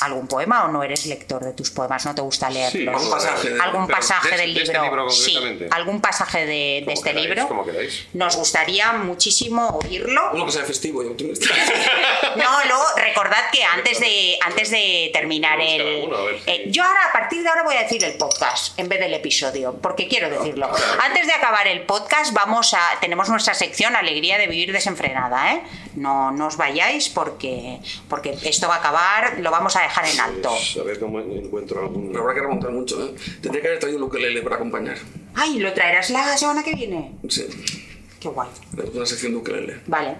algún 0.02 0.28
poema 0.28 0.66
o 0.66 0.68
no 0.70 0.84
eres 0.84 1.06
lector 1.06 1.44
de 1.44 1.54
tus 1.54 1.72
poemas? 1.72 2.06
¿No 2.06 2.16
te 2.16 2.22
gusta 2.22 2.50
leerlos? 2.50 2.72
Sí, 2.72 2.88
algún 2.88 3.10
pasaje 3.12 3.50
de- 3.50 3.62
¿Algún 3.62 3.88
pasaje 3.88 4.30
de- 4.32 4.38
del 4.38 4.54
de 4.54 4.64
este 4.64 4.82
libro? 4.82 5.10
sí, 5.10 5.60
algún 5.72 6.02
pasaje 6.02 6.46
de, 6.46 6.82
Como 6.86 6.94
este 6.94 7.10
queráis, 7.10 7.28
libro. 7.28 7.48
como 7.48 7.66
queráis. 7.66 8.06
Nos 8.14 8.36
gustaría 8.36 8.94
muchísimo 8.94 9.80
oírlo. 9.84 10.32
Uno 10.34 10.46
que 10.46 10.52
sea 10.52 10.64
festivo 10.66 11.04
y 11.04 11.08
optimista. 11.08 11.48
No, 12.36 12.64
luego 12.66 12.84
recordad 12.96 13.50
que 13.52 13.64
antes 13.64 14.00
de 14.00 14.38
antes 14.46 14.70
de 14.70 15.10
terminar 15.14 15.60
el 15.60 15.82
alguno, 15.82 16.18
si- 16.46 16.52
eh, 16.52 16.66
yo 16.68 16.84
ahora 16.84 17.06
a 17.10 17.12
partir 17.12 17.42
de 17.44 17.50
ahora 17.50 17.64
voy 17.64 17.76
a 17.76 17.84
decir 17.84 18.04
el 18.04 18.14
podcast 18.18 18.78
en 18.80 18.88
vez 18.88 19.00
del 19.00 19.14
episodio, 19.14 19.76
porque 19.82 20.08
quiero 20.08 20.30
decirlo. 20.30 20.70
Antes 21.04 21.26
de 21.28 21.34
acabar 21.34 21.68
el 21.68 21.82
podcast 21.82 22.34
vamos 22.34 22.74
a 22.74 22.80
tenemos 23.02 23.30
nuestra 23.30 23.54
sección 23.54 23.96
Alegría 23.96 24.38
de 24.38 24.48
vivir 24.48 24.72
desenfrenada, 24.72 25.54
¿eh? 25.54 25.64
No 25.96 26.32
no 26.32 26.48
os 26.48 26.58
vayáis 26.58 27.10
porque 27.10 27.80
porque 28.10 28.38
esto 28.44 28.68
va 28.68 28.76
a 28.76 28.80
acabar, 28.80 29.40
lo 29.40 29.50
vamos 29.52 29.76
a 29.76 29.82
dejar 29.82 29.89
en 30.12 30.20
alto. 30.20 30.50
Pues, 30.50 30.78
a 30.78 30.84
ver 30.84 31.00
cómo 31.00 31.20
encuentro 31.20 31.82
algún. 31.82 32.08
Pero 32.10 32.22
habrá 32.22 32.34
que 32.36 32.42
remontar 32.42 32.72
mucho, 32.72 33.04
¿eh? 33.06 33.14
Tendría 33.42 33.62
que 33.62 33.68
haber 33.68 33.80
traído 33.80 33.98
un 33.98 34.04
ukelele 34.04 34.42
para 34.42 34.56
acompañar. 34.58 34.98
Ay, 35.36 35.60
lo 35.60 35.74
traerás 35.74 36.10
la 36.10 36.38
semana 36.38 36.64
que 36.64 36.74
viene. 36.76 37.14
Sí, 37.30 37.46
Qué 38.20 38.28
guay. 38.30 38.50
una 38.94 39.06
sección 39.06 39.32
de 39.34 39.38
ukelele. 39.38 39.80
Vale. 39.88 40.16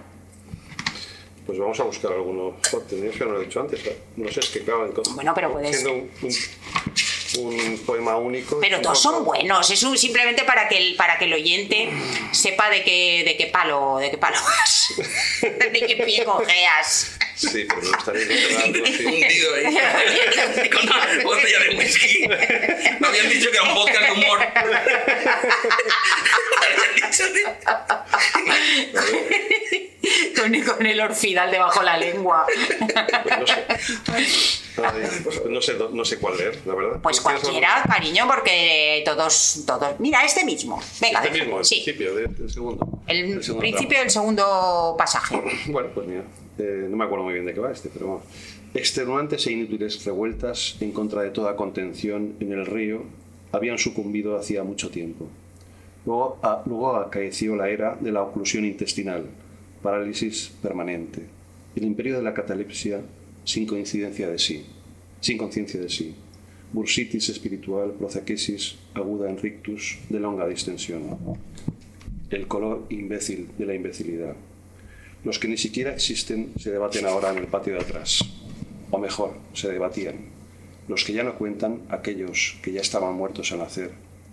Pues 1.46 1.58
vamos 1.58 1.80
a 1.80 1.82
buscar 1.84 2.12
alguno. 2.12 2.56
Joder, 2.70 2.86
tendríamos 2.86 3.16
que 3.18 3.24
haberlo 3.24 3.40
dicho 3.40 3.60
antes. 3.60 3.80
No 4.16 4.30
sé, 4.30 4.40
es 4.40 4.48
que 4.50 4.60
claro, 4.62 4.86
entonces- 4.86 5.14
Bueno, 5.14 5.32
pero 5.34 5.52
puedes- 5.52 5.70
Siendo 5.80 5.92
un, 5.94 6.10
un- 7.38 7.60
un 7.72 7.78
poema 7.78 8.16
único. 8.16 8.58
Pero 8.60 8.80
todos 8.80 9.00
son 9.00 9.24
buenos, 9.24 9.68
es 9.70 9.82
un- 9.82 9.98
simplemente 9.98 10.44
para 10.44 10.68
que 10.68 10.78
el, 10.78 10.96
para 10.96 11.18
que 11.18 11.24
el 11.24 11.34
oyente 11.34 11.90
sepa 12.32 12.70
de 12.70 12.84
qué, 12.84 13.22
de 13.24 13.36
qué 13.36 13.46
palo, 13.46 13.98
de 13.98 14.10
qué 14.10 14.18
palo 14.18 14.36
vas, 14.44 14.94
de 15.42 15.72
qué 15.86 16.02
pie 16.04 16.24
cojeas. 16.24 17.18
Sí, 17.48 17.64
pero 17.68 17.80
me 17.80 17.88
gustaría 17.88 18.22
encontrarlo, 18.22 18.86
sí. 18.96 19.04
Hundido 19.06 19.54
ahí. 19.54 19.64
Con 20.70 20.82
una 20.82 21.22
botella 21.24 21.58
de 21.60 21.76
whisky. 21.78 22.28
Me 22.28 23.06
habían 23.08 23.28
dicho 23.30 23.50
que 23.50 23.56
era 23.56 23.62
un 23.68 23.74
podcast 23.74 24.04
de 24.06 24.12
humor. 24.12 24.38
Me 24.38 24.44
habían 26.66 26.94
dicho, 26.96 27.24
tío. 27.32 27.48
Con, 30.36 30.60
con 30.76 30.86
el 30.86 31.00
orfidal 31.00 31.50
debajo 31.50 31.82
la 31.82 31.96
lengua. 31.96 32.46
Pues 32.46 33.38
no 33.38 33.46
sé. 33.46 33.64
Ay, 34.82 35.20
pues 35.22 35.42
no 35.46 35.60
sé. 35.62 35.74
No 35.92 36.04
sé 36.04 36.18
cuál 36.18 36.36
leer, 36.38 36.58
la 36.64 36.74
verdad. 36.74 37.00
Pues 37.02 37.18
¿Tú 37.18 37.22
tienes 37.24 37.42
cualquiera, 37.42 37.82
cariño, 37.86 38.26
porque 38.26 39.02
todos, 39.04 39.62
todos. 39.66 39.98
Mira, 40.00 40.24
este 40.24 40.44
mismo. 40.44 40.82
Venga, 41.00 41.22
Este 41.24 41.38
mismo, 41.38 41.58
el 41.58 41.64
sí. 41.64 41.82
principio 41.84 42.14
de- 42.14 42.26
del 42.28 42.50
segundo. 42.50 42.86
El 43.06 43.42
segundo 43.42 43.60
principio 43.60 43.88
tramo. 43.88 44.02
del 44.04 44.10
segundo 44.10 44.94
pasaje. 44.98 45.40
Bueno, 45.66 45.88
pues 45.94 46.06
mira, 46.06 46.22
eh, 46.60 46.86
no 46.88 46.96
me 46.96 47.04
acuerdo 47.04 47.24
muy 47.24 47.34
bien 47.34 47.46
de 47.46 47.54
qué 47.54 47.60
va 47.60 47.72
este, 47.72 47.88
pero 47.92 48.06
vamos. 48.06 48.22
Extenuantes 48.74 49.46
e 49.46 49.52
inútiles 49.52 50.04
revueltas 50.04 50.76
en 50.80 50.92
contra 50.92 51.22
de 51.22 51.30
toda 51.30 51.56
contención 51.56 52.34
en 52.40 52.52
el 52.52 52.66
río 52.66 53.02
habían 53.52 53.78
sucumbido 53.78 54.36
hacía 54.36 54.62
mucho 54.62 54.90
tiempo. 54.90 55.26
Luego, 56.06 56.38
a- 56.42 57.04
acaeció 57.06 57.56
la 57.56 57.68
era 57.68 57.96
de 58.00 58.12
la 58.12 58.22
oclusión 58.22 58.64
intestinal, 58.64 59.24
parálisis 59.82 60.52
permanente, 60.62 61.22
el 61.76 61.84
imperio 61.84 62.16
de 62.16 62.22
la 62.22 62.32
catalepsia 62.34 63.00
sin 63.44 63.66
coincidencia 63.66 64.28
de 64.28 64.38
sí, 64.38 64.64
sin 65.20 65.36
conciencia 65.36 65.80
de 65.80 65.88
sí, 65.88 66.14
bursitis 66.72 67.28
espiritual, 67.28 67.92
prozaquesis 67.98 68.76
aguda 68.94 69.28
en 69.28 69.36
rictus 69.38 69.98
de 70.08 70.20
longa 70.20 70.46
distensión, 70.46 71.02
el 72.30 72.46
color 72.46 72.84
imbécil 72.90 73.48
de 73.58 73.66
la 73.66 73.74
imbecilidad. 73.74 74.36
Los 75.22 75.38
que 75.38 75.48
ni 75.48 75.58
siquiera 75.58 75.92
existen 75.92 76.54
se 76.58 76.70
debaten 76.70 77.04
ahora 77.04 77.30
en 77.30 77.38
el 77.38 77.46
patio 77.46 77.74
de 77.74 77.80
atrás. 77.80 78.24
O 78.90 78.98
mejor, 78.98 79.34
se 79.52 79.70
debatían. 79.70 80.16
Los 80.88 81.04
que 81.04 81.12
ya 81.12 81.22
no 81.22 81.36
cuentan, 81.36 81.82
aquellos 81.90 82.56
que 82.62 82.72
ya 82.72 82.80
estaban 82.80 83.14
muertos 83.14 83.52
al 83.52 83.58
nacer, 83.58 83.90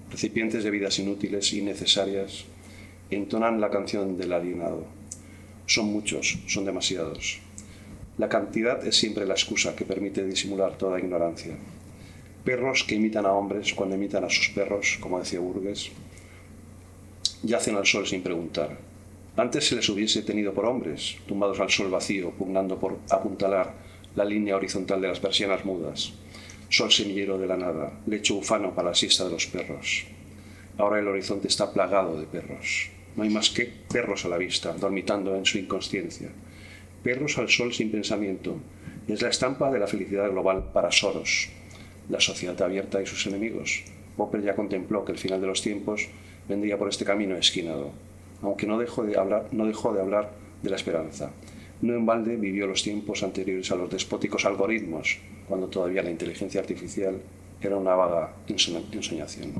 recipientes 0.10 0.64
de 0.64 0.72
vidas 0.72 0.98
inútiles 1.00 1.52
y 1.52 1.62
necesarias, 1.62 2.46
entonan 3.12 3.60
la 3.60 3.70
canción 3.70 4.18
del 4.18 4.32
alienado. 4.32 4.86
Son 5.66 5.88
muchos, 5.88 6.40
son 6.48 6.64
demasiados. 6.64 7.40
La 8.18 8.30
cantidad 8.30 8.86
es 8.88 8.96
siempre 8.96 9.26
la 9.26 9.34
excusa 9.34 9.76
que 9.76 9.86
permite 9.86 10.26
disimular 10.26 10.78
toda 10.78 11.00
ignorancia. 11.00 11.56
Perros 12.46 12.86
que 12.88 12.96
imitan 12.96 13.26
a 13.26 13.34
hombres 13.34 13.74
cuando 13.74 13.96
imitan 13.96 14.24
a 14.24 14.30
sus 14.30 14.50
perros, 14.50 14.98
como 15.02 15.20
decía 15.20 15.42
Burgues, 15.42 15.92
yacen 17.44 17.76
al 17.76 17.86
sol 17.86 18.08
sin 18.08 18.24
preguntar. 18.24 18.87
Antes 19.38 19.68
se 19.68 19.76
les 19.76 19.88
hubiese 19.88 20.24
tenido 20.24 20.52
por 20.52 20.66
hombres, 20.66 21.18
tumbados 21.28 21.60
al 21.60 21.70
sol 21.70 21.92
vacío, 21.92 22.32
pugnando 22.32 22.80
por 22.80 22.98
apuntalar 23.12 23.72
la 24.16 24.26
línea 24.26 24.56
horizontal 24.56 25.00
de 25.00 25.10
las 25.10 25.20
persianas 25.20 25.64
mudas. 25.64 26.12
Sol 26.70 26.92
semillero 26.92 27.38
de 27.38 27.46
la 27.46 27.56
nada, 27.56 28.02
lecho 28.08 28.34
ufano 28.34 28.74
para 28.74 28.90
la 28.90 28.96
siesta 28.96 29.26
de 29.26 29.30
los 29.30 29.46
perros. 29.46 30.06
Ahora 30.80 30.98
el 30.98 31.08
horizonte 31.08 31.50
está 31.50 31.72
plagado 31.72 32.20
de 32.20 32.26
perros. 32.26 32.90
No 33.16 33.22
hay 33.22 33.30
más 33.30 33.52
que 33.52 33.72
perros 33.88 34.26
a 34.26 34.30
la 34.30 34.38
vista, 34.38 34.74
dormitando 34.74 35.36
en 35.36 35.46
su 35.46 35.60
inconsciencia. 35.60 36.30
Perros 37.04 37.38
al 37.38 37.50
sol 37.50 37.72
sin 37.72 37.92
pensamiento. 37.92 38.58
Es 39.08 39.22
la 39.22 39.30
estampa 39.30 39.70
de 39.70 39.78
la 39.78 39.86
felicidad 39.86 40.32
global 40.32 40.72
para 40.74 40.92
Soros, 40.92 41.50
la 42.10 42.20
sociedad 42.20 42.60
abierta 42.60 43.04
y 43.04 43.06
sus 43.06 43.28
enemigos. 43.28 43.84
Popper 44.18 44.42
ya 44.42 44.56
contempló 44.56 45.06
que 45.06 45.12
el 45.12 45.20
final 45.20 45.42
de 45.42 45.48
los 45.48 45.62
tiempos 45.62 46.08
vendría 46.50 46.80
por 46.80 46.90
este 46.90 47.06
camino 47.06 47.38
esquinado, 47.38 47.92
aunque 48.42 48.68
no 48.68 48.78
dejó 48.78 49.04
de 49.04 49.18
hablar, 49.18 49.48
no 49.52 49.66
dejó 49.66 49.94
de, 49.94 50.02
hablar 50.02 50.32
de 50.62 50.70
la 50.70 50.76
esperanza. 50.76 51.32
No 51.82 51.94
en 51.94 52.06
balde 52.06 52.36
vivió 52.36 52.68
los 52.68 52.84
tiempos 52.84 53.24
anteriores 53.24 53.72
a 53.72 53.76
los 53.76 53.90
despóticos 53.90 54.46
algoritmos, 54.46 55.20
cuando 55.48 55.68
todavía 55.68 56.04
la 56.04 56.12
inteligencia 56.12 56.60
artificial 56.60 57.20
era 57.62 57.78
una 57.78 57.96
vaga 57.96 58.34
ensoñación. 58.48 59.54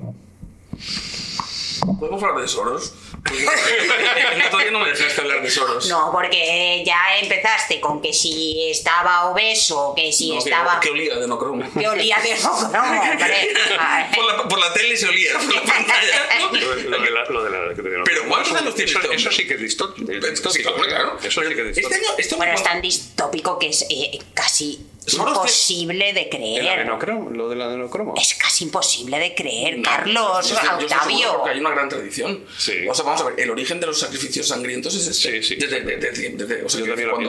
¿Podemos 2.00 2.22
hablar 2.24 2.42
de 2.42 2.48
Soros? 2.48 2.94
Todavía 4.52 4.72
no 4.72 4.80
me 4.80 4.90
dejaste 4.92 5.22
hablar 5.22 5.42
de 5.42 5.50
Soros. 5.50 5.88
No, 5.88 6.12
porque 6.12 6.84
ya 6.86 7.18
empezaste 7.22 7.80
con 7.80 8.02
que 8.02 8.14
si 8.14 8.70
estaba 8.70 9.26
obeso, 9.30 9.94
que 9.96 10.12
si 10.12 10.30
No, 10.30 10.44
que- 10.44 10.50
estaba... 10.50 10.80
Que, 10.80 10.90
olía 10.90 11.16
de 11.16 11.28
no 11.28 11.38
cromo. 11.38 11.64
Que 11.78 11.88
olía 11.88 12.18
de 12.22 12.36
no, 12.42 12.52
hombre. 12.54 12.80
por, 14.16 14.26
la, 14.26 14.44
por 14.48 14.60
la 14.60 14.74
tele 14.74 14.96
se 14.98 15.08
olía, 15.08 15.34
por 15.34 15.54
la 15.54 15.62
pantalla. 15.64 16.28
Lo 16.52 16.76
de, 16.76 16.84
lo 16.84 17.02
de 17.02 17.10
la, 17.12 17.24
lo 17.26 17.44
de 17.44 17.50
la- 17.50 18.04
Pero 18.04 18.28
¿cuántos 18.28 18.54
años 18.54 18.76
tiene 18.76 18.92
eso, 18.92 19.12
eso 19.12 19.32
sí 19.32 19.48
que 19.48 19.54
es 19.56 19.76
Pero, 19.78 19.94
sí, 19.96 20.30
distópico. 20.32 20.74
claro. 20.74 21.18
Eso 21.24 21.42
sí 21.42 21.48
que 21.56 21.62
es 21.62 21.78
Este 21.78 21.82
distópico. 21.82 21.96
año, 22.10 22.16
este 22.18 22.36
Bueno, 22.36 22.52
año- 22.52 22.58
es 22.60 22.64
tan 22.64 22.82
distópico 22.82 23.60
que 23.60 23.68
es 23.70 23.86
eh, 23.90 24.20
casi 24.34 24.80
Soros 25.08 25.30
imposible 25.38 26.14
de 26.14 26.22
¿El 26.24 26.30
creer. 26.30 26.68
adenocromo? 26.80 27.30
¿Lo 27.30 27.48
del 27.50 27.62
adenocromo? 27.62 28.14
Es 28.18 28.34
casi 28.36 28.66
imposible 28.66 29.18
de 29.18 29.34
creer, 29.34 29.78
No, 29.78 29.84
Carlos, 29.84 30.50
yo 30.50 30.56
Octavio. 30.58 31.34
porque 31.38 31.52
hay 31.52 31.60
una 31.60 31.70
gran 31.72 31.88
tradición. 31.90 32.44
Sí. 32.58 32.86
O 32.90 32.94
sea, 32.94 33.06
vamos 33.06 33.22
a 33.22 33.26
ver, 33.26 33.40
el 33.40 33.50
origen 33.50 33.80
de 33.80 33.88
los 33.88 33.98
sacrificios 34.00 34.48
sangrientos 34.50 34.94
es 34.96 35.08
este. 35.08 35.42
Sí, 35.42 35.56
sí. 35.56 35.66
Desde, 35.66 36.64
o 36.64 36.70
sea, 36.70 36.82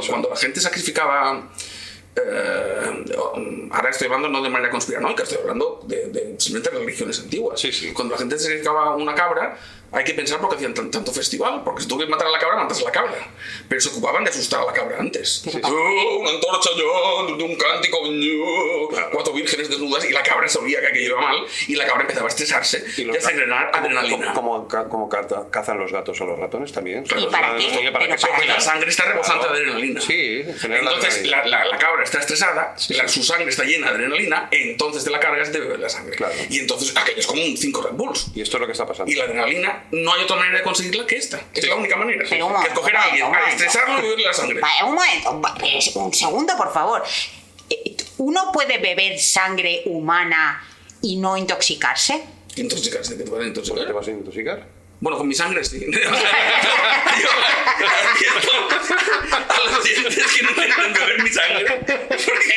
cuando 0.09 0.29
la 0.31 0.37
gente 0.37 0.61
sacrificaba. 0.61 1.49
eh, 2.17 3.05
ahora 3.71 3.91
estoy 3.91 4.07
hablando 4.07 4.29
no 4.29 4.43
de 4.43 4.49
manera 4.51 4.71
conspiranoica, 4.71 5.23
estoy 5.23 5.39
hablando 5.39 5.81
de, 5.87 6.07
de 6.09 6.35
simplemente 6.39 6.77
religiones 6.77 7.21
antiguas. 7.21 7.61
Sí, 7.61 7.71
sí. 7.73 7.93
Cuando 7.93 8.15
la 8.15 8.19
gente 8.19 8.39
sacrificaba 8.39 8.97
una 8.97 9.15
cabra, 9.15 9.57
hay 9.93 10.05
que 10.05 10.15
pensar 10.15 10.39
por 10.41 10.51
qué 10.51 10.57
hacían 10.57 10.75
tan- 10.75 10.91
tanto 10.91 11.13
festival. 11.13 11.63
Porque 11.65 11.83
si 11.83 11.89
tú 11.89 11.97
quieres 11.97 12.11
matar 12.11 12.27
a 12.29 12.31
la 12.31 12.39
cabra, 12.39 12.57
matas 12.57 12.81
a 12.81 12.85
la 12.85 12.93
cabra. 12.93 13.15
Pero 13.69 13.81
se 13.81 13.89
ocupaban 13.89 14.25
de 14.25 14.31
asustar 14.31 14.61
a 14.63 14.67
la 14.67 14.73
cabra 14.73 14.97
antes. 15.01 15.43
Oh, 15.63 16.19
una 16.21 16.31
antorcha 16.31 16.71
de 16.77 17.45
un 17.45 17.57
cántico, 17.57 17.99
yo, 18.13 18.89
cuatro 19.13 19.33
vírgenes 19.33 19.69
desnudas, 19.69 20.05
y 20.05 20.13
la 20.13 20.23
cabra 20.23 20.49
sabía 20.49 20.81
que 20.81 20.87
aquello 20.89 21.11
iba 21.11 21.21
mal, 21.21 21.37
y 21.67 21.75
la 21.75 21.87
cabra 21.87 22.03
empezaba 22.03 22.27
a 22.27 22.29
estresarse 22.29 22.85
y, 22.97 23.05
los 23.05 23.17
a 23.17 23.21
segregar 23.21 23.71
como- 23.71 23.85
adrenalina. 23.85 24.33
Como, 24.35 24.69
como, 24.69 24.89
como 24.89 25.09
caza- 25.09 25.47
cazan 25.51 25.79
los 25.79 25.93
gatos 25.93 26.21
o 26.21 26.27
los 26.27 26.39
ratones 26.39 26.73
también. 26.73 27.05
¿Y 27.05 27.27
para 27.27 27.57
qué? 27.57 27.67
Oye, 27.79 27.93
¿para 27.93 28.07
qué 28.07 28.11
para 28.15 28.21
Porque 28.21 28.37
juega? 28.37 28.55
la 28.55 28.61
sangre 28.61 28.91
está 28.91 29.05
rebosante 29.05 29.47
Claro. 29.47 29.55
de 29.55 29.61
adrenalina. 29.63 30.01
Sí, 30.01 30.43
Entonces 30.65 31.27
la, 31.27 31.45
la- 31.47 31.65
la 31.65 31.79
cabra 31.79 32.05
está 32.05 32.19
estresada, 32.21 32.75
la- 32.89 33.09
su 33.09 33.23
sangre 33.23 33.49
está 33.51 33.65
llena 33.65 33.89
de 33.89 33.95
adrenalina, 33.95 34.49
entonces 34.51 35.05
te 35.05 35.11
la 35.11 35.21
cargas 35.21 35.53
de 35.53 35.61
beber 35.61 35.79
la 35.81 35.89
sangre. 35.89 36.17
Claro. 36.17 36.35
Y 36.51 36.59
entonces 36.59 36.95
aquello 36.97 37.19
es 37.19 37.27
como 37.27 37.43
un 37.43 37.57
5 37.57 37.83
Red 37.83 37.93
Bulls. 37.95 38.29
Y 38.35 38.41
esto 38.43 38.57
es 38.57 38.61
lo 38.61 38.67
que 38.67 38.73
está 38.73 38.87
pasando. 38.87 39.11
Y 39.11 39.15
la 39.15 39.25
adrenalina 39.25 39.78
no 39.93 40.13
hay 40.15 40.23
otra 40.23 40.37
manera 40.37 40.59
de 40.59 40.65
conseguirla 40.65 41.07
que 41.07 41.17
esta. 41.17 41.39
Es 41.55 41.63
Sí. 41.63 41.67
la 41.69 41.77
única 41.77 41.97
manera. 41.97 42.25
Pero 42.29 42.47
un 42.47 42.53
que 42.53 42.59
momento, 42.59 42.75
escoger 42.75 42.97
a 42.97 43.01
un 43.01 43.05
alguien, 43.11 43.35
a 43.35 43.51
estresarlo 43.51 43.99
y 43.99 44.03
beberle 44.03 44.25
la 44.27 44.33
sangre. 44.33 44.61
Vale, 44.61 44.85
un 44.85 44.95
momento, 44.95 46.01
un 46.01 46.15
segundo, 46.15 46.57
por 46.57 46.73
favor. 46.73 47.03
Eh, 47.71 47.97
¿Uno 48.19 48.51
puede 48.53 48.79
beber 48.79 49.19
sangre 49.19 49.83
humana 49.87 50.63
y 51.03 51.17
no 51.17 51.37
intoxicarse? 51.37 52.23
Intoxicarse, 52.57 53.17
que 53.17 53.25
te 53.25 53.31
van 53.31 53.35
a 53.35 53.37
¿Por 53.37 53.43
qué 53.43 53.49
intoxicar. 53.49 53.87
te 53.87 53.93
vas 53.93 54.09
a 54.09 54.11
intoxicar? 54.11 54.67
Bueno, 55.01 55.17
con 55.19 55.29
mi 55.29 55.35
sangre 55.35 55.65
sí. 55.65 55.87
Yo- 55.91 56.11
a 59.49 59.59
los 59.65 59.79
oyentes 59.79 60.27
que 60.27 60.43
no 60.43 60.51
intentan 60.51 60.93
beber 60.93 61.23
mi 61.23 61.31
sangre. 61.31 61.65
Porque 61.87 62.55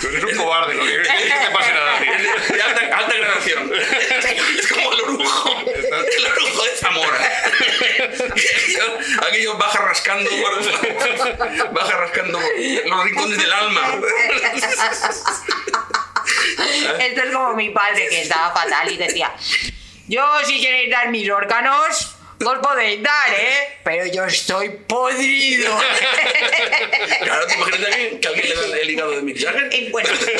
Tú 0.00 0.08
eres 0.08 0.24
un 0.24 0.34
cobarde, 0.36 0.74
no 0.74 0.82
quieres 0.84 1.06
que 1.08 1.14
te 1.14 1.50
pase 1.52 1.72
nada 1.72 1.96
a 1.96 2.00
ti. 2.00 2.06
es 2.08 2.48
de, 2.48 2.56
de 2.56 2.62
alta, 2.62 2.96
alta 2.96 3.14
gradación. 3.16 3.72
Es 4.58 4.66
como 4.68 4.92
el 4.92 5.00
orujo. 5.02 5.64
El 5.66 6.26
orujo 6.26 6.64
de 6.64 6.76
Zamora. 6.76 7.18
Aquello, 8.30 8.98
aquello 9.28 9.58
baja 9.58 9.78
rascando 9.80 10.30
por, 10.30 11.72
baja 11.72 11.96
rascando 11.98 12.38
por 12.38 12.86
los 12.90 13.04
rincones 13.04 13.38
del 13.38 13.52
alma. 13.52 13.82
Esto 17.00 17.22
es 17.22 17.32
como 17.32 17.54
mi 17.54 17.70
padre 17.70 18.08
que 18.08 18.22
estaba 18.22 18.52
fatal 18.54 18.90
y 18.90 18.96
decía, 18.96 19.32
yo 20.08 20.24
si 20.44 20.60
queréis 20.60 20.90
dar 20.90 21.08
mis 21.10 21.28
órganos, 21.30 22.12
os 22.44 22.58
podéis 22.58 23.02
dar, 23.02 23.30
¿eh? 23.30 23.78
Pero 23.82 24.06
yo 24.06 24.24
estoy 24.24 24.68
podrido. 24.70 25.76
Claro, 27.22 27.46
te 27.46 27.54
imaginas 27.54 27.96
que, 27.96 28.20
que 28.20 28.28
alguien 28.28 28.48
le 28.48 28.54
da 28.68 28.76
el 28.78 28.90
hígado 28.90 29.10
de 29.12 29.22
Mick 29.22 29.38
Jagger. 29.42 29.68
Y 29.74 29.90
bueno, 29.90 30.08
sí. 30.18 30.32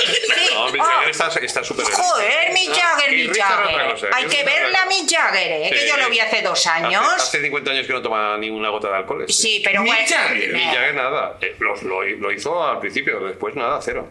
No, 0.54 0.70
Mick 0.72 0.82
Oh, 0.82 0.86
Jagger 0.86 1.10
está 1.10 1.28
está 1.40 1.64
súper 1.64 1.86
bien. 1.86 1.98
Joder, 1.98 2.52
Mick 2.52 2.72
Jagger, 2.74 3.12
Y 3.12 3.28
Mick 3.28 3.36
Jagger. 3.42 3.90
cosa, 3.92 4.06
Hay 4.12 4.24
que 4.26 4.44
verla 4.44 4.82
a 4.82 4.86
Mick 4.86 5.08
Jagger, 5.10 5.52
¿eh? 5.52 5.70
Que 5.70 5.88
yo 5.88 5.96
lo 5.96 6.08
vi 6.10 6.20
hace 6.20 6.42
dos 6.42 6.66
años. 6.66 7.02
Hace, 7.06 7.38
hace 7.38 7.42
50 7.42 7.70
años 7.70 7.86
que 7.86 7.92
no 7.92 8.02
toma 8.02 8.36
ni 8.38 8.50
una 8.50 8.68
gota 8.70 8.88
de 8.88 8.96
alcohol. 8.96 9.22
este. 9.22 9.32
Sí, 9.32 9.60
pero 9.64 9.82
Mick 9.82 9.92
bueno. 9.94 10.08
Jagger, 10.08 10.52
Mick 10.52 10.64
Jagger 10.74 10.94
nada. 10.94 11.38
Eh, 11.40 11.56
lo, 11.58 11.74
lo- 11.82 12.02
lo 12.04 12.32
hizo 12.32 12.64
al 12.66 12.78
principio, 12.80 13.20
después 13.20 13.54
nada, 13.56 13.80
cero. 13.82 14.08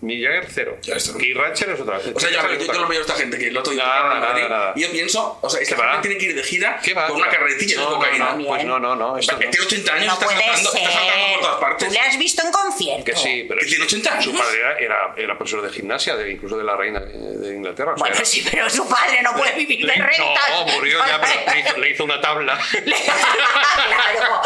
Mick 0.00 0.22
Jagger, 0.22 0.46
cero. 0.52 0.76
Ya 0.82 0.96
está. 0.96 1.16
Keith 1.18 1.34
Ratcher 1.36 1.70
es 1.70 1.80
otra. 1.80 1.98
O 2.14 2.20
sea, 2.20 2.30
yo, 2.30 2.40
yo, 2.58 2.66
yo 2.72 2.80
lo 2.80 2.86
veo 2.88 2.98
a 2.98 3.00
esta 3.00 3.14
gente 3.14 3.38
que 3.38 3.48
el 3.48 3.56
otro 3.56 3.72
día 3.72 3.84
Nada, 3.86 4.14
nada, 4.14 4.28
Madrid, 4.28 4.44
nada. 4.50 4.72
y 4.76 4.80
yo 4.82 4.90
pienso, 4.90 5.38
o 5.40 5.48
sea, 5.48 5.60
esta 5.62 5.76
gente 5.76 6.08
tiene 6.08 6.18
que 6.18 6.26
ir 6.26 6.34
de 6.36 6.42
gira 6.42 6.80
con 7.08 7.16
una 7.16 7.28
carretilla 7.30 7.76
de 7.78 7.82
No, 7.84 7.90
no, 7.90 7.96
cocaína. 7.96 8.32
No, 8.34 8.44
pues 8.46 8.64
no, 8.64 8.78
no, 8.78 8.94
no. 8.96 9.16
Esto 9.16 9.32
no. 9.32 9.38
tiene 9.38 9.56
80 9.64 9.92
años, 9.94 10.06
No 10.06 10.12
está, 10.14 10.26
saltando, 10.26 10.72
está 10.74 10.90
saltando 10.92 11.26
por 11.32 11.40
todas 11.40 11.60
partes. 11.60 11.88
¿Tú 11.88 11.94
le 11.94 12.00
has 12.00 12.18
visto 12.18 12.42
en 12.44 12.52
concierto? 12.52 13.04
Que 13.04 13.16
sí, 13.16 13.44
pero 13.48 13.60
Que 13.60 13.66
tiene 13.66 13.84
80 13.84 14.12
años. 14.12 14.24
Su 14.24 14.34
padre 14.36 14.58
era, 14.60 14.78
era, 14.78 15.14
era 15.16 15.38
profesor 15.38 15.62
de 15.62 15.70
gimnasia, 15.72 16.16
de, 16.16 16.30
incluso 16.32 16.58
de 16.58 16.64
la 16.64 16.76
reina 16.76 17.00
de, 17.00 17.12
de 17.38 17.54
Inglaterra. 17.54 17.92
o 17.92 17.96
sea, 17.96 18.00
Bueno, 18.02 18.16
era- 18.16 18.24
sí, 18.26 18.46
pero 18.50 18.68
su 18.68 18.86
padre 18.88 19.22
no 19.22 19.32
puede 19.34 19.52
vivir 19.54 19.86
de 19.86 19.92
rentas. 19.94 20.18
No, 20.50 20.66
murió 20.66 20.98
ya, 21.06 21.20
pero 21.20 21.54
le 21.54 21.60
hizo, 21.60 21.76
le 21.78 21.90
hizo 21.90 22.04
una 22.04 22.20
tabla. 22.20 22.58
claro, 22.74 24.42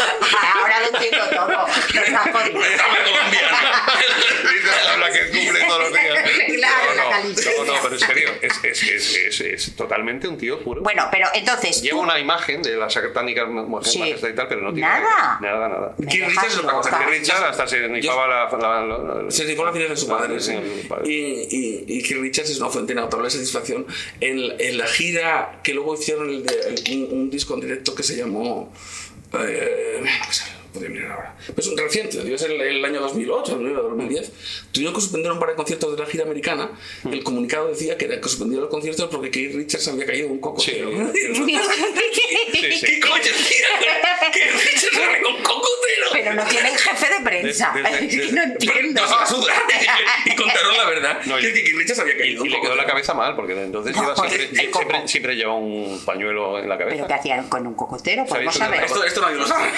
ahora 0.61 0.79
lo 0.79 0.87
entiendo 0.97 1.29
todo. 1.29 1.49
Jodido. 1.67 2.59
Tabla 2.77 3.03
colombiana. 3.03 3.83
Le 4.43 4.57
hizo 4.57 4.69
una 4.69 4.83
tabla 4.83 5.11
que 5.11 5.48
cumple 5.49 5.67
todos 5.67 5.79
los 5.81 5.91
días. 6.01 6.29
Claro, 6.55 6.95
la 6.95 7.03
no, 7.03 7.09
calificación. 7.11 7.67
no, 7.67 7.73
no, 7.73 7.79
pero 7.81 7.93
en 7.95 7.99
serio, 7.99 8.29
es, 8.41 8.63
es, 8.63 8.83
es, 8.83 9.15
es, 9.15 9.41
es 9.41 9.75
totalmente 9.75 10.27
un 10.27 10.37
tío 10.37 10.59
puro. 10.63 10.81
Bueno, 10.81 11.07
pero 11.11 11.27
entonces. 11.33 11.81
Lleva 11.81 11.97
tú- 11.97 12.03
una 12.03 12.19
imagen 12.19 12.61
de 12.61 12.75
las 12.77 12.93
satánicas 12.93 13.47
mujeres 13.47 13.91
Sí. 13.91 14.01
y 14.29 14.33
tal, 14.33 14.47
pero 14.47 14.61
no 14.61 14.73
tiene 14.73 14.87
Nada. 14.89 15.37
nada, 15.41 15.67
nada. 15.69 15.95
Keith 16.09 16.25
Richards 16.27 16.53
es 16.53 16.59
otra 16.59 16.71
cosa. 16.73 16.97
Keith 16.99 17.09
Richard 17.19 17.43
hasta 17.45 17.67
se 17.67 17.87
nifaba 17.87 18.27
la, 18.27 18.49
la, 18.57 18.85
la- 18.85 19.23
la- 19.23 19.31
Se 19.31 19.45
dedicó 19.45 19.63
a 19.63 19.65
la 19.67 19.71
ciencia 19.71 19.89
de 19.93 19.97
su 19.97 20.07
padre. 20.07 20.39
sí. 20.39 20.53
Y, 21.05 21.11
y, 21.11 21.85
y 21.87 22.03
que 22.03 22.15
Richards 22.15 22.49
es 22.49 22.59
una 22.59 22.69
fuente 22.69 22.93
inagotable 22.93 23.25
de 23.25 23.31
satisfacción. 23.31 23.85
En, 24.19 24.39
en 24.59 24.77
la 24.77 24.87
gira 24.87 25.59
que 25.63 25.73
luego 25.73 25.93
hicieron 25.95 26.29
el 26.29 26.45
de- 26.45 26.59
el- 26.85 26.97
un, 27.11 27.19
un 27.19 27.29
disco 27.29 27.53
en 27.55 27.61
directo 27.61 27.93
que 27.95 28.03
se 28.03 28.15
llamó. 28.15 28.71
Eh, 29.33 30.01
no 30.01 30.33
sé, 30.33 30.43
podría 30.79 30.89
mirar 30.89 31.11
ahora. 31.11 31.35
Pero 31.47 31.59
es 31.59 31.67
un 31.67 31.77
reciente, 31.77 32.17
debe 32.23 32.37
ser 32.37 32.51
el, 32.51 32.61
el 32.61 32.85
año 32.85 33.01
2008, 33.01 33.55
el 33.59 33.73
2010. 33.75 34.31
Tuvieron 34.71 34.93
que 34.95 35.01
suspender 35.01 35.31
un 35.31 35.39
par 35.39 35.49
de 35.49 35.55
conciertos 35.55 35.95
de 35.95 36.03
la 36.03 36.09
gira 36.09 36.23
americana. 36.23 36.71
El 37.11 37.23
comunicado 37.23 37.67
decía 37.69 37.97
que 37.97 38.05
era 38.05 38.19
que 38.21 38.29
suspendieron 38.29 38.63
los 38.63 38.71
conciertos 38.71 39.07
porque 39.11 39.29
Keith 39.31 39.55
Richards 39.55 39.87
había 39.89 40.05
caído 40.05 40.29
un 40.29 40.39
coco. 40.39 40.61
Sí. 40.61 40.71
Pero 40.81 41.11
sí. 41.13 41.57
¿Qué 42.85 42.99
coño, 42.99 43.21
tío? 43.23 44.31
Que 44.33 44.51
Richards 44.51 44.81
se 44.95 45.21
con 45.21 45.35
un 45.35 45.43
cocotero. 45.43 46.33
no 46.35 46.43
tienen 46.45 46.75
jefe 46.77 47.07
de 47.17 47.23
prensa. 47.23 47.71
Desde- 47.75 47.89
Es 48.05 48.11
que 48.11 48.17
desde- 48.17 48.31
no 48.33 48.43
entiendo. 48.43 49.01
Sudar. 49.27 49.55
y 50.25 50.35
contaron 50.35 50.77
la 50.77 50.89
verdad. 50.89 51.19
No, 51.25 51.39
y- 51.39 51.41
que, 51.41 51.53
que 51.53 51.63
Keith 51.63 51.75
Richards 51.77 51.99
había 51.99 52.17
caído. 52.17 52.43
Y 52.45 52.47
en 52.47 52.53
le 52.53 52.61
quedó 52.61 52.75
la 52.75 52.85
cabeza 52.85 53.13
mal, 53.13 53.35
porque 53.35 53.53
entonces 53.53 53.95
No, 53.95 54.01
lleva 54.01 54.13
pues, 54.15 54.31
siempre, 54.31 54.55
siempre, 54.59 54.87
coco. 54.87 55.07
siempre 55.07 55.35
lleva 55.35 55.53
un 55.55 56.01
pañuelo 56.05 56.59
en 56.59 56.69
la 56.69 56.77
¿Pero 56.77 56.89
qué 56.91 56.97
cabeza. 56.97 57.15
hacían 57.15 57.49
con 57.49 57.65
un 57.67 57.73
cocotero? 57.75 58.25
Podemos 58.25 58.55
¿Sabéis 58.55 58.77
saber. 58.79 58.83
Esto, 58.85 59.03
esto 59.03 59.21
nadie 59.21 59.37
lo 59.37 59.47
sabe. 59.47 59.69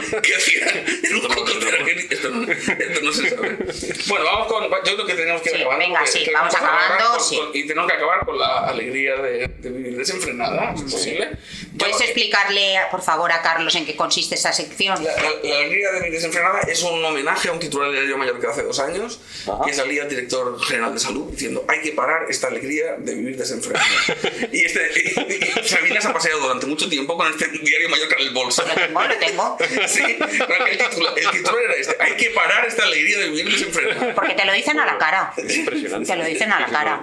¿Qué 0.22 0.34
hacían 0.34 0.68
en 1.04 1.14
un 1.14 1.20
cocotero? 1.22 1.86
Esto 2.10 2.30
no, 2.30 2.50
esto 2.52 3.00
no 3.02 3.12
se 3.12 3.30
sabe. 3.30 3.58
Bueno, 4.08 4.24
vamos 4.24 4.46
con. 4.48 4.64
Yo 4.64 4.94
creo 4.94 5.06
que 5.06 5.14
tenemos 5.14 5.42
que 5.42 5.50
Sí, 5.50 5.56
acabando. 5.56 5.78
venga, 5.86 6.06
sí, 6.06 6.26
vamos 6.32 6.54
que 6.54 6.56
acabar 6.60 6.92
acabando, 6.92 7.18
con- 7.18 7.26
sí. 7.28 7.36
con- 7.36 7.50
y 7.56 7.66
tenemos 7.66 7.90
que 7.90 7.96
acabar 7.96 8.24
con 8.24 8.38
la 8.38 8.66
alegría 8.68 9.16
de, 9.16 9.48
de 9.48 9.70
vivir 9.70 9.96
desenfrenada, 9.96 10.74
¿es 10.74 10.82
posible? 10.82 11.28
Yo- 11.72 11.78
¿Puedes 11.78 12.00
explicarle, 12.00 12.76
por 12.90 13.02
favor, 13.02 13.30
a 13.32 13.42
Carlos 13.42 13.74
en 13.76 13.84
qué 13.86 13.94
consiste 13.96 14.34
esta 14.34 14.52
sección? 14.52 15.02
La, 15.04 15.12
la- 15.14 15.22
la 15.42 15.56
alegría 15.58 15.92
de 15.92 16.00
mi 16.00 16.10
desenfrenada 16.10 16.60
es 16.62 16.82
un 16.82 17.04
homenaje 17.04 17.48
a 17.48 17.52
un 17.52 17.58
titular 17.58 17.88
del 17.90 18.00
diario 18.00 18.18
mayor 18.18 18.40
que 18.40 18.46
hace 18.46 18.62
dos 18.62 18.78
años, 18.80 19.20
Ajá. 19.46 19.64
que 19.64 19.72
salía 19.72 20.02
el 20.04 20.08
director 20.08 20.58
general 20.64 20.94
de 20.94 21.00
salud 21.00 21.30
diciendo 21.30 21.64
hay 21.68 21.80
que 21.82 21.92
parar 21.92 22.26
esta 22.28 22.48
alegría 22.48 22.96
de 22.98 23.14
vivir 23.14 23.36
desenfrenada. 23.36 23.86
y, 24.52 24.64
este, 24.64 24.90
y, 24.94 25.62
y 25.64 25.68
Sabina 25.68 26.00
se 26.00 26.08
ha 26.08 26.12
paseado 26.12 26.40
durante 26.40 26.66
mucho 26.66 26.88
tiempo 26.88 27.16
con 27.16 27.28
este 27.30 27.46
diario 27.48 27.88
mayor 27.88 28.08
en 28.18 28.26
el 28.26 28.30
bolso. 28.30 28.64
Lo 28.66 28.74
tengo, 28.74 29.02
lo 29.02 29.16
tengo. 29.18 29.58
Sí, 29.86 30.02
el, 30.02 30.18
titular 30.18 31.62
era 31.64 31.74
este, 31.78 31.96
hay 32.00 32.16
que 32.16 32.30
parar 32.30 32.66
esta 32.66 32.84
alegría 32.84 33.18
de 33.18 33.30
vivir 33.30 33.52
desenfrenada. 33.52 34.14
Porque 34.14 34.34
te 34.34 34.44
lo 34.44 34.52
dicen 34.52 34.78
a 34.80 34.86
la 34.86 34.98
cara. 34.98 35.32
Es 35.36 35.56
impresionante. 35.56 36.06
Te 36.06 36.16
lo 36.16 36.24
dicen 36.24 36.52
a 36.52 36.60
la 36.60 36.66
cara. 36.66 37.00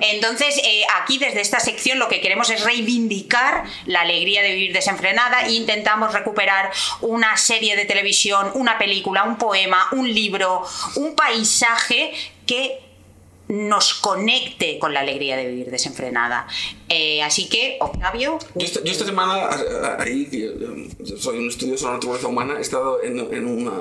Entonces, 0.00 0.58
eh, 0.64 0.82
aquí 1.00 1.18
desde 1.18 1.40
esta 1.40 1.60
sección 1.60 1.98
lo 1.98 2.08
que 2.08 2.20
queremos 2.20 2.50
es 2.50 2.64
reivindicar 2.64 3.64
la 3.86 4.02
alegría 4.02 4.42
de 4.42 4.52
vivir 4.54 4.72
desenfrenada 4.72 5.46
e 5.46 5.52
intentamos 5.52 6.12
recuperar 6.12 6.70
una 7.00 7.36
serie 7.36 7.76
de 7.76 7.84
televisión, 7.84 8.50
una 8.54 8.78
película, 8.78 9.24
un 9.24 9.38
poema, 9.38 9.88
un 9.92 10.12
libro, 10.12 10.64
un 10.96 11.14
paisaje 11.14 12.12
que 12.46 12.80
nos 13.48 13.94
conecte 13.94 14.78
con 14.78 14.92
la 14.92 15.00
alegría 15.00 15.36
de 15.36 15.46
vivir 15.46 15.70
desenfrenada. 15.70 16.46
Eh, 16.88 17.20
así 17.22 17.48
que, 17.48 17.78
Octavio. 17.80 18.38
Yo 18.54 18.64
esta, 18.66 18.80
yo 18.84 18.92
esta 18.92 19.04
semana, 19.04 19.48
ahí, 19.98 20.26
que, 20.26 20.44
eh, 20.46 21.16
soy 21.18 21.38
un 21.38 21.48
estudioso 21.48 21.86
de 21.86 21.90
la 21.90 21.96
naturaleza 21.96 22.28
humana, 22.28 22.54
he 22.58 22.62
estado 22.62 23.02
en, 23.02 23.18
en 23.18 23.44
una, 23.46 23.72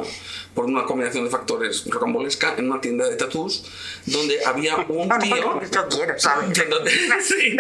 por 0.56 0.66
una 0.66 0.86
combinación 0.86 1.24
de 1.26 1.30
factores 1.30 1.84
rocambolesca 1.86 2.56
en 2.58 2.72
una 2.72 2.82
tienda 2.82 3.08
de 3.08 3.16
tatús 3.16 3.64
donde 4.08 4.44
había 4.46 4.76
un 4.90 5.08
tío. 5.20 5.36
no, 5.36 5.54
no 5.56 5.60
quiero 5.70 6.80
no- 6.80 7.22
sí, 7.22 7.56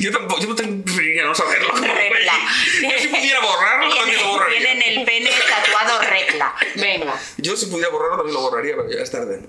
yo 0.00 0.10
tampoco, 0.10 0.40
yo 0.42 0.48
no 0.48 0.54
tendría 0.56 1.24
no 1.26 1.34
saberlo. 1.34 1.72
Repla. 1.74 2.34
Yo 2.82 2.90
si 2.98 3.08
pudiera 3.08 3.40
borrarlo, 3.40 3.94
también 3.94 4.18
lo 4.20 4.28
borraría. 4.32 4.58
Tienen 4.58 4.82
el 4.98 5.04
pene 5.04 5.30
tatuado 5.48 6.00
repla. 6.00 6.54
Venga. 6.76 7.20
Yo 7.38 7.56
si 7.56 7.66
pudiera 7.66 7.90
borrarlo 7.90 8.16
también 8.16 8.34
lo 8.34 8.40
borraría, 8.42 8.74
pero 8.76 8.90
ya 8.90 9.02
es 9.02 9.10
tarde. 9.10 9.42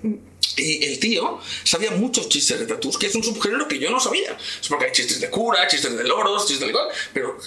Y 0.56 0.86
el 0.86 1.00
tío 1.00 1.40
sabía 1.64 1.90
muchos 1.92 2.30
chistes 2.30 2.60
de 2.60 2.68
tatús, 2.68 3.00
que 3.00 3.08
es 3.08 3.16
un 3.16 3.24
subgénero 3.24 3.68
que 3.68 3.80
yo 3.80 3.90
no 3.90 4.00
sabía. 4.00 4.38
Es 4.62 4.68
porque 4.68 4.86
hay 4.86 4.92
chistes 4.92 5.20
de 5.26 5.30
cura, 5.32 5.68
chistes 5.68 5.98
de 5.98 6.04
loros, 6.04 6.46
chistes 6.48 6.62
de 6.68 6.68
igual, 6.72 6.88
pero 7.14 7.38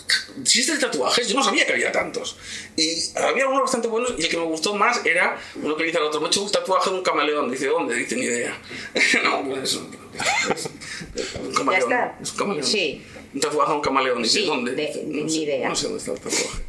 chistes 0.43 0.81
de 0.81 0.87
tatuajes 0.87 1.29
yo 1.29 1.35
no 1.37 1.43
sabía 1.45 1.67
que 1.67 1.73
había 1.73 1.93
tantos. 1.93 2.37
Y 2.77 2.89
había 3.17 3.47
unos 3.49 3.63
bastante 3.63 3.89
buenos 3.89 4.15
y 4.19 4.23
el 4.25 4.29
que 4.29 4.37
me 4.37 4.45
gustó 4.45 4.75
más 4.75 5.05
era 5.05 5.39
lo 5.63 5.77
que 5.77 5.85
dice 5.85 5.99
el 5.99 6.05
otro. 6.05 6.21
Me 6.21 6.27
he 6.27 6.29
hecho 6.29 6.43
un 6.43 6.51
tatuaje 6.51 6.91
de 6.91 6.97
un 6.97 7.03
camaleón. 7.03 7.51
Dice, 7.51 7.67
¿dónde? 7.67 7.95
Dice, 7.95 8.17
ni 8.17 8.25
idea. 8.25 8.57
no, 9.25 9.45
pues. 9.49 9.63
Es 9.63 9.75
un 9.77 11.53
camaleón. 11.55 11.91
Ya 11.91 11.97
está. 11.97 12.19
Es 12.23 12.31
un 12.33 12.37
camaleón. 12.39 12.67
Sí. 12.67 13.03
Un 13.35 13.41
tatuaje 13.41 13.71
de 13.71 13.77
un 13.77 13.83
camaleón. 13.83 14.23
Dice, 14.23 14.41
Sí, 14.41 14.47
¿dónde? 14.47 14.73
de- 14.73 14.87
Dice, 14.87 15.03
ni 15.05 15.23
no 15.23 15.29
sé, 15.29 15.37
idea. 15.39 15.69
No 15.69 15.77
sé 15.77 15.85
dónde 15.85 15.99
está 15.99 16.13
el 16.13 16.21
tatuaje. 16.21 16.66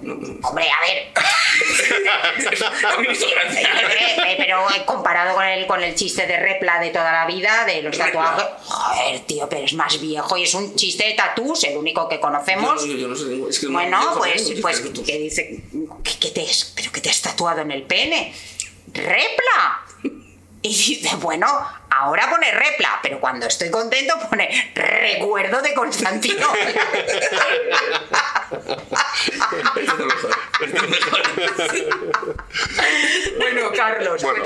Hombre, 0.00 0.66
a 0.70 0.80
ver. 0.86 1.12
Hizo 3.12 3.26
gracia. 3.30 3.68
Eh, 4.28 4.34
Pero 4.38 4.70
eh, 4.70 4.84
comparado 4.86 5.34
con 5.34 5.44
el, 5.44 5.66
con 5.66 5.82
el 5.82 5.94
chiste 5.94 6.26
de 6.26 6.38
repla 6.38 6.78
de 6.80 6.90
toda 6.90 7.10
la 7.12 7.26
vida, 7.26 7.64
de 7.64 7.82
los 7.82 7.96
tatuajes. 7.98 8.44
Joder, 8.64 9.20
tío, 9.20 9.48
pero 9.48 9.64
es 9.64 9.72
más 9.74 10.00
viejo 10.00 10.36
y 10.36 10.44
es 10.44 10.54
un 10.54 10.74
chiste 10.76 11.04
de 11.08 11.14
tatús, 11.14 11.64
el 11.64 11.76
único 11.76 12.08
que 12.08 12.20
conocemos. 12.20 12.86
no- 12.86 12.92
yo 12.94 13.08
no 13.08 13.16
sé 13.16 13.24
ningún- 13.24 13.50
es 13.50 13.58
que 13.58 13.66
no- 13.66 13.72
yo 13.72 13.78
Bueno, 13.78 14.00
no 14.14 14.18
pues, 14.18 14.52
pues 14.62 14.80
que 14.80 15.18
dice, 15.18 15.60
¿qué, 16.04 16.12
qué 16.20 16.30
te 16.30 16.46
¿pero 16.76 16.92
qué 16.92 17.00
te 17.00 17.10
has 17.10 17.20
tatuado 17.20 17.62
en 17.62 17.72
el 17.72 17.82
pene? 17.82 18.32
¡Repla! 18.92 19.84
Y 20.60 20.68
dice, 20.70 21.16
bueno, 21.16 21.46
ahora 21.90 22.28
pone 22.30 22.50
repla, 22.50 22.98
pero 23.02 23.20
cuando 23.20 23.46
estoy 23.46 23.70
contento 23.70 24.14
pone 24.28 24.72
recuerdo 24.74 25.62
de 25.62 25.72
Constantino. 25.74 26.48
Bueno, 33.38 33.70
Carlos, 33.74 34.22
Bueno. 34.22 34.44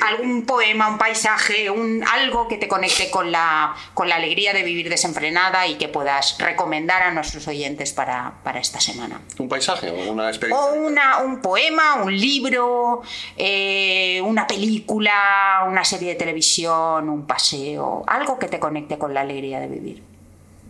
¿Algún 0.00 0.44
poema, 0.44 0.88
un 0.88 0.98
paisaje, 0.98 1.70
un, 1.70 2.04
algo 2.04 2.48
que 2.48 2.56
te 2.56 2.68
conecte 2.68 3.10
con 3.10 3.30
la, 3.30 3.74
con 3.94 4.08
la 4.08 4.16
alegría 4.16 4.52
de 4.52 4.62
vivir 4.62 4.88
desenfrenada 4.88 5.66
y 5.66 5.76
que 5.76 5.88
puedas 5.88 6.38
recomendar 6.38 7.02
a 7.02 7.12
nuestros 7.12 7.46
oyentes 7.48 7.92
para, 7.92 8.34
para 8.42 8.60
esta 8.60 8.80
semana? 8.80 9.20
¿Un 9.38 9.48
paisaje 9.48 9.90
o 9.90 10.12
una 10.12 10.28
experiencia? 10.28 10.66
O 10.66 10.74
una, 10.74 11.18
un 11.18 11.40
poema, 11.40 12.02
un 12.02 12.16
libro, 12.16 13.02
eh, 13.36 14.20
una 14.22 14.46
película, 14.46 15.64
una 15.68 15.84
serie 15.84 16.10
de 16.10 16.14
televisión, 16.16 17.08
un 17.08 17.26
paseo, 17.26 18.04
algo 18.06 18.38
que 18.38 18.48
te 18.48 18.58
conecte 18.58 18.98
con 18.98 19.14
la 19.14 19.20
alegría 19.20 19.60
de 19.60 19.68
vivir. 19.68 20.11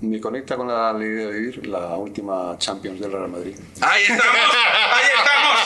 Me 0.02 0.20
conecta 0.20 0.56
con 0.56 0.66
la 0.66 0.90
alegría 0.90 1.26
de 1.28 1.32
vivir 1.38 1.66
la 1.68 1.94
última 1.96 2.56
Champions 2.58 2.98
del 3.00 3.12
Real 3.12 3.28
Madrid. 3.28 3.54
Ahí 3.80 4.02
estamos, 4.02 4.32
ahí 4.92 5.06
estamos, 5.16 5.58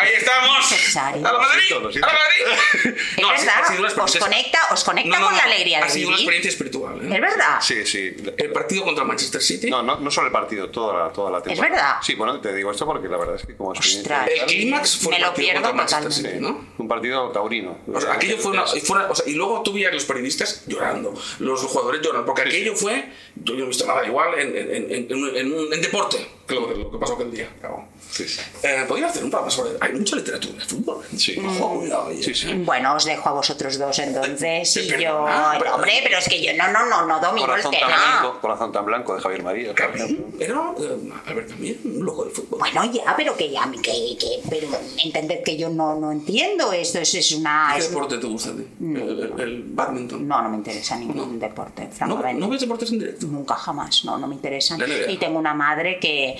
ahí 0.00 0.12
estamos. 0.14 0.96
¡A 0.96 1.32
la 1.32 1.38
Madrid! 1.38 1.72
¡A 2.02 2.06
la. 2.06 2.12
Madrid! 2.12 2.98
Es 3.16 3.22
No, 3.22 3.30
ha 3.30 3.36
sido- 3.38 3.50
ha 3.52 3.60
verdad, 3.60 3.70
os 3.70 3.84
experiencia- 3.84 4.20
conecta, 4.20 4.58
os 4.70 4.84
conecta 4.84 5.10
No, 5.10 5.18
no, 5.20 5.26
con 5.26 5.36
la 5.36 5.42
alegría 5.44 5.78
de 5.80 5.84
Ha 5.84 5.88
sido 5.90 6.08
una 6.08 6.16
vivir. 6.16 6.32
experiencia 6.34 6.48
espiritual. 6.50 7.00
¿eh? 7.02 7.14
Es 7.14 7.20
verdad. 7.20 7.60
Sí, 7.60 7.86
sí. 7.86 8.16
El 8.38 8.50
partido 8.52 8.84
contra 8.84 9.04
Manchester 9.04 9.42
City. 9.42 9.70
No, 9.70 9.82
no, 9.82 9.96
no 10.00 10.10
solo 10.10 10.28
el 10.28 10.32
partido, 10.32 10.70
toda 10.70 11.04
la, 11.06 11.12
toda 11.12 11.30
la 11.30 11.42
temporada. 11.42 11.74
verdad? 11.74 11.96
Sí, 12.02 12.14
bueno, 12.14 12.40
te 12.40 12.54
digo 12.54 12.70
esto 12.70 12.86
porque 12.86 13.08
la 13.08 13.18
verdad 13.18 13.36
es 13.36 13.46
que 13.46 13.56
como 13.56 13.74
experiencia... 13.74 14.24
El 14.24 14.46
clímax 14.46 14.96
fue 14.96 15.10
Me 15.10 15.16
el 15.16 15.22
lo 15.22 15.28
partido 15.28 15.48
pierdo 15.48 15.62
contra 15.68 15.98
Manchester. 15.98 16.12
City, 16.32 16.40
¿no? 16.40 16.66
Un 16.78 16.88
partido 16.88 17.28
taurino. 17.30 17.78
O 17.92 18.00
sea, 18.00 18.14
aquello 18.14 18.38
fue 18.38 18.52
una, 18.52 18.64
fue 18.66 18.96
una- 18.96 19.10
o 19.10 19.14
sea, 19.14 19.28
y 19.28 19.34
luego 19.34 19.62
tú 19.62 19.74
veías 19.74 19.92
los 19.92 20.04
periodistas 20.06 20.62
llorando, 20.66 21.12
los 21.40 21.60
jugadores 21.62 22.00
llorando, 22.02 22.24
porque. 22.26 22.53
Aquello 22.56 22.76
fue, 22.76 23.04
yo 23.36 23.54
no 23.54 23.64
he 23.64 23.66
visto 23.66 23.86
nada 23.86 24.06
igual 24.06 24.38
en, 24.38 24.56
en, 24.56 24.70
en, 24.92 24.92
en, 25.10 25.14
un- 25.16 25.36
en 25.36 25.52
un- 25.52 25.72
en 25.72 25.80
deporte 25.80 26.18
que 26.46 26.54
lo, 26.54 26.70
lo 26.70 26.90
que 26.90 26.98
pasó 26.98 27.14
aquel 27.14 27.30
día. 27.32 27.48
Claro. 27.60 27.84
Sí, 28.10 28.28
sí. 28.28 28.40
Eh, 28.62 28.84
Podría 28.86 29.06
hacer 29.08 29.24
un 29.24 29.30
programa 29.30 29.50
sobre. 29.50 29.70
Hay 29.80 29.92
mucha 29.92 30.14
literatura 30.16 30.54
de 30.58 30.64
fútbol. 30.64 31.04
Sí. 31.16 31.34
Sí. 32.34 32.52
Bueno, 32.64 32.94
os 32.94 33.04
dejo 33.04 33.28
a 33.28 33.32
vosotros 33.32 33.78
dos 33.78 33.98
entonces 33.98 34.76
y 34.76 34.86
yo... 35.02 35.24
ah, 35.26 35.56
pero- 35.58 35.74
Hombre, 35.74 35.92
pero 36.04 36.18
es 36.18 36.28
que 36.28 36.40
yo 36.42 36.52
no, 36.56 36.70
no, 36.70 36.86
no, 36.88 37.06
no 37.06 37.18
domino 37.20 37.46
el 37.46 37.62
Corazón 37.62 37.72
tan, 37.72 37.80
tema. 37.80 38.20
blanco, 38.20 38.40
corazón 38.40 38.72
tan 38.72 38.84
blanco 38.86 39.14
de 39.16 39.20
Javier 39.22 39.42
María. 39.42 39.74
Cabrón, 39.74 40.26
Era 40.38 40.72
eh, 40.78 41.12
Albert 41.26 41.48
también, 41.48 41.80
un 41.84 42.04
loco 42.04 42.24
del 42.24 42.32
fútbol. 42.34 42.58
Bueno, 42.60 42.84
ya, 42.92 43.14
pero 43.16 43.36
que 43.36 43.50
ya, 43.50 43.68
que, 43.82 44.16
que, 44.18 44.40
pero 44.48 44.68
entended 45.02 45.42
que 45.42 45.56
yo 45.56 45.68
no, 45.70 45.96
no 45.98 46.12
entiendo 46.12 46.72
esto, 46.72 46.98
es, 47.00 47.14
es 47.14 47.32
una... 47.32 47.70
¿Qué 47.72 47.80
es- 47.80 47.88
deporte 47.90 48.18
te 48.18 48.26
gusta 48.26 48.50
a 48.50 48.52
ti? 48.56 48.66
El, 48.80 48.96
el- 48.96 49.40
el 49.40 49.62
badminton. 49.68 50.28
no, 50.28 50.42
no 50.42 50.50
me 50.50 50.56
interesa 50.58 50.96
ningún 50.96 51.38
deporte, 51.40 51.84
¿No, 51.86 51.90
francamente. 51.92 52.40
¿No 52.40 52.43
ves 52.48 52.60
deportes 52.60 52.90
en 52.92 52.98
directo? 52.98 53.26
Nunca 53.26 53.54
jamás, 53.54 54.04
no, 54.04 54.18
no 54.18 54.26
me 54.26 54.34
interesan. 54.34 54.80
Y 55.08 55.16
tengo 55.16 55.38
una 55.38 55.54
madre 55.54 55.98
que. 55.98 56.36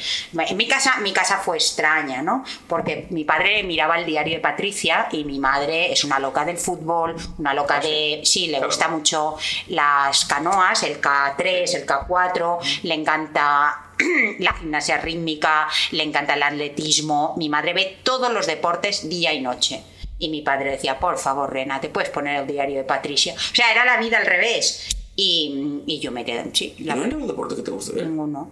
En 0.49 0.57
mi 0.57 0.67
casa, 0.69 0.97
mi 1.01 1.13
casa 1.13 1.39
fue 1.39 1.57
extraña, 1.57 2.23
¿no? 2.23 2.45
Porque 2.69 3.07
mi 3.11 3.25
padre 3.25 3.63
miraba 3.63 3.99
el 3.99 4.07
diario 4.07 4.35
de 4.35 4.41
Patricia 4.41 5.09
y 5.13 5.25
mi 5.25 5.39
madre 5.39 5.93
es 5.93 6.05
una 6.05 6.19
loca 6.19 6.45
del 6.45 6.59
fútbol, 6.59 7.17
una 7.39 7.55
loca 7.55 7.81
de. 7.81 8.21
Sí, 8.25 8.47
le 8.47 8.55
Claro. 8.59 8.67
gusta 8.67 8.89
mucho 8.89 9.37
las 9.69 10.25
canoas, 10.25 10.83
el 10.83 11.01
K3, 11.01 11.75
el 11.75 11.87
K4, 11.87 12.59
le 12.85 12.95
encanta 12.95 13.81
la 14.39 14.53
gimnasia 14.55 14.99
rítmica, 14.99 15.69
le 15.93 16.03
encanta 16.03 16.35
el 16.35 16.43
atletismo. 16.43 17.35
Mi 17.37 17.49
madre 17.49 17.73
ve 17.75 17.99
todos 18.03 18.33
los 18.33 18.47
deportes 18.47 19.09
día 19.09 19.33
y 19.33 19.41
noche. 19.41 19.83
Y 20.19 20.29
mi 20.29 20.43
padre 20.43 20.71
decía, 20.71 20.99
por 21.01 21.19
favor, 21.19 21.53
Rena, 21.53 21.81
¿te 21.81 21.89
puedes 21.89 22.09
poner 22.11 22.41
el 22.41 22.47
diario 22.47 22.77
de 22.79 22.85
Patricia? 22.85 23.35
O 23.35 23.55
sea, 23.55 23.73
era 23.73 23.85
la 23.85 23.97
vida 23.99 24.19
al 24.19 24.27
revés. 24.27 24.89
Y, 25.17 25.83
y 25.87 26.01
yo 26.01 26.11
me 26.11 26.25
quedé, 26.25 26.51
sí, 26.53 26.75
la 26.81 26.97
¿No 26.97 27.05
hay 27.05 27.11
ningún 27.11 27.29
deporte 27.29 27.55
que 27.55 27.62
te 27.62 27.71
guste 27.71 27.93
ver? 27.93 28.07
Ninguno. 28.07 28.51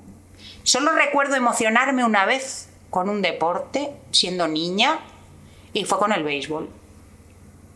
Solo 0.63 0.93
recuerdo 0.93 1.35
emocionarme 1.35 2.05
una 2.05 2.25
vez 2.25 2.69
con 2.91 3.09
un 3.09 3.23
deporte, 3.23 3.91
siendo 4.11 4.47
niña, 4.47 5.01
y 5.73 5.85
fue 5.85 5.99
con 5.99 6.13
el 6.13 6.23
béisbol. 6.23 6.69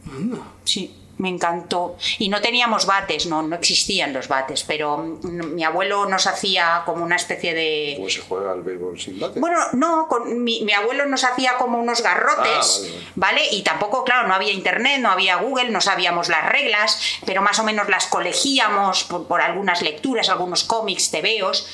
Anda. 0.09 0.39
Sí, 0.65 0.95
me 1.19 1.29
encantó. 1.29 1.97
Y 2.19 2.29
no 2.29 2.41
teníamos 2.41 2.87
bates, 2.87 3.27
no, 3.27 3.43
no 3.43 3.57
existían 3.57 4.13
los 4.13 4.29
bates, 4.29 4.65
pero 4.65 4.99
mm, 4.99 5.55
mi 5.55 5.65
abuelo 5.65 6.07
nos 6.07 6.27
hacía 6.27 6.83
como 6.85 7.05
una 7.05 7.17
especie 7.17 7.55
de... 7.55 7.95
¿Cómo 7.97 8.09
se 8.09 8.21
juega 8.21 8.53
al 8.53 8.63
béisbol 8.63 9.01
sin 9.01 9.19
bate? 9.19 9.41
Bueno, 9.41 9.59
no, 9.73 10.07
con, 10.09 10.43
mi, 10.43 10.63
mi 10.63 10.73
abuelo 10.73 11.07
nos 11.07 11.25
hacía 11.25 11.57
como 11.57 11.79
unos 11.79 12.03
garrotes, 12.03 12.37
Ah, 12.47 13.13
vale, 13.17 13.41
vale, 13.41 13.49
Y 13.51 13.63
tampoco, 13.63 14.05
claro, 14.05 14.29
no 14.29 14.35
había 14.35 14.53
internet, 14.53 15.01
no 15.01 15.11
había 15.11 15.37
Google, 15.37 15.71
no 15.71 15.81
sabíamos 15.81 16.29
las 16.29 16.49
reglas, 16.49 17.01
pero 17.25 17.43
más 17.43 17.59
o 17.59 17.65
menos 17.65 17.89
las 17.89 18.07
colegíamos 18.07 19.05
por, 19.05 19.27
por 19.27 19.41
algunas 19.41 19.83
lecturas, 19.83 20.29
algunos 20.29 20.65
cómics, 20.65 21.11
tebeos. 21.11 21.67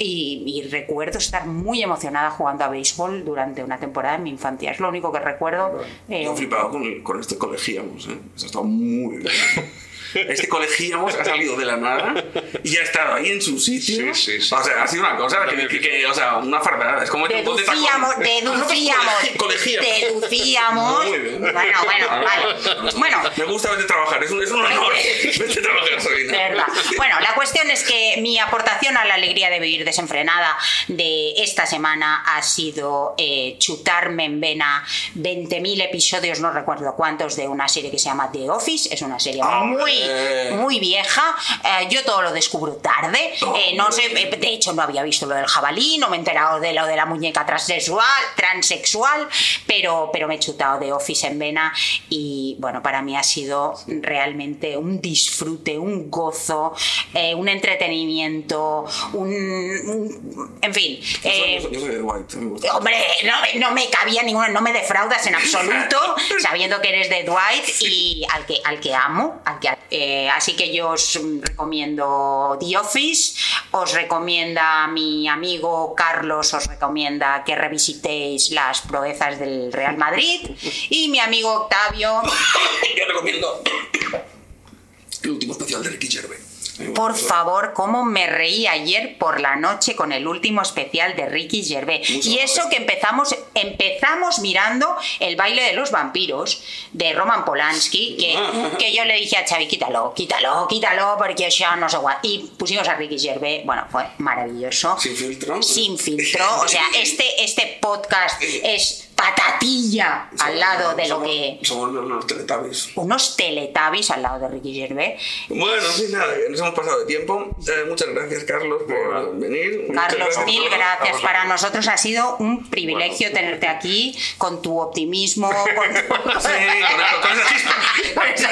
Y, 0.00 0.44
y 0.46 0.68
recuerdo 0.68 1.18
estar 1.18 1.46
muy 1.46 1.82
emocionada 1.82 2.30
jugando 2.30 2.64
a 2.64 2.68
béisbol 2.68 3.24
durante 3.24 3.64
una 3.64 3.78
temporada 3.78 4.16
en 4.16 4.22
mi 4.22 4.30
infancia. 4.30 4.70
Es 4.70 4.78
lo 4.80 4.88
único 4.88 5.10
que 5.12 5.18
recuerdo. 5.18 5.82
eh, 6.08 6.22
Yo 6.24 6.34
he 6.34 6.36
flipado 6.36 6.70
con, 7.02 7.20
este 7.20 7.36
colegíamos, 7.36 8.06
¿eh? 8.06 8.16
Eso 8.36 8.44
ha 8.44 8.46
estado 8.46 8.64
muy 8.64 9.16
bien. 9.18 9.28
Este 10.14 10.48
colegíamos 10.48 11.14
ha 11.14 11.24
salido 11.24 11.56
de 11.56 11.64
la 11.64 11.76
nada 11.76 12.14
y 12.62 12.76
ha 12.76 12.82
estado 12.82 13.14
ahí 13.14 13.30
en 13.30 13.42
su 13.42 13.58
sitio. 13.58 14.14
Sí, 14.14 14.38
sí, 14.38 14.40
sí. 14.40 14.54
O 14.54 14.62
sea, 14.62 14.82
ha 14.82 14.86
sido 14.86 15.02
una 15.02 15.16
cosa 15.16 15.44
que, 15.46 15.68
que- 15.68 15.80
que- 15.80 16.06
o 16.06 16.14
sea, 16.14 16.36
una 16.38 16.60
fardada. 16.60 17.02
Es 17.04 17.10
como 17.10 17.24
bote 17.24 17.34
de. 17.34 17.42
Deducíamos, 17.42 18.18
deducíamos, 18.18 19.14
colegíamos. 19.36 19.86
deducíamos. 20.00 21.06
Muy 21.06 21.18
bien. 21.18 21.40
Bueno, 21.40 21.78
bueno, 21.84 22.06
vale. 22.08 22.92
Bueno, 22.96 23.22
Me 23.36 23.44
gusta 23.44 23.70
verte 23.70 23.84
trabajar, 23.84 24.22
es 24.22 24.30
un, 24.30 24.42
es 24.42 24.50
un 24.50 24.64
honor. 24.64 24.92
vete 25.38 25.58
a 25.58 25.62
trabajar, 25.62 26.00
Sabina. 26.00 26.32
Verdad. 26.32 26.66
Bueno, 26.96 27.20
la 27.20 27.34
cuestión 27.34 27.70
es 27.70 27.82
que 27.84 28.16
mi 28.20 28.38
aportación 28.38 28.96
a 28.96 29.04
la 29.04 29.14
alegría 29.14 29.50
de 29.50 29.60
vivir 29.60 29.84
desenfrenada 29.84 30.56
de 30.88 31.32
esta 31.42 31.66
semana 31.66 32.22
ha 32.26 32.42
sido 32.42 33.14
eh, 33.18 33.56
chutarme 33.58 34.24
en 34.24 34.40
vena 34.40 34.84
20.000 35.16 35.84
episodios, 35.84 36.40
no 36.40 36.50
recuerdo 36.50 36.94
cuántos, 36.96 37.36
de 37.36 37.46
una 37.48 37.68
serie 37.68 37.90
que 37.90 37.98
se 37.98 38.06
llama 38.06 38.30
The 38.32 38.50
Office. 38.50 38.92
Es 38.94 39.02
una 39.02 39.18
serie 39.18 39.42
¡Hombre! 39.42 39.92
Muy, 40.08 40.58
muy 40.62 40.80
vieja. 40.80 41.34
Eh, 41.64 41.88
yo 41.90 42.04
todo 42.04 42.22
lo 42.22 42.32
descubro 42.32 42.74
tarde. 42.76 43.34
Eh, 43.56 43.74
no 43.76 43.90
sé, 43.92 44.06
eh, 44.06 44.36
de 44.36 44.48
hecho, 44.48 44.72
no 44.72 44.82
había 44.82 45.02
visto 45.02 45.26
lo 45.26 45.34
del 45.34 45.46
jabalí, 45.46 45.98
no 45.98 46.08
me 46.08 46.16
he 46.16 46.18
enterado 46.18 46.60
de 46.60 46.72
lo 46.72 46.86
de 46.86 46.96
la 46.96 47.06
muñeca 47.06 47.44
transexual, 47.46 48.22
transexual 48.36 49.28
pero, 49.66 50.10
pero 50.12 50.28
me 50.28 50.36
he 50.36 50.38
chutado 50.38 50.78
de 50.78 50.92
Office 50.92 51.26
en 51.26 51.38
vena 51.38 51.72
y 52.08 52.56
bueno, 52.58 52.82
para 52.82 53.02
mí 53.02 53.16
ha 53.16 53.22
sido 53.22 53.74
realmente 53.86 54.76
un 54.76 55.00
disfrute, 55.00 55.78
un 55.78 56.10
gozo, 56.10 56.74
eh, 57.14 57.34
un 57.34 57.48
entretenimiento, 57.48 58.84
un, 59.12 59.28
un- 59.28 60.58
en 60.62 60.74
fin. 60.74 61.00
Yo 61.00 61.20
soy- 61.22 61.30
eh, 61.30 61.68
yo 61.70 61.80
soy 61.80 61.88
de 61.90 62.02
White. 62.02 62.36
me. 62.36 62.70
Hombre, 62.70 62.96
no, 63.24 63.40
me- 63.42 63.54
no 63.60 63.70
me 63.72 63.88
cabía 63.90 64.22
ninguna, 64.22 64.48
no 64.48 64.60
me 64.60 64.72
defraudas 64.72 65.26
en 65.26 65.34
absoluto, 65.34 65.98
sabiendo 66.42 66.80
que 66.80 66.88
eres 66.88 67.08
de 67.10 67.24
Dwight 67.24 67.64
y 67.82 68.24
al 68.32 68.46
que, 68.46 68.60
al 68.64 68.80
que 68.80 68.94
amo. 68.94 69.40
al 69.44 69.58
que- 69.60 69.68
eh, 69.90 70.28
así 70.28 70.54
que 70.56 70.74
yo 70.74 70.90
os 70.90 71.18
recomiendo 71.40 72.56
The 72.60 72.76
Office, 72.76 73.38
os 73.72 73.92
recomienda 73.92 74.86
mi 74.88 75.28
amigo 75.28 75.94
Carlos, 75.94 76.52
os 76.54 76.66
recomienda 76.66 77.42
que 77.44 77.54
revisitéis 77.54 78.50
las 78.50 78.82
proezas 78.82 79.38
del 79.38 79.72
Real 79.72 79.96
Madrid 79.96 80.50
y 80.90 81.08
mi 81.08 81.20
amigo 81.20 81.52
Octavio, 81.52 82.22
Yo 82.96 83.04
recomiendo 83.06 83.62
el 85.22 85.30
último 85.30 85.52
especial 85.52 85.82
de 85.82 85.90
Ricky 85.90 86.08
Gervais. 86.08 86.47
Por 86.94 87.16
favor, 87.16 87.72
cómo 87.74 88.04
me 88.04 88.26
reí 88.26 88.66
ayer 88.66 89.16
por 89.18 89.40
la 89.40 89.56
noche 89.56 89.96
con 89.96 90.12
el 90.12 90.26
último 90.26 90.62
especial 90.62 91.16
de 91.16 91.28
Ricky 91.28 91.64
Gervais. 91.64 92.08
Mucho 92.10 92.28
Y 92.30 92.38
eso 92.38 92.68
que 92.70 92.76
empezamos, 92.76 93.34
empezamos 93.54 94.38
mirando 94.40 94.96
el 95.20 95.36
baile 95.36 95.62
de 95.62 95.72
los 95.72 95.90
vampiros 95.90 96.62
de 96.92 97.12
Roman 97.12 97.44
Polanski, 97.44 98.16
que, 98.16 98.76
que 98.78 98.94
yo 98.94 99.04
le 99.04 99.14
dije 99.14 99.36
a 99.36 99.46
Xavi, 99.46 99.66
quítalo, 99.66 100.14
quítalo, 100.14 100.66
quítalo, 100.68 101.16
porque 101.18 101.50
ya 101.50 101.76
no 101.76 101.88
sé 101.88 101.96
guay. 101.98 102.16
Y 102.22 102.38
pusimos 102.56 102.86
a 102.88 102.94
Ricky 102.94 103.18
Gervais, 103.18 103.64
bueno, 103.64 103.86
fue 103.90 104.04
maravilloso. 104.18 104.96
Sin 104.98 105.16
filtro. 105.16 105.62
Sin 105.62 105.98
filtro. 105.98 106.44
O 106.62 106.68
sea, 106.68 106.84
este, 106.94 107.44
este 107.44 107.78
podcast 107.80 108.42
es 108.42 109.07
patatilla 109.18 110.30
al 110.38 110.60
lado 110.60 110.94
de 110.94 111.08
lo 111.08 111.20
que... 111.22 111.58
Somos 111.62 111.90
los 111.92 112.26
Teletubbies. 112.26 112.90
Unos 112.94 113.36
teletabis 113.36 114.10
al 114.12 114.22
lado 114.22 114.38
de 114.38 114.48
Ricky 114.48 114.74
Gervais. 114.74 115.20
Bueno, 115.48 115.82
sin 115.90 116.12
nada, 116.12 116.32
nos 116.48 116.60
hemos 116.60 116.74
pasado 116.74 117.00
de 117.00 117.06
tiempo. 117.06 117.48
Eh, 117.66 117.84
muchas 117.88 118.08
gracias, 118.10 118.44
Carlos, 118.44 118.82
por 118.86 119.36
venir. 119.36 119.88
Carlos, 119.92 120.28
gracias 120.28 120.46
mil 120.46 120.62
gracias. 120.70 121.20
Para 121.20 121.44
nosotros 121.46 121.88
ha 121.88 121.96
sido 121.96 122.36
un 122.36 122.70
privilegio 122.70 123.32
tenerte 123.32 123.66
aquí 123.66 124.16
con 124.38 124.62
tu 124.62 124.78
optimismo, 124.80 125.50
con 125.74 125.88
tu... 125.88 126.00
Sí, 126.40 126.48
con, 126.88 127.20
con 127.22 127.32
esa 127.32 127.48
chispa. 127.52 127.74
con 128.14 128.26
esa- 128.28 128.48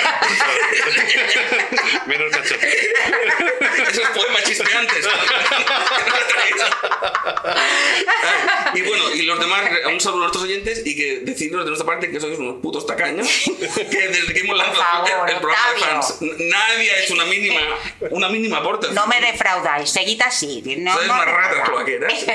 Menos 2.07 2.33
cacho. 2.33 2.55
Esos 3.91 4.09
poemas 4.09 4.43
chispeantes. 4.45 5.07
y 8.75 8.83
bueno, 8.83 9.14
y 9.14 9.23
los 9.23 9.39
demás, 9.39 9.62
un 9.93 10.01
saludo 10.01 10.19
a 10.19 10.23
nuestros 10.25 10.45
oyentes 10.45 10.56
y 10.85 10.97
que 10.97 11.21
deciros 11.21 11.65
de 11.65 11.71
nuestra 11.71 11.87
parte 11.87 12.11
que 12.11 12.21
sois 12.21 12.39
unos 12.39 12.61
putos 12.63 12.87
tacaños. 12.87 13.27
Que 13.77 14.09
desde 14.09 14.33
que 14.33 14.41
hemos 14.41 14.57
lanzado 14.57 15.07
favor, 15.07 15.29
el, 15.29 15.35
el 15.35 15.41
programa 15.41 15.73
de 15.73 15.81
fans, 15.81 16.17
nadie 16.21 16.91
ha 16.91 17.03
hecho 17.03 17.15
una 17.15 17.25
mínima, 17.25 17.61
una 18.11 18.29
mínima 18.29 18.59
aporte. 18.59 18.89
No 18.93 19.07
me 19.07 19.21
defraudáis, 19.21 19.91
seguid 19.91 20.21
así. 20.23 20.63
No, 20.79 20.95
Sois 20.95 21.07
no 21.07 21.15
me 21.17 21.25
ratas 21.25 21.69
cloaqueras. 21.69 22.13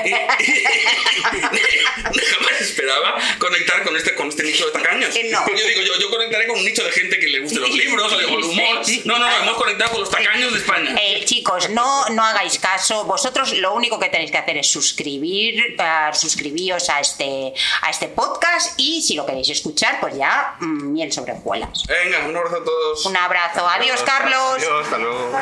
Y, 1.32 1.36
y 1.36 2.20
jamás 2.24 2.60
esperaba 2.60 3.18
conectar 3.38 3.82
con 3.82 3.96
este, 3.96 4.14
con 4.14 4.28
este 4.28 4.42
nicho 4.42 4.66
de 4.66 4.72
tacaños. 4.72 5.14
Eh, 5.14 5.28
no. 5.30 5.46
Yo 5.46 5.66
digo, 5.66 5.82
yo, 5.82 5.98
yo 6.00 6.10
conectaré 6.10 6.46
con 6.46 6.58
un 6.58 6.64
nicho 6.64 6.84
de 6.84 6.92
gente 6.92 7.18
que 7.18 7.28
le 7.28 7.40
guste 7.40 7.60
los 7.60 7.70
libros 7.70 8.12
o 8.12 8.20
el 8.20 8.26
humor. 8.26 8.82
No, 9.04 9.18
no, 9.18 9.28
no, 9.28 9.36
hemos 9.42 9.56
conectado 9.56 9.92
con 9.92 10.00
los 10.00 10.10
tacaños 10.10 10.52
de 10.52 10.58
España. 10.58 10.94
Eh, 11.00 11.24
chicos, 11.24 11.70
no, 11.70 12.08
no 12.10 12.24
hagáis 12.24 12.58
caso. 12.58 13.04
Vosotros 13.04 13.52
lo 13.54 13.74
único 13.74 13.98
que 13.98 14.08
tenéis 14.08 14.30
que 14.30 14.38
hacer 14.38 14.56
es 14.58 14.66
suscribir, 14.66 15.76
eh, 15.78 16.10
suscribíos 16.12 16.88
a 16.90 17.00
este, 17.00 17.52
a 17.82 17.90
este 17.90 18.08
podcast 18.12 18.78
y 18.78 19.02
si 19.02 19.14
lo 19.14 19.26
queréis 19.26 19.48
escuchar, 19.48 19.98
pues 20.00 20.16
ya 20.16 20.56
mm, 20.60 20.92
miel 20.92 21.12
sobre 21.12 21.32
hojuelas. 21.32 21.82
Venga, 21.86 22.26
un 22.26 22.36
abrazo 22.36 22.56
a 22.56 22.64
todos. 22.64 23.06
Un 23.06 23.16
abrazo. 23.16 23.68
Adiós, 23.68 24.02
Carlos. 24.02 24.54
Adiós, 24.56 24.84
hasta 24.84 24.98
luego. 24.98 25.32